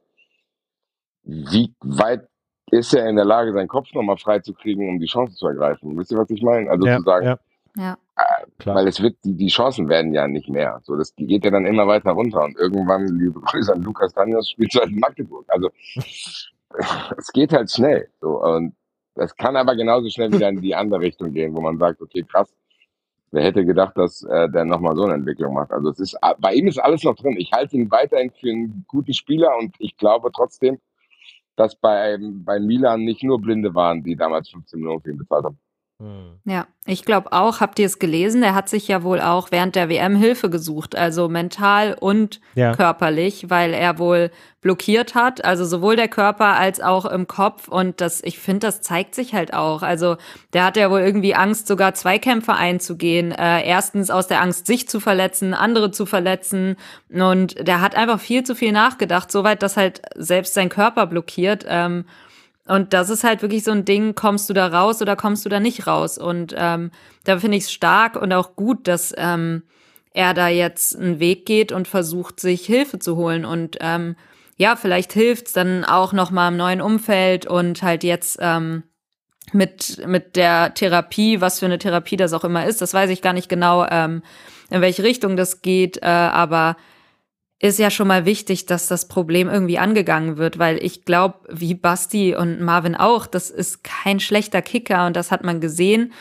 wie 1.24 1.74
weit 1.82 2.28
ist 2.72 2.94
er 2.94 3.08
in 3.08 3.16
der 3.16 3.26
Lage, 3.26 3.54
seinen 3.54 3.68
Kopf 3.68 3.94
nochmal 3.94 4.18
frei 4.18 4.40
zu 4.40 4.54
kriegen, 4.54 4.90
um 4.90 5.00
die 5.00 5.08
Chance 5.08 5.36
zu 5.36 5.48
ergreifen? 5.48 5.98
Wisst 5.98 6.12
ihr, 6.12 6.18
was 6.18 6.30
ich 6.30 6.42
meine? 6.42 6.70
Also 6.70 6.86
ja, 6.86 6.98
zu 6.98 7.04
sagen, 7.04 7.26
ja. 7.26 7.40
Ja. 7.78 7.98
Äh, 8.16 8.66
weil 8.66 8.88
es 8.88 9.02
wird, 9.02 9.18
die, 9.24 9.36
die 9.36 9.50
Chancen 9.50 9.88
werden 9.88 10.14
ja 10.14 10.28
nicht 10.28 10.50
mehr. 10.50 10.80
So, 10.84 10.96
das 10.96 11.16
geht 11.16 11.46
ja 11.46 11.52
dann 11.52 11.66
immer 11.66 11.88
weiter 11.88 12.12
runter. 12.12 12.44
Und 12.44 12.58
irgendwann, 12.58 13.06
liebe 13.08 13.40
Grüße 13.40 13.72
an 13.72 13.84
Lukas 13.84 14.14
Daniels, 14.14 14.50
spielt 14.50 14.74
halt 14.74 14.90
in 14.90 15.00
Magdeburg. 15.00 15.46
Also 15.48 15.70
es 15.96 17.32
geht 17.34 17.54
halt 17.54 17.72
schnell. 17.72 18.10
So, 18.20 18.44
und 18.44 18.76
das 19.16 19.36
kann 19.36 19.56
aber 19.56 19.76
genauso 19.76 20.10
schnell 20.10 20.32
wieder 20.32 20.50
in 20.50 20.62
die 20.62 20.76
andere 20.76 21.02
Richtung 21.02 21.32
gehen, 21.32 21.56
wo 21.56 21.62
man 21.62 21.78
sagt, 21.78 22.02
okay, 22.02 22.24
krass, 22.24 22.52
wer 23.32 23.44
hätte 23.44 23.64
gedacht, 23.66 23.96
dass 23.96 24.24
äh, 24.24 24.50
der 24.50 24.66
nochmal 24.66 24.96
so 24.96 25.04
eine 25.04 25.14
Entwicklung 25.14 25.54
macht. 25.54 25.72
Also 25.72 25.90
es 25.90 26.00
ist, 26.00 26.18
bei 26.40 26.54
ihm 26.54 26.68
ist 26.68 26.80
alles 26.80 27.04
noch 27.04 27.16
drin. 27.16 27.36
Ich 27.38 27.52
halte 27.52 27.76
ihn 27.76 27.92
weiterhin 27.92 28.32
für 28.32 28.50
einen 28.50 28.86
guten 28.88 29.14
Spieler 29.14 29.56
und 29.58 29.76
ich 29.80 29.98
glaube 29.98 30.32
trotzdem, 30.34 30.80
dass 31.58 31.76
bei, 31.76 32.18
bei 32.22 32.60
Milan 32.60 33.04
nicht 33.04 33.24
nur 33.24 33.42
Blinde 33.42 33.76
waren, 33.76 34.04
die 34.04 34.16
damals 34.16 34.50
15 34.50 34.80
Millionen 34.80 35.02
für 35.02 35.12
ihn 35.12 35.18
bezahlt 35.18 35.46
haben. 35.46 35.60
Hm. 36.00 36.40
Ja, 36.46 36.68
ich 36.86 37.06
glaube 37.06 37.32
auch, 37.32 37.60
habt 37.60 37.80
ihr 37.80 37.88
es 37.88 37.98
gelesen, 37.98 38.44
er 38.44 38.54
hat 38.54 38.70
sich 38.70 38.88
ja 38.88 39.02
wohl 39.02 39.20
auch 39.20 39.50
während 39.50 39.76
der 39.76 39.90
WM 39.90 40.16
Hilfe 40.16 40.52
gesucht, 40.52 40.96
also 40.96 41.28
mental 41.28 41.98
und 42.00 42.40
ja. 42.54 42.76
körperlich, 42.76 43.50
weil 43.50 43.74
er 43.74 43.98
wohl 43.98 44.30
blockiert 44.62 45.16
hat, 45.16 45.44
also 45.44 45.66
sowohl 45.66 45.96
der 45.96 46.08
Körper 46.08 46.56
als 46.56 46.82
auch 46.82 47.06
im 47.06 47.28
Kopf 47.28 47.68
und 47.68 48.00
das, 48.00 48.22
ich 48.24 48.38
finde, 48.38 48.68
das 48.68 48.82
zeigt 48.82 49.16
sich 49.16 49.34
halt 49.34 49.56
auch. 49.56 49.82
Also 49.82 50.18
der 50.54 50.66
hat 50.66 50.78
ja 50.78 50.92
wohl 50.92 51.00
irgendwie 51.00 51.34
Angst, 51.34 51.66
sogar 51.66 51.96
Zweikämpfe 51.96 52.54
einzugehen. 52.54 53.32
Äh, 53.32 53.68
erstens 53.68 54.12
aus 54.12 54.28
der 54.28 54.42
Angst, 54.42 54.68
sich 54.68 54.88
zu 54.88 55.00
verletzen, 55.00 55.56
andere 55.56 55.90
zu 55.90 56.06
verletzen 56.06 56.76
und 57.10 57.68
der 57.68 57.82
hat 57.82 57.96
einfach 57.96 58.20
viel 58.20 58.44
zu 58.44 58.54
viel 58.54 58.72
nachgedacht, 58.72 59.32
soweit, 59.32 59.64
dass 59.64 59.78
halt 59.78 60.04
selbst 60.14 60.54
sein 60.54 60.70
Körper 60.70 61.08
blockiert. 61.08 61.66
Ähm, 61.68 62.06
und 62.68 62.94
das 62.94 63.10
ist 63.10 63.24
halt 63.24 63.42
wirklich 63.42 63.64
so 63.64 63.72
ein 63.72 63.86
Ding, 63.86 64.16
kommst 64.16 64.50
du 64.50 64.54
da 64.54 64.68
raus 64.68 65.02
oder 65.02 65.16
kommst 65.16 65.46
du 65.46 65.50
da 65.50 65.60
nicht 65.60 65.88
raus? 65.88 66.18
Und 66.18 66.54
ähm, 66.58 66.92
da 67.24 67.40
finde 67.40 67.58
ich 67.58 67.66
es 67.66 67.72
stark 67.72 68.16
und 68.16 68.34
auch 68.34 68.56
gut, 68.56 68.88
dass 68.88 69.14
ähm, 69.18 69.64
er 70.14 70.34
da 70.34 70.48
jetzt 70.48 70.96
einen 70.98 71.20
Weg 71.20 71.46
geht 71.46 71.72
und 71.72 71.88
versucht, 71.88 72.40
sich 72.40 72.66
Hilfe 72.66 73.00
zu 73.00 73.16
holen. 73.16 73.46
Und 73.46 73.78
ähm, 73.82 74.16
ja, 74.58 74.76
vielleicht 74.76 75.14
hilft's 75.14 75.54
dann 75.54 75.86
auch 75.86 76.14
noch 76.14 76.32
mal 76.32 76.48
im 76.50 76.58
neuen 76.58 76.82
Umfeld 76.82 77.46
und 77.46 77.84
halt 77.84 78.04
jetzt 78.04 78.40
ähm, 78.42 78.84
mit, 79.54 80.06
mit 80.08 80.36
der 80.36 80.74
Therapie, 80.74 81.40
was 81.40 81.60
für 81.60 81.66
eine 81.68 81.78
Therapie 81.78 82.18
das 82.18 82.34
auch 82.34 82.44
immer 82.44 82.66
ist. 82.66 82.82
Das 82.82 82.94
weiß 82.94 83.10
ich 83.12 83.22
gar 83.22 83.34
nicht 83.34 83.50
genau, 83.50 83.86
ähm, 83.90 84.24
in 84.70 84.82
welche 84.82 85.04
Richtung 85.04 85.38
das 85.38 85.62
geht, 85.62 85.98
äh, 86.02 86.06
aber 86.06 86.76
ist 87.60 87.80
ja 87.80 87.90
schon 87.90 88.08
mal 88.08 88.26
wichtig, 88.26 88.68
dass 88.68 88.88
das 88.88 89.08
Problem 89.08 89.50
irgendwie 89.50 89.80
angegangen 89.80 90.38
wird, 90.38 90.60
weil 90.60 90.84
ich 90.84 91.06
glaube, 91.06 91.40
wie 91.50 91.74
Basti 91.74 92.36
und 92.36 92.62
Marvin 92.62 92.96
auch, 92.96 93.26
das 93.26 93.50
ist 93.50 93.84
kein 93.84 94.20
schlechter 94.20 94.62
Kicker 94.62 95.08
und 95.08 95.16
das 95.16 95.32
hat 95.32 95.44
man 95.44 95.60
gesehen. 95.60 96.14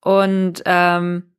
Und 0.00 0.62
ähm, 0.66 1.34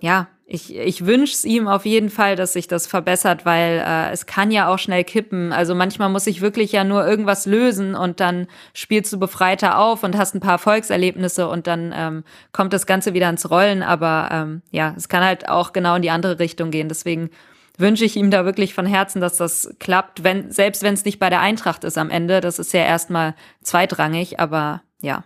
ja, 0.00 0.28
ich, 0.48 0.76
ich 0.76 1.04
wünsche 1.04 1.34
es 1.34 1.44
ihm 1.44 1.66
auf 1.66 1.84
jeden 1.84 2.08
Fall, 2.08 2.36
dass 2.36 2.52
sich 2.52 2.68
das 2.68 2.86
verbessert, 2.86 3.44
weil 3.44 3.82
äh, 3.84 4.12
es 4.12 4.26
kann 4.26 4.52
ja 4.52 4.68
auch 4.68 4.78
schnell 4.78 5.02
kippen. 5.02 5.52
Also 5.52 5.74
manchmal 5.74 6.08
muss 6.08 6.28
ich 6.28 6.40
wirklich 6.40 6.70
ja 6.70 6.84
nur 6.84 7.04
irgendwas 7.04 7.46
lösen 7.46 7.96
und 7.96 8.20
dann 8.20 8.46
spielst 8.72 9.12
du 9.12 9.18
befreiter 9.18 9.78
auf 9.78 10.04
und 10.04 10.16
hast 10.16 10.34
ein 10.34 10.40
paar 10.40 10.52
Erfolgserlebnisse 10.52 11.48
und 11.48 11.66
dann 11.66 11.92
ähm, 11.94 12.24
kommt 12.52 12.72
das 12.72 12.86
Ganze 12.86 13.12
wieder 13.12 13.28
ins 13.28 13.50
Rollen. 13.50 13.82
Aber 13.82 14.28
ähm, 14.30 14.62
ja, 14.70 14.94
es 14.96 15.08
kann 15.08 15.24
halt 15.24 15.48
auch 15.48 15.72
genau 15.72 15.96
in 15.96 16.02
die 16.02 16.10
andere 16.10 16.38
Richtung 16.38 16.70
gehen. 16.70 16.88
Deswegen 16.88 17.30
wünsche 17.78 18.04
ich 18.04 18.16
ihm 18.16 18.30
da 18.30 18.44
wirklich 18.44 18.74
von 18.74 18.86
Herzen, 18.86 19.20
dass 19.20 19.36
das 19.36 19.74
klappt, 19.78 20.24
wenn, 20.24 20.50
selbst 20.50 20.82
wenn 20.82 20.94
es 20.94 21.04
nicht 21.04 21.18
bei 21.18 21.30
der 21.30 21.40
Eintracht 21.40 21.84
ist 21.84 21.98
am 21.98 22.10
Ende. 22.10 22.40
Das 22.40 22.58
ist 22.58 22.72
ja 22.72 22.80
erstmal 22.80 23.34
zweitrangig, 23.62 24.40
aber 24.40 24.82
ja. 25.00 25.24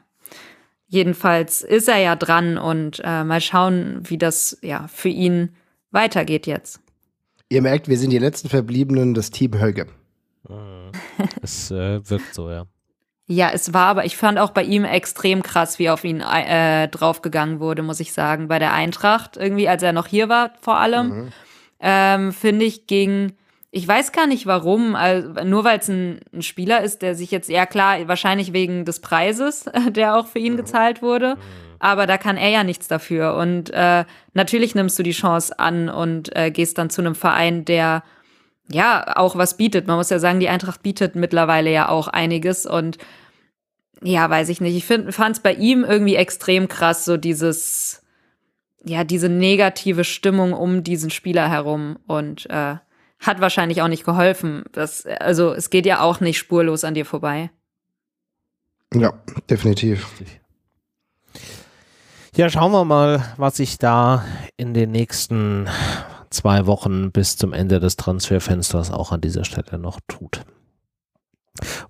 Jedenfalls 0.86 1.62
ist 1.62 1.88
er 1.88 1.98
ja 1.98 2.16
dran 2.16 2.58
und 2.58 3.00
äh, 3.04 3.22
mal 3.22 3.40
schauen, 3.40 4.00
wie 4.02 4.18
das 4.18 4.58
ja 4.60 4.88
für 4.88 5.08
ihn 5.08 5.50
weitergeht 5.92 6.48
jetzt. 6.48 6.80
Ihr 7.48 7.62
merkt, 7.62 7.88
wir 7.88 7.96
sind 7.96 8.10
die 8.10 8.18
letzten 8.18 8.48
Verbliebenen 8.48 9.14
des 9.14 9.30
Team 9.30 9.58
Höge. 9.58 9.86
Es 11.42 11.70
äh, 11.70 12.00
wirkt 12.08 12.34
so, 12.34 12.50
ja. 12.50 12.64
Ja, 13.26 13.50
es 13.52 13.72
war, 13.72 13.86
aber 13.86 14.04
ich 14.04 14.16
fand 14.16 14.38
auch 14.38 14.50
bei 14.50 14.64
ihm 14.64 14.84
extrem 14.84 15.44
krass, 15.44 15.78
wie 15.78 15.88
auf 15.88 16.02
ihn 16.02 16.20
äh, 16.20 16.88
draufgegangen 16.88 17.60
wurde, 17.60 17.82
muss 17.82 18.00
ich 18.00 18.12
sagen. 18.12 18.48
Bei 18.48 18.58
der 18.58 18.72
Eintracht, 18.72 19.36
irgendwie, 19.36 19.68
als 19.68 19.84
er 19.84 19.92
noch 19.92 20.08
hier 20.08 20.28
war, 20.28 20.54
vor 20.60 20.78
allem. 20.78 21.08
Mhm 21.08 21.32
ähm, 21.80 22.32
finde 22.32 22.64
ich, 22.64 22.86
ging, 22.86 23.32
ich 23.70 23.86
weiß 23.86 24.12
gar 24.12 24.26
nicht 24.26 24.46
warum, 24.46 24.94
also 24.94 25.32
nur 25.44 25.64
weil 25.64 25.78
es 25.78 25.88
ein, 25.88 26.20
ein, 26.32 26.42
Spieler 26.42 26.82
ist, 26.82 27.02
der 27.02 27.14
sich 27.14 27.30
jetzt, 27.30 27.48
ja 27.48 27.66
klar, 27.66 28.08
wahrscheinlich 28.08 28.52
wegen 28.52 28.84
des 28.84 29.00
Preises, 29.00 29.64
der 29.90 30.16
auch 30.16 30.26
für 30.26 30.38
ihn 30.38 30.54
mhm. 30.54 30.58
gezahlt 30.58 31.02
wurde, 31.02 31.36
mhm. 31.36 31.40
aber 31.78 32.06
da 32.06 32.18
kann 32.18 32.36
er 32.36 32.50
ja 32.50 32.64
nichts 32.64 32.88
dafür. 32.88 33.36
Und 33.36 33.70
äh, 33.70 34.04
natürlich 34.34 34.74
nimmst 34.74 34.98
du 34.98 35.02
die 35.02 35.12
Chance 35.12 35.58
an 35.58 35.88
und 35.88 36.34
äh, 36.36 36.50
gehst 36.50 36.78
dann 36.78 36.90
zu 36.90 37.00
einem 37.00 37.14
Verein, 37.14 37.64
der 37.64 38.02
ja 38.68 39.16
auch 39.16 39.36
was 39.36 39.56
bietet. 39.56 39.86
Man 39.86 39.96
muss 39.96 40.10
ja 40.10 40.18
sagen, 40.18 40.40
die 40.40 40.48
Eintracht 40.48 40.82
bietet 40.82 41.14
mittlerweile 41.14 41.70
ja 41.70 41.88
auch 41.88 42.08
einiges 42.08 42.66
und 42.66 42.98
ja, 44.02 44.28
weiß 44.30 44.48
ich 44.48 44.60
nicht. 44.60 44.76
Ich 44.76 44.86
fand 44.86 45.36
es 45.36 45.40
bei 45.40 45.52
ihm 45.52 45.84
irgendwie 45.84 46.16
extrem 46.16 46.68
krass, 46.68 47.04
so 47.04 47.16
dieses 47.16 48.02
ja, 48.84 49.04
diese 49.04 49.28
negative 49.28 50.04
Stimmung 50.04 50.52
um 50.52 50.82
diesen 50.82 51.10
Spieler 51.10 51.48
herum 51.48 51.98
und 52.06 52.48
äh, 52.50 52.76
hat 53.18 53.40
wahrscheinlich 53.40 53.82
auch 53.82 53.88
nicht 53.88 54.04
geholfen. 54.04 54.64
Das, 54.72 55.06
also 55.06 55.52
es 55.52 55.70
geht 55.70 55.86
ja 55.86 56.00
auch 56.00 56.20
nicht 56.20 56.38
spurlos 56.38 56.84
an 56.84 56.94
dir 56.94 57.04
vorbei. 57.04 57.50
Ja, 58.94 59.12
definitiv. 59.48 60.06
Ja, 62.34 62.48
schauen 62.48 62.72
wir 62.72 62.84
mal, 62.84 63.24
was 63.36 63.56
sich 63.56 63.78
da 63.78 64.24
in 64.56 64.72
den 64.72 64.90
nächsten 64.90 65.68
zwei 66.30 66.66
Wochen 66.66 67.12
bis 67.12 67.36
zum 67.36 67.52
Ende 67.52 67.80
des 67.80 67.96
Transferfensters 67.96 68.90
auch 68.90 69.12
an 69.12 69.20
dieser 69.20 69.44
Stelle 69.44 69.78
noch 69.78 70.00
tut. 70.08 70.44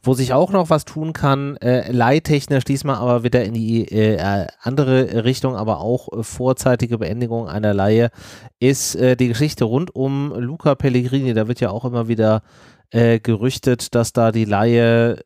Wo 0.03 0.15
sich 0.15 0.33
auch 0.33 0.53
noch 0.53 0.71
was 0.71 0.87
tun 0.87 1.13
kann, 1.13 1.57
äh, 1.59 1.93
leihtechnisch 1.93 2.65
diesmal 2.65 2.97
aber 2.97 3.25
wieder 3.25 3.45
in 3.45 3.53
die 3.53 3.85
äh, 3.87 4.47
andere 4.63 5.25
Richtung, 5.25 5.55
aber 5.55 5.81
auch 5.81 6.09
äh, 6.13 6.23
vorzeitige 6.23 6.97
Beendigung 6.97 7.47
einer 7.47 7.75
Leihe, 7.75 8.11
ist 8.59 8.97
äh, 8.97 9.17
die 9.17 9.29
Geschichte 9.29 9.65
rund 9.65 9.95
um 9.95 10.33
Luca 10.35 10.75
Pellegrini. 10.75 11.35
Da 11.35 11.47
wird 11.47 11.61
ja 11.61 11.71
auch 11.71 11.85
immer 11.85 12.09
wieder 12.09 12.43
äh, 12.91 13.21
gerüchtet, 13.21 13.95
dass 13.95 14.15
da 14.15 14.33
die 14.33 14.47
Leihe 14.47 15.21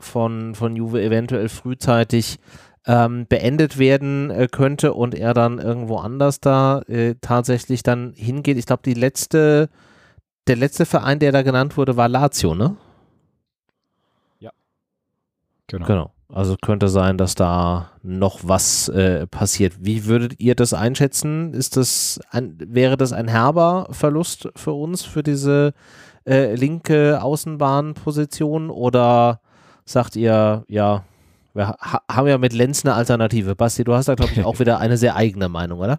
von, 0.00 0.54
von 0.54 0.74
Juve 0.74 1.02
eventuell 1.02 1.50
frühzeitig 1.50 2.38
ähm, 2.86 3.26
beendet 3.28 3.78
werden 3.78 4.30
äh, 4.30 4.48
könnte 4.50 4.94
und 4.94 5.14
er 5.14 5.34
dann 5.34 5.58
irgendwo 5.58 5.98
anders 5.98 6.40
da 6.40 6.82
tatsächlich 7.20 7.82
dann 7.82 8.14
hingeht. 8.16 8.56
Ich 8.56 8.66
glaube, 8.66 8.90
letzte, 8.90 9.68
der 10.48 10.56
letzte 10.56 10.86
Verein, 10.86 11.18
der 11.18 11.32
da 11.32 11.42
genannt 11.42 11.76
wurde, 11.76 11.98
war 11.98 12.08
Lazio, 12.08 12.54
ne? 12.54 12.76
Genau. 15.68 15.86
genau. 15.86 16.12
Also 16.32 16.56
könnte 16.60 16.88
sein, 16.88 17.18
dass 17.18 17.34
da 17.34 17.90
noch 18.02 18.40
was 18.42 18.88
äh, 18.88 19.26
passiert. 19.26 19.74
Wie 19.80 20.06
würdet 20.06 20.40
ihr 20.40 20.54
das 20.54 20.72
einschätzen? 20.72 21.52
Ist 21.52 21.76
das 21.76 22.20
ein, 22.30 22.56
wäre 22.58 22.96
das 22.96 23.12
ein 23.12 23.28
herber 23.28 23.86
Verlust 23.90 24.48
für 24.56 24.72
uns, 24.72 25.04
für 25.04 25.22
diese 25.22 25.74
äh, 26.26 26.54
linke 26.54 27.22
Außenbahnposition? 27.22 28.70
Oder 28.70 29.40
sagt 29.84 30.16
ihr, 30.16 30.64
ja, 30.68 31.04
wir 31.52 31.68
ha 31.68 32.00
haben 32.10 32.28
ja 32.28 32.38
mit 32.38 32.54
Lenz 32.54 32.82
eine 32.82 32.94
Alternative. 32.94 33.54
Basti, 33.54 33.84
du 33.84 33.92
hast 33.92 34.08
da, 34.08 34.14
glaube 34.14 34.32
ich, 34.32 34.42
auch 34.42 34.58
wieder 34.58 34.78
eine 34.78 34.96
sehr 34.96 35.16
eigene 35.16 35.50
Meinung, 35.50 35.80
oder? 35.80 35.98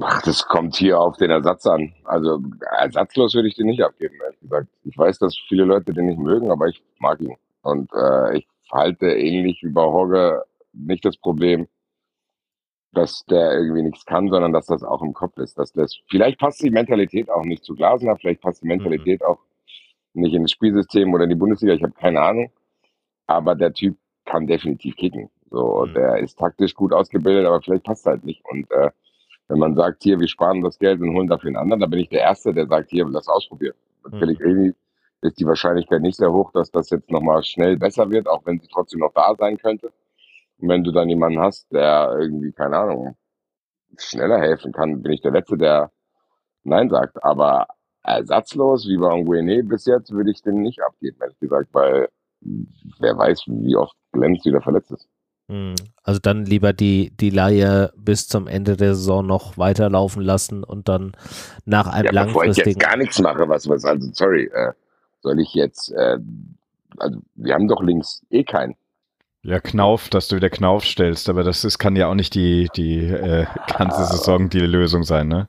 Ach, 0.00 0.22
das 0.22 0.44
kommt 0.46 0.74
hier 0.74 0.98
auf 0.98 1.16
den 1.18 1.30
Ersatz 1.30 1.66
an. 1.66 1.92
Also 2.02 2.40
ersatzlos 2.80 3.34
würde 3.34 3.46
ich 3.46 3.54
den 3.54 3.66
nicht 3.66 3.82
abgeben, 3.82 4.14
ehrlich 4.24 4.40
gesagt. 4.40 4.66
Ich 4.82 4.98
weiß, 4.98 5.18
dass 5.20 5.36
viele 5.48 5.64
Leute 5.64 5.92
den 5.92 6.06
nicht 6.06 6.18
mögen, 6.18 6.50
aber 6.50 6.66
ich 6.66 6.82
mag 6.98 7.20
ihn. 7.20 7.36
Und 7.68 7.90
äh, 7.92 8.38
ich 8.38 8.48
halte 8.72 9.06
ähnlich 9.06 9.60
wie 9.62 9.70
bei 9.70 9.82
Hogge 9.82 10.44
nicht 10.72 11.04
das 11.04 11.16
Problem, 11.16 11.66
dass 12.92 13.24
der 13.26 13.52
irgendwie 13.52 13.82
nichts 13.82 14.04
kann, 14.04 14.28
sondern 14.28 14.52
dass 14.52 14.66
das 14.66 14.82
auch 14.82 15.02
im 15.02 15.12
Kopf 15.12 15.36
ist. 15.38 15.58
Dass 15.58 15.72
das, 15.72 15.98
vielleicht 16.08 16.38
passt 16.38 16.62
die 16.62 16.70
Mentalität 16.70 17.30
auch 17.30 17.44
nicht 17.44 17.64
zu 17.64 17.74
Glasner, 17.74 18.16
vielleicht 18.16 18.40
passt 18.40 18.62
die 18.62 18.66
mhm. 18.66 18.76
Mentalität 18.76 19.20
mhm. 19.20 19.26
auch 19.26 19.38
nicht 20.14 20.34
in 20.34 20.42
das 20.42 20.50
Spielsystem 20.50 21.12
oder 21.12 21.24
in 21.24 21.30
die 21.30 21.36
Bundesliga, 21.36 21.74
ich 21.74 21.82
habe 21.82 21.92
keine 21.92 22.20
Ahnung. 22.20 22.50
Aber 23.26 23.54
der 23.54 23.72
Typ 23.72 23.96
kann 24.24 24.46
definitiv 24.46 24.96
kicken. 24.96 25.30
So, 25.50 25.86
mhm. 25.86 25.94
der 25.94 26.18
ist 26.18 26.38
taktisch 26.38 26.74
gut 26.74 26.92
ausgebildet, 26.92 27.46
aber 27.46 27.60
vielleicht 27.60 27.84
passt 27.84 28.06
halt 28.06 28.24
nicht. 28.24 28.42
Und 28.46 28.70
äh, 28.70 28.90
wenn 29.48 29.58
man 29.58 29.74
sagt, 29.74 30.02
hier, 30.02 30.18
wir 30.18 30.28
sparen 30.28 30.62
das 30.62 30.78
Geld 30.78 31.00
und 31.00 31.14
holen 31.14 31.28
dafür 31.28 31.48
einen 31.48 31.56
anderen, 31.56 31.80
dann 31.80 31.90
bin 31.90 32.00
ich 32.00 32.08
der 32.08 32.20
Erste, 32.20 32.52
der 32.52 32.66
sagt, 32.66 32.90
hier, 32.90 33.06
lass 33.08 33.28
ausprobieren. 33.28 33.76
Mhm. 34.04 34.18
Pellegrini 34.18 34.74
ist 35.22 35.38
die 35.40 35.46
Wahrscheinlichkeit 35.46 36.02
nicht 36.02 36.16
sehr 36.16 36.32
hoch, 36.32 36.52
dass 36.52 36.70
das 36.70 36.90
jetzt 36.90 37.10
nochmal 37.10 37.42
schnell 37.42 37.76
besser 37.76 38.10
wird, 38.10 38.28
auch 38.28 38.44
wenn 38.46 38.60
sie 38.60 38.68
trotzdem 38.68 39.00
noch 39.00 39.12
da 39.14 39.34
sein 39.36 39.58
könnte. 39.58 39.92
Und 40.58 40.68
wenn 40.68 40.84
du 40.84 40.92
dann 40.92 41.08
jemanden 41.08 41.40
hast, 41.40 41.72
der 41.72 42.16
irgendwie, 42.18 42.52
keine 42.52 42.78
Ahnung, 42.78 43.16
schneller 43.96 44.38
helfen 44.38 44.72
kann, 44.72 45.02
bin 45.02 45.12
ich 45.12 45.20
der 45.20 45.32
Letzte, 45.32 45.56
der 45.56 45.90
Nein 46.64 46.88
sagt. 46.90 47.22
Aber 47.24 47.66
ersatzlos, 48.02 48.86
wie 48.86 48.96
bei 48.96 49.16
Nguene 49.16 49.62
bis 49.64 49.86
jetzt, 49.86 50.12
würde 50.12 50.30
ich 50.30 50.42
den 50.42 50.62
nicht 50.62 50.80
abgeben, 50.82 51.18
ehrlich 51.20 51.38
gesagt, 51.38 51.68
weil 51.72 52.08
wer 52.40 53.16
weiß, 53.16 53.44
wie 53.46 53.76
oft 53.76 53.96
Glenz 54.12 54.44
wieder 54.44 54.60
verletzt 54.60 54.92
ist. 54.92 55.08
Hm. 55.50 55.74
Also 56.02 56.20
dann 56.20 56.44
lieber 56.44 56.72
die, 56.72 57.10
die 57.16 57.30
Laie 57.30 57.92
bis 57.96 58.28
zum 58.28 58.46
Ende 58.46 58.76
der 58.76 58.94
Saison 58.94 59.26
noch 59.26 59.56
weiterlaufen 59.56 60.22
lassen 60.22 60.62
und 60.62 60.88
dann 60.88 61.12
nach 61.64 61.86
einem 61.86 62.06
ja, 62.06 62.12
langfristigen... 62.12 62.52
Bevor 62.52 62.66
ich 62.66 62.66
jetzt 62.66 62.80
gar 62.80 62.96
nichts 62.96 63.20
mache, 63.20 63.48
was, 63.48 63.68
was 63.68 63.84
also 63.84 64.10
sorry, 64.12 64.44
äh, 64.52 64.72
soll 65.20 65.40
ich 65.40 65.54
jetzt, 65.54 65.90
äh, 65.92 66.18
also 66.98 67.20
wir 67.34 67.54
haben 67.54 67.68
doch 67.68 67.82
links 67.82 68.22
eh 68.30 68.44
keinen. 68.44 68.74
Ja, 69.42 69.60
Knauf, 69.60 70.08
dass 70.08 70.28
du 70.28 70.36
wieder 70.36 70.50
Knauf 70.50 70.84
stellst, 70.84 71.28
aber 71.28 71.44
das 71.44 71.64
ist, 71.64 71.78
kann 71.78 71.96
ja 71.96 72.08
auch 72.08 72.14
nicht 72.14 72.34
die, 72.34 72.68
die 72.74 72.98
äh, 72.98 73.46
ganze 73.78 74.04
Saison 74.04 74.50
die 74.50 74.60
Lösung 74.60 75.04
sein, 75.04 75.28
ne? 75.28 75.48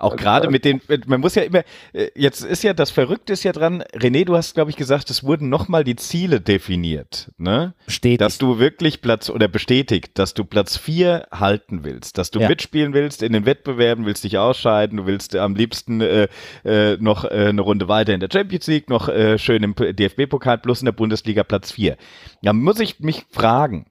Auch 0.00 0.16
gerade 0.16 0.50
mit 0.50 0.64
den, 0.64 0.80
man 1.06 1.20
muss 1.20 1.34
ja 1.34 1.42
immer, 1.42 1.62
äh, 1.92 2.08
jetzt 2.14 2.42
ist 2.42 2.62
ja, 2.62 2.72
das 2.72 2.90
Verrückte 2.90 3.32
ist 3.32 3.44
ja 3.44 3.52
dran, 3.52 3.82
René, 3.94 4.24
du 4.24 4.36
hast, 4.36 4.54
glaube 4.54 4.70
ich, 4.70 4.76
gesagt, 4.76 5.10
es 5.10 5.22
wurden 5.22 5.48
nochmal 5.48 5.84
die 5.84 5.96
Ziele 5.96 6.40
definiert, 6.40 7.30
ne? 7.36 7.74
Bestätigt. 7.84 8.20
Dass 8.22 8.38
du 8.38 8.58
wirklich 8.58 9.02
Platz, 9.02 9.28
oder 9.28 9.48
bestätigt, 9.48 10.18
dass 10.18 10.32
du 10.34 10.44
Platz 10.44 10.76
vier 10.76 11.26
halten 11.30 11.84
willst, 11.84 12.16
dass 12.16 12.30
du 12.30 12.40
ja. 12.40 12.48
mitspielen 12.48 12.94
willst 12.94 13.22
in 13.22 13.32
den 13.32 13.44
Wettbewerben, 13.44 14.06
willst 14.06 14.24
dich 14.24 14.38
ausscheiden, 14.38 14.96
du 14.96 15.06
willst 15.06 15.36
am 15.36 15.54
liebsten 15.54 16.00
äh, 16.00 16.28
äh, 16.64 16.96
noch 16.98 17.24
äh, 17.24 17.48
eine 17.48 17.60
Runde 17.60 17.88
weiter 17.88 18.14
in 18.14 18.20
der 18.20 18.30
Champions 18.32 18.66
League, 18.68 18.88
noch 18.88 19.08
äh, 19.08 19.38
schön 19.38 19.62
im 19.62 19.74
DFB-Pokal 19.74 20.58
plus 20.58 20.80
in 20.80 20.86
der 20.86 20.92
Bundesliga 20.92 21.44
Platz 21.44 21.72
vier. 21.72 21.96
Da 22.42 22.52
muss 22.52 22.80
ich 22.80 23.00
mich 23.00 23.24
fragen, 23.30 23.86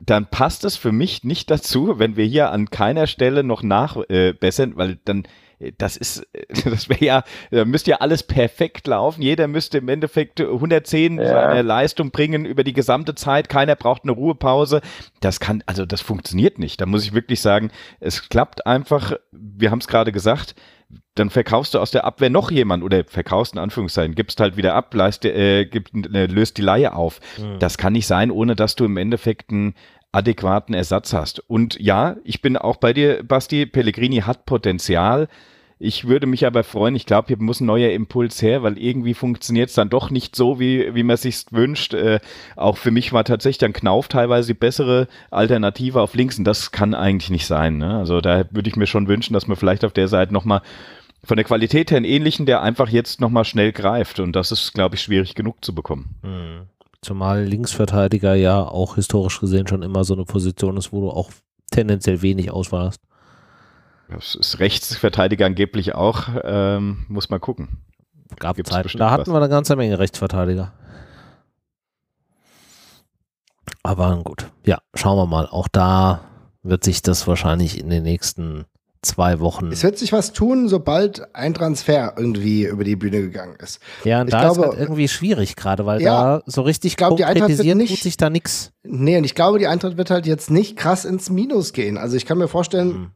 dann 0.00 0.26
passt 0.26 0.64
es 0.64 0.76
für 0.76 0.92
mich 0.92 1.24
nicht 1.24 1.50
dazu, 1.50 1.98
wenn 1.98 2.16
wir 2.16 2.24
hier 2.24 2.50
an 2.50 2.70
keiner 2.70 3.06
Stelle 3.06 3.44
noch 3.44 3.62
nachbessern, 3.62 4.72
äh, 4.72 4.76
weil 4.76 4.98
dann 5.04 5.24
äh, 5.58 5.72
das 5.78 5.96
ist, 5.96 6.26
das 6.64 6.88
wäre 6.88 7.04
ja, 7.04 7.24
da 7.50 7.64
müsste 7.64 7.92
ja 7.92 7.96
alles 7.98 8.22
perfekt 8.22 8.86
laufen. 8.86 9.22
Jeder 9.22 9.46
müsste 9.46 9.78
im 9.78 9.88
Endeffekt 9.88 10.40
110 10.40 11.18
ja. 11.18 11.26
seine 11.26 11.62
Leistung 11.62 12.10
bringen 12.10 12.44
über 12.44 12.64
die 12.64 12.72
gesamte 12.72 13.14
Zeit. 13.14 13.48
Keiner 13.48 13.76
braucht 13.76 14.02
eine 14.02 14.12
Ruhepause. 14.12 14.80
Das 15.20 15.40
kann, 15.40 15.62
also 15.66 15.86
das 15.86 16.00
funktioniert 16.00 16.58
nicht. 16.58 16.80
Da 16.80 16.86
muss 16.86 17.04
ich 17.04 17.12
wirklich 17.12 17.40
sagen, 17.40 17.70
es 18.00 18.28
klappt 18.28 18.66
einfach. 18.66 19.12
Wir 19.30 19.70
haben 19.70 19.80
es 19.80 19.88
gerade 19.88 20.12
gesagt 20.12 20.54
dann 21.14 21.30
verkaufst 21.30 21.74
du 21.74 21.78
aus 21.78 21.90
der 21.90 22.04
Abwehr 22.04 22.30
noch 22.30 22.50
jemand 22.50 22.84
oder 22.84 23.04
verkaufst 23.04 23.54
in 23.54 23.58
Anführungszeichen, 23.58 24.14
gibst 24.14 24.40
halt 24.40 24.56
wieder 24.56 24.74
ab, 24.74 24.94
leist, 24.94 25.24
äh, 25.24 25.64
gib, 25.64 25.90
äh, 26.14 26.26
löst 26.26 26.58
die 26.58 26.62
Laie 26.62 26.94
auf. 26.94 27.20
Mhm. 27.38 27.58
Das 27.58 27.78
kann 27.78 27.94
nicht 27.94 28.06
sein, 28.06 28.30
ohne 28.30 28.54
dass 28.54 28.76
du 28.76 28.84
im 28.84 28.96
Endeffekt 28.96 29.50
einen 29.50 29.74
adäquaten 30.12 30.74
Ersatz 30.74 31.12
hast. 31.12 31.40
Und 31.40 31.78
ja, 31.80 32.16
ich 32.24 32.40
bin 32.40 32.56
auch 32.56 32.76
bei 32.76 32.92
dir, 32.92 33.22
Basti, 33.22 33.66
Pellegrini 33.66 34.18
hat 34.18 34.46
Potenzial. 34.46 35.28
Ich 35.78 36.06
würde 36.06 36.26
mich 36.26 36.46
aber 36.46 36.64
freuen, 36.64 36.96
ich 36.96 37.04
glaube, 37.04 37.28
hier 37.28 37.36
muss 37.38 37.60
ein 37.60 37.66
neuer 37.66 37.90
Impuls 37.90 38.40
her, 38.40 38.62
weil 38.62 38.78
irgendwie 38.78 39.12
funktioniert 39.12 39.68
es 39.68 39.74
dann 39.74 39.90
doch 39.90 40.10
nicht 40.10 40.34
so, 40.34 40.58
wie, 40.58 40.94
wie 40.94 41.02
man 41.02 41.18
sich 41.18 41.44
wünscht. 41.50 41.92
Äh, 41.92 42.20
auch 42.56 42.78
für 42.78 42.90
mich 42.90 43.12
war 43.12 43.24
tatsächlich 43.24 43.58
dann 43.58 43.74
Knauf 43.74 44.08
teilweise 44.08 44.48
die 44.48 44.58
bessere 44.58 45.06
Alternative 45.30 46.00
auf 46.00 46.14
links 46.14 46.38
und 46.38 46.44
das 46.44 46.70
kann 46.70 46.94
eigentlich 46.94 47.30
nicht 47.30 47.46
sein. 47.46 47.76
Ne? 47.76 47.98
Also 47.98 48.22
da 48.22 48.44
würde 48.50 48.70
ich 48.70 48.76
mir 48.76 48.86
schon 48.86 49.06
wünschen, 49.06 49.34
dass 49.34 49.48
man 49.48 49.58
vielleicht 49.58 49.84
auf 49.84 49.92
der 49.92 50.08
Seite 50.08 50.32
nochmal 50.32 50.62
von 51.22 51.36
der 51.36 51.44
Qualität 51.44 51.90
her 51.90 51.98
einen 51.98 52.06
ähnlichen, 52.06 52.46
der 52.46 52.62
einfach 52.62 52.88
jetzt 52.88 53.20
nochmal 53.20 53.44
schnell 53.44 53.72
greift. 53.72 54.18
Und 54.18 54.34
das 54.34 54.52
ist, 54.52 54.72
glaube 54.72 54.94
ich, 54.94 55.02
schwierig 55.02 55.34
genug 55.34 55.62
zu 55.62 55.74
bekommen. 55.74 56.14
Mhm. 56.22 56.68
Zumal 57.02 57.44
Linksverteidiger 57.44 58.34
ja 58.34 58.62
auch 58.62 58.94
historisch 58.94 59.40
gesehen 59.40 59.66
schon 59.66 59.82
immer 59.82 60.04
so 60.04 60.14
eine 60.14 60.24
Position 60.24 60.78
ist, 60.78 60.92
wo 60.92 61.02
du 61.02 61.10
auch 61.10 61.30
tendenziell 61.70 62.22
wenig 62.22 62.50
Auswahl 62.50 62.86
hast. 62.86 63.00
Das 64.08 64.34
ist 64.34 64.60
Rechtsverteidiger 64.60 65.46
angeblich 65.46 65.94
auch, 65.94 66.28
ähm, 66.44 67.06
muss 67.08 67.28
man 67.28 67.40
gucken. 67.40 67.84
Gab 68.38 68.56
Zeiten, 68.66 68.98
da 68.98 69.10
hatten 69.10 69.26
was. 69.26 69.34
wir 69.34 69.36
eine 69.36 69.48
ganze 69.48 69.76
Menge 69.76 69.98
Rechtsverteidiger. 69.98 70.72
Aber 73.82 74.16
gut, 74.22 74.50
ja, 74.64 74.78
schauen 74.94 75.16
wir 75.16 75.26
mal. 75.26 75.46
Auch 75.46 75.68
da 75.68 76.22
wird 76.62 76.84
sich 76.84 77.02
das 77.02 77.26
wahrscheinlich 77.26 77.78
in 77.78 77.88
den 77.88 78.02
nächsten 78.02 78.64
zwei 79.02 79.38
Wochen. 79.38 79.70
Es 79.70 79.84
wird 79.84 79.98
sich 79.98 80.12
was 80.12 80.32
tun, 80.32 80.68
sobald 80.68 81.34
ein 81.34 81.54
Transfer 81.54 82.14
irgendwie 82.16 82.64
über 82.64 82.82
die 82.82 82.96
Bühne 82.96 83.20
gegangen 83.20 83.56
ist. 83.62 83.80
Ja, 84.04 84.20
und 84.20 84.28
ich 84.28 84.32
da 84.32 84.40
glaube, 84.40 84.60
ist 84.60 84.66
halt 84.68 84.80
irgendwie 84.80 85.08
schwierig 85.08 85.54
gerade, 85.54 85.86
weil 85.86 86.02
ja, 86.02 86.38
da 86.38 86.42
so 86.46 86.62
richtig 86.62 86.92
ich 86.92 86.96
glaub, 86.96 87.16
die 87.16 87.24
Eintracht 87.24 87.56
wird 87.56 87.76
nicht, 87.76 87.90
tut 87.90 88.02
sich 88.02 88.16
da 88.16 88.30
nichts. 88.30 88.72
Nee, 88.82 89.16
und 89.18 89.24
ich 89.24 89.36
glaube, 89.36 89.60
die 89.60 89.68
Eintracht 89.68 89.96
wird 89.96 90.10
halt 90.10 90.26
jetzt 90.26 90.50
nicht 90.50 90.76
krass 90.76 91.04
ins 91.04 91.30
Minus 91.30 91.72
gehen. 91.72 91.96
Also 91.96 92.16
ich 92.16 92.26
kann 92.26 92.38
mir 92.38 92.48
vorstellen, 92.48 92.88
mhm 92.88 93.10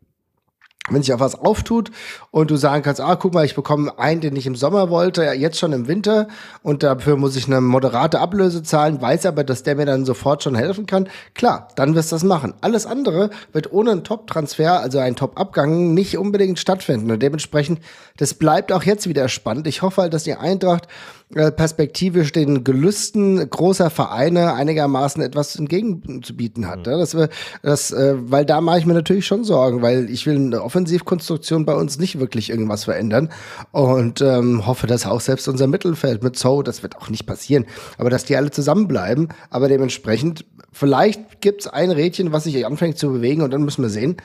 wenn 0.90 1.02
sich 1.02 1.14
auch 1.14 1.20
was 1.20 1.34
auftut 1.34 1.90
und 2.30 2.50
du 2.50 2.56
sagen 2.56 2.82
kannst, 2.82 3.00
ah, 3.00 3.16
guck 3.16 3.34
mal, 3.34 3.44
ich 3.44 3.54
bekomme 3.54 3.98
einen, 3.98 4.20
den 4.20 4.36
ich 4.36 4.46
im 4.46 4.54
Sommer 4.54 4.90
wollte, 4.90 5.22
jetzt 5.22 5.58
schon 5.58 5.72
im 5.72 5.88
Winter 5.88 6.28
und 6.62 6.82
dafür 6.82 7.16
muss 7.16 7.36
ich 7.36 7.46
eine 7.46 7.60
moderate 7.60 8.20
Ablöse 8.20 8.62
zahlen, 8.62 9.00
weiß 9.00 9.26
aber, 9.26 9.44
dass 9.44 9.62
der 9.62 9.76
mir 9.76 9.86
dann 9.86 10.04
sofort 10.04 10.42
schon 10.42 10.54
helfen 10.54 10.86
kann, 10.86 11.08
klar, 11.34 11.68
dann 11.76 11.94
wirst 11.94 12.12
du 12.12 12.16
das 12.16 12.24
machen. 12.24 12.54
Alles 12.60 12.86
andere 12.86 13.30
wird 13.52 13.72
ohne 13.72 13.92
einen 13.92 14.04
Top-Transfer, 14.04 14.80
also 14.80 14.98
einen 14.98 15.16
Top-Abgang, 15.16 15.94
nicht 15.94 16.18
unbedingt 16.18 16.58
stattfinden 16.58 17.10
und 17.10 17.22
dementsprechend, 17.22 17.80
das 18.20 18.34
bleibt 18.34 18.70
auch 18.70 18.82
jetzt 18.82 19.08
wieder 19.08 19.30
spannend. 19.30 19.66
Ich 19.66 19.80
hoffe 19.80 20.02
halt, 20.02 20.12
dass 20.12 20.24
die 20.24 20.34
Eintracht 20.34 20.86
äh, 21.34 21.50
perspektivisch 21.50 22.32
den 22.32 22.64
Gelüsten 22.64 23.48
großer 23.48 23.88
Vereine 23.88 24.52
einigermaßen 24.52 25.22
etwas 25.22 25.56
entgegenzubieten 25.56 26.68
hat. 26.68 26.80
Mhm. 26.80 26.82
Das, 26.82 27.16
das, 27.62 27.92
äh, 27.92 28.16
weil 28.18 28.44
da 28.44 28.60
mache 28.60 28.78
ich 28.78 28.84
mir 28.84 28.92
natürlich 28.92 29.26
schon 29.26 29.42
Sorgen, 29.42 29.80
weil 29.80 30.10
ich 30.10 30.26
will 30.26 30.36
eine 30.36 30.62
Offensivkonstruktion 30.62 31.64
bei 31.64 31.74
uns 31.74 31.98
nicht 31.98 32.20
wirklich 32.20 32.50
irgendwas 32.50 32.84
verändern 32.84 33.30
und 33.72 34.20
ähm, 34.20 34.66
hoffe, 34.66 34.86
dass 34.86 35.06
auch 35.06 35.22
selbst 35.22 35.48
unser 35.48 35.66
Mittelfeld 35.66 36.22
mit 36.22 36.36
Zoe, 36.36 36.62
das 36.62 36.82
wird 36.82 36.96
auch 36.98 37.08
nicht 37.08 37.24
passieren, 37.24 37.64
aber 37.96 38.10
dass 38.10 38.26
die 38.26 38.36
alle 38.36 38.50
zusammenbleiben, 38.50 39.28
aber 39.48 39.68
dementsprechend 39.68 40.44
Vielleicht 40.72 41.40
gibt 41.40 41.62
es 41.62 41.66
ein 41.66 41.90
Rädchen, 41.90 42.32
was 42.32 42.44
sich 42.44 42.64
anfängt 42.64 42.96
zu 42.96 43.10
bewegen 43.10 43.42
und 43.42 43.50
dann 43.50 43.64
müssen 43.64 43.82
wir 43.82 43.88
sehen. 43.88 44.16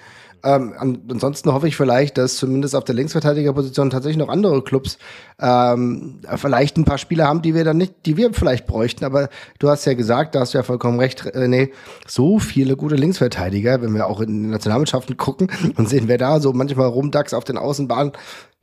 Ähm, 0.45 1.01
ansonsten 1.09 1.51
hoffe 1.51 1.67
ich 1.67 1.75
vielleicht, 1.75 2.19
dass 2.19 2.37
zumindest 2.37 2.75
auf 2.75 2.83
der 2.83 2.93
Linksverteidigerposition 2.93 3.89
tatsächlich 3.89 4.17
noch 4.17 4.29
andere 4.29 4.63
Clubs 4.63 4.99
ähm, 5.39 6.21
vielleicht 6.35 6.77
ein 6.77 6.85
paar 6.85 6.99
Spieler 6.99 7.27
haben, 7.27 7.41
die 7.41 7.55
wir 7.55 7.63
dann 7.63 7.77
nicht, 7.77 8.05
die 8.05 8.15
wir 8.15 8.31
vielleicht 8.31 8.67
bräuchten. 8.67 9.05
Aber 9.05 9.29
du 9.57 9.69
hast 9.69 9.85
ja 9.85 9.95
gesagt, 9.95 10.35
da 10.35 10.41
hast 10.41 10.53
du 10.53 10.59
ja 10.59 10.63
vollkommen 10.63 10.99
recht, 10.99 11.31
nee, 11.33 11.73
so 12.05 12.37
viele 12.37 12.77
gute 12.77 12.95
Linksverteidiger, 12.95 13.81
wenn 13.81 13.95
wir 13.95 14.05
auch 14.05 14.21
in 14.21 14.43
den 14.43 14.49
Nationalmannschaften 14.51 15.17
gucken 15.17 15.49
und 15.77 15.89
sehen, 15.89 16.07
wer 16.07 16.19
da 16.19 16.39
so 16.39 16.53
manchmal 16.53 16.87
rumdachs 16.87 17.33
auf 17.33 17.43
den 17.43 17.57
Außenbahnen, 17.57 18.13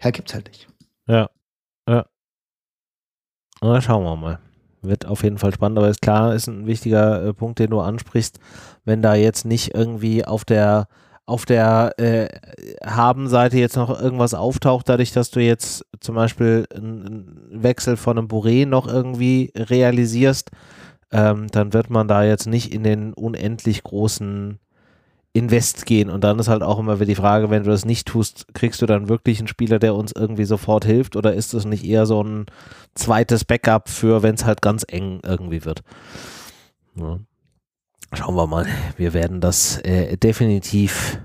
ja, 0.00 0.10
gibt's 0.10 0.34
halt 0.34 0.46
nicht. 0.48 0.68
Ja, 1.08 1.28
ja. 1.88 2.06
Na, 3.60 3.80
schauen 3.80 4.04
wir 4.04 4.16
mal. 4.16 4.38
Wird 4.82 5.06
auf 5.06 5.22
jeden 5.24 5.38
Fall 5.38 5.52
spannend, 5.52 5.78
aber 5.78 5.88
ist 5.88 6.02
klar, 6.02 6.34
ist 6.34 6.48
ein 6.48 6.66
wichtiger 6.66 7.24
äh, 7.24 7.34
Punkt, 7.34 7.58
den 7.58 7.70
du 7.70 7.80
ansprichst, 7.80 8.38
wenn 8.84 9.02
da 9.02 9.14
jetzt 9.14 9.44
nicht 9.44 9.74
irgendwie 9.74 10.24
auf 10.24 10.44
der 10.44 10.86
auf 11.26 11.46
der 11.46 11.94
äh, 11.98 12.28
Haben-Seite 12.84 13.58
jetzt 13.58 13.76
noch 13.76 14.00
irgendwas 14.00 14.34
auftaucht, 14.34 14.88
dadurch, 14.88 15.12
dass 15.12 15.30
du 15.30 15.40
jetzt 15.40 15.84
zum 16.00 16.14
Beispiel 16.14 16.66
einen 16.74 17.48
Wechsel 17.50 17.96
von 17.96 18.18
einem 18.18 18.28
Bourré 18.28 18.66
noch 18.66 18.88
irgendwie 18.88 19.52
realisierst, 19.56 20.50
ähm, 21.12 21.48
dann 21.48 21.72
wird 21.72 21.90
man 21.90 22.08
da 22.08 22.24
jetzt 22.24 22.46
nicht 22.46 22.74
in 22.74 22.82
den 22.82 23.12
unendlich 23.12 23.82
großen 23.82 24.58
Invest 25.34 25.86
gehen. 25.86 26.10
Und 26.10 26.24
dann 26.24 26.38
ist 26.38 26.48
halt 26.48 26.62
auch 26.62 26.78
immer 26.78 26.96
wieder 26.96 27.06
die 27.06 27.14
Frage, 27.14 27.50
wenn 27.50 27.64
du 27.64 27.70
das 27.70 27.84
nicht 27.84 28.06
tust, 28.06 28.46
kriegst 28.54 28.82
du 28.82 28.86
dann 28.86 29.08
wirklich 29.08 29.38
einen 29.38 29.48
Spieler, 29.48 29.78
der 29.78 29.94
uns 29.94 30.12
irgendwie 30.12 30.44
sofort 30.44 30.84
hilft 30.84 31.16
oder 31.16 31.34
ist 31.34 31.54
es 31.54 31.64
nicht 31.64 31.84
eher 31.84 32.04
so 32.04 32.22
ein 32.22 32.46
zweites 32.94 33.44
Backup 33.44 33.88
für, 33.88 34.22
wenn 34.22 34.34
es 34.34 34.44
halt 34.44 34.60
ganz 34.60 34.84
eng 34.88 35.20
irgendwie 35.24 35.64
wird? 35.64 35.82
Ja. 36.96 37.18
Schauen 38.14 38.34
wir 38.34 38.46
mal. 38.46 38.66
Wir 38.96 39.14
werden 39.14 39.40
das 39.40 39.78
äh, 39.78 40.16
definitiv 40.18 41.18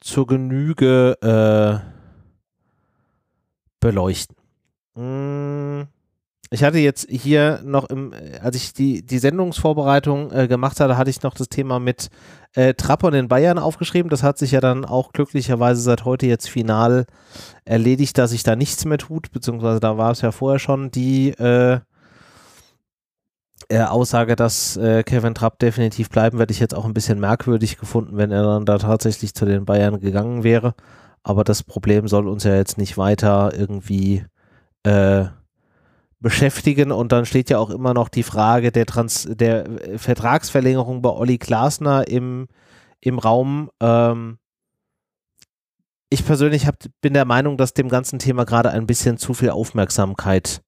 zur 0.00 0.26
Genüge 0.26 1.16
äh, 1.22 1.92
beleuchten. 3.80 4.36
Hm. 4.94 5.86
Ich 6.50 6.62
hatte 6.62 6.78
jetzt 6.78 7.08
hier 7.08 7.62
noch 7.64 7.88
im, 7.88 8.12
als 8.42 8.56
ich 8.56 8.74
die, 8.74 9.06
die 9.06 9.18
Sendungsvorbereitung 9.18 10.30
äh, 10.32 10.48
gemacht 10.48 10.80
hatte, 10.80 10.98
hatte 10.98 11.08
ich 11.08 11.22
noch 11.22 11.32
das 11.32 11.48
Thema 11.48 11.78
mit 11.78 12.10
äh, 12.54 12.74
Trappern 12.74 13.14
in 13.14 13.28
Bayern 13.28 13.58
aufgeschrieben. 13.58 14.10
Das 14.10 14.22
hat 14.22 14.36
sich 14.36 14.50
ja 14.50 14.60
dann 14.60 14.84
auch 14.84 15.12
glücklicherweise 15.12 15.80
seit 15.80 16.04
heute 16.04 16.26
jetzt 16.26 16.50
final 16.50 17.06
erledigt, 17.64 18.18
dass 18.18 18.32
sich 18.32 18.42
da 18.42 18.54
nichts 18.54 18.84
mehr 18.84 18.98
tut, 18.98 19.32
beziehungsweise 19.32 19.80
da 19.80 19.96
war 19.96 20.10
es 20.10 20.20
ja 20.20 20.30
vorher 20.30 20.58
schon 20.58 20.90
die 20.90 21.30
äh, 21.30 21.80
äh, 23.72 23.82
Aussage, 23.84 24.36
dass 24.36 24.76
äh, 24.76 25.02
Kevin 25.02 25.34
Trapp 25.34 25.58
definitiv 25.58 26.10
bleiben, 26.10 26.38
werde 26.38 26.52
ich 26.52 26.60
jetzt 26.60 26.74
auch 26.74 26.84
ein 26.84 26.94
bisschen 26.94 27.18
merkwürdig 27.18 27.78
gefunden, 27.78 28.16
wenn 28.16 28.30
er 28.30 28.42
dann 28.42 28.66
da 28.66 28.78
tatsächlich 28.78 29.34
zu 29.34 29.46
den 29.46 29.64
Bayern 29.64 29.98
gegangen 30.00 30.44
wäre. 30.44 30.74
Aber 31.22 31.42
das 31.42 31.62
Problem 31.62 32.06
soll 32.06 32.28
uns 32.28 32.44
ja 32.44 32.54
jetzt 32.54 32.78
nicht 32.78 32.98
weiter 32.98 33.52
irgendwie 33.56 34.24
äh, 34.82 35.24
beschäftigen. 36.20 36.92
Und 36.92 37.12
dann 37.12 37.24
steht 37.24 37.48
ja 37.48 37.58
auch 37.58 37.70
immer 37.70 37.94
noch 37.94 38.08
die 38.08 38.22
Frage 38.22 38.72
der, 38.72 38.86
Trans 38.86 39.26
der 39.30 39.66
Vertragsverlängerung 39.96 41.00
bei 41.00 41.10
Olli 41.10 41.38
Glasner 41.38 42.06
im, 42.08 42.48
im 43.00 43.18
Raum. 43.18 43.70
Ähm, 43.80 44.38
ich 46.10 46.26
persönlich 46.26 46.66
hab, 46.66 46.76
bin 47.00 47.14
der 47.14 47.24
Meinung, 47.24 47.56
dass 47.56 47.72
dem 47.72 47.88
ganzen 47.88 48.18
Thema 48.18 48.44
gerade 48.44 48.70
ein 48.70 48.86
bisschen 48.86 49.16
zu 49.16 49.32
viel 49.32 49.50
Aufmerksamkeit 49.50 50.60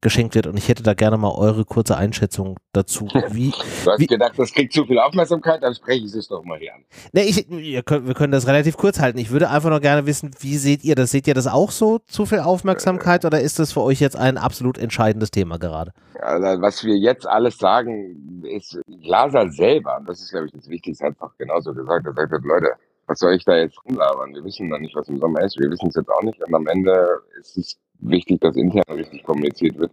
geschenkt 0.00 0.34
wird. 0.34 0.46
Und 0.46 0.56
ich 0.56 0.68
hätte 0.68 0.82
da 0.82 0.94
gerne 0.94 1.16
mal 1.16 1.32
eure 1.32 1.64
kurze 1.64 1.96
Einschätzung 1.96 2.58
dazu. 2.72 3.06
Wie, 3.30 3.50
du 3.50 3.90
hast 3.90 3.98
wie, 3.98 4.06
gedacht, 4.06 4.32
das 4.36 4.52
kriegt 4.52 4.72
zu 4.72 4.84
viel 4.84 4.98
Aufmerksamkeit, 4.98 5.62
dann 5.62 5.74
spreche 5.74 6.04
ich 6.04 6.14
es 6.14 6.28
doch 6.28 6.44
mal 6.44 6.58
hier 6.58 6.74
an. 6.74 6.84
Ne, 7.12 7.24
ich, 7.24 7.46
könnt, 7.84 8.06
wir 8.06 8.14
können 8.14 8.32
das 8.32 8.46
relativ 8.46 8.76
kurz 8.76 9.00
halten. 9.00 9.18
Ich 9.18 9.30
würde 9.30 9.50
einfach 9.50 9.70
noch 9.70 9.80
gerne 9.80 10.06
wissen, 10.06 10.30
wie 10.40 10.56
seht 10.56 10.84
ihr 10.84 10.94
das? 10.94 11.10
Seht 11.10 11.26
ihr 11.26 11.34
das 11.34 11.46
auch 11.46 11.70
so, 11.70 11.98
zu 12.06 12.26
viel 12.26 12.40
Aufmerksamkeit, 12.40 13.24
oder 13.24 13.40
ist 13.40 13.58
das 13.58 13.72
für 13.72 13.82
euch 13.82 14.00
jetzt 14.00 14.16
ein 14.16 14.38
absolut 14.38 14.78
entscheidendes 14.78 15.30
Thema 15.30 15.58
gerade? 15.58 15.92
Also, 16.20 16.60
was 16.60 16.84
wir 16.84 16.96
jetzt 16.96 17.26
alles 17.26 17.58
sagen, 17.58 18.42
ist 18.44 18.78
Glaser 19.02 19.50
selber, 19.50 20.00
das 20.06 20.20
ist, 20.20 20.30
glaube 20.30 20.46
ich, 20.46 20.52
das 20.52 20.68
Wichtigste, 20.68 21.06
einfach 21.06 21.30
genauso 21.38 21.72
gesagt. 21.72 22.06
Er 22.06 22.14
sagt, 22.14 22.44
Leute, 22.44 22.72
was 23.06 23.18
soll 23.18 23.34
ich 23.34 23.44
da 23.44 23.56
jetzt 23.56 23.76
rumlabern? 23.84 24.34
Wir 24.34 24.44
wissen 24.44 24.68
noch 24.68 24.78
nicht, 24.78 24.94
was 24.94 25.08
im 25.08 25.18
Sommer 25.18 25.42
ist. 25.42 25.58
Wir 25.58 25.70
wissen 25.70 25.88
es 25.88 25.96
jetzt 25.96 26.08
auch 26.08 26.22
nicht. 26.22 26.40
Und 26.42 26.54
am 26.54 26.66
Ende 26.68 27.20
ist 27.40 27.58
es 27.58 27.76
wichtig, 28.00 28.40
dass 28.40 28.56
intern 28.56 28.84
richtig 28.88 29.22
kommuniziert 29.22 29.78
wird. 29.78 29.92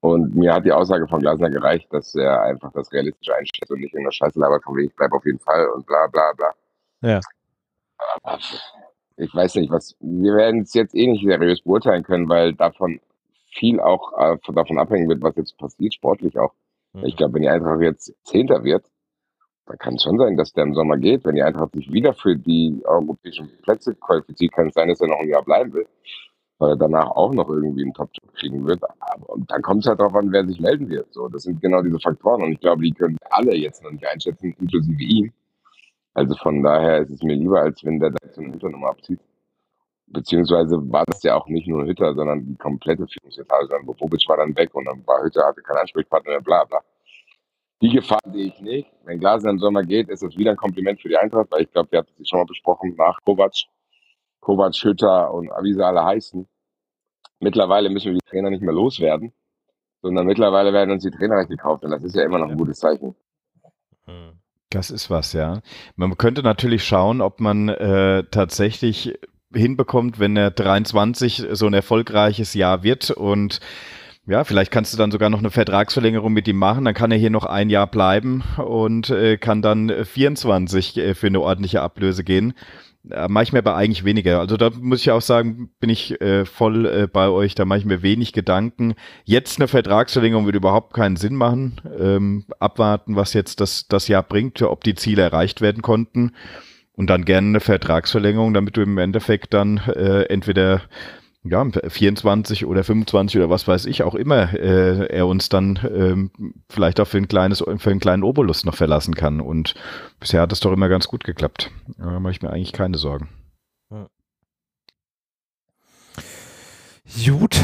Und 0.00 0.34
mir 0.36 0.52
hat 0.52 0.66
die 0.66 0.72
Aussage 0.72 1.08
von 1.08 1.20
Glasner 1.20 1.48
gereicht, 1.48 1.90
dass 1.90 2.14
er 2.14 2.42
einfach 2.42 2.70
das 2.72 2.92
realistisch 2.92 3.30
einschätzt 3.30 3.70
und 3.70 3.80
nicht 3.80 3.94
in 3.94 4.04
der 4.04 4.10
Scheiße 4.10 4.38
labert, 4.38 4.62
von 4.62 4.76
wegen, 4.76 4.88
ich 4.88 4.96
bleibe 4.96 5.16
auf 5.16 5.24
jeden 5.24 5.38
Fall 5.38 5.66
und 5.68 5.86
bla 5.86 6.06
bla 6.08 6.32
bla. 6.36 6.50
Ja. 7.00 7.20
Aber 8.22 8.38
ich 9.16 9.34
weiß 9.34 9.54
nicht, 9.54 9.70
was, 9.70 9.96
wir 10.00 10.34
werden 10.34 10.62
es 10.62 10.74
jetzt 10.74 10.94
eh 10.94 11.06
nicht 11.06 11.24
seriös 11.24 11.62
beurteilen 11.62 12.02
können, 12.02 12.28
weil 12.28 12.52
davon 12.54 13.00
viel 13.52 13.80
auch 13.80 14.12
äh, 14.18 14.36
davon 14.52 14.78
abhängen 14.78 15.08
wird, 15.08 15.22
was 15.22 15.36
jetzt 15.36 15.56
passiert, 15.56 15.94
sportlich 15.94 16.38
auch. 16.38 16.52
Mhm. 16.92 17.06
Ich 17.06 17.16
glaube, 17.16 17.34
wenn 17.34 17.42
die 17.42 17.48
Eintracht 17.48 17.80
jetzt 17.80 18.12
Zehnter 18.24 18.62
wird, 18.62 18.84
dann 19.66 19.78
kann 19.78 19.94
es 19.94 20.02
schon 20.02 20.18
sein, 20.18 20.36
dass 20.36 20.52
der 20.52 20.64
im 20.64 20.74
Sommer 20.74 20.98
geht. 20.98 21.24
Wenn 21.24 21.36
die 21.36 21.42
Eintracht 21.42 21.72
sich 21.72 21.90
wieder 21.90 22.12
für 22.12 22.36
die 22.36 22.82
europäischen 22.84 23.50
Plätze 23.62 23.94
qualifiziert, 23.94 24.52
kann 24.52 24.66
es 24.66 24.74
sein, 24.74 24.88
dass 24.88 25.00
er 25.00 25.08
noch 25.08 25.20
ein 25.20 25.28
Jahr 25.28 25.42
bleiben 25.42 25.72
will 25.72 25.86
weil 26.58 26.70
er 26.70 26.76
danach 26.76 27.10
auch 27.10 27.32
noch 27.32 27.48
irgendwie 27.48 27.82
einen 27.82 27.94
Top-Job 27.94 28.34
kriegen 28.34 28.66
wird. 28.66 28.80
Und 29.26 29.50
dann 29.50 29.62
kommt 29.62 29.84
es 29.84 29.88
halt 29.88 30.00
darauf 30.00 30.14
an, 30.14 30.32
wer 30.32 30.46
sich 30.46 30.60
melden 30.60 30.88
wird. 30.88 31.12
So, 31.12 31.28
das 31.28 31.42
sind 31.42 31.60
genau 31.60 31.82
diese 31.82 31.98
Faktoren 31.98 32.42
und 32.42 32.52
ich 32.52 32.60
glaube, 32.60 32.82
die 32.82 32.92
können 32.92 33.16
alle 33.30 33.54
jetzt 33.54 33.82
noch 33.82 33.90
nicht 33.90 34.06
einschätzen, 34.06 34.54
inklusive 34.58 35.02
ihm. 35.02 35.32
Also 36.14 36.36
von 36.36 36.62
daher 36.62 36.98
ist 36.98 37.10
es 37.10 37.22
mir 37.22 37.34
lieber, 37.34 37.60
als 37.60 37.84
wenn 37.84 37.98
der 37.98 38.10
da 38.10 38.28
so 38.30 38.40
eine 38.40 38.54
Hütternummer 38.54 38.90
abzieht. 38.90 39.20
Beziehungsweise 40.06 40.76
war 40.92 41.04
das 41.06 41.22
ja 41.24 41.34
auch 41.34 41.48
nicht 41.48 41.66
nur 41.66 41.84
Hütter, 41.84 42.14
sondern 42.14 42.46
die 42.46 42.56
komplette 42.56 43.06
Führungsetage. 43.08 43.68
Dann 43.68 43.84
Bobic 43.84 44.28
war 44.28 44.36
dann 44.36 44.56
weg 44.56 44.72
und 44.74 44.84
dann 44.84 45.04
war 45.06 45.24
Hütter, 45.24 45.44
hatte 45.44 45.62
keinen 45.62 45.78
Ansprechpartner 45.78 46.30
mehr, 46.32 46.40
bla 46.40 46.64
bla. 46.64 46.80
Die 47.82 47.90
Gefahr 47.90 48.20
sehe 48.32 48.46
ich 48.46 48.60
nicht. 48.60 48.90
Wenn 49.04 49.18
Glasner 49.18 49.50
im 49.50 49.58
Sommer 49.58 49.82
geht, 49.82 50.08
ist 50.08 50.22
das 50.22 50.36
wieder 50.36 50.52
ein 50.52 50.56
Kompliment 50.56 51.00
für 51.00 51.08
die 51.08 51.16
Eintracht, 51.16 51.50
weil 51.50 51.62
ich 51.62 51.72
glaube, 51.72 51.90
wir 51.90 51.98
hatten 52.00 52.12
es 52.20 52.28
schon 52.28 52.38
mal 52.38 52.46
besprochen, 52.46 52.94
nach 52.96 53.18
Kovac, 53.24 53.54
Kovac, 54.44 54.74
Hütter 54.82 55.32
und 55.32 55.48
wie 55.62 55.72
sie 55.72 55.84
alle 55.84 56.04
heißen, 56.04 56.46
mittlerweile 57.40 57.90
müssen 57.90 58.12
wir 58.12 58.14
die 58.14 58.30
Trainer 58.30 58.50
nicht 58.50 58.62
mehr 58.62 58.74
loswerden, 58.74 59.32
sondern 60.02 60.26
mittlerweile 60.26 60.72
werden 60.72 60.90
uns 60.90 61.02
die 61.02 61.10
Trainer 61.10 61.44
gekauft 61.46 61.82
und 61.84 61.90
das 61.90 62.04
ist 62.04 62.14
ja 62.14 62.24
immer 62.24 62.38
noch 62.38 62.50
ein 62.50 62.58
gutes 62.58 62.78
Zeichen. 62.78 63.16
Hm. 64.04 64.38
Das 64.70 64.90
ist 64.90 65.08
was, 65.08 65.32
ja. 65.32 65.60
Man 65.94 66.16
könnte 66.18 66.42
natürlich 66.42 66.84
schauen, 66.84 67.20
ob 67.20 67.40
man 67.40 67.68
äh, 67.68 68.24
tatsächlich 68.30 69.16
hinbekommt, 69.54 70.18
wenn 70.18 70.36
er 70.36 70.50
23 70.50 71.46
so 71.52 71.66
ein 71.66 71.74
erfolgreiches 71.74 72.54
Jahr 72.54 72.82
wird 72.82 73.10
und 73.10 73.60
ja, 74.26 74.42
vielleicht 74.44 74.72
kannst 74.72 74.92
du 74.92 74.96
dann 74.96 75.10
sogar 75.10 75.28
noch 75.30 75.38
eine 75.38 75.50
Vertragsverlängerung 75.50 76.32
mit 76.32 76.48
ihm 76.48 76.56
machen, 76.56 76.86
dann 76.86 76.94
kann 76.94 77.12
er 77.12 77.18
hier 77.18 77.30
noch 77.30 77.44
ein 77.44 77.68
Jahr 77.70 77.86
bleiben 77.86 78.42
und 78.56 79.10
äh, 79.10 79.36
kann 79.36 79.62
dann 79.62 79.92
24 80.04 80.96
äh, 80.96 81.14
für 81.14 81.26
eine 81.26 81.40
ordentliche 81.40 81.82
Ablöse 81.82 82.24
gehen. 82.24 82.54
Äh, 83.10 83.28
mache 83.28 83.44
ich 83.44 83.52
mir 83.52 83.58
aber 83.58 83.76
eigentlich 83.76 84.04
weniger. 84.04 84.40
Also 84.40 84.56
da 84.56 84.70
muss 84.70 85.00
ich 85.00 85.10
auch 85.10 85.20
sagen, 85.20 85.70
bin 85.80 85.90
ich 85.90 86.20
äh, 86.20 86.44
voll 86.44 86.86
äh, 86.86 87.06
bei 87.06 87.28
euch, 87.28 87.54
da 87.54 87.64
mache 87.64 87.80
ich 87.80 87.84
mir 87.84 88.02
wenig 88.02 88.32
Gedanken. 88.32 88.94
Jetzt 89.24 89.58
eine 89.58 89.68
Vertragsverlängerung 89.68 90.46
würde 90.46 90.58
überhaupt 90.58 90.94
keinen 90.94 91.16
Sinn 91.16 91.34
machen. 91.34 91.80
Ähm, 91.98 92.44
abwarten, 92.58 93.16
was 93.16 93.34
jetzt 93.34 93.60
das, 93.60 93.86
das 93.88 94.08
Jahr 94.08 94.22
bringt, 94.22 94.62
ob 94.62 94.84
die 94.84 94.94
Ziele 94.94 95.22
erreicht 95.22 95.60
werden 95.60 95.82
konnten. 95.82 96.32
Und 96.96 97.10
dann 97.10 97.24
gerne 97.24 97.48
eine 97.48 97.60
Vertragsverlängerung, 97.60 98.54
damit 98.54 98.76
du 98.76 98.82
im 98.82 98.98
Endeffekt 98.98 99.52
dann 99.52 99.78
äh, 99.78 100.22
entweder 100.24 100.82
ja, 101.44 101.64
24 101.64 102.64
oder 102.64 102.84
25 102.84 103.38
oder 103.38 103.50
was 103.50 103.68
weiß 103.68 103.84
ich 103.86 104.02
auch 104.02 104.14
immer 104.14 104.54
äh, 104.54 105.06
er 105.06 105.26
uns 105.26 105.50
dann 105.50 105.78
ähm, 105.94 106.30
vielleicht 106.70 107.00
auch 107.00 107.06
für 107.06 107.18
ein 107.18 107.28
kleines, 107.28 107.58
für 107.58 107.90
einen 107.90 108.00
kleinen 108.00 108.22
Obolus 108.22 108.64
noch 108.64 108.74
verlassen 108.74 109.14
kann. 109.14 109.40
Und 109.40 109.74
bisher 110.20 110.40
hat 110.40 110.52
es 110.52 110.60
doch 110.60 110.72
immer 110.72 110.88
ganz 110.88 111.06
gut 111.06 111.22
geklappt. 111.22 111.70
Da 111.98 112.18
mache 112.18 112.32
ich 112.32 112.42
mir 112.42 112.50
eigentlich 112.50 112.72
keine 112.72 112.96
Sorgen. 112.96 113.28
Gut, 117.26 117.60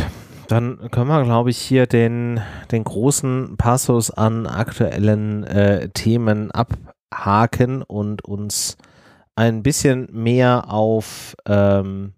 dann 0.48 0.90
können 0.90 1.08
wir, 1.08 1.24
glaube 1.24 1.50
ich, 1.50 1.58
hier 1.58 1.86
den, 1.86 2.40
den 2.70 2.84
großen 2.84 3.56
Passus 3.56 4.10
an 4.10 4.46
aktuellen 4.46 5.44
äh, 5.44 5.88
Themen 5.88 6.50
abhaken 6.50 7.82
und 7.82 8.22
uns 8.24 8.76
ein 9.34 9.62
bisschen 9.62 10.08
mehr 10.12 10.70
auf 10.70 11.34
ähm, 11.46 12.12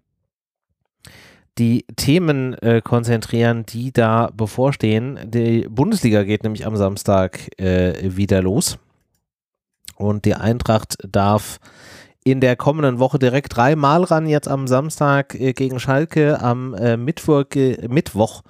die 1.57 1.85
Themen 1.95 2.53
äh, 2.55 2.81
konzentrieren, 2.83 3.65
die 3.65 3.91
da 3.91 4.31
bevorstehen. 4.35 5.19
Die 5.25 5.67
Bundesliga 5.69 6.23
geht 6.23 6.43
nämlich 6.43 6.65
am 6.65 6.75
Samstag 6.75 7.59
äh, 7.59 8.15
wieder 8.15 8.41
los. 8.41 8.79
Und 9.95 10.25
die 10.25 10.33
Eintracht 10.33 10.97
darf 11.07 11.59
in 12.23 12.39
der 12.39 12.55
kommenden 12.55 12.99
Woche 12.99 13.19
direkt 13.19 13.55
dreimal 13.55 14.03
ran. 14.03 14.27
Jetzt 14.27 14.47
am 14.47 14.67
Samstag 14.67 15.35
äh, 15.35 15.53
gegen 15.53 15.79
Schalke, 15.79 16.41
am 16.41 16.73
äh, 16.73 16.97
Mittwoch, 16.97 17.45
Mittwoch 17.87 18.41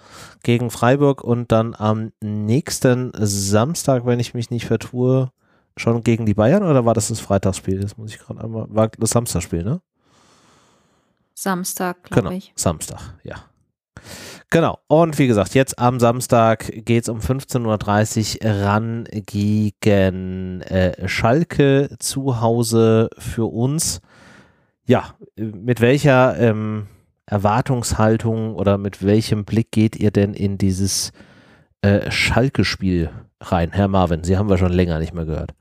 gegen 0.43 0.69
Freiburg 0.69 1.23
und 1.23 1.51
dann 1.51 1.75
am 1.75 2.11
nächsten 2.21 3.11
Samstag, 3.15 4.05
wenn 4.05 4.19
ich 4.19 4.33
mich 4.33 4.49
nicht 4.49 4.65
vertue, 4.65 5.31
schon 5.75 6.03
gegen 6.03 6.25
die 6.25 6.35
Bayern 6.35 6.63
oder 6.63 6.85
war 6.85 6.93
das 6.93 7.07
das 7.07 7.19
Freitagsspiel? 7.19 7.79
Das 7.79 7.97
muss 7.97 8.11
ich 8.11 8.19
gerade 8.19 8.41
einmal. 8.41 8.67
War 8.69 8.89
das 8.89 9.09
Samstagspiel, 9.09 9.63
ne? 9.63 9.81
Samstag, 11.43 12.03
glaube 12.03 12.29
genau, 12.29 12.37
ich. 12.37 12.53
Samstag, 12.55 13.01
ja. 13.23 13.35
Genau. 14.49 14.79
Und 14.87 15.19
wie 15.19 15.27
gesagt, 15.27 15.55
jetzt 15.55 15.77
am 15.77 15.99
Samstag 15.99 16.71
geht 16.85 17.03
es 17.03 17.09
um 17.09 17.19
15.30 17.19 18.45
Uhr 18.45 18.65
ran 18.65 19.03
gegen 19.11 20.61
äh, 20.61 21.05
Schalke 21.07 21.95
zu 21.99 22.39
Hause 22.39 23.09
für 23.17 23.51
uns. 23.51 23.99
Ja, 24.85 25.15
mit 25.35 25.81
welcher 25.81 26.37
ähm, 26.39 26.87
Erwartungshaltung 27.25 28.55
oder 28.55 28.77
mit 28.77 29.03
welchem 29.03 29.43
Blick 29.43 29.71
geht 29.71 29.97
ihr 29.97 30.11
denn 30.11 30.33
in 30.33 30.57
dieses 30.57 31.11
äh, 31.81 32.09
Schalke-Spiel 32.09 33.09
rein, 33.41 33.71
Herr 33.73 33.89
Marvin? 33.89 34.23
Sie 34.23 34.37
haben 34.37 34.49
wir 34.49 34.57
schon 34.57 34.71
länger 34.71 34.99
nicht 34.99 35.13
mehr 35.13 35.25
gehört. 35.25 35.51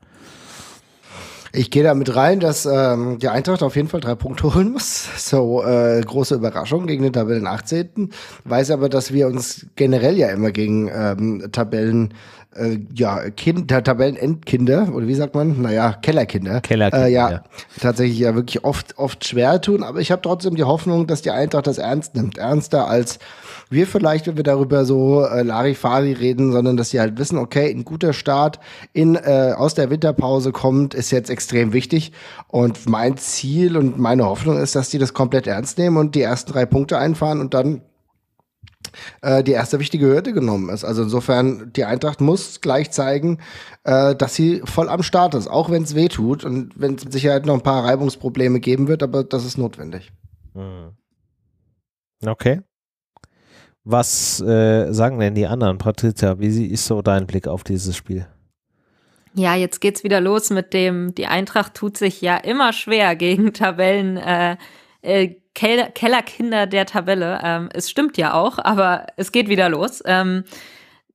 Ich 1.55 1.69
gehe 1.69 1.83
damit 1.83 2.15
rein, 2.15 2.39
dass 2.39 2.65
ähm, 2.65 3.19
die 3.19 3.27
Eintracht 3.27 3.61
auf 3.61 3.75
jeden 3.75 3.87
Fall 3.87 3.99
drei 3.99 4.15
Punkte 4.15 4.55
holen 4.55 4.71
muss. 4.71 5.07
So 5.17 5.63
äh, 5.63 6.01
große 6.01 6.35
Überraschung 6.35 6.87
gegen 6.87 7.03
den 7.03 7.13
Tabellen 7.13 7.47
18. 7.47 8.09
Weiß 8.43 8.71
aber, 8.71 8.89
dass 8.89 9.13
wir 9.13 9.27
uns 9.27 9.67
generell 9.75 10.17
ja 10.17 10.29
immer 10.29 10.51
gegen 10.51 10.89
ähm, 10.93 11.49
Tabellen 11.51 12.13
äh, 12.55 12.79
ja, 12.93 13.29
kind, 13.29 13.69
Tabellenendkinder, 13.69 14.93
oder 14.93 15.07
wie 15.07 15.13
sagt 15.13 15.35
man? 15.35 15.61
Naja, 15.61 15.93
Kellerkinder. 16.01 16.61
Kellerkinder. 16.61 17.07
Äh, 17.07 17.11
ja, 17.11 17.31
ja, 17.31 17.43
tatsächlich 17.79 18.19
ja 18.19 18.35
wirklich 18.35 18.63
oft, 18.63 18.97
oft 18.97 19.25
schwer 19.25 19.61
tun. 19.61 19.83
Aber 19.83 19.99
ich 19.99 20.11
habe 20.11 20.21
trotzdem 20.21 20.55
die 20.55 20.63
Hoffnung, 20.63 21.07
dass 21.07 21.21
die 21.21 21.31
Eintracht 21.31 21.67
das 21.67 21.77
ernst 21.77 22.15
nimmt. 22.15 22.37
Ernster 22.37 22.87
als 22.87 23.19
wir 23.73 23.87
vielleicht, 23.87 24.27
wenn 24.27 24.37
wir 24.37 24.43
darüber 24.43 24.85
so 24.85 25.25
äh, 25.25 25.43
Larifari 25.43 26.13
reden, 26.13 26.51
sondern 26.51 26.77
dass 26.77 26.91
sie 26.91 26.99
halt 26.99 27.17
wissen, 27.17 27.37
okay, 27.37 27.69
ein 27.69 27.85
guter 27.85 28.13
Start 28.13 28.59
in, 28.93 29.15
äh, 29.15 29.53
aus 29.55 29.73
der 29.73 29.89
Winterpause 29.89 30.51
kommt, 30.51 30.93
ist 30.93 31.11
jetzt 31.11 31.29
extrem 31.29 31.73
wichtig. 31.73 32.11
Und 32.47 32.87
mein 32.87 33.17
Ziel 33.17 33.77
und 33.77 33.99
meine 33.99 34.25
Hoffnung 34.25 34.57
ist, 34.57 34.75
dass 34.75 34.89
die 34.89 34.99
das 34.99 35.13
komplett 35.13 35.47
ernst 35.47 35.77
nehmen 35.77 35.97
und 35.97 36.15
die 36.15 36.21
ersten 36.21 36.51
drei 36.51 36.65
Punkte 36.65 36.97
einfahren 36.97 37.41
und 37.41 37.53
dann 37.53 37.81
äh, 39.21 39.43
die 39.43 39.51
erste 39.51 39.79
wichtige 39.79 40.05
Hürde 40.05 40.33
genommen 40.33 40.69
ist. 40.69 40.83
Also 40.83 41.03
insofern, 41.03 41.71
die 41.73 41.85
Eintracht 41.85 42.21
muss 42.21 42.61
gleich 42.61 42.91
zeigen, 42.91 43.39
äh, 43.83 44.15
dass 44.15 44.35
sie 44.35 44.61
voll 44.65 44.89
am 44.89 45.03
Start 45.03 45.35
ist, 45.35 45.47
auch 45.47 45.69
wenn 45.69 45.83
es 45.83 45.95
weh 45.95 46.07
tut 46.07 46.43
und 46.43 46.79
wenn 46.79 46.95
es 46.95 47.05
mit 47.05 47.13
Sicherheit 47.13 47.45
noch 47.45 47.55
ein 47.55 47.63
paar 47.63 47.83
Reibungsprobleme 47.83 48.59
geben 48.59 48.87
wird, 48.87 49.03
aber 49.03 49.23
das 49.23 49.45
ist 49.45 49.57
notwendig. 49.57 50.11
Hm. 50.53 50.91
Okay. 52.25 52.61
Was 53.85 54.39
äh, 54.41 54.91
sagen 54.93 55.19
denn 55.19 55.35
die 55.35 55.45
anderen? 55.45 55.77
Patricia, 55.77 56.39
wie 56.39 56.67
ist 56.67 56.85
so 56.85 57.01
dein 57.01 57.27
Blick 57.27 57.47
auf 57.47 57.63
dieses 57.63 57.97
Spiel? 57.97 58.27
Ja, 59.35 59.55
jetzt 59.55 59.81
geht's 59.81 60.03
wieder 60.03 60.21
los 60.21 60.51
mit 60.51 60.73
dem, 60.73 61.15
die 61.15 61.25
Eintracht 61.25 61.73
tut 61.73 61.97
sich 61.97 62.21
ja 62.21 62.37
immer 62.37 62.71
schwer 62.71 63.15
gegen 63.15 63.51
Tabellen, 63.53 64.17
äh, 64.17 64.57
äh, 65.01 65.35
Keller, 65.55 65.89
Kellerkinder 65.89 66.65
der 66.65 66.85
Tabelle. 66.85 67.39
Ähm, 67.43 67.69
es 67.73 67.89
stimmt 67.89 68.17
ja 68.17 68.33
auch, 68.33 68.57
aber 68.57 69.07
es 69.17 69.31
geht 69.31 69.49
wieder 69.49 69.69
los. 69.69 70.01
Ähm, 70.05 70.45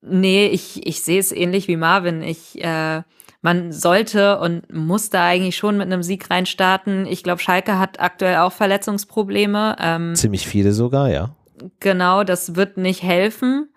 nee, 0.00 0.46
ich, 0.46 0.86
ich 0.86 1.02
sehe 1.02 1.18
es 1.18 1.32
ähnlich 1.32 1.68
wie 1.68 1.76
Marvin. 1.76 2.22
Ich, 2.22 2.62
äh, 2.62 3.02
man 3.40 3.72
sollte 3.72 4.38
und 4.40 4.72
muss 4.72 5.10
da 5.10 5.24
eigentlich 5.24 5.56
schon 5.56 5.76
mit 5.76 5.86
einem 5.86 6.02
Sieg 6.02 6.30
reinstarten. 6.30 7.06
Ich 7.06 7.22
glaube, 7.22 7.40
Schalke 7.40 7.78
hat 7.78 8.00
aktuell 8.00 8.36
auch 8.38 8.52
Verletzungsprobleme. 8.52 9.76
Ähm, 9.80 10.14
Ziemlich 10.14 10.46
viele 10.46 10.72
sogar, 10.72 11.08
ja. 11.08 11.30
Genau, 11.80 12.24
das 12.24 12.56
wird 12.56 12.76
nicht 12.76 13.02
helfen. 13.02 13.72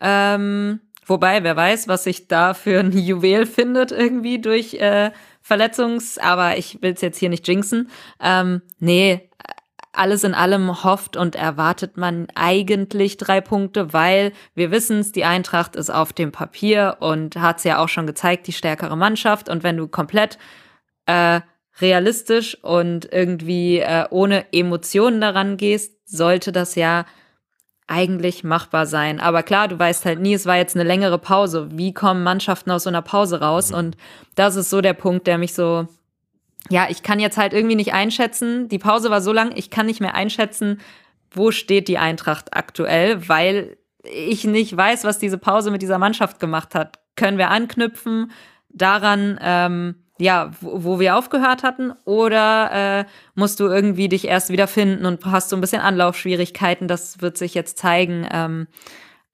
Ähm, 0.00 0.80
wobei, 1.04 1.42
wer 1.42 1.56
weiß, 1.56 1.88
was 1.88 2.04
sich 2.04 2.28
da 2.28 2.54
für 2.54 2.80
ein 2.80 2.92
Juwel 2.96 3.46
findet 3.46 3.92
irgendwie 3.92 4.40
durch 4.40 4.74
äh, 4.74 5.10
Verletzungs-, 5.42 6.18
aber 6.18 6.56
ich 6.58 6.82
will 6.82 6.92
es 6.92 7.00
jetzt 7.00 7.18
hier 7.18 7.28
nicht 7.28 7.46
jinxen. 7.46 7.90
Ähm, 8.20 8.62
nee, 8.78 9.30
alles 9.96 10.24
in 10.24 10.34
allem 10.34 10.84
hofft 10.84 11.16
und 11.16 11.34
erwartet 11.36 11.96
man 11.96 12.28
eigentlich 12.34 13.16
drei 13.16 13.40
Punkte, 13.40 13.92
weil 13.92 14.32
wir 14.54 14.70
wissen 14.70 14.98
es, 14.98 15.12
die 15.12 15.24
Eintracht 15.24 15.74
ist 15.74 15.90
auf 15.90 16.12
dem 16.12 16.32
Papier 16.32 16.98
und 17.00 17.36
hat 17.36 17.58
es 17.58 17.64
ja 17.64 17.78
auch 17.78 17.88
schon 17.88 18.06
gezeigt, 18.06 18.46
die 18.46 18.52
stärkere 18.52 18.96
Mannschaft. 18.96 19.48
Und 19.48 19.62
wenn 19.62 19.76
du 19.76 19.88
komplett 19.88 20.38
äh, 21.06 21.40
realistisch 21.80 22.62
und 22.62 23.10
irgendwie 23.10 23.78
äh, 23.78 24.06
ohne 24.10 24.52
Emotionen 24.52 25.20
daran 25.20 25.56
gehst, 25.56 25.96
sollte 26.06 26.52
das 26.52 26.74
ja 26.74 27.06
eigentlich 27.86 28.44
machbar 28.44 28.86
sein. 28.86 29.20
Aber 29.20 29.42
klar, 29.42 29.68
du 29.68 29.78
weißt 29.78 30.04
halt 30.04 30.20
nie, 30.20 30.34
es 30.34 30.46
war 30.46 30.56
jetzt 30.56 30.74
eine 30.74 30.84
längere 30.84 31.18
Pause. 31.18 31.68
Wie 31.72 31.94
kommen 31.94 32.22
Mannschaften 32.22 32.70
aus 32.70 32.84
so 32.84 32.90
einer 32.90 33.02
Pause 33.02 33.40
raus? 33.40 33.70
Mhm. 33.70 33.76
Und 33.76 33.96
das 34.34 34.56
ist 34.56 34.70
so 34.70 34.80
der 34.80 34.94
Punkt, 34.94 35.26
der 35.26 35.38
mich 35.38 35.54
so 35.54 35.86
ja, 36.70 36.86
ich 36.90 37.02
kann 37.02 37.20
jetzt 37.20 37.38
halt 37.38 37.52
irgendwie 37.52 37.76
nicht 37.76 37.92
einschätzen, 37.92 38.68
die 38.68 38.78
Pause 38.78 39.10
war 39.10 39.20
so 39.20 39.32
lang, 39.32 39.52
ich 39.54 39.70
kann 39.70 39.86
nicht 39.86 40.00
mehr 40.00 40.14
einschätzen, 40.14 40.80
wo 41.30 41.50
steht 41.50 41.88
die 41.88 41.98
Eintracht 41.98 42.54
aktuell, 42.54 43.28
weil 43.28 43.76
ich 44.02 44.44
nicht 44.44 44.76
weiß, 44.76 45.04
was 45.04 45.18
diese 45.18 45.38
Pause 45.38 45.70
mit 45.70 45.82
dieser 45.82 45.98
Mannschaft 45.98 46.40
gemacht 46.40 46.74
hat. 46.74 46.98
Können 47.16 47.38
wir 47.38 47.50
anknüpfen 47.50 48.30
daran, 48.68 49.38
ähm, 49.42 50.05
ja, 50.18 50.50
wo, 50.60 50.84
wo, 50.84 51.00
wir 51.00 51.16
aufgehört 51.16 51.62
hatten, 51.62 51.92
oder 52.04 53.00
äh, 53.00 53.04
musst 53.34 53.60
du 53.60 53.66
irgendwie 53.66 54.08
dich 54.08 54.26
erst 54.26 54.50
wieder 54.50 54.66
finden 54.66 55.04
und 55.06 55.24
hast 55.26 55.50
so 55.50 55.56
ein 55.56 55.60
bisschen 55.60 55.82
Anlaufschwierigkeiten? 55.82 56.88
Das 56.88 57.20
wird 57.20 57.36
sich 57.36 57.54
jetzt 57.54 57.78
zeigen. 57.78 58.26
Ähm, 58.30 58.66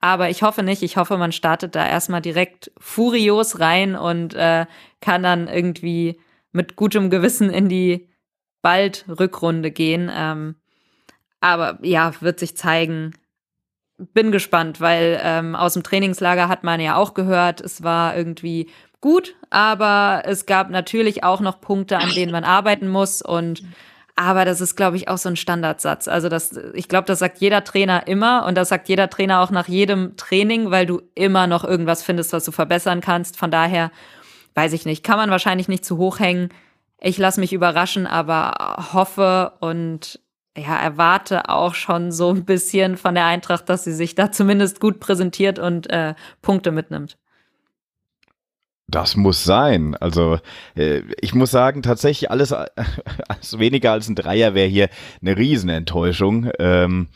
aber 0.01 0.31
ich 0.31 0.43
hoffe 0.43 0.65
nicht. 0.65 0.83
Ich 0.83 0.97
hoffe, 0.97 1.17
man 1.17 1.31
startet 1.31 1.77
da 1.77 1.87
erstmal 1.87 2.21
direkt 2.21 2.73
furios 2.79 3.61
rein 3.61 3.95
und 3.95 4.35
äh, 4.35 4.67
kann 5.01 5.23
dann 5.23 5.47
irgendwie 5.47 6.21
mit 6.51 6.75
gutem 6.75 7.09
Gewissen 7.09 7.51
in 7.51 7.69
die 7.69 8.09
bald 8.63 9.05
Rückrunde 9.09 9.71
gehen. 9.71 10.11
Ähm, 10.13 10.57
aber 11.41 11.79
ja, 11.83 12.13
wird 12.21 12.41
sich 12.41 12.57
zeigen. 12.57 13.13
Bin 13.99 14.33
gespannt, 14.33 14.81
weil 14.81 15.21
ähm, 15.23 15.55
aus 15.55 15.75
dem 15.75 15.85
Trainingslager 15.85 16.49
hat 16.49 16.65
man 16.65 16.81
ja 16.81 16.97
auch 16.97 17.15
gehört, 17.15 17.61
es 17.61 17.85
war 17.85 18.17
irgendwie 18.17 18.71
gut, 19.03 19.35
aber 19.51 20.23
es 20.25 20.47
gab 20.47 20.71
natürlich 20.71 21.25
auch 21.25 21.41
noch 21.41 21.61
Punkte, 21.61 21.99
an 21.99 22.09
denen 22.11 22.33
man 22.33 22.45
arbeiten 22.45 22.89
muss 22.89 23.21
und 23.21 23.63
aber 24.15 24.45
das 24.45 24.61
ist, 24.61 24.77
glaube 24.77 24.97
ich, 24.97 25.09
auch 25.09 25.17
so 25.17 25.31
ein 25.31 25.37
Standardsatz. 25.37 26.07
Also 26.07 26.29
das, 26.29 26.53
ich 26.75 26.89
glaube, 26.89 27.07
das 27.07 27.19
sagt 27.19 27.39
jeder 27.39 27.65
Trainer 27.65 28.07
immer 28.07 28.45
und 28.47 28.57
das 28.57 28.69
sagt 28.69 28.89
jeder 28.89 29.09
Trainer 29.09 29.41
auch 29.41 29.51
nach 29.51 29.69
jedem 29.69 30.17
Training, 30.17 30.71
weil 30.71 30.85
du 30.85 31.01
immer 31.15 31.47
noch 31.47 31.65
irgendwas 31.65 32.03
findest, 32.03 32.33
was 32.33 32.45
du 32.45 32.53
verbessern 32.53 33.01
kannst. 33.01 33.39
Von 33.39 33.51
daher 33.51 33.91
weiß 34.55 34.75
ich 34.75 34.85
nicht, 34.85 35.03
kann 35.03 35.17
man 35.17 35.31
wahrscheinlich 35.31 35.69
nicht 35.69 35.85
zu 35.85 35.97
hoch 35.97 36.19
hängen. 36.19 36.51
Ich 37.01 37.17
lasse 37.17 37.41
mich 37.41 37.53
überraschen, 37.53 38.07
aber 38.07 38.91
hoffe 38.93 39.55
und 39.61 40.21
ja, 40.57 40.77
erwarte 40.77 41.49
auch 41.49 41.75
schon 41.75 42.13
so 42.13 42.31
ein 42.31 42.45
bisschen 42.45 42.99
von 42.99 43.15
der 43.15 43.25
Eintracht, 43.25 43.69
dass 43.71 43.85
sie 43.85 43.95
sich 43.95 44.15
da 44.15 44.31
zumindest 44.31 44.79
gut 44.81 45.01
präsentiert 45.01 45.59
und 45.59 45.91
äh, 45.91 46.15
Punkte 46.43 46.71
mitnimmt. 46.71 47.17
Das 48.89 49.17
muss 49.17 49.45
sein. 49.45 49.95
Also 49.97 50.39
äh, 50.75 51.03
ich 51.21 51.35
muss 51.35 51.51
sagen, 51.51 51.83
tatsächlich 51.83 52.31
alles, 52.31 52.53
alles 53.29 53.59
weniger 53.59 53.93
als 53.93 54.09
ein 54.09 54.15
Dreier 54.15 54.55
wäre 54.55 54.69
hier 54.69 54.89
eine 55.21 55.37
Riesenenttäuschung. 55.37 56.51
Ähm, 56.59 57.09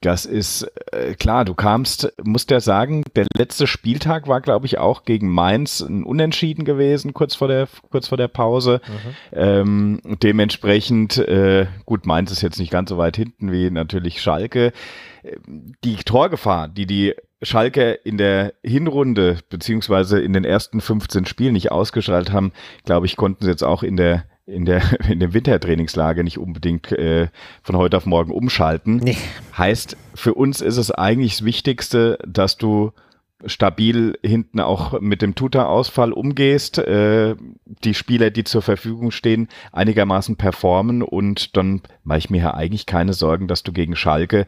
das 0.00 0.26
ist 0.26 0.62
äh, 0.92 1.14
klar, 1.14 1.44
du 1.44 1.54
kamst, 1.54 2.12
musst 2.22 2.52
ja 2.52 2.60
sagen, 2.60 3.02
der 3.16 3.26
letzte 3.36 3.66
Spieltag 3.66 4.28
war, 4.28 4.40
glaube 4.40 4.66
ich, 4.66 4.78
auch 4.78 5.02
gegen 5.02 5.28
Mainz 5.28 5.80
ein 5.80 6.04
Unentschieden 6.04 6.64
gewesen, 6.64 7.14
kurz 7.14 7.34
vor 7.34 7.48
der, 7.48 7.66
kurz 7.90 8.06
vor 8.06 8.16
der 8.16 8.28
Pause. 8.28 8.80
Mhm. 8.86 9.14
Ähm, 9.32 10.00
dementsprechend, 10.22 11.18
äh, 11.18 11.66
gut, 11.84 12.06
Mainz 12.06 12.30
ist 12.30 12.42
jetzt 12.42 12.60
nicht 12.60 12.70
ganz 12.70 12.90
so 12.90 12.98
weit 12.98 13.16
hinten 13.16 13.50
wie 13.50 13.70
natürlich 13.70 14.22
Schalke. 14.22 14.72
Die 15.82 15.96
Torgefahr, 15.96 16.68
die 16.68 16.86
die 16.86 17.16
Schalke 17.42 17.92
in 17.92 18.18
der 18.18 18.54
Hinrunde 18.64 19.38
beziehungsweise 19.48 20.20
in 20.20 20.32
den 20.32 20.44
ersten 20.44 20.80
15 20.80 21.26
Spielen 21.26 21.52
nicht 21.52 21.70
ausgeschaltet 21.70 22.32
haben, 22.32 22.52
glaube 22.84 23.06
ich, 23.06 23.16
konnten 23.16 23.44
sie 23.44 23.50
jetzt 23.50 23.64
auch 23.64 23.82
in 23.82 23.96
der 23.96 24.24
in 24.46 24.64
der 24.64 24.82
in 25.10 25.20
dem 25.20 25.34
Wintertrainingslager 25.34 26.22
nicht 26.22 26.38
unbedingt 26.38 26.90
äh, 26.92 27.28
von 27.62 27.76
heute 27.76 27.96
auf 27.96 28.06
morgen 28.06 28.32
umschalten. 28.32 28.96
Nee. 28.96 29.16
Heißt, 29.56 29.96
für 30.14 30.34
uns 30.34 30.60
ist 30.60 30.78
es 30.78 30.90
eigentlich 30.90 31.36
das 31.36 31.44
Wichtigste, 31.44 32.18
dass 32.26 32.56
du 32.56 32.92
stabil 33.46 34.18
hinten 34.24 34.58
auch 34.58 35.00
mit 35.00 35.22
dem 35.22 35.36
Tuta-Ausfall 35.36 36.12
umgehst, 36.12 36.78
äh, 36.78 37.36
die 37.84 37.94
Spieler, 37.94 38.30
die 38.30 38.42
zur 38.42 38.62
Verfügung 38.62 39.12
stehen, 39.12 39.48
einigermaßen 39.70 40.36
performen 40.36 41.02
und 41.02 41.56
dann 41.56 41.82
mache 42.02 42.18
ich 42.18 42.30
mir 42.30 42.42
ja 42.42 42.54
eigentlich 42.54 42.86
keine 42.86 43.12
Sorgen, 43.12 43.46
dass 43.46 43.62
du 43.62 43.72
gegen 43.72 43.94
Schalke 43.94 44.46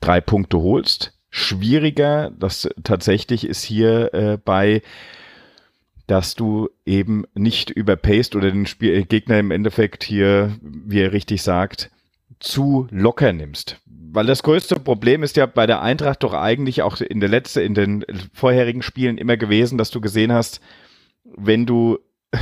drei 0.00 0.20
Punkte 0.20 0.58
holst. 0.58 1.13
Schwieriger, 1.36 2.30
das 2.38 2.68
tatsächlich 2.84 3.44
ist 3.44 3.64
hier 3.64 4.14
äh, 4.14 4.38
bei 4.42 4.82
dass 6.06 6.34
du 6.34 6.68
eben 6.84 7.24
nicht 7.34 7.70
überpaced 7.70 8.36
oder 8.36 8.50
den 8.50 8.66
Spiel 8.66 8.94
äh, 8.94 9.04
Gegner 9.04 9.38
im 9.38 9.50
Endeffekt 9.50 10.04
hier, 10.04 10.56
wie 10.60 11.00
er 11.00 11.12
richtig 11.12 11.42
sagt, 11.42 11.90
zu 12.40 12.86
locker 12.90 13.32
nimmst. 13.32 13.80
Weil 13.86 14.26
das 14.26 14.42
größte 14.42 14.76
Problem 14.76 15.22
ist 15.22 15.36
ja 15.36 15.46
bei 15.46 15.66
der 15.66 15.82
Eintracht 15.82 16.22
doch 16.22 16.34
eigentlich 16.34 16.82
auch 16.82 17.00
in 17.00 17.20
der 17.20 17.28
letzten, 17.28 17.60
in 17.60 17.74
den 17.74 18.04
vorherigen 18.32 18.82
Spielen 18.82 19.18
immer 19.18 19.36
gewesen, 19.36 19.78
dass 19.78 19.90
du 19.90 20.00
gesehen 20.00 20.32
hast, 20.32 20.60
wenn 21.24 21.66
du 21.66 21.98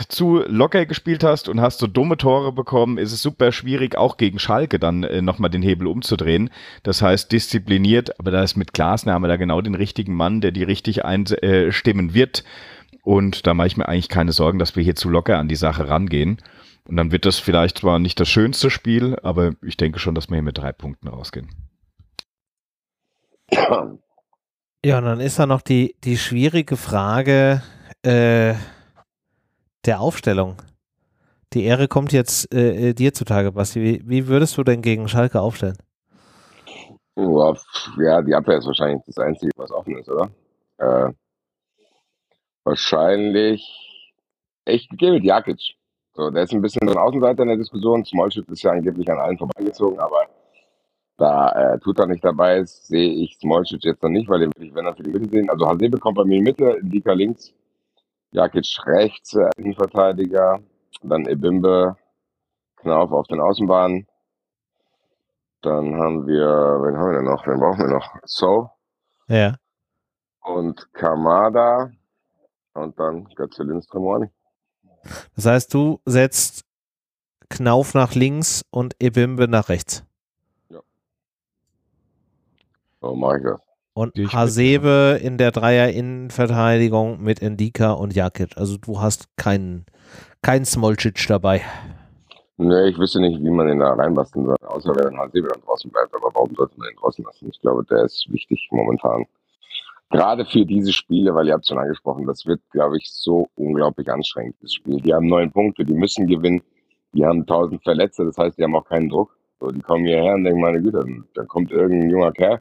zu 0.09 0.43
locker 0.47 0.87
gespielt 0.87 1.25
hast 1.25 1.49
und 1.49 1.61
hast 1.61 1.79
so 1.79 1.87
dumme 1.87 2.17
Tore 2.17 2.53
bekommen, 2.53 2.99
ist 2.99 3.13
es 3.13 3.23
super 3.23 3.53
schwierig, 3.53 3.97
auch 3.97 4.17
gegen 4.17 4.39
Schalke 4.39 4.79
dann 4.79 5.03
äh, 5.03 5.23
nochmal 5.23 5.51
den 5.51 5.63
Hebel 5.63 5.87
umzudrehen. 5.87 6.51
Das 6.83 7.03
heißt, 7.03 7.31
diszipliniert, 7.33 8.19
aber 8.19 8.31
da 8.31 8.43
ist 8.43 8.57
mit 8.57 8.73
Glasner 8.73 9.15
haben 9.15 9.23
wir 9.23 9.29
da 9.29 9.37
genau 9.37 9.61
den 9.61 9.75
richtigen 9.75 10.15
Mann, 10.15 10.41
der 10.41 10.53
die 10.53 10.63
richtig 10.63 11.05
einstimmen 11.05 12.11
äh, 12.11 12.15
wird. 12.15 12.45
Und 13.03 13.47
da 13.47 13.55
mache 13.55 13.67
ich 13.67 13.77
mir 13.77 13.89
eigentlich 13.89 14.09
keine 14.09 14.33
Sorgen, 14.33 14.59
dass 14.59 14.77
wir 14.77 14.83
hier 14.83 14.95
zu 14.95 15.09
locker 15.09 15.39
an 15.39 15.49
die 15.49 15.57
Sache 15.57 15.89
rangehen. 15.89 16.39
Und 16.89 16.97
dann 16.97 17.13
wird 17.13 17.27
das 17.27 17.39
vielleicht 17.39 17.79
zwar 17.79 17.99
nicht 17.99 18.19
das 18.19 18.29
schönste 18.29 18.71
Spiel, 18.71 19.17
aber 19.23 19.53
ich 19.63 19.77
denke 19.77 19.99
schon, 19.99 20.15
dass 20.15 20.29
wir 20.29 20.37
hier 20.37 20.43
mit 20.43 20.59
drei 20.59 20.73
Punkten 20.73 21.09
rausgehen. 21.09 21.49
Ja, 24.85 24.99
und 24.99 25.05
dann 25.05 25.21
ist 25.21 25.39
da 25.39 25.47
noch 25.47 25.63
die, 25.63 25.95
die 26.03 26.17
schwierige 26.17 26.77
Frage 26.77 27.63
äh, 28.03 28.55
der 29.85 30.01
Aufstellung. 30.01 30.57
Die 31.53 31.65
Ehre 31.65 31.89
kommt 31.89 32.13
jetzt 32.13 32.53
äh, 32.55 32.91
äh 32.91 32.95
dir 32.95 33.13
zutage, 33.13 33.53
Basti. 33.53 33.83
Wie, 33.83 34.03
wie, 34.05 34.27
würdest 34.27 34.57
du 34.57 34.65
denn 34.65 34.83
gegen 34.83 35.09
Schalke 35.09 35.41
aufstellen? 35.41 35.77
Ja, 37.17 38.23
die 38.23 38.35
Abwehr 38.35 38.59
ist 38.59 38.67
wahrscheinlich 38.67 39.03
das 39.07 39.19
Einzige, 39.19 39.53
was 39.57 39.71
offen 39.71 39.99
ist, 39.99 40.09
oder? 40.09 40.31
Äh, 40.79 41.13
wahrscheinlich 42.65 44.13
echt 44.65 44.89
gehe 44.97 45.13
mit 45.13 45.25
Jakic. 45.25 45.77
So, 46.15 46.31
der 46.31 46.45
ist 46.45 46.53
ein 46.53 46.63
bisschen 46.63 46.89
ein 46.89 46.97
Außenseiter 46.97 47.43
in 47.43 47.49
der 47.49 47.59
Diskussion. 47.59 48.05
Smallschiff 48.05 48.49
ist 48.49 48.63
ja 48.63 48.73
angeblich 48.73 49.11
an 49.11 49.19
allen 49.19 49.39
vorbeigezogen, 49.39 49.99
aber 49.99 50.27
da 51.23 51.75
äh, 51.75 51.79
Tuta 51.79 52.07
nicht 52.07 52.25
dabei 52.25 52.59
ist, 52.59 52.89
sehe 52.89 53.13
ich 53.13 53.39
Smolcic 53.39 53.85
jetzt 53.85 54.03
noch 54.03 54.11
nicht, 54.11 54.29
weil 54.29 54.41
den 54.41 54.53
will 54.57 54.67
ich, 54.67 54.75
wenn 54.75 54.87
er 54.87 54.95
für 54.95 55.03
die 55.03 55.11
Mitte 55.11 55.29
sehen. 55.31 55.49
Also 55.51 55.69
Hasebe 55.69 55.99
kommt 55.99 56.17
bei 56.17 56.25
mir 56.25 56.39
in 56.39 56.45
die 56.45 56.51
Mitte, 56.51 56.79
Dika 56.83 57.13
links, 57.13 57.55
Jakic 58.33 58.79
rechts, 58.87 59.35
äh, 59.35 59.51
Innenverteidiger, 59.57 60.61
dann 61.03 61.27
Ebimbe, 61.27 61.97
Knauf 62.77 63.13
auf 63.13 63.27
den 63.29 63.41
Außenbahnen. 63.41 64.07
Dann 65.61 65.95
haben 65.95 66.27
wir, 66.27 66.47
wen 66.47 66.97
haben 66.97 67.11
wir 67.11 67.19
denn 67.19 67.25
noch? 67.25 67.47
Wen 67.47 67.61
brauchen 67.61 67.79
wir 67.79 67.95
noch? 67.95 68.17
So. 68.25 68.71
Ja. 69.29 69.57
Und 70.41 70.93
Kamada. 70.93 71.91
Und 72.75 72.99
dann 72.99 73.27
Götze 73.37 73.63
Lindström 73.63 74.31
Das 75.37 75.47
heißt, 75.47 75.75
du 75.75 76.01
setzt 76.07 76.65
Knauf 77.51 77.95
nach 77.95 78.15
links 78.15 78.65
und 78.71 78.97
Ebimbe 78.99 79.47
nach 79.47 79.69
rechts. 79.69 80.05
So 83.03 83.17
mache 83.17 83.39
ich 83.39 83.45
das. 83.45 83.72
Und 83.95 84.17
Hasebe 84.17 85.21
in 85.23 85.37
der 85.37 85.51
Dreier-Innenverteidigung 85.51 87.23
mit 87.23 87.43
Endika 87.43 87.93
und 87.93 88.15
Jakic. 88.15 88.57
Also 88.57 88.79
du 88.79 89.01
hast 89.01 89.29
keinen 89.37 89.85
kein 90.41 90.65
Smolcic 90.65 91.27
dabei. 91.29 91.63
Nee, 92.57 92.89
ich 92.89 92.99
wüsste 92.99 93.21
nicht, 93.21 93.43
wie 93.43 93.51
man 93.51 93.67
den 93.67 93.81
da 93.81 93.93
reinbasteln 93.93 94.47
soll, 94.47 94.57
außer 94.63 94.95
wenn 94.95 95.19
Hasebe 95.19 95.49
dann 95.49 95.63
draußen 95.63 95.91
bleibt. 95.91 96.15
Aber 96.15 96.31
warum 96.35 96.55
sollte 96.55 96.79
man 96.79 96.89
den 96.89 96.97
draußen 96.97 97.25
lassen? 97.25 97.49
Ich 97.51 97.61
glaube, 97.61 97.85
der 97.85 98.05
ist 98.05 98.27
wichtig 98.31 98.69
momentan. 98.71 99.25
Gerade 100.11 100.45
für 100.45 100.65
diese 100.65 100.93
Spiele, 100.93 101.35
weil 101.35 101.49
ihr 101.49 101.55
habt 101.55 101.67
schon 101.67 101.79
angesprochen, 101.79 102.27
das 102.27 102.45
wird, 102.45 102.61
glaube 102.71 102.99
ich, 102.99 103.11
so 103.11 103.49
unglaublich 103.57 104.11
anstrengend, 104.11 104.57
das 104.61 104.75
Spiel. 104.75 105.01
Die 105.01 105.13
haben 105.13 105.27
neun 105.27 105.51
Punkte, 105.51 105.85
die 105.85 105.95
müssen 105.95 106.27
gewinnen. 106.27 106.63
Die 107.15 107.25
haben 107.25 107.47
tausend 107.47 107.83
Verletzte, 107.83 108.25
das 108.25 108.37
heißt, 108.37 108.59
die 108.59 108.65
haben 108.65 108.77
auch 108.77 108.85
keinen 108.85 109.09
Druck. 109.09 109.37
So, 109.61 109.71
die 109.71 109.81
kommen 109.81 110.05
hierher 110.05 110.35
und 110.35 110.45
denken, 110.45 110.61
meine 110.61 110.83
Güte, 110.83 111.05
dann 111.35 111.49
kommt 111.49 111.71
irgendein 111.71 112.11
junger 112.11 112.33
Kerl, 112.33 112.61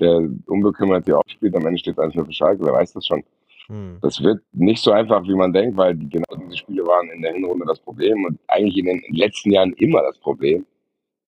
der 0.00 0.28
unbekümmert 0.46 1.04
hier 1.04 1.18
aufspielt, 1.18 1.54
am 1.54 1.66
Ende 1.66 1.78
steht 1.78 1.98
es 1.98 2.14
nur 2.14 2.24
für 2.24 2.32
Schalke, 2.32 2.64
wer 2.64 2.72
weiß 2.72 2.92
das 2.92 3.06
schon. 3.06 3.22
Hm. 3.66 3.98
Das 4.02 4.22
wird 4.22 4.42
nicht 4.52 4.82
so 4.82 4.90
einfach, 4.90 5.22
wie 5.24 5.34
man 5.34 5.52
denkt, 5.52 5.76
weil 5.76 5.96
genau 5.96 6.34
diese 6.36 6.56
Spiele 6.56 6.84
waren 6.86 7.08
in 7.10 7.22
der 7.22 7.32
Hinrunde 7.32 7.66
das 7.66 7.78
Problem 7.80 8.24
und 8.24 8.38
eigentlich 8.48 8.78
in 8.78 8.86
den 8.86 9.02
letzten 9.10 9.52
Jahren 9.52 9.72
immer 9.74 10.02
das 10.02 10.18
Problem 10.18 10.66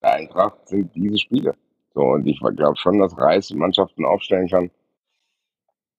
der 0.03 0.15
Eintracht 0.15 0.69
sind 0.69 0.95
diese 0.95 1.19
Spiele. 1.19 1.55
So, 1.95 2.01
und 2.01 2.27
ich 2.27 2.41
glaube 2.41 2.77
schon, 2.77 2.99
dass 2.99 3.17
Reis 3.19 3.51
Mannschaften 3.53 4.05
aufstellen 4.05 4.49
kann, 4.49 4.71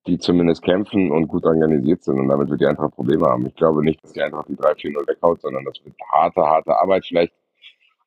die 0.05 0.17
zumindest 0.17 0.63
kämpfen 0.63 1.11
und 1.11 1.27
gut 1.27 1.45
organisiert 1.45 2.03
sind 2.03 2.19
und 2.19 2.27
damit 2.27 2.49
wird 2.49 2.59
die 2.59 2.65
Eintracht 2.65 2.95
Probleme 2.95 3.25
haben. 3.25 3.45
Ich 3.45 3.55
glaube 3.55 3.83
nicht, 3.83 4.03
dass 4.03 4.11
die 4.11 4.21
Eintracht 4.21 4.49
die 4.49 4.55
3-4-0 4.55 5.07
weghaut, 5.07 5.41
sondern 5.41 5.63
das 5.63 5.75
wird 5.85 5.95
harte, 6.11 6.41
harte 6.41 6.77
Arbeit. 6.77 7.05
Vielleicht 7.05 7.33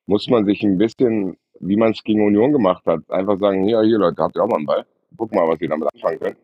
muss 0.05 0.27
man 0.29 0.45
sich 0.45 0.61
ein 0.63 0.77
bisschen 0.77 1.37
wie 1.59 1.75
man 1.75 1.91
es 1.91 2.03
gegen 2.03 2.25
Union 2.25 2.51
gemacht 2.51 2.85
hat. 2.85 3.09
Einfach 3.09 3.39
sagen, 3.39 3.67
ja, 3.67 3.81
hier 3.81 3.97
Leute, 3.97 4.21
habt 4.21 4.35
ihr 4.35 4.43
auch 4.43 4.47
mal 4.47 4.57
einen 4.57 4.65
Ball. 4.65 4.85
Guck 5.15 5.33
mal, 5.33 5.47
was 5.47 5.61
ihr 5.61 5.69
damit 5.69 5.93
anfangen 5.93 6.19
könnt. 6.19 6.37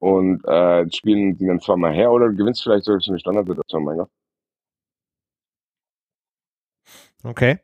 Und 0.00 0.44
äh, 0.46 0.90
spielen 0.92 1.36
die 1.36 1.46
dann 1.46 1.60
zweimal 1.60 1.92
her 1.92 2.10
oder 2.12 2.28
gewinnst 2.30 2.62
vielleicht 2.62 2.84
sogar 2.84 3.00
eine 3.06 3.18
Standardsituation, 3.18 3.84
mein 3.84 3.98
Gott. 3.98 4.10
Okay. 7.24 7.58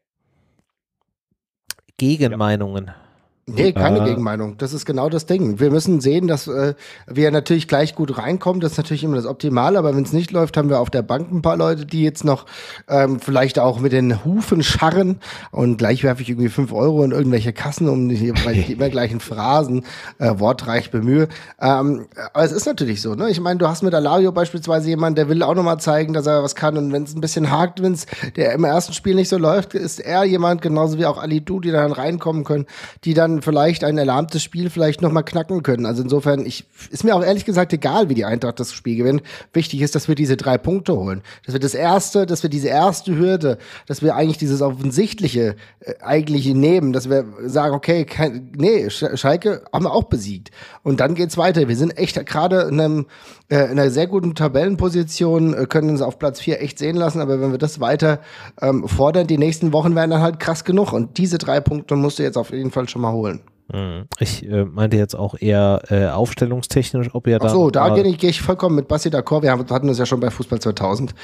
Gegenmeinungen. 1.96 2.86
Ja. 2.86 3.03
Nee, 3.46 3.72
keine 3.72 4.00
äh, 4.00 4.04
Gegenmeinung. 4.06 4.56
Das 4.56 4.72
ist 4.72 4.86
genau 4.86 5.10
das 5.10 5.26
Ding. 5.26 5.60
Wir 5.60 5.70
müssen 5.70 6.00
sehen, 6.00 6.28
dass 6.28 6.48
äh, 6.48 6.74
wir 7.06 7.30
natürlich 7.30 7.68
gleich 7.68 7.94
gut 7.94 8.16
reinkommen. 8.16 8.60
Das 8.60 8.72
ist 8.72 8.78
natürlich 8.78 9.04
immer 9.04 9.16
das 9.16 9.26
Optimale, 9.26 9.78
aber 9.78 9.94
wenn 9.94 10.02
es 10.02 10.14
nicht 10.14 10.30
läuft, 10.30 10.56
haben 10.56 10.70
wir 10.70 10.80
auf 10.80 10.88
der 10.88 11.02
Bank 11.02 11.30
ein 11.30 11.42
paar 11.42 11.58
Leute, 11.58 11.84
die 11.84 12.02
jetzt 12.02 12.24
noch 12.24 12.46
ähm, 12.88 13.20
vielleicht 13.20 13.58
auch 13.58 13.80
mit 13.80 13.92
den 13.92 14.24
Hufen 14.24 14.62
scharren 14.62 15.20
und 15.50 15.76
gleich 15.76 16.02
werfe 16.04 16.22
ich 16.22 16.30
irgendwie 16.30 16.48
fünf 16.48 16.72
Euro 16.72 17.04
in 17.04 17.10
irgendwelche 17.10 17.52
Kassen, 17.52 17.86
um 17.86 18.08
die 18.08 18.28
immer 18.28 18.88
gleichen 18.88 19.20
Phrasen 19.20 19.84
äh, 20.18 20.38
wortreich 20.38 20.90
bemühe. 20.90 21.28
Ähm, 21.60 22.06
aber 22.32 22.44
es 22.44 22.52
ist 22.52 22.64
natürlich 22.64 23.02
so, 23.02 23.14
ne? 23.14 23.28
Ich 23.28 23.40
meine, 23.40 23.58
du 23.58 23.68
hast 23.68 23.82
mit 23.82 23.92
Alario 23.92 24.32
beispielsweise 24.32 24.88
jemanden, 24.88 25.16
der 25.16 25.28
will 25.28 25.42
auch 25.42 25.54
nochmal 25.54 25.78
zeigen, 25.80 26.14
dass 26.14 26.26
er 26.26 26.42
was 26.42 26.54
kann 26.54 26.78
und 26.78 26.92
wenn 26.92 27.02
es 27.02 27.14
ein 27.14 27.20
bisschen 27.20 27.50
hakt, 27.50 27.82
wenn 27.82 27.92
es 27.92 28.06
der 28.36 28.54
im 28.54 28.64
ersten 28.64 28.94
Spiel 28.94 29.14
nicht 29.14 29.28
so 29.28 29.36
läuft, 29.36 29.74
ist 29.74 30.00
er 30.00 30.24
jemand, 30.24 30.62
genauso 30.62 30.96
wie 30.96 31.04
auch 31.04 31.18
Ali 31.18 31.42
Du, 31.42 31.60
die 31.60 31.72
dann 31.72 31.92
reinkommen 31.92 32.44
können, 32.44 32.64
die 33.04 33.12
dann 33.12 33.33
vielleicht 33.42 33.84
ein 33.84 33.98
erlahmtes 33.98 34.42
Spiel 34.42 34.70
vielleicht 34.70 35.02
nochmal 35.02 35.24
knacken 35.24 35.62
können. 35.62 35.86
Also 35.86 36.02
insofern, 36.02 36.44
ich, 36.46 36.64
ist 36.90 37.04
mir 37.04 37.14
auch 37.14 37.24
ehrlich 37.24 37.44
gesagt 37.44 37.72
egal, 37.72 38.08
wie 38.08 38.14
die 38.14 38.24
Eintracht 38.24 38.60
das 38.60 38.72
Spiel 38.72 38.96
gewinnt. 38.96 39.22
Wichtig 39.52 39.82
ist, 39.82 39.94
dass 39.94 40.08
wir 40.08 40.14
diese 40.14 40.36
drei 40.36 40.58
Punkte 40.58 40.96
holen. 40.96 41.22
Dass 41.44 41.54
wir 41.54 41.60
das 41.60 41.74
erste, 41.74 42.26
dass 42.26 42.42
wir 42.42 42.50
diese 42.50 42.68
erste 42.68 43.16
Hürde, 43.16 43.58
dass 43.86 44.02
wir 44.02 44.14
eigentlich 44.14 44.38
dieses 44.38 44.62
offensichtliche 44.62 45.56
äh, 45.80 45.94
eigentlich 46.00 46.46
nehmen, 46.46 46.92
dass 46.92 47.08
wir 47.08 47.24
sagen, 47.46 47.74
okay, 47.74 48.04
kein, 48.04 48.52
nee, 48.56 48.90
Schalke 48.90 49.64
haben 49.72 49.84
wir 49.84 49.92
auch 49.92 50.04
besiegt. 50.04 50.50
Und 50.82 51.00
dann 51.00 51.14
geht's 51.14 51.36
weiter. 51.36 51.68
Wir 51.68 51.76
sind 51.76 51.96
echt 51.96 52.24
gerade 52.26 52.62
in 52.62 52.80
einem 52.80 53.06
äh, 53.50 53.64
in 53.64 53.78
einer 53.78 53.90
sehr 53.90 54.06
guten 54.06 54.34
Tabellenposition, 54.34 55.54
äh, 55.54 55.66
können 55.66 55.90
uns 55.90 56.00
auf 56.00 56.18
Platz 56.18 56.40
4 56.40 56.62
echt 56.62 56.78
sehen 56.78 56.96
lassen, 56.96 57.20
aber 57.20 57.40
wenn 57.40 57.50
wir 57.50 57.58
das 57.58 57.78
weiter 57.78 58.20
ähm, 58.60 58.88
fordern, 58.88 59.26
die 59.26 59.36
nächsten 59.36 59.72
Wochen 59.72 59.94
werden 59.94 60.10
dann 60.10 60.22
halt 60.22 60.40
krass 60.40 60.64
genug. 60.64 60.92
Und 60.92 61.18
diese 61.18 61.36
drei 61.36 61.60
Punkte 61.60 61.94
musst 61.96 62.18
du 62.18 62.22
jetzt 62.22 62.38
auf 62.38 62.50
jeden 62.50 62.70
Fall 62.70 62.88
schon 62.88 63.02
mal 63.02 63.12
holen. 63.12 63.23
Mhm. 63.72 64.06
Ich 64.18 64.46
äh, 64.46 64.64
meinte 64.64 64.96
jetzt 64.96 65.14
auch 65.14 65.34
eher 65.38 65.82
äh, 65.88 66.06
aufstellungstechnisch, 66.06 67.14
ob 67.14 67.26
ihr 67.26 67.38
da. 67.38 67.46
Ach 67.46 67.50
so, 67.50 67.70
da 67.70 67.94
gehe 67.94 68.04
ich, 68.04 68.18
geh 68.18 68.28
ich 68.28 68.42
vollkommen 68.42 68.76
mit 68.76 68.88
Basti 68.88 69.08
d'accord. 69.08 69.42
Wir 69.42 69.50
haben, 69.50 69.68
hatten 69.70 69.88
uns 69.88 69.98
ja 69.98 70.06
schon 70.06 70.20
bei 70.20 70.30
Fußball 70.30 70.60
2000 70.60 71.14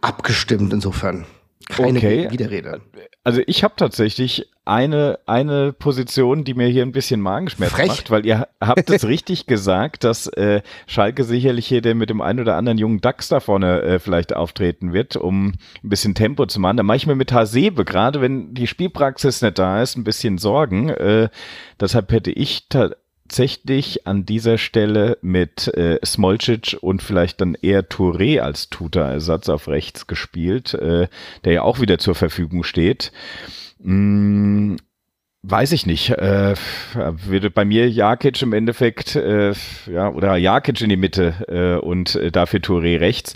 abgestimmt, 0.00 0.72
insofern. 0.72 1.26
Keine 1.68 1.98
okay. 1.98 2.30
Widerrede. 2.30 2.80
Also 3.24 3.42
ich 3.46 3.62
habe 3.62 3.74
tatsächlich 3.76 4.48
eine, 4.68 5.18
eine 5.24 5.72
Position, 5.72 6.44
die 6.44 6.52
mir 6.52 6.68
hier 6.68 6.82
ein 6.82 6.92
bisschen 6.92 7.20
Magenschmerz 7.20 7.72
Frech. 7.72 7.88
macht, 7.88 8.10
weil 8.10 8.26
ihr 8.26 8.48
habt 8.60 8.90
es 8.90 9.04
richtig 9.08 9.46
gesagt, 9.46 10.04
dass 10.04 10.26
äh, 10.26 10.60
Schalke 10.86 11.24
sicherlich 11.24 11.66
hier 11.66 11.80
der 11.80 11.94
mit 11.94 12.10
dem 12.10 12.20
einen 12.20 12.40
oder 12.40 12.56
anderen 12.56 12.76
jungen 12.76 13.00
Dachs 13.00 13.28
da 13.28 13.40
vorne 13.40 13.80
äh, 13.80 13.98
vielleicht 13.98 14.36
auftreten 14.36 14.92
wird, 14.92 15.16
um 15.16 15.54
ein 15.82 15.88
bisschen 15.88 16.14
Tempo 16.14 16.44
zu 16.44 16.60
machen. 16.60 16.76
Da 16.76 16.82
mache 16.82 16.98
ich 16.98 17.06
mir 17.06 17.14
mit 17.14 17.32
Hasebe, 17.32 17.86
gerade 17.86 18.20
wenn 18.20 18.52
die 18.52 18.66
Spielpraxis 18.66 19.40
nicht 19.40 19.58
da 19.58 19.82
ist, 19.82 19.96
ein 19.96 20.04
bisschen 20.04 20.36
Sorgen. 20.36 20.90
Äh, 20.90 21.30
deshalb 21.80 22.12
hätte 22.12 22.30
ich 22.30 22.68
tatsächlich 22.68 24.06
an 24.06 24.26
dieser 24.26 24.58
Stelle 24.58 25.16
mit 25.22 25.68
äh, 25.68 25.98
Smolcic 26.04 26.76
und 26.82 27.02
vielleicht 27.02 27.40
dann 27.40 27.54
eher 27.54 27.88
Touré 27.88 28.40
als 28.40 28.68
Tuta-Ersatz 28.68 29.48
auf 29.48 29.66
rechts 29.66 30.06
gespielt, 30.06 30.74
äh, 30.74 31.08
der 31.44 31.52
ja 31.52 31.62
auch 31.62 31.80
wieder 31.80 31.98
zur 31.98 32.14
Verfügung 32.14 32.64
steht. 32.64 33.12
Hm, 33.82 34.76
weiß 35.42 35.72
ich 35.72 35.86
nicht. 35.86 36.10
Äh, 36.10 36.54
würde 36.94 37.50
bei 37.50 37.64
mir 37.64 37.88
Jakic 37.88 38.42
im 38.42 38.52
Endeffekt, 38.52 39.16
äh, 39.16 39.52
ja, 39.86 40.10
oder 40.10 40.36
Jakic 40.36 40.80
in 40.80 40.88
die 40.88 40.96
Mitte 40.96 41.46
äh, 41.48 41.84
und 41.84 42.14
äh, 42.14 42.30
dafür 42.30 42.60
Touré 42.60 43.00
rechts. 43.00 43.34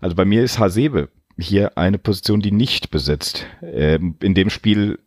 Also 0.00 0.16
bei 0.16 0.24
mir 0.24 0.42
ist 0.42 0.58
Hasebe 0.58 1.08
hier 1.38 1.76
eine 1.78 1.98
Position, 1.98 2.40
die 2.40 2.52
nicht 2.52 2.90
besetzt. 2.90 3.46
Ähm, 3.62 4.16
in 4.20 4.34
dem 4.34 4.50
Spiel 4.50 4.98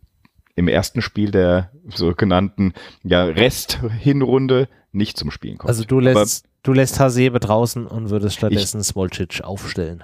im 0.56 0.66
ersten 0.66 1.02
Spiel 1.02 1.30
der 1.30 1.70
sogenannten 1.94 2.74
ja, 3.04 3.24
Rest-Hinrunde 3.24 4.68
nicht 4.90 5.16
zum 5.16 5.30
Spielen 5.30 5.58
kommt. 5.58 5.68
Also 5.68 5.84
du 5.84 6.00
lässt, 6.00 6.44
Aber, 6.44 6.52
du 6.64 6.72
lässt 6.72 6.98
Hasebe 6.98 7.38
draußen 7.38 7.86
und 7.86 8.10
würdest 8.10 8.36
stattdessen 8.36 8.82
Smolcic 8.82 9.42
aufstellen. 9.42 10.02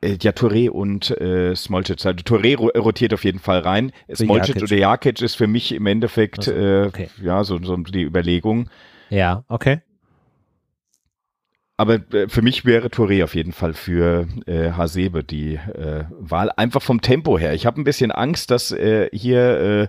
Äh, 0.00 0.16
ja, 0.20 0.30
Touré 0.32 0.70
und 0.70 1.10
äh, 1.20 1.54
Smolcic. 1.56 2.06
Also 2.06 2.22
Touré 2.22 2.56
rotiert 2.56 3.14
auf 3.14 3.24
jeden 3.24 3.40
Fall 3.40 3.60
rein. 3.60 3.92
Smolcic 4.14 4.62
oder 4.62 4.76
Jakic 4.76 5.20
ist 5.22 5.34
für 5.34 5.46
mich 5.46 5.72
im 5.72 5.86
Endeffekt 5.86 6.48
also, 6.48 6.52
okay. 6.86 7.08
äh, 7.20 7.24
ja 7.24 7.42
so, 7.44 7.58
so 7.62 7.76
die 7.76 8.02
Überlegung. 8.02 8.68
Ja, 9.10 9.44
okay. 9.48 9.80
aber 11.78 11.94
äh, 12.12 12.28
für 12.28 12.42
mich 12.42 12.64
wäre 12.64 12.88
Touré 12.88 13.24
auf 13.24 13.34
jeden 13.34 13.52
Fall 13.52 13.72
für 13.72 14.26
äh, 14.46 14.72
Hasebe 14.72 15.24
die 15.24 15.54
äh, 15.54 16.04
Wahl. 16.10 16.50
Einfach 16.56 16.82
vom 16.82 17.00
Tempo 17.00 17.38
her. 17.38 17.54
Ich 17.54 17.66
habe 17.66 17.80
ein 17.80 17.84
bisschen 17.84 18.12
Angst, 18.12 18.50
dass 18.50 18.72
äh, 18.72 19.08
hier 19.12 19.60
äh, 19.60 19.88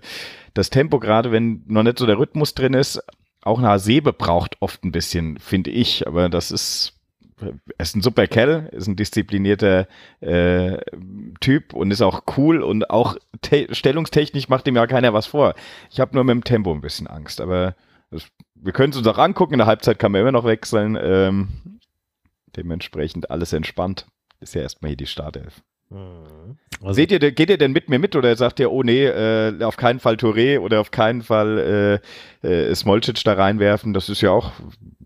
das 0.54 0.70
Tempo, 0.70 1.00
gerade 1.00 1.32
wenn 1.32 1.64
noch 1.68 1.84
nicht 1.84 2.00
so 2.00 2.06
der 2.06 2.18
Rhythmus 2.18 2.54
drin 2.54 2.74
ist, 2.74 3.04
auch 3.42 3.60
eine 3.60 3.70
Hasebe 3.70 4.14
braucht 4.14 4.58
oft 4.62 4.84
ein 4.84 4.92
bisschen, 4.92 5.40
finde 5.40 5.72
ich. 5.72 6.08
Aber 6.08 6.30
das 6.30 6.52
ist 6.52 6.99
ist 7.78 7.96
ein 7.96 8.02
super 8.02 8.28
Kerl, 8.28 8.70
ist 8.72 8.88
ein 8.88 8.96
disziplinierter 8.96 9.88
äh, 10.22 10.78
Typ 11.40 11.74
und 11.74 11.92
ist 11.92 12.02
auch 12.02 12.24
cool 12.38 12.62
und 12.62 12.90
auch 12.90 13.18
stellungstechnisch 13.72 14.50
macht 14.50 14.68
ihm 14.68 14.76
ja 14.76 14.88
keiner 14.88 15.14
was 15.14 15.28
vor. 15.28 15.56
Ich 15.90 16.00
habe 16.00 16.16
nur 16.16 16.24
mit 16.24 16.34
dem 16.34 16.44
Tempo 16.44 16.74
ein 16.74 16.82
bisschen 16.82 17.08
Angst, 17.08 17.42
aber 17.42 17.76
das, 18.12 18.28
wir 18.56 18.74
können 18.74 18.92
es 18.92 18.98
uns 18.98 19.08
auch 19.08 19.18
angucken. 19.18 19.54
In 19.54 19.60
der 19.60 19.68
Halbzeit 19.68 20.00
kann 20.00 20.12
man 20.12 20.22
immer 20.22 20.32
noch 20.32 20.46
wechseln. 20.46 20.98
Ähm, 21.02 21.80
dementsprechend 22.56 23.30
alles 23.30 23.54
entspannt. 23.54 24.08
Ist 24.40 24.56
ja 24.56 24.62
erstmal 24.62 24.90
hier 24.90 24.98
die 24.98 25.06
Startelf. 25.06 25.62
Mhm. 25.90 26.58
Also 26.82 26.94
Seht 26.94 27.12
ihr, 27.12 27.20
geht 27.20 27.50
ihr 27.50 27.58
denn 27.58 27.74
mit 27.74 27.90
mir 27.90 28.00
mit 28.00 28.16
oder 28.16 28.36
sagt 28.36 28.60
ihr, 28.60 28.72
oh 28.72 28.84
nee, 28.84 29.06
äh, 29.06 29.64
auf 29.64 29.76
keinen 29.76 30.00
Fall 30.00 30.16
Touré 30.16 30.60
oder 30.60 30.80
auf 30.80 30.92
keinen 30.92 31.24
Fall 31.24 32.02
äh, 32.44 32.48
äh, 32.48 32.74
Smolcic 32.74 33.22
da 33.24 33.34
reinwerfen? 33.34 33.94
Das 33.94 34.08
ist 34.08 34.22
ja 34.22 34.32
auch, 34.32 34.54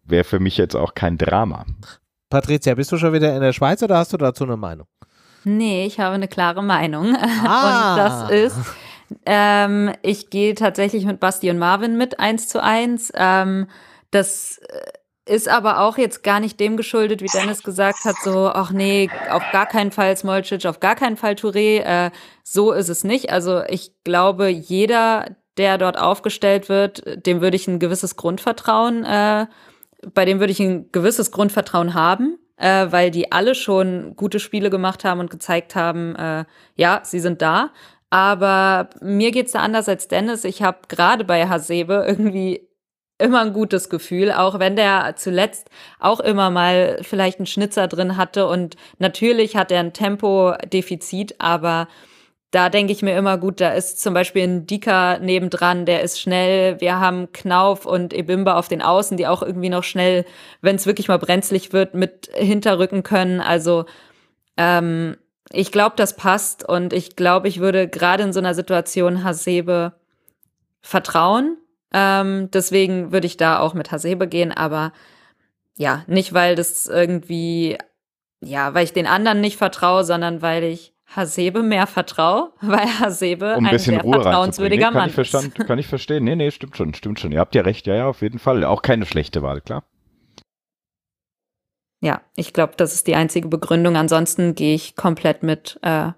wäre 0.04 0.24
für 0.24 0.40
mich 0.40 0.58
jetzt 0.58 0.76
auch 0.76 0.94
kein 0.94 1.18
Drama. 1.18 1.66
Patricia, 2.34 2.74
bist 2.74 2.92
du 2.92 2.98
schon 2.98 3.14
wieder 3.14 3.36
in 3.36 3.42
der 3.42 3.54
Schweiz 3.54 3.84
oder 3.84 3.96
hast 3.96 4.12
du 4.12 4.18
dazu 4.18 4.44
eine 4.44 4.58
Meinung? 4.58 4.88
Nee, 5.44 5.86
ich 5.86 6.00
habe 6.00 6.16
eine 6.16 6.28
klare 6.28 6.64
Meinung. 6.64 7.16
Ah. 7.46 7.92
Und 7.92 7.98
das 8.00 8.32
ist, 8.32 8.58
ähm, 9.28 9.94
ich 10.02 10.32
gehe 10.32 10.56
tatsächlich 10.56 11.06
mit 11.06 11.20
Basti 11.20 11.52
und 11.52 11.60
Marvin 11.60 11.96
mit 11.96 12.20
eins 12.20 12.48
zu 12.48 12.64
eins. 12.64 13.14
Ähm, 13.16 13.68
das 14.10 14.60
ist 15.26 15.48
aber 15.48 15.82
auch 15.82 16.00
jetzt 16.00 16.24
gar 16.24 16.40
nicht 16.40 16.60
dem 16.60 16.76
geschuldet, 16.76 17.22
wie 17.22 17.28
Dennis 17.28 17.62
gesagt 17.62 18.04
hat, 18.04 18.16
so, 18.24 18.50
ach 18.52 18.72
nee, 18.72 19.12
auf 19.30 19.44
gar 19.52 19.68
keinen 19.68 19.92
Fall 19.92 20.18
Smolcic, 20.18 20.66
auf 20.66 20.80
gar 20.80 20.96
keinen 20.96 21.18
Fall 21.18 21.34
Touré. 21.34 21.82
Äh, 21.82 22.10
so 22.42 22.72
ist 22.72 22.90
es 22.90 23.04
nicht. 23.04 23.32
Also 23.32 23.62
ich 23.70 23.92
glaube, 24.04 24.48
jeder, 24.48 25.36
der 25.58 25.78
dort 25.78 26.00
aufgestellt 26.00 26.68
wird, 26.68 27.04
dem 27.28 27.42
würde 27.42 27.58
ich 27.58 27.68
ein 27.68 27.78
gewisses 27.78 28.16
Grundvertrauen, 28.16 29.06
äh, 29.06 29.46
bei 30.14 30.26
dem 30.26 30.40
würde 30.40 30.52
ich 30.52 30.60
ein 30.60 30.92
gewisses 30.92 31.32
Grundvertrauen 31.32 31.94
haben, 31.94 32.38
äh, 32.58 32.88
weil 32.90 33.12
die 33.12 33.32
alle 33.32 33.56
schon 33.56 34.16
gute 34.16 34.40
Spiele 34.40 34.70
gemacht 34.70 35.04
haben 35.04 35.20
und 35.20 35.30
gezeigt 35.30 35.76
haben, 35.76 36.16
äh, 36.16 36.46
ja, 36.76 37.02
sie 37.04 37.20
sind 37.20 37.42
da. 37.42 37.72
Aber 38.10 38.90
mir 39.02 39.32
geht's 39.32 39.54
da 39.54 39.60
anders 39.60 39.90
als 39.90 40.08
Dennis. 40.08 40.44
Ich 40.44 40.62
habe 40.62 40.80
gerade 40.88 41.26
bei 41.26 41.48
Hasebe 41.48 42.06
irgendwie 42.08 42.68
immer 43.18 43.42
ein 43.42 43.54
gutes 43.54 43.90
Gefühl, 43.90 44.32
auch 44.32 44.60
wenn 44.60 44.76
der 44.76 45.16
zuletzt 45.16 45.70
auch 46.00 46.20
immer 46.20 46.50
mal 46.50 47.00
vielleicht 47.02 47.40
einen 47.40 47.46
Schnitzer 47.46 47.88
drin 47.88 48.18
hatte 48.18 48.48
und 48.48 48.76
natürlich 49.00 49.56
hat 49.56 49.72
er 49.72 49.80
ein 49.80 49.94
Tempodefizit, 49.94 51.36
aber 51.40 51.88
da 52.54 52.70
denke 52.70 52.94
ich 52.94 53.02
mir 53.02 53.18
immer 53.18 53.40
gut, 53.40 53.60
da 53.60 53.72
ist 53.74 54.00
zum 54.00 54.14
Beispiel 54.14 54.44
ein 54.44 54.68
Dika 54.68 55.18
nebendran, 55.18 55.88
der 55.88 56.04
ist 56.04 56.22
schnell. 56.22 56.80
Wir 56.80 57.00
haben 57.00 57.32
Knauf 57.32 57.88
und 57.88 58.14
Ebimba 58.14 58.60
auf 58.60 58.68
den 58.68 58.84
Außen, 58.84 59.18
die 59.18 59.26
auch 59.26 59.42
irgendwie 59.42 59.70
noch 59.70 59.84
schnell, 59.84 60.24
wenn 60.62 60.76
es 60.76 60.86
wirklich 60.86 61.08
mal 61.08 61.18
brenzlig 61.18 61.74
wird, 61.74 61.96
mit 61.96 62.30
hinterrücken 62.36 63.02
können. 63.02 63.42
Also 63.42 63.86
ähm, 64.56 65.18
ich 65.52 65.72
glaube, 65.72 65.96
das 65.96 66.16
passt 66.16 66.64
und 66.64 66.94
ich 66.94 67.16
glaube, 67.16 67.48
ich 67.48 67.60
würde 67.60 67.88
gerade 67.88 68.22
in 68.22 68.34
so 68.34 68.40
einer 68.40 68.54
Situation 68.54 69.24
Hasebe 69.24 69.94
vertrauen. 70.80 71.58
Ähm, 71.92 72.52
deswegen 72.52 73.12
würde 73.12 73.26
ich 73.26 73.36
da 73.36 73.58
auch 73.58 73.74
mit 73.74 73.92
Hasebe 73.92 74.28
gehen, 74.28 74.52
aber 74.52 74.94
ja, 75.76 76.04
nicht 76.06 76.34
weil 76.36 76.54
das 76.54 76.86
irgendwie, 76.86 77.80
ja, 78.42 78.76
weil 78.76 78.84
ich 78.84 78.94
den 78.94 79.08
anderen 79.08 79.42
nicht 79.42 79.58
vertraue, 79.58 80.04
sondern 80.04 80.44
weil 80.44 80.64
ich 80.64 80.94
Hasebe 81.16 81.64
mehr 81.64 81.88
vertraue, 81.88 82.52
weil 82.62 82.88
Hasebe 83.00 83.56
um 83.58 83.66
ein, 83.66 83.74
ein 83.74 83.80
sehr 83.80 84.02
Ruhe 84.02 84.22
vertrauenswürdiger 84.22 84.92
nee, 84.92 84.98
Mann 84.98 85.10
ich 85.10 85.18
ist. 85.18 85.56
Kann 85.56 85.80
ich 85.80 85.88
verstehen. 85.88 86.24
Nee, 86.24 86.36
nee, 86.36 86.52
stimmt 86.52 86.78
schon, 86.78 86.94
stimmt 86.94 87.20
schon. 87.20 87.32
Ihr 87.32 87.40
habt 87.40 87.56
ja 87.56 87.62
recht, 87.62 87.88
ja, 87.88 87.96
ja, 87.96 88.08
auf 88.08 88.22
jeden 88.22 88.40
Fall. 88.40 88.64
Auch 88.64 88.82
keine 88.82 89.06
schlechte 89.06 89.42
Wahl, 89.42 89.62
klar. 89.62 89.84
Ja, 92.02 92.22
ich 92.36 92.52
glaube, 92.52 92.74
das 92.76 92.94
ist 92.94 93.08
die 93.08 93.16
einzige 93.16 93.48
Begründung. 93.48 93.96
Ansonsten 93.96 94.56
gehe 94.56 94.76
ich 94.76 94.96
komplett 94.96 95.42
mit, 95.42 95.80
äh, 95.84 96.12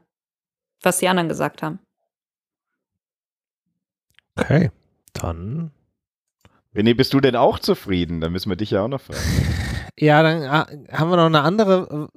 was 0.82 0.98
die 0.98 1.08
anderen 1.08 1.30
gesagt 1.30 1.62
haben. 1.62 1.80
Okay, 4.38 4.72
dann. 5.14 5.72
René, 6.76 6.96
bist 6.96 7.14
du 7.14 7.22
denn 7.22 7.36
auch 7.36 7.60
zufrieden? 7.60 8.20
Dann 8.20 8.32
müssen 8.32 8.50
wir 8.50 8.58
dich 8.58 8.72
ja 8.72 8.84
auch 8.84 8.88
noch 8.88 9.02
fragen. 9.02 9.20
Ja, 9.98 10.22
dann 10.24 10.42
äh, 10.42 10.92
haben 10.92 11.10
wir 11.10 11.16
noch 11.16 11.28
eine 11.28 11.40
andere, 11.40 12.10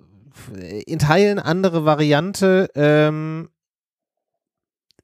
in 0.86 0.98
Teilen 0.98 1.38
andere 1.38 1.84
Variante. 1.84 2.70
Ähm, 2.74 3.50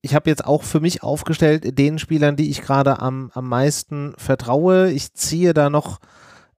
ich 0.01 0.15
habe 0.15 0.29
jetzt 0.29 0.45
auch 0.45 0.63
für 0.63 0.81
mich 0.81 1.03
aufgestellt, 1.03 1.79
den 1.79 1.99
Spielern, 1.99 2.37
die 2.37 2.51
ich 2.51 2.61
gerade 2.61 3.01
am, 3.01 3.31
am 3.33 3.49
meisten 3.49 4.13
vertraue. 4.19 4.91
Ich 4.91 5.15
ziehe 5.15 5.55
da 5.55 5.71
noch 5.71 5.99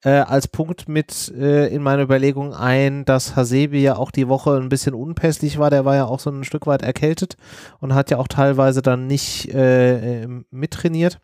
äh, 0.02 0.10
als 0.10 0.48
Punkt 0.48 0.88
mit 0.88 1.32
äh, 1.36 1.68
in 1.68 1.82
meine 1.82 2.02
Überlegung 2.02 2.54
ein, 2.54 3.04
dass 3.04 3.36
Hasebi 3.36 3.82
ja 3.82 3.96
auch 3.96 4.10
die 4.10 4.28
Woche 4.28 4.56
ein 4.56 4.68
bisschen 4.68 4.94
unpässlich 4.94 5.58
war. 5.58 5.70
Der 5.70 5.84
war 5.84 5.94
ja 5.94 6.06
auch 6.06 6.20
so 6.20 6.30
ein 6.30 6.44
Stück 6.44 6.66
weit 6.66 6.82
erkältet 6.82 7.36
und 7.80 7.94
hat 7.94 8.10
ja 8.10 8.18
auch 8.18 8.28
teilweise 8.28 8.82
dann 8.82 9.06
nicht 9.06 9.52
äh, 9.54 10.24
äh 10.24 10.28
mittrainiert. 10.50 11.20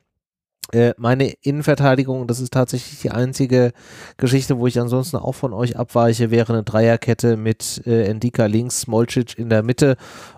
Äh, 0.71 0.95
meine 0.97 1.33
Innenverteidigung, 1.43 2.27
das 2.27 2.41
ist 2.41 2.53
tatsächlich 2.53 3.01
die 3.01 3.11
einzige 3.11 3.73
Geschichte, 4.17 4.59
wo 4.59 4.67
ich 4.67 4.79
ansonsten 4.81 5.17
auch 5.17 5.35
von 5.35 5.53
euch 5.53 5.77
abweiche, 5.77 6.31
wäre 6.31 6.53
eine 6.53 6.63
Dreierkette 6.63 7.37
mit 7.37 7.83
äh, 7.85 8.05
Endika 8.05 8.47
links, 8.47 8.83
Smolcic 8.83 9.37
in 9.39 9.51
der 9.51 9.63
Mitte 9.63 9.97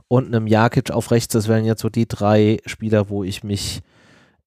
und 0.09 0.27
einem 0.27 0.47
Jakic 0.47 0.91
auf 0.91 1.11
rechts. 1.11 1.35
Das 1.35 1.47
wären 1.47 1.65
jetzt 1.65 1.83
so 1.83 1.89
die 1.89 2.09
drei 2.09 2.59
Spieler, 2.65 3.11
wo 3.11 3.23
ich 3.23 3.45
mich 3.45 3.83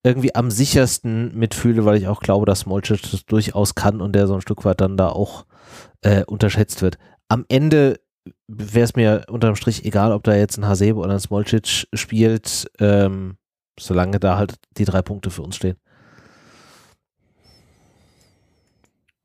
irgendwie 0.03 0.35
am 0.35 0.51
sichersten 0.51 1.37
mitfühle, 1.37 1.85
weil 1.85 1.97
ich 1.97 2.07
auch 2.07 2.21
glaube, 2.21 2.45
dass 2.45 2.61
Smolcic 2.61 3.01
das 3.11 3.25
durchaus 3.25 3.75
kann 3.75 4.01
und 4.01 4.13
der 4.13 4.27
so 4.27 4.35
ein 4.35 4.41
Stück 4.41 4.65
weit 4.65 4.81
dann 4.81 4.97
da 4.97 5.09
auch 5.09 5.45
äh, 6.01 6.23
unterschätzt 6.25 6.81
wird. 6.81 6.97
Am 7.29 7.45
Ende 7.49 7.99
wäre 8.47 8.85
es 8.85 8.95
mir 8.95 9.25
unterm 9.29 9.55
Strich 9.55 9.85
egal, 9.85 10.11
ob 10.11 10.23
da 10.23 10.35
jetzt 10.35 10.57
ein 10.57 10.67
Hasebe 10.67 10.99
oder 10.99 11.13
ein 11.13 11.19
Smolcic 11.19 11.87
spielt, 11.93 12.69
ähm, 12.79 13.37
solange 13.79 14.19
da 14.19 14.37
halt 14.37 14.55
die 14.77 14.85
drei 14.85 15.01
Punkte 15.01 15.29
für 15.29 15.41
uns 15.41 15.55
stehen. 15.55 15.77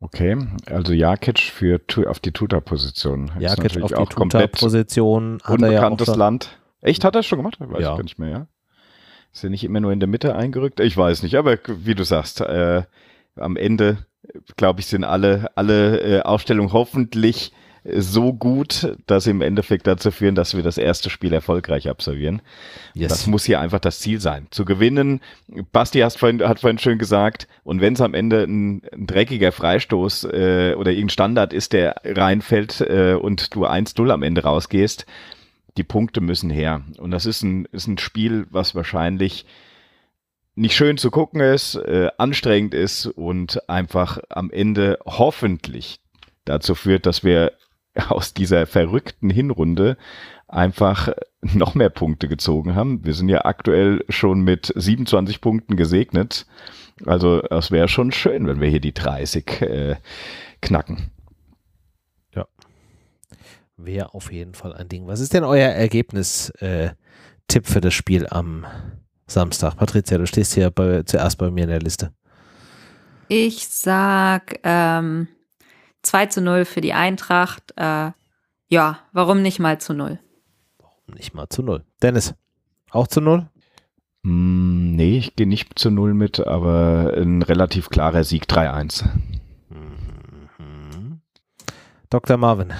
Okay, 0.01 0.37
also 0.67 0.93
Jakic 0.93 1.39
für 1.39 1.81
auf 2.07 2.19
die 2.19 2.33
Tuta-Position. 2.33 3.31
Jakic 3.39 3.81
auf 3.83 3.93
die 3.93 4.15
Tuta-Position. 4.15 5.41
Unbekanntes 5.47 6.09
ja 6.09 6.15
Land. 6.15 6.59
Echt, 6.81 7.05
hat 7.05 7.15
er 7.15 7.23
schon 7.23 7.39
gemacht? 7.39 7.61
Weiß 7.61 7.81
ja. 7.81 7.93
ich 7.93 7.97
gar 7.97 8.03
nicht 8.03 8.19
mehr, 8.19 8.29
ja. 8.29 8.47
Ist 9.33 9.45
er 9.45 9.51
nicht 9.51 9.63
immer 9.65 9.81
nur 9.81 9.93
in 9.93 10.01
der 10.01 10.09
Mitte 10.09 10.35
eingerückt? 10.35 10.81
Ich 10.81 10.97
weiß 10.97 11.23
nicht, 11.23 11.37
aber 11.37 11.57
wie 11.69 11.95
du 11.95 12.05
sagst, 12.05 12.41
äh, 12.41 12.83
am 13.37 13.57
Ende, 13.57 14.05
glaube 14.57 14.81
ich, 14.81 14.87
sind 14.87 15.05
alle, 15.05 15.51
alle 15.55 16.01
äh, 16.01 16.23
Aufstellungen 16.23 16.73
hoffentlich 16.73 17.53
so 17.85 18.33
gut, 18.33 18.97
dass 19.07 19.25
sie 19.25 19.31
im 19.31 19.41
Endeffekt 19.41 19.87
dazu 19.87 20.11
führen, 20.11 20.35
dass 20.35 20.55
wir 20.55 20.63
das 20.63 20.79
erste 20.79 21.11
Spiel 21.11 21.33
erfolgreich 21.33 21.89
absolvieren. 21.89 22.41
Yes. 22.95 23.09
Das 23.09 23.27
muss 23.27 23.45
hier 23.45 23.61
einfach 23.61 23.81
das 23.81 23.99
Ziel 23.99 24.21
sein. 24.21 24.47
Zu 24.51 24.65
gewinnen, 24.65 25.21
Basti 25.73 26.01
hast 26.01 26.19
vorhin, 26.19 26.43
hat 26.43 26.61
vorhin 26.61 26.79
schön 26.79 26.99
gesagt, 26.99 27.49
und 27.65 27.81
wenn 27.81 27.95
es 27.95 28.01
am 28.01 28.15
Ende 28.15 28.45
ein, 28.45 28.83
ein 28.93 29.07
dreckiger 29.07 29.51
Freistoß 29.51 30.25
äh, 30.25 30.75
oder 30.77 30.93
irgendein 30.93 31.11
Standard 31.11 31.53
ist, 31.53 31.73
der 31.73 31.97
reinfällt 32.05 32.81
äh, 32.81 33.15
und 33.15 33.55
du 33.55 33.67
1-0 33.67 34.11
am 34.11 34.23
Ende 34.23 34.45
rausgehst, 34.45 35.07
die 35.77 35.85
Punkte 35.85 36.21
müssen 36.21 36.51
her. 36.51 36.83
Und 36.99 37.11
das 37.11 37.27
ist 37.27 37.43
ein, 37.43 37.65
ist 37.73 37.89
ein 37.89 37.99
Spiel, 37.99 38.47
was 38.51 38.75
wahrscheinlich 38.75 39.45
nicht 40.55 40.77
schön 40.77 40.99
zu 40.99 41.11
gucken 41.11 41.41
ist, 41.41 41.77
äh, 41.77 42.11
anstrengend 42.19 42.75
ist 42.75 43.07
und 43.07 43.69
einfach 43.69 44.19
am 44.29 44.51
Ende 44.51 44.99
hoffentlich 45.05 45.99
dazu 46.45 46.75
führt, 46.75 47.07
dass 47.07 47.25
wir 47.25 47.53
aus 48.09 48.35
dieser 48.35 48.67
verrückten 48.67 49.31
Hinrunde 49.31 49.97
einfach 50.49 51.09
noch 51.41 51.75
mehr 51.75 51.91
Punkte 51.91 52.29
gezogen 52.29 52.75
haben. 52.75 53.05
Wir 53.05 53.15
sind 53.15 53.29
ja 53.29 53.45
aktuell 53.45 54.05
schon 54.09 54.43
mit 54.43 54.73
27 54.75 55.41
Punkten 55.41 55.77
gesegnet. 55.77 56.47
Also 57.07 57.43
es 57.43 57.71
wäre 57.71 57.89
schon 57.89 58.13
schön, 58.13 58.47
wenn 58.47 58.61
wir 58.61 58.69
hier 58.69 58.81
die 58.81 58.95
30 58.95 59.63
äh, 59.63 59.97
knacken. 60.61 61.11
Wäre 63.85 64.15
auf 64.15 64.31
jeden 64.31 64.55
Fall 64.55 64.75
ein 64.75 64.89
Ding. 64.89 65.07
Was 65.07 65.21
ist 65.21 65.33
denn 65.35 65.45
euer 65.45 65.71
Ergebnis-Tipp 65.71 66.57
äh, 66.61 67.69
für 67.69 67.81
das 67.81 67.95
Spiel 67.95 68.27
am 68.29 68.67
Samstag? 69.27 69.77
Patricia, 69.77 70.19
du 70.19 70.27
stehst 70.27 70.55
hier 70.55 70.71
bei, 70.71 71.03
zuerst 71.03 71.39
bei 71.39 71.51
mir 71.51 71.65
in 71.65 71.71
der 71.71 71.81
Liste. 71.81 72.13
Ich 73.29 73.67
sag 73.69 74.61
ähm, 74.63 75.27
2 76.03 76.27
zu 76.27 76.41
0 76.41 76.65
für 76.65 76.81
die 76.81 76.93
Eintracht. 76.93 77.73
Äh, 77.77 78.11
ja, 78.69 78.99
warum 79.13 79.43
nicht 79.43 79.59
mal 79.59 79.81
zu 79.81 79.95
0? 79.95 80.19
Warum 80.79 81.15
nicht 81.15 81.35
mal 81.35 81.49
zu 81.49 81.63
0? 81.63 81.85
Dennis, 82.03 82.35
auch 82.91 83.07
zu 83.07 83.21
0? 83.21 83.49
Mm, 84.23 84.95
nee, 84.95 85.19
ich 85.19 85.37
gehe 85.37 85.47
nicht 85.47 85.79
zu 85.79 85.91
0 85.91 86.15
mit, 86.15 86.41
aber 86.47 87.15
ein 87.17 87.43
relativ 87.43 87.91
klarer 87.91 88.25
Sieg 88.25 88.45
3-1. 88.45 89.05
Mhm. 89.69 91.21
Dr. 92.09 92.37
Marvin. 92.37 92.73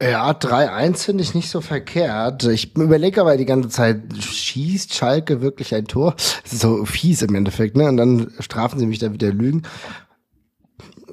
Ja, 0.00 0.30
3-1 0.32 1.04
finde 1.04 1.22
ich 1.22 1.34
nicht 1.34 1.48
so 1.48 1.62
verkehrt. 1.62 2.44
Ich 2.44 2.76
überlege 2.76 3.22
aber 3.22 3.38
die 3.38 3.46
ganze 3.46 3.70
Zeit, 3.70 4.02
schießt 4.20 4.92
Schalke 4.94 5.40
wirklich 5.40 5.74
ein 5.74 5.86
Tor? 5.86 6.14
Das 6.42 6.52
ist 6.52 6.60
so 6.60 6.84
fies 6.84 7.22
im 7.22 7.34
Endeffekt, 7.34 7.78
ne? 7.78 7.88
Und 7.88 7.96
dann 7.96 8.30
strafen 8.40 8.78
sie 8.78 8.86
mich 8.86 8.98
da 8.98 9.14
wieder 9.14 9.32
Lügen. 9.32 9.62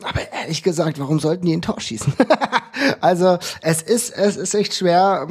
Aber 0.03 0.21
ehrlich 0.31 0.63
gesagt, 0.63 0.99
warum 0.99 1.19
sollten 1.19 1.45
die 1.45 1.53
ein 1.53 1.61
Tor 1.61 1.79
schießen? 1.79 2.13
also, 3.01 3.37
es 3.61 3.81
ist, 3.81 4.11
es 4.11 4.37
ist 4.37 4.53
echt 4.53 4.73
schwer. 4.73 5.25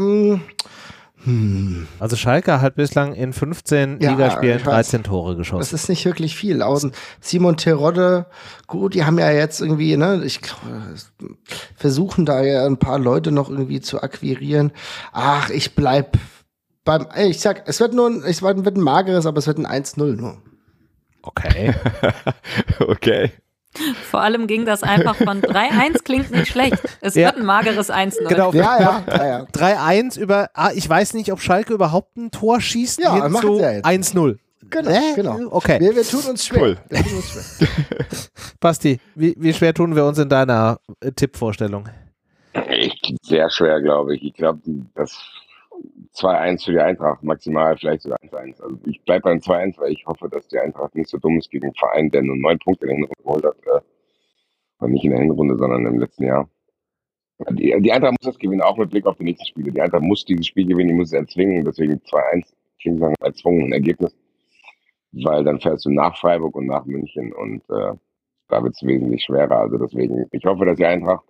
Hm. 1.25 1.87
Also 2.01 2.17
Schalke 2.17 2.61
hat 2.61 2.75
bislang 2.75 3.15
in 3.15 3.33
15 3.33 4.01
ja, 4.01 4.11
Ligaspielen 4.11 4.61
13 4.61 5.05
Tore 5.05 5.37
geschossen. 5.37 5.61
Das 5.61 5.73
ist 5.73 5.89
nicht 5.89 6.05
wirklich 6.05 6.37
viel. 6.37 6.63
Außen 6.63 6.93
Simon 7.21 7.57
Terodde, 7.57 8.27
gut, 8.67 8.95
die 8.95 9.05
haben 9.05 9.19
ja 9.19 9.31
jetzt 9.31 9.61
irgendwie, 9.61 9.97
ne, 9.97 10.23
ich 10.25 10.41
glaube, 10.41 10.95
versuchen 11.77 12.27
da 12.27 12.43
ja 12.43 12.67
ein 12.67 12.77
paar 12.77 12.99
Leute 12.99 13.31
noch 13.31 13.51
irgendwie 13.51 13.81
zu 13.81 14.03
akquirieren. 14.03 14.73
Ach, 15.13 15.49
ich 15.51 15.77
bleib 15.77 16.19
beim, 16.85 17.07
ich 17.17 17.39
sag, 17.39 17.69
es 17.69 17.79
wird 17.79 17.95
nur 17.95 18.09
ein, 18.09 18.23
es 18.25 18.43
wird 18.43 18.77
ein 18.77 18.81
mageres, 18.81 19.27
aber 19.27 19.39
es 19.39 19.47
wird 19.47 19.59
ein 19.59 19.67
1-0 19.67 20.17
nur. 20.17 20.43
Okay. 21.23 21.73
okay. 22.81 23.31
Vor 24.11 24.21
allem 24.21 24.47
ging 24.47 24.65
das 24.65 24.83
einfach 24.83 25.17
von 25.17 25.41
3-1 25.43 26.03
klingt 26.05 26.31
nicht 26.31 26.49
schlecht. 26.49 26.77
Es 27.01 27.15
ja. 27.15 27.27
wird 27.27 27.39
ein 27.39 27.47
mageres 27.47 27.91
1-0. 27.91 28.29
Genau. 28.29 28.53
Ja, 28.53 28.81
ja, 28.81 29.05
ja, 29.09 29.27
ja. 29.27 29.45
3-1 29.45 30.19
über, 30.19 30.51
ah, 30.55 30.71
ich 30.75 30.89
weiß 30.89 31.15
nicht, 31.15 31.33
ob 31.33 31.41
Schalke 31.41 31.73
überhaupt 31.73 32.17
ein 32.17 32.31
Tor 32.31 32.61
schießt. 32.61 33.01
Ja, 33.01 33.29
macht 33.29 33.43
so 33.43 33.61
ja 33.61 33.73
jetzt. 33.73 33.87
1-0. 33.87 34.39
Genau, 34.71 34.91
äh, 34.91 35.15
genau. 35.15 35.39
Okay. 35.51 35.81
Wir, 35.81 35.95
wir, 35.95 36.03
tun 36.03 36.23
uns 36.31 36.47
schwer. 36.47 36.63
Cool. 36.63 36.79
Wir 36.89 37.03
tun 37.03 37.17
uns 37.17 37.59
schwer. 37.59 37.69
Basti, 38.61 39.01
wie, 39.15 39.35
wie, 39.39 39.53
schwer 39.53 39.75
tun 39.75 39.95
wir 39.95 40.05
uns 40.05 40.19
in 40.19 40.29
deiner 40.29 40.79
äh, 41.01 41.13
Tippvorstellung? 41.13 41.89
Sehr 43.23 43.51
schwer, 43.51 43.81
glaube 43.83 44.17
ich. 44.17 44.25
Ich 44.25 44.35
glaube, 44.35 44.61
das 44.95 45.19
2-1 46.15 46.65
für 46.65 46.73
die 46.73 46.81
Eintracht, 46.81 47.23
maximal 47.23 47.77
vielleicht 47.77 48.03
sogar 48.03 48.19
1-1. 48.21 48.63
Also 48.63 48.79
ich 48.87 49.03
bleibe 49.03 49.23
beim 49.23 49.39
2-1, 49.39 49.79
weil 49.79 49.93
ich 49.93 50.07
hoffe, 50.07 50.29
dass 50.29 50.47
die 50.49 50.59
Eintracht 50.59 50.95
nicht 50.95 51.09
so 51.09 51.19
dumm 51.19 51.39
ist 51.39 51.51
gegen 51.51 51.67
einen 51.67 51.75
Verein, 51.75 52.11
der 52.11 52.23
nur 52.23 52.37
neun 52.37 52.59
Punkte 52.59 52.87
in 52.87 52.89
der 52.89 52.97
Hinrunde 52.97 53.23
geholt 53.23 53.45
hat. 53.45 53.83
Äh, 54.81 54.89
nicht 54.89 55.05
in 55.05 55.11
der 55.11 55.21
Hinrunde, 55.21 55.57
sondern 55.57 55.87
im 55.87 55.99
letzten 55.99 56.25
Jahr. 56.25 56.49
Die, 57.51 57.75
die 57.81 57.93
Eintracht 57.93 58.13
muss 58.13 58.35
das 58.35 58.39
gewinnen, 58.39 58.63
auch 58.63 58.77
mit 58.77 58.91
Blick 58.91 59.07
auf 59.07 59.17
die 59.17 59.25
nächsten 59.25 59.47
Spiele. 59.47 59.73
Die 59.73 59.81
Eintracht 59.81 60.03
muss 60.03 60.25
dieses 60.25 60.47
Spiel 60.47 60.67
gewinnen, 60.67 60.89
die 60.89 60.95
muss 60.95 61.09
es 61.09 61.15
erzwingen. 61.15 61.65
Deswegen 61.65 61.95
2-1 61.95 62.53
klingt 62.81 63.01
nach 63.01 63.09
einem 63.09 63.17
erzwungenen 63.21 63.73
Ergebnis. 63.73 64.15
Weil 65.13 65.45
dann 65.45 65.61
fährst 65.61 65.85
du 65.85 65.91
nach 65.91 66.17
Freiburg 66.19 66.55
und 66.57 66.67
nach 66.67 66.85
München 66.85 67.33
und 67.33 67.63
äh, 67.69 67.95
da 68.49 68.63
wird 68.63 68.75
es 68.75 68.83
wesentlich 68.83 69.25
schwerer. 69.25 69.61
Also 69.61 69.79
deswegen, 69.79 70.27
ich 70.31 70.45
hoffe, 70.45 70.65
dass 70.65 70.77
die 70.77 70.87
Eintracht 70.87 71.25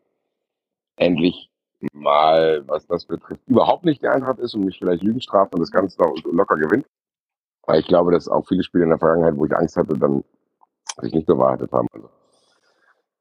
endlich 0.96 1.50
mal, 1.92 2.62
was 2.66 2.86
das 2.86 3.04
betrifft, 3.04 3.40
überhaupt 3.46 3.84
nicht 3.84 4.02
die 4.02 4.08
Eintracht 4.08 4.38
ist 4.38 4.54
und 4.54 4.64
mich 4.64 4.78
vielleicht 4.78 5.02
Lügen 5.02 5.20
straft 5.20 5.54
und 5.54 5.60
das 5.60 5.70
Ganze 5.70 5.96
locker 6.30 6.56
gewinnt. 6.56 6.86
Weil 7.66 7.80
ich 7.80 7.86
glaube, 7.86 8.12
dass 8.12 8.28
auch 8.28 8.46
viele 8.46 8.62
Spiele 8.62 8.84
in 8.84 8.90
der 8.90 8.98
Vergangenheit, 8.98 9.36
wo 9.36 9.46
ich 9.46 9.56
Angst 9.56 9.76
hatte, 9.76 9.96
dann 9.96 10.24
sich 11.00 11.12
nicht 11.12 11.26
bewahrheitet 11.26 11.72
haben. 11.72 11.86
Also 11.92 12.08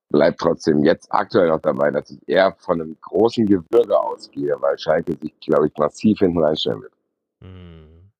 bleibt 0.09 0.39
trotzdem 0.39 0.83
jetzt 0.83 1.11
aktuell 1.11 1.49
noch 1.49 1.61
dabei, 1.61 1.89
dass 1.89 2.11
ich 2.11 2.19
eher 2.27 2.53
von 2.59 2.81
einem 2.81 2.97
großen 3.01 3.45
Gewürge 3.45 3.97
ausgehe, 3.97 4.55
weil 4.59 4.77
Schalke 4.77 5.15
sich, 5.15 5.39
glaube 5.39 5.67
ich, 5.67 5.77
massiv 5.77 6.19
hinten 6.19 6.43
reinstellen 6.43 6.81
wird. 6.81 6.93
Hm. 7.41 8.11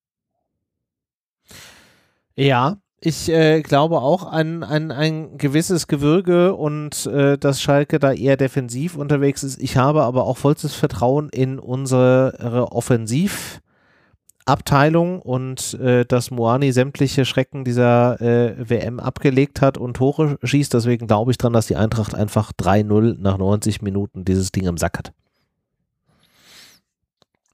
Ja, 2.36 2.78
ich 3.04 3.30
äh, 3.30 3.64
glaube 3.64 4.00
auch 4.00 4.32
an, 4.32 4.62
an 4.62 4.92
ein 4.92 5.40
gewisses 5.40 5.88
Gewürge 5.88 6.56
und 6.56 7.08
äh, 7.08 7.36
dass 7.36 7.60
Schalke 7.60 7.98
da 7.98 8.14
eher 8.14 8.38
defensiv 8.38 8.96
unterwegs 8.96 9.42
ist. 9.44 9.60
Ich 9.60 9.76
habe 9.76 10.04
aber 10.04 10.26
auch 10.26 10.38
vollstes 10.38 10.76
Vertrauen 10.76 11.30
in 11.30 11.58
unsere 11.58 12.68
Offensivabteilung 12.72 15.20
und 15.20 15.74
äh, 15.74 16.06
dass 16.06 16.30
Moani 16.30 16.72
sämtliche 16.72 17.26
Schrecken 17.26 17.64
dieser 17.64 18.22
äh, 18.22 18.70
WM 18.70 19.00
abgelegt 19.00 19.62
hat 19.62 19.80
und 19.80 19.96
Tore 19.96 20.38
schießt. 20.44 20.72
Deswegen 20.72 21.08
glaube 21.08 21.32
ich 21.32 21.40
dran, 21.40 21.54
dass 21.54 21.66
die 21.66 21.78
Eintracht 21.78 22.14
einfach 22.14 22.52
3-0 22.54 23.16
nach 23.20 23.40
90 23.40 23.82
Minuten 23.82 24.26
dieses 24.26 24.52
Ding 24.52 24.68
im 24.68 24.78
Sack 24.78 25.00
hat. 25.00 25.12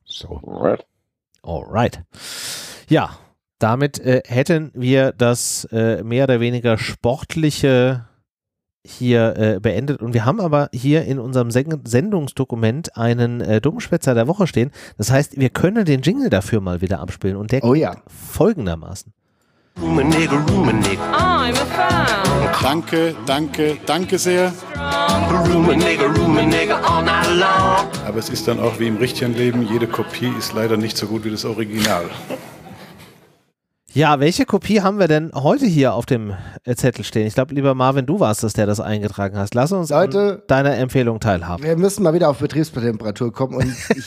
So. 0.04 0.42
Alright. 0.46 0.86
Alright. 1.42 2.04
Ja, 2.90 3.12
damit 3.60 4.00
äh, 4.00 4.22
hätten 4.26 4.72
wir 4.74 5.12
das 5.12 5.66
äh, 5.72 6.04
mehr 6.04 6.26
oder 6.26 6.40
weniger 6.40 6.78
sportliche 6.78 8.06
hier 8.86 9.36
äh, 9.38 9.60
beendet. 9.60 10.02
Und 10.02 10.14
wir 10.14 10.26
haben 10.26 10.40
aber 10.40 10.70
hier 10.74 11.06
in 11.06 11.20
unserem 11.20 11.52
Sen 11.52 11.82
Sendungsdokument 11.84 12.96
einen 12.96 13.42
äh, 13.42 13.60
Dummschwätzer 13.60 14.14
der 14.14 14.28
Woche 14.28 14.48
stehen. 14.48 14.72
Das 14.98 15.12
heißt, 15.12 15.40
wir 15.40 15.50
können 15.50 15.86
den 15.86 16.02
Jingle 16.02 16.30
dafür 16.30 16.62
mal 16.62 16.82
wieder 16.82 17.00
abspielen. 17.00 17.36
Und 17.36 17.52
der 17.52 17.64
oh, 17.64 17.74
ja. 17.74 17.98
folgendermaßen. 18.32 19.14
Danke, 22.62 23.16
danke, 23.26 23.78
danke 23.86 24.18
sehr. 24.18 24.52
Aber 28.06 28.18
es 28.18 28.30
ist 28.30 28.48
dann 28.48 28.60
auch 28.60 28.80
wie 28.80 28.88
im 28.88 28.98
richtigen 28.98 29.36
Leben, 29.36 29.68
jede 29.72 29.86
Kopie 29.86 30.34
ist 30.38 30.54
leider 30.54 30.78
nicht 30.78 30.98
so 30.98 31.06
gut 31.06 31.24
wie 31.26 31.30
das 31.30 31.46
Original. 31.46 32.06
Ja, 33.98 34.20
welche 34.20 34.46
Kopie 34.46 34.82
haben 34.82 35.00
wir 35.00 35.08
denn 35.08 35.32
heute 35.34 35.66
hier 35.66 35.96
auf 35.96 36.06
dem 36.06 36.32
äh, 36.66 36.76
Zettel 36.76 37.04
stehen? 37.04 37.26
Ich 37.26 37.34
glaube, 37.34 37.56
lieber 37.56 37.74
Marvin, 37.74 38.06
du 38.06 38.20
warst 38.20 38.44
es, 38.44 38.54
der 38.54 38.68
das 38.68 38.80
eingetragen 38.80 39.36
hast. 39.40 39.56
Lass 39.56 39.72
uns 39.72 39.90
Leute, 39.90 40.44
deiner 40.46 40.78
Empfehlung 40.78 41.20
teilhaben. 41.20 41.64
Wir 41.64 41.76
müssen 41.76 42.04
mal 42.04 42.14
wieder 42.14 42.30
auf 42.30 42.38
Betriebstemperatur 42.38 43.34
kommen 43.34 43.56
und 43.56 43.66
ich, 43.96 44.06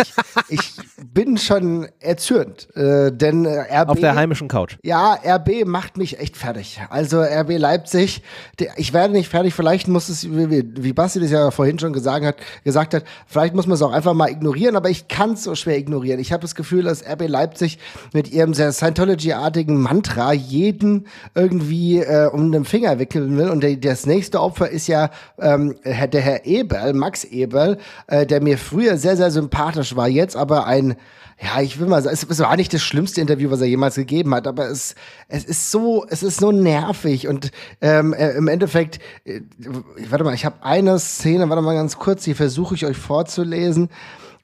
ich 0.48 0.72
bin 1.05 1.39
schon 1.39 1.89
erzürnt, 2.01 2.68
äh, 2.77 3.10
denn 3.10 3.44
äh, 3.44 3.82
RB... 3.82 3.90
Auf 3.90 4.01
der 4.01 4.14
heimischen 4.14 4.48
Couch. 4.48 4.77
Ja, 4.82 5.14
RB 5.14 5.64
macht 5.64 5.97
mich 5.97 6.18
echt 6.18 6.36
fertig. 6.36 6.81
Also 6.90 7.20
RB 7.20 7.59
Leipzig, 7.59 8.22
der, 8.59 8.72
ich 8.77 8.93
werde 8.93 9.12
nicht 9.14 9.28
fertig, 9.28 9.55
vielleicht 9.55 9.89
muss 9.89 10.09
es, 10.09 10.31
wie, 10.31 10.64
wie 10.77 10.93
Basti 10.93 11.20
das 11.20 11.31
ja 11.31 11.51
vorhin 11.51 11.78
schon 11.78 11.93
gesagt 11.93 12.24
hat, 12.24 12.36
gesagt 12.64 12.94
hat, 12.94 13.05
vielleicht 13.27 13.55
muss 13.55 13.66
man 13.66 13.74
es 13.74 13.82
auch 13.82 13.93
einfach 13.93 14.14
mal 14.14 14.31
ignorieren, 14.31 14.77
aber 14.77 14.90
ich 14.90 15.09
kann 15.09 15.32
es 15.32 15.44
so 15.44 15.55
schwer 15.55 15.78
ignorieren. 15.78 16.20
Ich 16.20 16.32
habe 16.32 16.43
das 16.43 16.55
Gefühl, 16.55 16.85
dass 16.85 17.05
RB 17.05 17.28
Leipzig 17.28 17.78
mit 18.12 18.31
ihrem 18.31 18.55
sehr 18.55 18.72
Scientology-artigen 18.72 19.81
Mantra 19.81 20.32
jeden 20.32 21.06
irgendwie 21.35 22.01
äh, 22.01 22.28
um 22.31 22.52
den 22.52 22.64
Finger 22.64 22.98
wickeln 22.98 23.36
will. 23.36 23.51
Und 23.51 23.62
der, 23.62 23.77
das 23.77 24.06
nächste 24.06 24.40
Opfer 24.40 24.70
ist 24.70 24.86
ja 24.86 25.10
ähm, 25.39 25.77
der 25.85 26.20
Herr 26.20 26.47
Eberl, 26.47 26.93
Max 26.93 27.24
Eberl, 27.24 27.78
äh, 28.06 28.27
der 28.27 28.43
mir 28.43 28.59
früher 28.59 28.97
sehr, 28.97 29.16
sehr 29.16 29.31
sympathisch 29.31 29.97
war, 29.97 30.09
jetzt 30.09 30.36
aber 30.36 30.66
ein 30.66 30.89
ja, 31.42 31.62
ich 31.62 31.80
will 31.80 31.86
mal 31.86 32.02
sagen, 32.02 32.16
es 32.16 32.38
war 32.38 32.56
nicht 32.56 32.74
das 32.74 32.82
schlimmste 32.82 33.20
Interview, 33.20 33.50
was 33.50 33.62
er 33.62 33.66
jemals 33.66 33.94
gegeben 33.94 34.34
hat, 34.34 34.46
aber 34.46 34.68
es, 34.68 34.94
es 35.28 35.44
ist 35.44 35.70
so, 35.70 36.04
es 36.08 36.22
ist 36.22 36.38
so 36.38 36.52
nervig 36.52 37.28
und 37.28 37.50
ähm, 37.80 38.12
äh, 38.12 38.32
im 38.32 38.46
Endeffekt, 38.46 38.98
äh, 39.24 39.40
warte 40.08 40.24
mal, 40.24 40.34
ich 40.34 40.44
habe 40.44 40.56
eine 40.62 40.98
Szene, 40.98 41.48
warte 41.48 41.62
mal 41.62 41.74
ganz 41.74 41.96
kurz, 41.98 42.24
die 42.24 42.34
versuche 42.34 42.74
ich 42.74 42.84
euch 42.84 42.98
vorzulesen. 42.98 43.88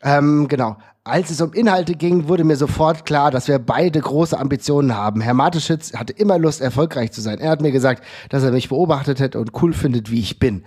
Ähm, 0.02 0.48
genau. 0.48 0.76
Als 1.04 1.30
es 1.30 1.40
um 1.40 1.52
Inhalte 1.52 1.94
ging, 1.94 2.26
wurde 2.26 2.42
mir 2.42 2.56
sofort 2.56 3.06
klar, 3.06 3.30
dass 3.30 3.46
wir 3.46 3.60
beide 3.60 4.00
große 4.00 4.36
Ambitionen 4.36 4.96
haben. 4.96 5.20
Herr 5.20 5.34
Mateschitz 5.34 5.92
hatte 5.92 6.12
immer 6.12 6.36
Lust, 6.36 6.60
erfolgreich 6.60 7.12
zu 7.12 7.20
sein. 7.20 7.38
Er 7.38 7.50
hat 7.50 7.60
mir 7.60 7.70
gesagt, 7.70 8.02
dass 8.28 8.42
er 8.42 8.50
mich 8.50 8.70
beobachtet 8.70 9.20
hätte 9.20 9.38
und 9.38 9.52
cool 9.62 9.72
findet, 9.72 10.10
wie 10.10 10.18
ich 10.18 10.40
bin 10.40 10.64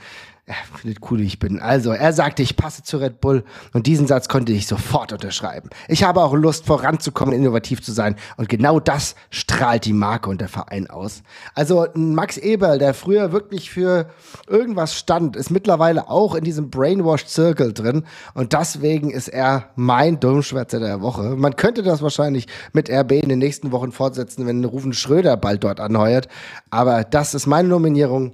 er 0.49 0.77
findet 0.79 0.97
cool, 1.09 1.19
wie 1.19 1.25
ich 1.25 1.37
bin. 1.37 1.59
Also, 1.59 1.91
er 1.91 2.11
sagte, 2.11 2.41
ich 2.41 2.55
passe 2.55 2.81
zu 2.81 2.97
Red 2.97 3.21
Bull 3.21 3.43
und 3.73 3.85
diesen 3.85 4.07
Satz 4.07 4.27
konnte 4.27 4.51
ich 4.51 4.65
sofort 4.65 5.13
unterschreiben. 5.13 5.69
Ich 5.87 6.03
habe 6.03 6.23
auch 6.23 6.33
Lust, 6.33 6.65
voranzukommen, 6.65 7.35
innovativ 7.35 7.83
zu 7.83 7.91
sein 7.91 8.15
und 8.35 8.49
genau 8.49 8.79
das 8.79 9.13
strahlt 9.29 9.85
die 9.85 9.93
Marke 9.93 10.27
und 10.27 10.41
der 10.41 10.47
Verein 10.47 10.89
aus. 10.89 11.21
Also, 11.53 11.85
Max 11.93 12.37
Eberl, 12.37 12.79
der 12.79 12.95
früher 12.95 13.31
wirklich 13.31 13.69
für 13.69 14.09
irgendwas 14.47 14.95
stand, 14.95 15.35
ist 15.35 15.51
mittlerweile 15.51 16.09
auch 16.09 16.33
in 16.33 16.43
diesem 16.43 16.71
Brainwashed 16.71 17.29
Circle 17.29 17.71
drin 17.71 18.03
und 18.33 18.53
deswegen 18.53 19.11
ist 19.11 19.27
er 19.27 19.69
mein 19.75 20.19
Dummschwätzer 20.19 20.79
der 20.79 21.01
Woche. 21.01 21.35
Man 21.35 21.57
könnte 21.57 21.83
das 21.83 22.01
wahrscheinlich 22.01 22.47
mit 22.73 22.89
RB 22.89 23.11
in 23.11 23.29
den 23.29 23.39
nächsten 23.39 23.71
Wochen 23.71 23.91
fortsetzen, 23.91 24.47
wenn 24.47 24.65
Rufen 24.65 24.93
Schröder 24.93 25.37
bald 25.37 25.63
dort 25.63 25.79
anheuert, 25.79 26.27
aber 26.71 27.03
das 27.03 27.35
ist 27.35 27.45
meine 27.45 27.67
Nominierung 27.67 28.33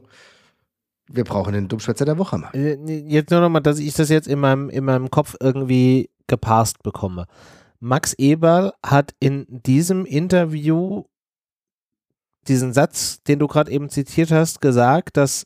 wir 1.07 1.23
brauchen 1.23 1.53
den 1.53 1.67
Dummschwätzer 1.67 2.05
der 2.05 2.17
Woche 2.17 2.37
mal. 2.37 2.51
Äh, 2.53 2.75
jetzt 3.07 3.31
nur 3.31 3.41
nochmal, 3.41 3.61
dass 3.61 3.79
ich 3.79 3.93
das 3.93 4.09
jetzt 4.09 4.27
in 4.27 4.39
meinem, 4.39 4.69
in 4.69 4.85
meinem 4.85 5.09
Kopf 5.11 5.35
irgendwie 5.39 6.09
gepasst 6.27 6.81
bekomme. 6.83 7.25
Max 7.79 8.13
Eberl 8.13 8.73
hat 8.83 9.13
in 9.19 9.45
diesem 9.49 10.05
Interview 10.05 11.03
diesen 12.47 12.73
Satz, 12.73 13.21
den 13.23 13.39
du 13.39 13.47
gerade 13.47 13.71
eben 13.71 13.89
zitiert 13.89 14.31
hast, 14.31 14.61
gesagt, 14.61 15.17
dass 15.17 15.45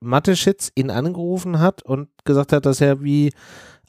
Mateschitz 0.00 0.70
ihn 0.74 0.90
angerufen 0.90 1.58
hat 1.58 1.82
und 1.82 2.08
gesagt 2.24 2.52
hat, 2.52 2.66
dass 2.66 2.80
er 2.80 3.02
wie 3.02 3.32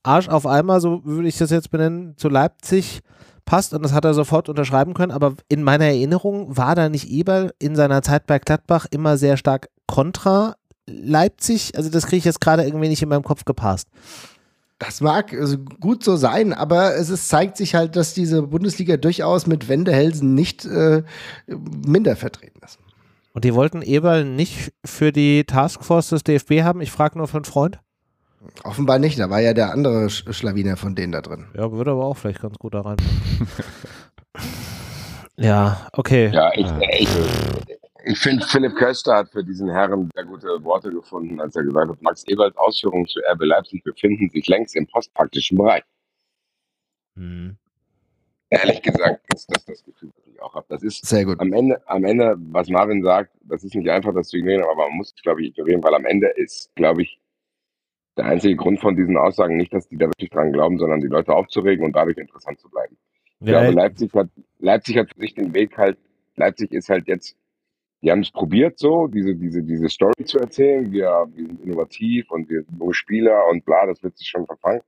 Arsch 0.04 0.28
auf 0.28 0.46
einmal, 0.46 0.80
so 0.80 1.04
würde 1.06 1.28
ich 1.28 1.38
das 1.38 1.50
jetzt 1.50 1.72
benennen, 1.72 2.16
zu 2.18 2.30
Leipzig 2.30 3.02
passt 3.46 3.74
und 3.74 3.84
das 3.84 3.94
hat 3.94 4.06
er 4.06 4.14
sofort 4.14 4.50
unterschreiben 4.50 4.94
können. 4.94 5.12
Aber 5.12 5.36
in 5.50 5.64
meiner 5.64 5.86
Erinnerung 5.86 6.56
war 6.56 6.76
da 6.76 6.90
nicht 6.90 7.10
Eberl 7.10 7.54
in 7.60 7.76
seiner 7.76 8.02
Zeit 8.02 8.28
bei 8.28 8.40
Gladbach 8.40 8.86
immer 8.92 9.18
sehr 9.18 9.38
stark 9.38 9.70
kontra 9.88 10.56
Leipzig, 10.86 11.76
also 11.76 11.90
das 11.90 12.08
kriege 12.08 12.18
ich 12.18 12.26
jetzt 12.26 12.42
gerade 12.42 12.64
irgendwie 12.64 12.90
nicht 12.90 13.02
in 13.02 13.10
meinem 13.10 13.24
Kopf 13.24 13.46
gepasst. 13.46 13.88
Das 14.80 15.00
mag 15.00 15.34
also 15.34 15.58
gut 15.58 16.04
so 16.04 16.18
sein, 16.18 16.52
aber 16.52 16.96
es 16.96 17.10
ist, 17.10 17.30
zeigt 17.30 17.56
sich 17.56 17.74
halt, 17.74 17.96
dass 17.96 18.14
diese 18.14 18.42
Bundesliga 18.44 18.98
durchaus 18.98 19.48
mit 19.48 19.70
Wendehälsen 19.70 20.34
nicht 20.36 20.66
äh, 20.66 21.04
minder 21.48 22.16
vertreten 22.18 22.60
ist. 22.66 22.80
Und 23.34 23.46
die 23.46 23.54
wollten 23.54 23.82
Eberl 23.82 24.26
nicht 24.26 24.74
für 24.84 25.12
die 25.12 25.46
Taskforce 25.46 26.10
des 26.10 26.24
DFB 26.24 26.62
haben? 26.64 26.82
Ich 26.82 26.92
frage 26.92 27.18
nur 27.18 27.28
für 27.28 27.38
einen 27.38 27.46
Freund. 27.46 27.80
Offenbar 28.64 29.00
nicht, 29.00 29.18
da 29.20 29.30
war 29.30 29.40
ja 29.40 29.54
der 29.54 29.72
andere 29.72 30.10
Schlawiner 30.10 30.76
von 30.76 30.96
denen 30.96 31.14
da 31.14 31.22
drin. 31.22 31.46
Ja, 31.56 31.72
würde 31.72 31.92
aber 31.92 32.04
auch 32.04 32.18
vielleicht 32.18 32.42
ganz 32.42 32.58
gut 32.58 32.74
da 32.74 32.82
rein. 32.82 32.98
ja, 35.38 35.88
okay. 35.94 36.30
Ja, 36.34 36.52
ich, 36.54 36.68
ich, 37.00 37.10
ich 38.06 38.20
finde, 38.20 38.46
Philipp 38.46 38.76
Köster 38.76 39.16
hat 39.16 39.30
für 39.30 39.44
diesen 39.44 39.70
Herren 39.70 40.10
sehr 40.14 40.26
gute 40.26 40.64
Worte 40.64 40.92
gefunden, 40.92 41.40
als 41.40 41.56
er 41.56 41.64
gesagt 41.64 41.90
hat, 41.90 42.02
Max 42.02 42.24
Eberls 42.28 42.56
Ausführungen 42.58 43.08
zu 43.08 43.20
RB 43.32 43.44
Leipzig 43.44 43.84
befinden 43.84 44.30
sich 44.30 44.48
längst 44.48 44.76
im 44.76 44.88
postpraktischen 44.88 45.58
Bereich. 45.58 45.84
Hm. 47.16 47.58
Ehrlich 48.50 48.82
gesagt 48.82 49.26
ist 49.34 49.50
das 49.50 49.66
das 49.66 49.84
Gefühl, 49.84 50.12
das 50.16 50.28
ich 50.28 50.42
auch 50.42 50.54
habe. 50.54 50.66
Das 50.70 50.84
ist 50.84 51.06
sehr 51.06 51.26
gut. 51.26 51.40
Am 51.40 51.54
Ende, 51.54 51.82
am 51.88 52.04
Ende, 52.04 52.36
was 52.38 52.70
Marvin 52.70 53.02
sagt, 53.02 53.32
das 53.42 53.64
ist 53.64 53.74
nicht 53.74 53.90
einfach, 53.90 54.14
das 54.14 54.28
zu 54.28 54.38
ignorieren, 54.38 54.64
aber 54.64 54.88
man 54.88 54.98
muss 54.98 55.14
es, 55.16 55.22
glaube 55.22 55.42
ich, 55.42 55.50
ignorieren, 55.50 55.84
weil 55.84 55.96
am 55.96 56.06
Ende 56.06 56.28
ist, 56.28 56.70
glaube 56.76 57.04
ich, 57.04 57.20
der 58.18 58.26
einzige 58.26 58.56
Grund 58.56 58.80
von 58.80 58.96
diesen 58.96 59.18
Aussagen 59.18 59.58
nicht, 59.58 59.74
dass 59.74 59.88
die 59.88 59.98
da 59.98 60.06
wirklich 60.06 60.30
dran 60.30 60.52
glauben, 60.52 60.78
sondern 60.78 61.02
die 61.02 61.08
Leute 61.08 61.34
aufzuregen 61.34 61.84
und 61.84 61.96
dadurch 61.96 62.18
interessant 62.18 62.60
zu 62.60 62.70
bleiben. 62.70 62.96
Ich 63.40 63.48
ja, 63.48 63.62
glaube, 63.62 63.76
Leipzig 63.76 64.14
hat, 64.14 64.30
Leipzig 64.60 64.98
hat 64.98 65.10
für 65.14 65.20
sich 65.20 65.34
den 65.34 65.54
Weg 65.54 65.78
halt, 65.78 65.98
Leipzig 66.36 66.72
ist 66.74 66.90
halt 66.90 67.08
jetzt, 67.08 67.36
die 68.04 68.12
haben 68.12 68.20
es 68.20 68.32
probiert 68.32 68.78
so, 68.78 69.08
diese, 69.08 69.34
diese, 69.34 69.64
diese 69.64 69.88
Story 69.88 70.26
zu 70.26 70.38
erzählen, 70.38 70.92
wir, 70.92 71.26
wir 71.34 71.48
sind 71.48 71.62
innovativ 71.62 72.30
und 72.32 72.50
wir 72.50 72.64
sind 72.64 72.78
junge 72.78 72.94
Spieler 72.94 73.48
und 73.50 73.64
bla, 73.64 73.86
das 73.86 74.04
wird 74.04 74.18
sich 74.18 74.28
schon 74.28 74.46
verfangen. 74.46 74.82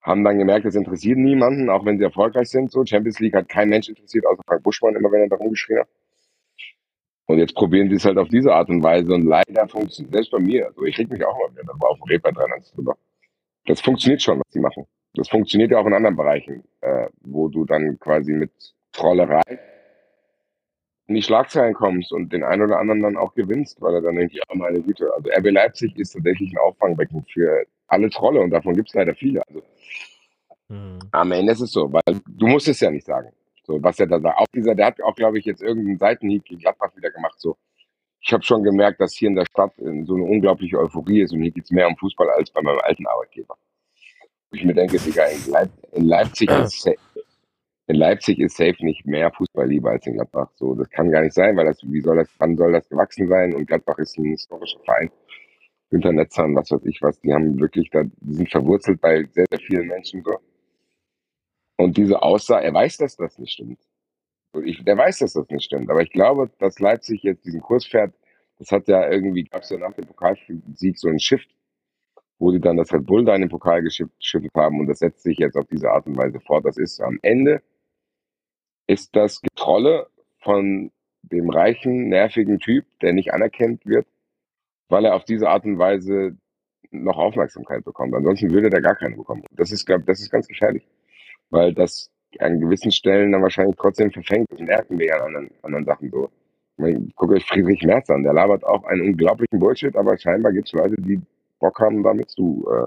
Haben 0.00 0.24
dann 0.24 0.38
gemerkt, 0.38 0.64
das 0.64 0.74
interessiert 0.74 1.18
niemanden, 1.18 1.68
auch 1.68 1.84
wenn 1.84 1.98
sie 1.98 2.04
erfolgreich 2.04 2.48
sind. 2.48 2.72
So, 2.72 2.84
Champions 2.86 3.20
League 3.20 3.34
hat 3.34 3.48
kein 3.50 3.68
Mensch 3.68 3.88
interessiert, 3.88 4.26
außer 4.26 4.42
Frank 4.46 4.62
Buschmann, 4.62 4.96
immer 4.96 5.12
wenn 5.12 5.20
er 5.20 5.28
da 5.28 5.36
rumgeschrien 5.36 5.80
hat. 5.80 5.88
Und 7.26 7.38
jetzt 7.38 7.54
probieren 7.54 7.90
sie 7.90 7.96
es 7.96 8.04
halt 8.04 8.16
auf 8.16 8.28
diese 8.28 8.52
Art 8.52 8.68
und 8.70 8.82
Weise 8.82 9.12
und 9.12 9.26
leider 9.26 9.68
funktioniert, 9.68 10.14
selbst 10.14 10.30
bei 10.30 10.40
mir, 10.40 10.66
also 10.66 10.84
ich 10.84 10.98
reg 10.98 11.10
mich 11.10 11.24
auch 11.24 11.38
mal 11.38 11.52
wieder 11.52 11.64
darüber 11.66 11.90
auf 11.90 11.98
dem 11.98 12.04
Reeper 12.04 12.32
dran 12.32 12.50
drüber. 12.74 12.96
Das 13.66 13.80
funktioniert 13.80 14.22
schon, 14.22 14.38
was 14.38 14.52
sie 14.52 14.58
machen. 14.58 14.86
Das 15.14 15.28
funktioniert 15.28 15.70
ja 15.70 15.78
auch 15.78 15.86
in 15.86 15.92
anderen 15.92 16.16
Bereichen, 16.16 16.64
äh, 16.80 17.08
wo 17.20 17.48
du 17.48 17.66
dann 17.66 17.98
quasi 18.00 18.32
mit 18.32 18.50
Trollerei 18.92 19.60
in 21.12 21.16
die 21.16 21.22
Schlagzeilen 21.22 21.74
kommst 21.74 22.10
und 22.10 22.32
den 22.32 22.42
einen 22.42 22.62
oder 22.62 22.78
anderen 22.78 23.02
dann 23.02 23.16
auch 23.18 23.34
gewinnst, 23.34 23.82
weil 23.82 23.96
er 23.96 24.00
dann 24.00 24.16
denkt, 24.16 24.32
ja, 24.32 24.42
meine 24.54 24.80
Güte, 24.80 25.12
also 25.14 25.28
RB 25.28 25.50
Leipzig 25.50 25.94
ist 25.98 26.12
tatsächlich 26.12 26.52
ein 26.52 26.58
Auffangbecken 26.58 27.22
für 27.30 27.66
alle 27.88 28.08
Trolle 28.08 28.40
und 28.40 28.50
davon 28.50 28.74
gibt 28.74 28.88
es 28.88 28.94
leider 28.94 29.14
viele. 29.14 29.46
Also 29.46 29.62
hm. 30.70 30.98
am 31.10 31.32
Ende 31.32 31.52
ist 31.52 31.60
es 31.60 31.70
so, 31.70 31.92
weil 31.92 32.02
du 32.26 32.46
musst 32.46 32.66
es 32.68 32.80
ja 32.80 32.90
nicht 32.90 33.04
sagen. 33.04 33.30
So, 33.64 33.80
was 33.82 34.00
er 34.00 34.06
da 34.06 34.18
sagt. 34.18 34.38
Auch 34.38 34.46
dieser, 34.54 34.74
der 34.74 34.86
hat 34.86 35.02
auch, 35.02 35.14
glaube 35.14 35.38
ich, 35.38 35.44
jetzt 35.44 35.62
irgendeinen 35.62 35.98
Seitenhieb 35.98 36.44
gegen 36.44 36.60
Gladbach 36.62 36.96
wieder 36.96 37.10
gemacht. 37.10 37.38
So, 37.38 37.58
ich 38.20 38.32
habe 38.32 38.42
schon 38.42 38.62
gemerkt, 38.62 38.98
dass 38.98 39.12
hier 39.12 39.28
in 39.28 39.36
der 39.36 39.44
Stadt 39.44 39.72
so 39.76 40.14
eine 40.14 40.24
unglaubliche 40.24 40.78
Euphorie 40.78 41.20
ist 41.20 41.32
und 41.32 41.42
hier 41.42 41.50
geht 41.50 41.64
es 41.64 41.70
mehr 41.70 41.86
um 41.86 41.96
Fußball 41.98 42.30
als 42.30 42.50
bei 42.50 42.62
meinem 42.62 42.80
alten 42.80 43.06
Arbeitgeber. 43.06 43.54
Ich 44.52 44.64
mir 44.64 44.74
denke, 44.74 44.98
Digga, 44.98 45.26
in, 45.26 45.50
Leip 45.50 45.70
in 45.92 46.06
Leipzig 46.06 46.50
ist 46.64 46.88
in 47.86 47.96
Leipzig 47.96 48.38
ist 48.38 48.56
safe 48.56 48.84
nicht 48.84 49.06
mehr 49.06 49.30
Fußball 49.32 49.68
lieber 49.68 49.90
als 49.90 50.06
in 50.06 50.14
Gladbach. 50.14 50.50
So, 50.54 50.74
das 50.74 50.88
kann 50.90 51.10
gar 51.10 51.22
nicht 51.22 51.34
sein, 51.34 51.56
weil 51.56 51.66
das, 51.66 51.82
wie 51.82 52.00
soll 52.00 52.16
das, 52.16 52.28
wann 52.38 52.56
soll 52.56 52.72
das 52.72 52.88
gewachsen 52.88 53.28
sein? 53.28 53.54
Und 53.54 53.66
Gladbach 53.66 53.98
ist 53.98 54.16
ein 54.18 54.24
historischer 54.24 54.78
Verein. 54.84 55.10
Günter 55.90 56.12
Netzern, 56.12 56.54
was 56.54 56.70
weiß 56.70 56.84
ich 56.86 57.02
was, 57.02 57.20
die 57.20 57.32
haben 57.34 57.60
wirklich 57.60 57.90
da, 57.90 58.04
die 58.04 58.34
sind 58.34 58.50
verwurzelt 58.50 59.00
bei 59.00 59.24
sehr, 59.32 59.44
sehr 59.50 59.60
vielen 59.60 59.88
Menschen 59.88 60.22
so. 60.24 60.38
Und 61.76 61.96
diese 61.96 62.22
Aussage, 62.22 62.64
er 62.64 62.74
weiß, 62.74 62.96
dass 62.98 63.16
das 63.16 63.38
nicht 63.38 63.52
stimmt. 63.52 63.78
Ich, 64.64 64.84
der 64.84 64.96
weiß, 64.96 65.18
dass 65.18 65.32
das 65.34 65.48
nicht 65.48 65.64
stimmt. 65.64 65.90
Aber 65.90 66.00
ich 66.02 66.10
glaube, 66.10 66.50
dass 66.58 66.78
Leipzig 66.78 67.22
jetzt 67.22 67.44
diesen 67.44 67.60
Kurs 67.60 67.84
fährt, 67.84 68.14
das 68.58 68.70
hat 68.70 68.86
ja 68.88 69.10
irgendwie, 69.10 69.44
gab 69.44 69.62
es 69.62 69.70
ja 69.70 69.78
nach 69.78 69.92
dem 69.94 70.06
Pokalsieg 70.06 70.98
so 70.98 71.08
einen 71.08 71.18
Shift, 71.18 71.48
wo 72.38 72.52
die 72.52 72.60
dann 72.60 72.76
das 72.76 72.92
Red 72.92 73.06
Bull 73.06 73.24
da 73.24 73.34
in 73.34 73.42
den 73.42 73.50
Pokal 73.50 73.82
geschüttelt 73.82 74.52
haben 74.56 74.80
und 74.80 74.86
das 74.86 75.00
setzt 75.00 75.22
sich 75.22 75.38
jetzt 75.38 75.56
auf 75.56 75.66
diese 75.66 75.90
Art 75.90 76.06
und 76.06 76.16
Weise 76.16 76.40
fort. 76.40 76.64
Das 76.64 76.76
ist 76.78 77.00
am 77.00 77.18
Ende, 77.22 77.62
ist 78.86 79.14
das 79.16 79.40
Getrolle 79.40 80.08
von 80.40 80.90
dem 81.22 81.50
reichen, 81.50 82.08
nervigen 82.08 82.58
Typ, 82.58 82.84
der 83.00 83.12
nicht 83.12 83.32
anerkannt 83.32 83.86
wird, 83.86 84.06
weil 84.88 85.04
er 85.04 85.14
auf 85.14 85.24
diese 85.24 85.48
Art 85.48 85.64
und 85.64 85.78
Weise 85.78 86.36
noch 86.90 87.16
Aufmerksamkeit 87.16 87.84
bekommt. 87.84 88.14
Ansonsten 88.14 88.50
würde 88.50 88.70
der 88.70 88.82
gar 88.82 88.96
keine 88.96 89.16
bekommen. 89.16 89.44
Das 89.52 89.70
ist, 89.72 89.88
das 89.88 90.20
ist 90.20 90.30
ganz 90.30 90.46
gefährlich 90.46 90.86
weil 91.52 91.72
das 91.74 92.10
an 92.40 92.58
gewissen 92.58 92.90
Stellen 92.90 93.30
dann 93.30 93.42
wahrscheinlich 93.42 93.76
trotzdem 93.76 94.10
verfängt. 94.10 94.50
Das 94.50 94.60
merken 94.60 94.98
wir 94.98 95.06
ja 95.06 95.16
an 95.16 95.26
anderen, 95.26 95.50
anderen 95.62 95.84
Sachen 95.84 96.10
so. 96.10 96.30
Guckt 97.14 97.34
euch 97.34 97.44
Friedrich 97.46 97.82
Merz 97.84 98.10
an, 98.10 98.24
der 98.24 98.32
labert 98.32 98.64
auch 98.64 98.82
einen 98.84 99.02
unglaublichen 99.02 99.60
Bullshit, 99.60 99.94
aber 99.94 100.16
scheinbar 100.16 100.52
gibt 100.52 100.66
es 100.68 100.72
Leute, 100.72 100.96
die 100.96 101.20
Bock 101.60 101.78
haben, 101.78 102.02
damit 102.02 102.30
zu 102.30 102.66
äh, 102.72 102.86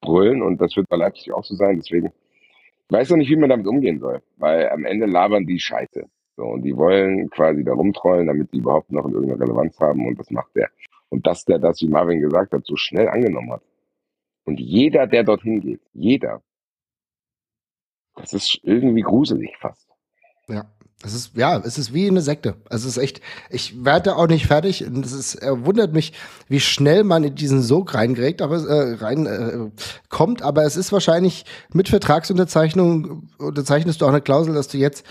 brüllen 0.00 0.40
und 0.40 0.60
das 0.60 0.74
wird 0.76 0.88
bei 0.88 0.96
Leipzig 0.96 1.32
auch 1.32 1.44
so 1.44 1.54
sein. 1.56 1.76
Deswegen 1.76 2.12
weiß 2.92 3.10
noch 3.10 3.16
nicht, 3.16 3.30
wie 3.30 3.36
man 3.36 3.50
damit 3.50 3.66
umgehen 3.66 4.00
soll, 4.00 4.22
weil 4.36 4.68
am 4.70 4.84
Ende 4.84 5.06
labern 5.06 5.46
die 5.46 5.58
Scheiße. 5.58 6.04
So, 6.36 6.44
und 6.44 6.62
die 6.62 6.76
wollen 6.76 7.28
quasi 7.30 7.62
da 7.64 7.72
rumtrollen, 7.72 8.26
damit 8.26 8.52
die 8.52 8.58
überhaupt 8.58 8.90
noch 8.90 9.04
irgendeine 9.04 9.40
Relevanz 9.40 9.78
haben 9.78 10.06
und 10.06 10.18
das 10.18 10.30
macht 10.30 10.54
der. 10.56 10.70
Und 11.10 11.26
dass 11.26 11.44
der 11.44 11.58
das, 11.58 11.80
wie 11.82 11.88
Marvin 11.88 12.20
gesagt 12.20 12.52
hat, 12.52 12.64
so 12.64 12.76
schnell 12.76 13.08
angenommen 13.08 13.52
hat. 13.52 13.62
Und 14.44 14.58
jeder, 14.58 15.06
der 15.06 15.24
dorthin 15.24 15.60
geht, 15.60 15.80
jeder, 15.92 16.42
das 18.14 18.32
ist 18.32 18.60
irgendwie 18.62 19.02
gruselig 19.02 19.56
fast. 19.58 19.88
Ja. 20.48 20.64
Es 21.02 21.14
ist, 21.14 21.30
ja, 21.34 21.56
es 21.58 21.78
ist 21.78 21.94
wie 21.94 22.06
eine 22.06 22.20
Sekte. 22.20 22.56
Es 22.68 22.84
ist 22.84 22.98
echt, 22.98 23.22
ich 23.48 23.84
werde 23.84 24.16
auch 24.16 24.26
nicht 24.26 24.46
fertig. 24.46 24.82
Es 24.82 25.12
ist, 25.12 25.34
er 25.36 25.64
wundert 25.64 25.94
mich, 25.94 26.12
wie 26.48 26.60
schnell 26.60 27.04
man 27.04 27.24
in 27.24 27.34
diesen 27.34 27.62
Sog 27.62 27.94
reingrägt, 27.94 28.42
aber 28.42 28.56
äh, 28.56 28.94
rein 28.94 29.24
äh, 29.24 29.70
kommt. 30.10 30.42
Aber 30.42 30.64
es 30.64 30.76
ist 30.76 30.92
wahrscheinlich 30.92 31.46
mit 31.72 31.88
Vertragsunterzeichnung 31.88 33.28
unterzeichnest 33.38 34.02
du 34.02 34.04
auch 34.04 34.10
eine 34.10 34.20
Klausel, 34.20 34.52
dass 34.52 34.68
du 34.68 34.76
jetzt 34.76 35.06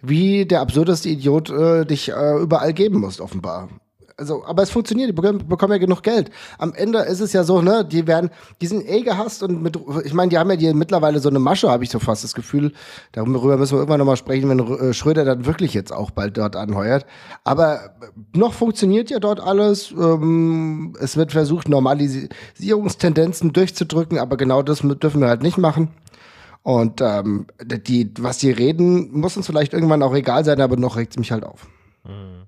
wie 0.00 0.46
der 0.46 0.60
absurdeste 0.60 1.10
Idiot 1.10 1.50
äh, 1.50 1.84
dich 1.84 2.10
äh, 2.10 2.38
überall 2.40 2.72
geben 2.72 3.00
musst, 3.00 3.20
offenbar 3.20 3.68
also, 4.16 4.44
aber 4.44 4.62
es 4.62 4.70
funktioniert, 4.70 5.08
die 5.08 5.12
bekommen, 5.12 5.72
ja 5.72 5.78
genug 5.78 6.02
Geld. 6.02 6.30
Am 6.58 6.72
Ende 6.74 7.00
ist 7.00 7.20
es 7.20 7.32
ja 7.32 7.42
so, 7.42 7.60
ne, 7.62 7.84
die 7.84 8.06
werden, 8.06 8.30
die 8.60 8.66
sind 8.66 8.88
eh 8.88 9.02
gehasst 9.02 9.42
und 9.42 9.62
mit, 9.62 9.78
ich 10.04 10.14
meine, 10.14 10.28
die 10.28 10.38
haben 10.38 10.50
ja 10.50 10.56
die 10.56 10.72
mittlerweile 10.72 11.18
so 11.18 11.28
eine 11.28 11.40
Masche, 11.40 11.70
habe 11.70 11.84
ich 11.84 11.90
so 11.90 11.98
fast 11.98 12.22
das 12.22 12.34
Gefühl. 12.34 12.72
Darüber 13.12 13.56
müssen 13.56 13.72
wir 13.72 13.78
irgendwann 13.78 13.98
nochmal 13.98 14.16
sprechen, 14.16 14.48
wenn 14.48 14.58
äh, 14.60 14.94
Schröder 14.94 15.24
dann 15.24 15.46
wirklich 15.46 15.74
jetzt 15.74 15.92
auch 15.92 16.10
bald 16.10 16.36
dort 16.36 16.54
anheuert. 16.54 17.06
Aber 17.42 17.96
noch 18.32 18.52
funktioniert 18.52 19.10
ja 19.10 19.18
dort 19.18 19.40
alles. 19.40 19.92
Ähm, 19.92 20.94
es 21.00 21.16
wird 21.16 21.32
versucht, 21.32 21.68
Normalisierungstendenzen 21.68 23.52
durchzudrücken, 23.52 24.18
aber 24.18 24.36
genau 24.36 24.62
das 24.62 24.80
dürfen 24.80 25.20
wir 25.20 25.28
halt 25.28 25.42
nicht 25.42 25.58
machen. 25.58 25.88
Und 26.62 27.00
ähm, 27.02 27.46
die, 27.62 28.10
was 28.18 28.38
die 28.38 28.50
reden, 28.50 29.12
muss 29.12 29.36
uns 29.36 29.46
vielleicht 29.46 29.74
irgendwann 29.74 30.02
auch 30.02 30.14
egal 30.14 30.44
sein, 30.44 30.60
aber 30.60 30.76
noch 30.76 30.96
regt 30.96 31.12
es 31.12 31.18
mich 31.18 31.30
halt 31.30 31.44
auf. 31.44 31.66
Mhm. 32.04 32.44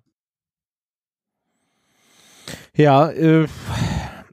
Ja, 2.76 3.08
äh, 3.08 3.46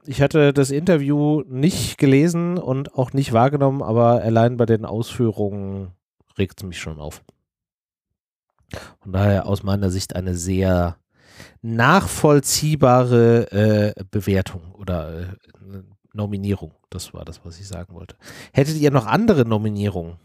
ich 0.04 0.20
hatte 0.20 0.52
das 0.52 0.70
Interview 0.70 1.42
nicht 1.48 1.96
gelesen 1.96 2.58
und 2.58 2.94
auch 2.94 3.14
nicht 3.14 3.32
wahrgenommen, 3.32 3.82
aber 3.82 4.20
allein 4.22 4.58
bei 4.58 4.66
den 4.66 4.84
Ausführungen 4.84 5.92
regt 6.36 6.60
es 6.60 6.66
mich 6.66 6.78
schon 6.78 7.00
auf. 7.00 7.24
Von 9.00 9.12
daher 9.12 9.46
aus 9.46 9.62
meiner 9.62 9.90
Sicht 9.90 10.14
eine 10.14 10.34
sehr 10.34 10.98
nachvollziehbare 11.62 13.50
äh, 13.96 14.04
Bewertung 14.10 14.74
oder 14.74 15.20
äh, 15.20 15.26
Nominierung. 16.12 16.72
Das 16.90 17.14
war 17.14 17.24
das, 17.24 17.42
was 17.46 17.58
ich 17.58 17.66
sagen 17.66 17.94
wollte. 17.94 18.16
Hättet 18.52 18.76
ihr 18.76 18.90
noch 18.90 19.06
andere 19.06 19.46
Nominierungen? 19.46 20.16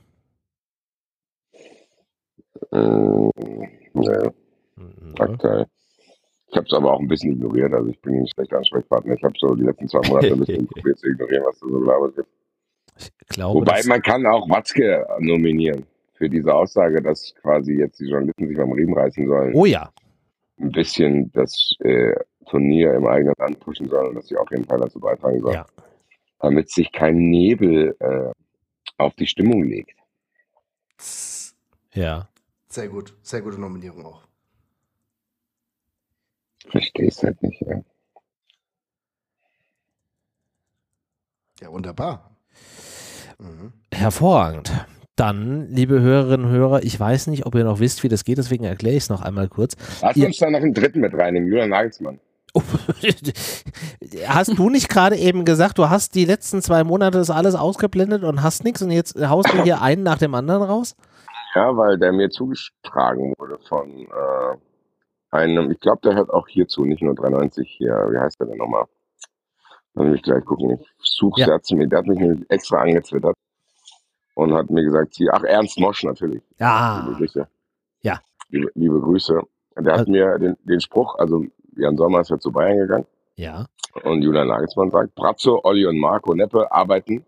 Äh, 2.72 3.30
ja. 3.94 4.32
Mhm. 4.76 5.16
Aktuell. 5.18 5.68
Ich 6.52 6.58
habe 6.58 6.66
es 6.66 6.74
aber 6.74 6.94
auch 6.94 7.00
ein 7.00 7.08
bisschen 7.08 7.34
ignoriert. 7.34 7.74
Also 7.74 7.90
ich 7.90 8.00
bin 8.02 8.16
ein 8.16 8.28
schlechter 8.28 8.58
Ansprechpartner. 8.58 9.14
Ich 9.14 9.24
habe 9.24 9.36
so 9.38 9.54
die 9.54 9.64
letzten 9.64 9.88
zwei 9.88 10.08
Monate 10.08 10.34
ein 10.34 10.40
bisschen 10.40 10.68
probiert 10.74 11.00
zu 11.00 11.08
ignorieren, 11.08 11.44
was 11.46 11.60
da 11.60 11.68
so 11.68 11.80
gelabert 11.80 12.18
wird. 12.18 12.28
Glaube, 13.30 13.60
Wobei 13.60 13.82
man 13.86 14.02
kann 14.02 14.26
auch 14.26 14.50
Watzke 14.50 15.06
nominieren 15.20 15.86
für 16.14 16.30
diese 16.30 16.54
Aussage, 16.54 17.02
dass 17.02 17.34
quasi 17.42 17.74
jetzt 17.74 18.00
die 18.00 18.10
Journalisten 18.10 18.48
sich 18.48 18.58
beim 18.58 18.72
Riemen 18.72 18.98
reißen 18.98 19.28
sollen. 19.28 19.54
Oh 19.54 19.66
ja. 19.66 19.92
Ein 20.60 20.72
bisschen 20.72 21.32
das 21.32 21.76
äh, 21.80 22.16
Turnier 22.48 22.96
im 22.96 23.06
eigenen 23.06 23.36
Land 23.38 23.60
pushen 23.60 23.88
sollen 23.88 24.10
und 24.10 24.16
dass 24.16 24.28
sie 24.28 24.36
auf 24.36 24.50
jeden 24.52 24.66
Fall 24.66 24.80
dazu 24.80 25.00
beitragen 25.00 25.40
sollen. 25.40 25.54
Ja. 25.54 25.66
Damit 26.40 26.70
sich 26.72 26.92
kein 26.92 27.16
Nebel 27.16 27.96
äh, 28.00 28.32
auf 28.98 29.14
die 29.16 29.28
Stimmung 29.28 29.64
legt. 29.64 29.98
Ja. 31.94 32.28
Sehr 32.68 32.90
gut. 32.90 33.16
Sehr 33.22 33.42
gute 33.42 33.62
Nominierung 33.62 34.06
auch. 34.06 34.29
Verstehe 36.68 37.08
es 37.08 37.24
halt 37.24 37.42
nicht, 37.42 37.62
ja. 37.62 37.82
Ja, 41.62 41.72
wunderbar. 41.72 42.32
Mhm. 43.38 43.74
Hervorragend. 43.94 44.72
Dann, 45.16 45.68
liebe 45.70 46.00
Hörerinnen 46.00 46.46
und 46.48 46.54
Hörer, 46.54 46.84
ich 46.84 46.98
weiß 46.98 47.28
nicht, 47.28 47.46
ob 47.46 47.56
ihr 47.56 47.66
noch 47.66 47.80
wisst, 47.80 48.04
wie 48.04 48.08
das 48.08 48.24
geht, 48.24 48.38
deswegen 48.38 48.64
erkläre 48.64 48.96
ich 48.96 49.04
es 49.04 49.10
noch 49.10 49.22
einmal 49.22 49.50
kurz. 49.50 49.76
Lass 50.02 50.16
ihr, 50.16 50.28
uns 50.28 50.38
da 50.38 50.50
noch 50.50 50.60
einen 50.60 50.74
dritten 50.74 51.02
mit 51.02 51.14
reinnehmen, 51.14 51.50
Julian 51.50 51.70
Nagelsmann. 51.70 52.20
hast 54.28 54.58
du 54.58 54.70
nicht 54.70 54.90
gerade 54.90 55.18
eben 55.18 55.46
gesagt, 55.46 55.78
du 55.78 55.90
hast 55.90 56.16
die 56.16 56.26
letzten 56.26 56.62
zwei 56.62 56.84
Monate 56.84 57.18
das 57.18 57.30
alles 57.30 57.56
ausgeblendet 57.56 58.24
und 58.24 58.42
hast 58.42 58.64
nichts 58.64 58.82
und 58.82 58.92
jetzt 58.92 59.20
haust 59.20 59.54
du 59.54 59.62
hier 59.64 59.82
einen 59.82 60.04
nach 60.04 60.18
dem 60.18 60.34
anderen 60.34 60.64
raus? 60.64 60.96
Ja, 61.54 61.76
weil 61.76 61.98
der 61.98 62.12
mir 62.12 62.30
zugetragen 62.30 63.34
wurde 63.38 63.60
von 63.68 63.90
äh, 63.90 64.58
einem, 65.32 65.72
ich 65.72 65.80
glaube, 65.80 66.00
der 66.04 66.16
hört 66.16 66.30
auch 66.30 66.48
hierzu, 66.48 66.86
nicht 66.86 67.02
nur 67.02 67.16
93 67.16 67.70
hier, 67.78 67.94
wie 68.12 68.18
heißt 68.18 68.40
der 68.40 68.48
denn 68.48 68.58
nochmal? 68.58 68.86
Lass 69.94 70.08
mich 70.08 70.22
gleich 70.22 70.46
gucken, 70.46 70.80
ich 70.80 70.88
suche 71.00 71.42
ja. 71.42 71.60
mir, 71.72 71.88
der 71.88 72.00
hat 72.00 72.08
mich 72.08 72.20
nämlich 72.20 72.50
extra 72.50 72.82
angezwittert 72.82 73.36
und 74.36 74.54
hat 74.54 74.70
mir 74.70 74.84
gesagt, 74.84 75.16
hier, 75.16 75.34
ach, 75.34 75.44
Ernst 75.44 75.80
Mosch 75.80 76.04
natürlich. 76.04 76.42
Ja. 76.60 77.04
Liebe 77.06 77.18
Grüße. 77.18 77.48
Ja. 78.02 78.22
Liebe, 78.50 78.72
liebe 78.76 79.02
Grüße. 79.02 79.42
Der 79.78 79.94
hat 79.94 80.00
also, 80.00 80.12
mir 80.12 80.38
den, 80.40 80.58
den 80.64 80.80
Spruch, 80.80 81.16
also 81.18 81.46
Jan 81.76 81.98
Sommer 81.98 82.22
ist 82.22 82.30
ja 82.30 82.40
zu 82.40 82.52
Bayern 82.52 82.78
gegangen. 82.78 83.06
Ja. 83.36 83.68
Und 84.04 84.22
Julian 84.22 84.48
Nagelsmann 84.48 84.92
sagt, 84.92 85.16
Brazzo, 85.16 85.62
Olli 85.64 85.86
und 85.86 85.98
Marco 85.98 86.34
Neppe 86.34 86.72
arbeiten. 86.72 87.26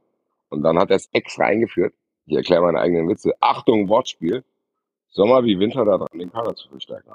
Und 0.49 0.63
dann 0.63 0.77
hat 0.77 0.89
er 0.89 0.97
es 0.97 1.09
extra 1.13 1.45
eingeführt. 1.45 1.93
Ich 2.25 2.35
erkläre 2.35 2.61
meine 2.61 2.79
eigenen 2.79 3.07
Witze. 3.09 3.33
Achtung, 3.39 3.87
Wortspiel. 3.89 4.43
Sommer 5.11 5.43
wie 5.43 5.59
Winter 5.59 5.85
da 5.85 5.97
dran, 5.97 6.07
den 6.17 6.31
Kader 6.31 6.55
zu 6.55 6.69
verstärken. 6.69 7.11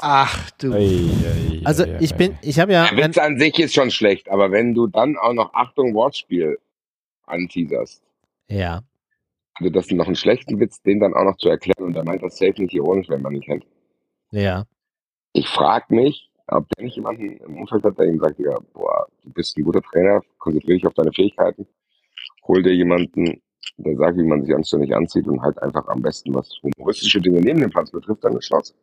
Ach 0.00 0.50
du. 0.52 0.72
Also 1.64 1.84
ich 2.00 2.14
bin, 2.14 2.38
ich 2.42 2.58
habe 2.58 2.72
ja. 2.72 2.88
Der 2.88 3.08
Witz 3.08 3.18
an 3.18 3.38
sich 3.38 3.58
ist 3.58 3.74
schon 3.74 3.90
schlecht, 3.90 4.28
aber 4.28 4.50
wenn 4.50 4.74
du 4.74 4.86
dann 4.86 5.16
auch 5.16 5.32
noch 5.32 5.54
Achtung 5.54 5.94
Wortspiel 5.94 6.58
anteaserst. 7.26 8.02
Ja. 8.48 8.82
Also 9.54 9.72
das 9.72 9.86
ist 9.86 9.92
noch 9.92 10.06
einen 10.06 10.16
schlechten 10.16 10.60
Witz, 10.60 10.82
den 10.82 11.00
dann 11.00 11.14
auch 11.14 11.24
noch 11.24 11.36
zu 11.38 11.48
erklären 11.48 11.84
und 11.84 11.96
er 11.96 12.04
meint 12.04 12.22
das 12.22 12.36
safe 12.36 12.60
nicht 12.60 12.74
ironisch, 12.74 13.08
wenn 13.08 13.22
man 13.22 13.34
ihn 13.34 13.42
kennt. 13.42 13.66
Ja. 14.30 14.64
Ich 15.32 15.48
frage 15.48 15.94
mich, 15.94 16.30
ob 16.48 16.68
der 16.70 16.84
nicht 16.84 16.96
jemanden 16.96 17.38
im 17.38 17.58
Umfeld 17.58 17.84
hat, 17.84 17.98
der 17.98 18.06
ihm 18.06 18.18
sagt, 18.18 18.38
ja, 18.38 18.56
boah, 18.72 19.06
du 19.22 19.30
bist 19.30 19.56
ein 19.56 19.64
guter 19.64 19.82
Trainer, 19.82 20.20
konzentriere 20.38 20.76
dich 20.76 20.86
auf 20.86 20.94
deine 20.94 21.12
Fähigkeiten, 21.12 21.66
hol 22.46 22.62
dir 22.62 22.74
jemanden, 22.74 23.42
der 23.78 23.96
sagt, 23.96 24.16
wie 24.16 24.22
man 24.22 24.44
sich 24.44 24.54
anständig 24.54 24.94
anzieht 24.94 25.26
und 25.26 25.40
halt 25.42 25.60
einfach 25.62 25.86
am 25.88 26.02
besten 26.02 26.34
was 26.34 26.50
humoristische 26.62 27.20
Dinge 27.20 27.40
neben 27.40 27.60
dem 27.60 27.70
Platz 27.70 27.90
betrifft, 27.90 28.24
dann 28.24 28.32
eine 28.32 28.40
Chance. 28.40 28.74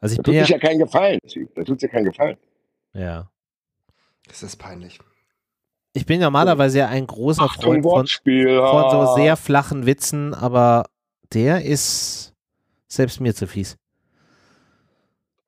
Also 0.00 0.14
ich 0.14 0.16
da 0.18 0.22
tut 0.22 0.34
ja, 0.34 0.40
sich 0.42 0.50
ja 0.50 0.58
keinen 0.58 0.78
Gefallen, 0.78 1.18
Typ. 1.26 1.54
Da 1.54 1.62
tut 1.62 1.80
sich 1.80 1.88
ja 1.88 1.94
keinen 1.94 2.06
Gefallen. 2.06 2.36
Ja. 2.94 3.30
Das 4.26 4.42
ist 4.42 4.56
peinlich. 4.56 4.98
Ich 5.92 6.06
bin 6.06 6.20
normalerweise 6.20 6.78
ja 6.78 6.88
ein 6.88 7.06
großer 7.06 7.42
Achtung, 7.42 7.82
Freund 7.82 8.10
von, 8.10 8.22
von, 8.24 8.90
so 8.90 9.14
sehr 9.16 9.36
flachen 9.36 9.86
Witzen, 9.86 10.34
aber 10.34 10.84
der 11.32 11.64
ist 11.64 12.32
selbst 12.86 13.20
mir 13.20 13.34
zu 13.34 13.46
fies. 13.46 13.76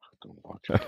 Achtung, 0.01 0.39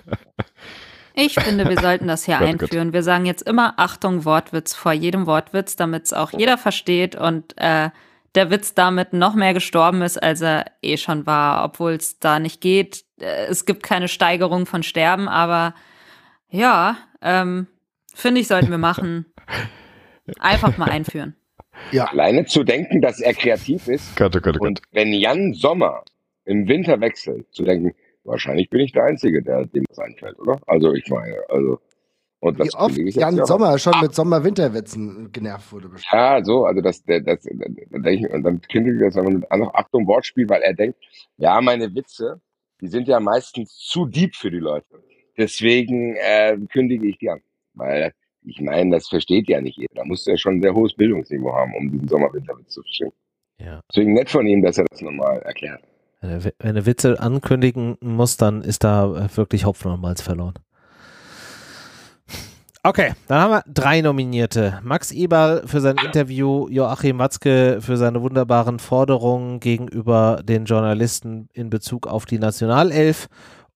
Ich 1.16 1.34
finde, 1.34 1.68
wir 1.68 1.80
sollten 1.80 2.08
das 2.08 2.24
hier 2.24 2.38
einführen. 2.40 2.92
Wir 2.92 3.02
sagen 3.02 3.24
jetzt 3.24 3.42
immer 3.42 3.74
Achtung, 3.76 4.24
Wortwitz 4.24 4.74
vor 4.74 4.92
jedem 4.92 5.26
Wortwitz, 5.26 5.76
damit 5.76 6.04
es 6.04 6.12
auch 6.12 6.32
jeder 6.32 6.58
versteht 6.58 7.14
und 7.14 7.56
äh, 7.56 7.90
der 8.34 8.50
Witz 8.50 8.74
damit 8.74 9.12
noch 9.12 9.34
mehr 9.34 9.54
gestorben 9.54 10.02
ist, 10.02 10.20
als 10.20 10.40
er 10.40 10.66
eh 10.82 10.96
schon 10.96 11.24
war, 11.24 11.64
obwohl 11.64 11.92
es 11.92 12.18
da 12.18 12.40
nicht 12.40 12.60
geht. 12.60 13.04
Äh, 13.20 13.46
es 13.46 13.64
gibt 13.64 13.82
keine 13.82 14.08
Steigerung 14.08 14.66
von 14.66 14.82
Sterben, 14.82 15.28
aber 15.28 15.74
ja, 16.50 16.96
ähm, 17.22 17.68
finde 18.14 18.40
ich, 18.40 18.48
sollten 18.48 18.70
wir 18.70 18.78
machen. 18.78 19.26
Einfach 20.40 20.76
mal 20.78 20.90
einführen. 20.90 21.36
Ja. 21.90 22.06
Alleine 22.06 22.46
zu 22.46 22.64
denken, 22.64 23.00
dass 23.00 23.20
er 23.20 23.34
kreativ 23.34 23.88
ist. 23.88 24.16
Gott, 24.16 24.34
oh 24.36 24.40
Gott, 24.40 24.56
oh 24.60 24.64
und 24.64 24.80
wenn 24.92 25.12
Jan 25.12 25.52
Sommer 25.52 26.02
im 26.44 26.66
Winter 26.66 27.00
wechselt, 27.00 27.46
zu 27.52 27.64
denken, 27.64 27.94
wahrscheinlich 28.24 28.70
bin 28.70 28.80
ich 28.80 28.92
der 28.92 29.04
Einzige, 29.04 29.42
der 29.42 29.66
dem 29.66 29.84
das 29.88 29.98
einfällt, 29.98 30.38
oder? 30.38 30.58
Also 30.66 30.92
ich 30.94 31.08
meine, 31.08 31.38
also 31.48 31.78
und 32.44 32.58
Wie 32.58 32.74
oft 32.74 32.98
Jan 33.16 33.46
Sommer 33.46 33.78
schon 33.78 33.94
ah. 33.94 34.02
mit 34.02 34.14
Sommer-Winterwitzen 34.14 35.32
genervt 35.32 35.72
wurde. 35.72 35.88
Bestimmt. 35.88 36.12
Ja, 36.12 36.44
so, 36.44 36.66
also 36.66 36.82
das, 36.82 37.02
das, 37.04 37.22
das, 37.24 37.42
das 37.42 38.30
und 38.30 38.42
dann 38.42 38.60
kündigt 38.60 39.00
er 39.00 39.06
das 39.06 39.16
einfach 39.16 39.32
mit 39.32 39.50
noch 39.50 39.72
Achtung 39.72 40.06
Wortspiel, 40.06 40.46
weil 40.50 40.60
er 40.60 40.74
denkt, 40.74 40.98
ja, 41.38 41.58
meine 41.62 41.94
Witze, 41.94 42.42
die 42.82 42.88
sind 42.88 43.08
ja 43.08 43.18
meistens 43.18 43.78
zu 43.78 44.04
deep 44.04 44.36
für 44.36 44.50
die 44.50 44.58
Leute. 44.58 45.02
Deswegen 45.38 46.16
äh, 46.16 46.58
kündige 46.70 47.08
ich 47.08 47.16
die 47.16 47.30
an. 47.30 47.40
Weil 47.72 48.12
ich 48.42 48.60
meine, 48.60 48.90
das 48.90 49.08
versteht 49.08 49.48
ja 49.48 49.62
nicht 49.62 49.78
jeder. 49.78 49.94
Da 49.94 50.04
muss 50.04 50.26
er 50.26 50.36
schon 50.36 50.56
ein 50.56 50.60
sehr 50.60 50.74
hohes 50.74 50.92
Bildungsniveau 50.92 51.54
haben, 51.54 51.74
um 51.74 51.90
diesen 51.90 52.08
Sommer-Winterwitz 52.08 52.74
zu 52.74 52.82
verstehen. 52.82 53.12
Ja. 53.58 53.80
Deswegen 53.90 54.12
nett 54.12 54.28
von 54.28 54.46
ihm, 54.46 54.62
dass 54.62 54.76
er 54.76 54.84
das 54.90 55.00
nochmal 55.00 55.38
erklärt. 55.40 55.82
Wenn 56.58 56.76
er 56.76 56.86
Witze 56.86 57.20
ankündigen 57.20 57.96
muss, 58.00 58.36
dann 58.36 58.62
ist 58.62 58.84
da 58.84 59.28
wirklich 59.34 59.64
Hopfen 59.64 59.90
und 59.90 60.00
Malz 60.00 60.22
verloren. 60.22 60.54
Okay, 62.86 63.14
dann 63.28 63.40
haben 63.40 63.50
wir 63.50 63.64
drei 63.66 64.02
Nominierte. 64.02 64.78
Max 64.82 65.10
Eberl 65.10 65.66
für 65.66 65.80
sein 65.80 65.96
Interview, 65.96 66.68
Joachim 66.68 67.18
Watzke 67.18 67.78
für 67.80 67.96
seine 67.96 68.20
wunderbaren 68.20 68.78
Forderungen 68.78 69.58
gegenüber 69.58 70.42
den 70.44 70.66
Journalisten 70.66 71.48
in 71.54 71.70
Bezug 71.70 72.06
auf 72.06 72.26
die 72.26 72.38
Nationalelf 72.38 73.28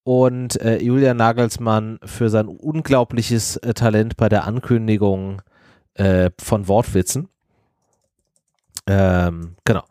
und 0.04 0.60
äh, 0.60 0.76
Julia 0.82 1.14
Nagelsmann 1.14 1.98
für 2.04 2.28
sein 2.28 2.48
unglaubliches 2.48 3.56
äh, 3.56 3.72
Talent 3.72 4.18
bei 4.18 4.28
der 4.28 4.46
Ankündigung 4.46 5.40
äh, 5.94 6.30
von 6.38 6.68
Wortwitzen. 6.68 7.30
Ähm, 8.86 9.56
genau. 9.64 9.84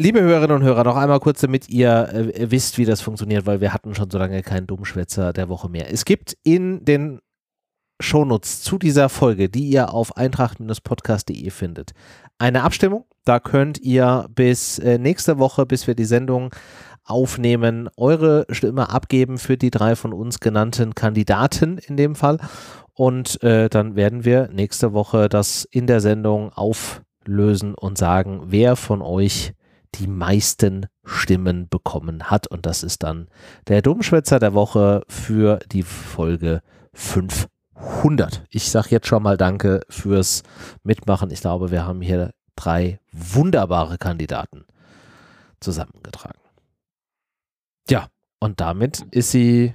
Liebe 0.00 0.20
Hörerinnen 0.20 0.58
und 0.58 0.62
Hörer, 0.62 0.84
noch 0.84 0.94
einmal 0.94 1.18
kurz, 1.18 1.40
damit 1.40 1.68
ihr 1.68 2.08
äh, 2.12 2.52
wisst, 2.52 2.78
wie 2.78 2.84
das 2.84 3.00
funktioniert, 3.00 3.46
weil 3.46 3.60
wir 3.60 3.74
hatten 3.74 3.96
schon 3.96 4.08
so 4.08 4.16
lange 4.16 4.44
keinen 4.44 4.68
Dummschwätzer 4.68 5.32
der 5.32 5.48
Woche 5.48 5.68
mehr. 5.68 5.92
Es 5.92 6.04
gibt 6.04 6.36
in 6.44 6.84
den 6.84 7.18
Shownotes 7.98 8.62
zu 8.62 8.78
dieser 8.78 9.08
Folge, 9.08 9.48
die 9.48 9.68
ihr 9.68 9.92
auf 9.92 10.16
eintracht-podcast.de 10.16 11.50
findet. 11.50 11.94
Eine 12.38 12.62
Abstimmung, 12.62 13.06
da 13.24 13.40
könnt 13.40 13.80
ihr 13.80 14.28
bis 14.32 14.78
äh, 14.78 14.98
nächste 14.98 15.40
Woche, 15.40 15.66
bis 15.66 15.88
wir 15.88 15.96
die 15.96 16.04
Sendung 16.04 16.54
aufnehmen, 17.02 17.90
eure 17.96 18.46
Stimme 18.50 18.90
abgeben 18.90 19.36
für 19.36 19.56
die 19.56 19.72
drei 19.72 19.96
von 19.96 20.12
uns 20.12 20.38
genannten 20.38 20.94
Kandidaten 20.94 21.76
in 21.76 21.96
dem 21.96 22.14
Fall. 22.14 22.38
Und 22.94 23.42
äh, 23.42 23.68
dann 23.68 23.96
werden 23.96 24.24
wir 24.24 24.48
nächste 24.52 24.92
Woche 24.92 25.28
das 25.28 25.64
in 25.64 25.88
der 25.88 25.98
Sendung 25.98 26.52
auflösen 26.52 27.74
und 27.74 27.98
sagen, 27.98 28.42
wer 28.46 28.76
von 28.76 29.02
euch 29.02 29.54
die 29.94 30.06
meisten 30.06 30.86
Stimmen 31.04 31.68
bekommen 31.68 32.24
hat. 32.24 32.46
Und 32.46 32.66
das 32.66 32.82
ist 32.82 33.02
dann 33.02 33.28
der 33.66 33.82
Dummschwätzer 33.82 34.38
der 34.38 34.54
Woche 34.54 35.02
für 35.08 35.58
die 35.70 35.82
Folge 35.82 36.62
5 36.92 37.48
100. 37.74 38.44
Ich 38.50 38.70
sage 38.70 38.88
jetzt 38.90 39.06
schon 39.06 39.22
mal 39.22 39.36
Danke 39.36 39.82
fürs 39.88 40.42
Mitmachen. 40.82 41.30
Ich 41.30 41.40
glaube, 41.40 41.70
wir 41.70 41.86
haben 41.86 42.00
hier 42.00 42.32
drei 42.56 42.98
wunderbare 43.12 43.98
Kandidaten 43.98 44.64
zusammengetragen. 45.60 46.40
Ja, 47.88 48.08
und 48.40 48.60
damit 48.60 49.06
ist 49.10 49.30
sie 49.30 49.74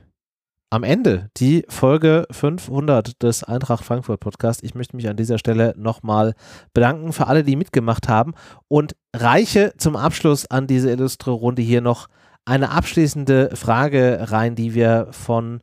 am 0.73 0.81
Ende, 0.81 1.29
die 1.37 1.65
Folge 1.69 2.25
500 2.31 3.21
des 3.21 3.43
Eintracht 3.43 3.85
Frankfurt 3.85 4.19
Podcast. 4.19 4.63
Ich 4.63 4.73
möchte 4.73 4.95
mich 4.95 5.07
an 5.07 5.15
dieser 5.15 5.37
Stelle 5.37 5.75
nochmal 5.77 6.33
bedanken 6.73 7.13
für 7.13 7.27
alle, 7.27 7.43
die 7.43 7.55
mitgemacht 7.55 8.09
haben 8.09 8.33
und 8.69 8.95
reiche 9.15 9.73
zum 9.77 9.95
Abschluss 9.95 10.49
an 10.49 10.65
diese 10.65 10.89
illustre 10.89 11.29
Runde 11.29 11.61
hier 11.61 11.81
noch 11.81 12.07
eine 12.45 12.71
abschließende 12.71 13.55
Frage 13.55 14.31
rein, 14.31 14.55
die 14.55 14.73
wir 14.73 15.09
von 15.11 15.61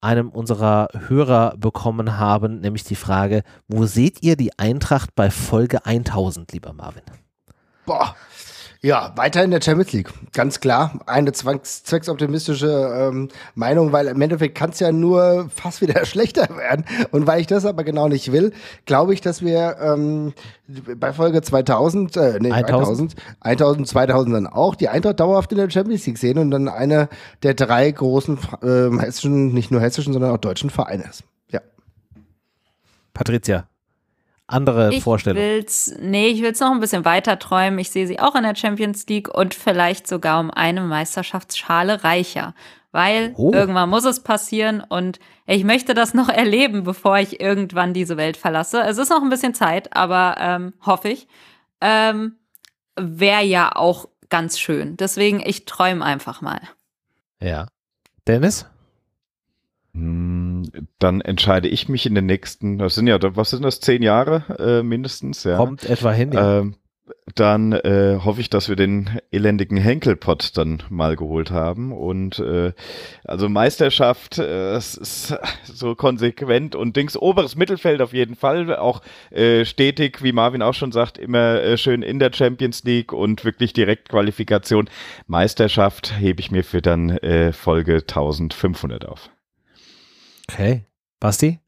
einem 0.00 0.30
unserer 0.30 0.88
Hörer 1.08 1.58
bekommen 1.58 2.16
haben, 2.16 2.60
nämlich 2.60 2.84
die 2.84 2.96
Frage, 2.96 3.42
wo 3.68 3.84
seht 3.84 4.22
ihr 4.22 4.36
die 4.36 4.58
Eintracht 4.58 5.14
bei 5.14 5.30
Folge 5.30 5.84
1000, 5.84 6.50
lieber 6.52 6.72
Marvin? 6.72 7.02
Boah, 7.84 8.16
ja, 8.82 9.12
weiter 9.16 9.44
in 9.44 9.50
der 9.50 9.60
Champions 9.60 9.92
League. 9.92 10.10
Ganz 10.32 10.60
klar. 10.60 11.00
Eine 11.04 11.32
zwecksoptimistische 11.32 13.10
ähm, 13.10 13.28
Meinung, 13.54 13.92
weil 13.92 14.06
im 14.06 14.20
Endeffekt 14.22 14.56
kann 14.56 14.70
es 14.70 14.80
ja 14.80 14.90
nur 14.90 15.50
fast 15.54 15.82
wieder 15.82 16.04
schlechter 16.06 16.48
werden. 16.56 16.86
Und 17.10 17.26
weil 17.26 17.42
ich 17.42 17.46
das 17.46 17.66
aber 17.66 17.84
genau 17.84 18.08
nicht 18.08 18.32
will, 18.32 18.54
glaube 18.86 19.12
ich, 19.12 19.20
dass 19.20 19.42
wir 19.42 19.76
ähm, 19.82 20.32
bei 20.96 21.12
Folge 21.12 21.42
2000, 21.42 22.16
äh, 22.16 22.38
nee, 22.40 22.52
1000, 22.52 23.16
1000, 23.40 23.86
2000 23.86 24.34
dann 24.34 24.46
auch 24.46 24.74
die 24.74 24.88
Eintracht 24.88 25.20
dauerhaft 25.20 25.52
in 25.52 25.58
der 25.58 25.68
Champions 25.68 26.06
League 26.06 26.18
sehen 26.18 26.38
und 26.38 26.50
dann 26.50 26.68
eine 26.68 27.10
der 27.42 27.52
drei 27.52 27.90
großen 27.90 28.38
äh, 28.62 28.98
hessischen, 28.98 29.52
nicht 29.52 29.70
nur 29.70 29.82
hessischen, 29.82 30.14
sondern 30.14 30.30
auch 30.30 30.38
deutschen 30.38 30.70
Vereine 30.70 31.04
ist. 31.04 31.24
Ja. 31.50 31.60
Patricia, 33.12 33.66
andere 34.50 34.92
ich 34.92 35.02
Vorstellung? 35.02 35.42
Will's, 35.42 35.94
nee, 36.00 36.28
ich 36.28 36.42
will 36.42 36.52
es 36.52 36.60
noch 36.60 36.70
ein 36.70 36.80
bisschen 36.80 37.04
weiter 37.04 37.38
träumen. 37.38 37.78
Ich 37.78 37.90
sehe 37.90 38.06
sie 38.06 38.20
auch 38.20 38.34
in 38.34 38.42
der 38.42 38.56
Champions 38.56 39.06
League 39.06 39.28
und 39.28 39.54
vielleicht 39.54 40.06
sogar 40.06 40.40
um 40.40 40.50
eine 40.50 40.82
Meisterschaftsschale 40.82 42.04
reicher. 42.04 42.54
weil 42.92 43.34
oh. 43.36 43.52
irgendwann 43.52 43.88
muss 43.88 44.04
es 44.04 44.20
passieren 44.20 44.80
und 44.80 45.20
ich 45.46 45.64
möchte 45.64 45.94
das 45.94 46.12
noch 46.12 46.28
erleben, 46.42 46.82
bevor 46.84 47.18
ich 47.18 47.40
irgendwann 47.40 47.94
diese 47.94 48.16
Welt 48.16 48.36
verlasse. 48.36 48.82
Es 48.82 48.98
ist 48.98 49.10
noch 49.10 49.22
ein 49.22 49.30
bisschen 49.30 49.54
Zeit, 49.54 49.96
aber 49.96 50.36
ähm, 50.38 50.74
hoffe 50.84 51.08
ich. 51.08 51.28
Ähm, 51.80 52.36
Wäre 52.96 53.44
ja 53.44 53.74
auch 53.74 54.08
ganz 54.28 54.58
schön. 54.58 54.96
Deswegen, 54.96 55.40
ich 55.40 55.64
träume 55.64 56.04
einfach 56.04 56.40
mal. 56.40 56.60
Ja. 57.40 57.66
Dennis? 58.26 58.66
Hm, 59.92 60.64
dann 60.98 61.20
entscheide 61.20 61.68
ich 61.68 61.88
mich 61.88 62.06
in 62.06 62.14
den 62.14 62.26
nächsten, 62.26 62.78
das 62.78 62.94
sind 62.94 63.06
ja, 63.06 63.18
was 63.36 63.50
sind 63.50 63.64
das, 63.64 63.80
zehn 63.80 64.02
Jahre 64.02 64.44
äh, 64.58 64.82
mindestens, 64.82 65.44
ja. 65.44 65.56
Kommt 65.56 65.88
etwa 65.88 66.12
hin, 66.12 66.32
ja. 66.32 66.60
Ähm, 66.60 66.74
dann 67.34 67.72
äh, 67.72 68.18
hoffe 68.24 68.40
ich, 68.40 68.50
dass 68.50 68.68
wir 68.68 68.76
den 68.76 69.18
elendigen 69.30 69.76
Henkelpott 69.76 70.56
dann 70.56 70.82
mal 70.88 71.16
geholt 71.16 71.50
haben. 71.50 71.92
Und 71.92 72.38
äh, 72.38 72.72
also 73.24 73.48
Meisterschaft, 73.48 74.38
äh, 74.38 74.74
es 74.74 74.94
ist 74.94 75.36
so 75.64 75.94
konsequent 75.94 76.74
und 76.74 76.96
Dings, 76.96 77.16
oberes 77.16 77.56
Mittelfeld 77.56 78.02
auf 78.02 78.12
jeden 78.12 78.36
Fall, 78.36 78.76
auch 78.76 79.02
äh, 79.30 79.64
stetig, 79.64 80.22
wie 80.22 80.32
Marvin 80.32 80.62
auch 80.62 80.74
schon 80.74 80.92
sagt, 80.92 81.18
immer 81.18 81.60
äh, 81.62 81.76
schön 81.76 82.02
in 82.02 82.18
der 82.18 82.32
Champions 82.32 82.84
League 82.84 83.12
und 83.12 83.44
wirklich 83.44 83.72
Direktqualifikation. 83.72 84.88
Meisterschaft 85.26 86.18
hebe 86.18 86.40
ich 86.40 86.50
mir 86.50 86.64
für 86.64 86.82
dann 86.82 87.10
äh, 87.10 87.52
Folge 87.52 87.94
1500 87.96 89.06
auf. 89.06 89.30
Okay. 90.52 90.84
Basti? 91.20 91.60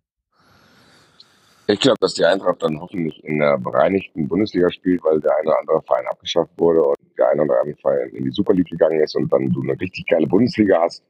Ich 1.68 1.78
glaube, 1.78 1.98
dass 2.00 2.14
die 2.14 2.24
Eintracht 2.24 2.62
dann 2.62 2.80
hoffentlich 2.80 3.22
in 3.24 3.38
der 3.38 3.56
bereinigten 3.58 4.26
Bundesliga 4.26 4.70
spielt, 4.70 5.02
weil 5.04 5.20
der 5.20 5.36
eine 5.36 5.48
oder 5.48 5.58
andere 5.60 5.82
Verein 5.82 6.06
abgeschafft 6.08 6.50
wurde 6.58 6.82
und 6.82 6.98
der 7.16 7.28
eine 7.28 7.42
oder 7.42 7.60
andere 7.60 7.76
Verein 7.80 8.08
in 8.10 8.24
die 8.24 8.30
Super 8.30 8.52
League 8.54 8.68
gegangen 8.68 9.00
ist 9.00 9.14
und 9.14 9.32
dann 9.32 9.50
du 9.50 9.62
eine 9.62 9.78
richtig 9.80 10.06
geile 10.08 10.26
Bundesliga 10.26 10.80
hast, 10.82 11.04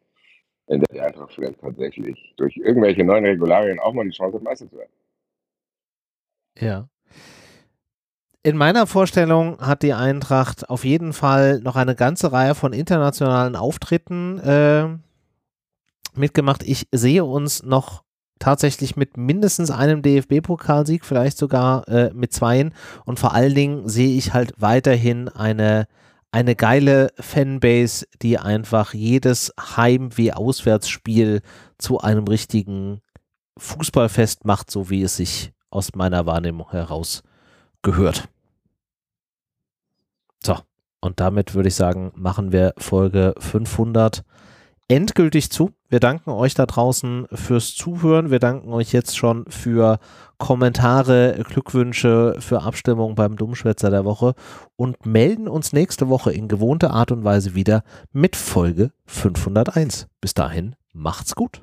in 0.66 0.81
der 0.81 0.94
die 0.94 1.01
Eintracht 1.01 1.32
vielleicht 1.35 1.61
tatsächlich 1.61 2.35
durch 2.36 2.57
irgendwelche 2.57 3.05
neuen 3.05 3.24
Regularien 3.24 3.81
auch 3.81 3.94
mal 3.94 4.05
die 4.05 4.11
Chance 4.11 4.36
hat, 4.36 4.43
Meister 4.43 4.69
zu 4.69 4.77
werden. 4.77 4.93
Ja. 6.59 6.89
In 8.43 8.57
meiner 8.57 8.86
Vorstellung 8.86 9.59
hat 9.61 9.82
die 9.82 9.94
Eintracht 9.94 10.69
auf 10.69 10.85
jeden 10.85 11.12
Fall 11.12 11.61
noch 11.61 11.77
eine 11.77 11.94
ganze 11.94 12.32
Reihe 12.32 12.55
von 12.55 12.73
internationalen 12.73 13.57
Auftritten 13.57 14.39
äh, 14.40 14.89
mitgemacht. 16.16 16.62
Ich 16.62 16.89
sehe 16.93 17.24
uns 17.24 17.62
noch 17.62 18.02
tatsächlich 18.39 18.97
mit 18.97 19.16
mindestens 19.16 19.70
einem 19.70 20.02
DFB-Pokalsieg, 20.02 21.05
vielleicht 21.05 21.39
sogar 21.39 21.86
äh, 21.89 22.10
mit 22.12 22.32
zweien. 22.32 22.74
Und 23.05 23.20
vor 23.20 23.34
allen 23.34 23.55
Dingen 23.55 23.89
sehe 23.89 24.16
ich 24.16 24.34
halt 24.34 24.55
weiterhin 24.59 25.28
eine, 25.28 25.86
eine 26.32 26.56
geile 26.56 27.10
Fanbase, 27.20 28.06
die 28.20 28.39
einfach 28.39 28.94
jedes 28.94 29.52
Heim- 29.76 30.16
wie 30.16 30.32
Auswärtsspiel 30.32 31.40
zu 31.78 32.01
einem 32.01 32.26
richtigen 32.26 33.01
Fußballfest 33.59 34.44
macht, 34.44 34.70
so 34.70 34.90
wie 34.90 35.02
es 35.02 35.16
sich 35.16 35.52
aus 35.70 35.94
meiner 35.94 36.26
Wahrnehmung 36.26 36.70
heraus 36.70 37.22
gehört. 37.82 38.28
So, 40.44 40.59
und 41.01 41.20
damit 41.20 41.55
würde 41.55 41.68
ich 41.68 41.76
sagen, 41.76 42.12
machen 42.16 42.51
wir 42.51 42.74
Folge 42.76 43.34
500 43.39 44.24
endgültig 44.93 45.51
zu. 45.51 45.70
Wir 45.89 46.01
danken 46.01 46.31
euch 46.31 46.52
da 46.52 46.66
draußen 46.66 47.27
fürs 47.32 47.74
Zuhören. 47.74 48.31
Wir 48.31 48.39
danken 48.39 48.73
euch 48.73 48.93
jetzt 48.93 49.16
schon 49.16 49.47
für 49.48 49.98
Kommentare, 50.36 51.43
Glückwünsche, 51.48 52.36
für 52.40 52.62
Abstimmung 52.62 53.14
beim 53.14 53.36
Dummschwätzer 53.36 53.90
der 53.90 54.05
Woche 54.05 54.35
und 54.77 55.06
melden 55.06 55.48
uns 55.48 55.73
nächste 55.73 56.10
Woche 56.10 56.32
in 56.32 56.47
gewohnter 56.47 56.90
Art 56.90 57.10
und 57.10 57.24
Weise 57.24 57.55
wieder 57.55 57.85
mit 58.12 58.36
Folge 58.36 58.90
501. 59.06 60.09
Bis 60.20 60.35
dahin, 60.35 60.77
macht's 60.93 61.35
gut. 61.35 61.62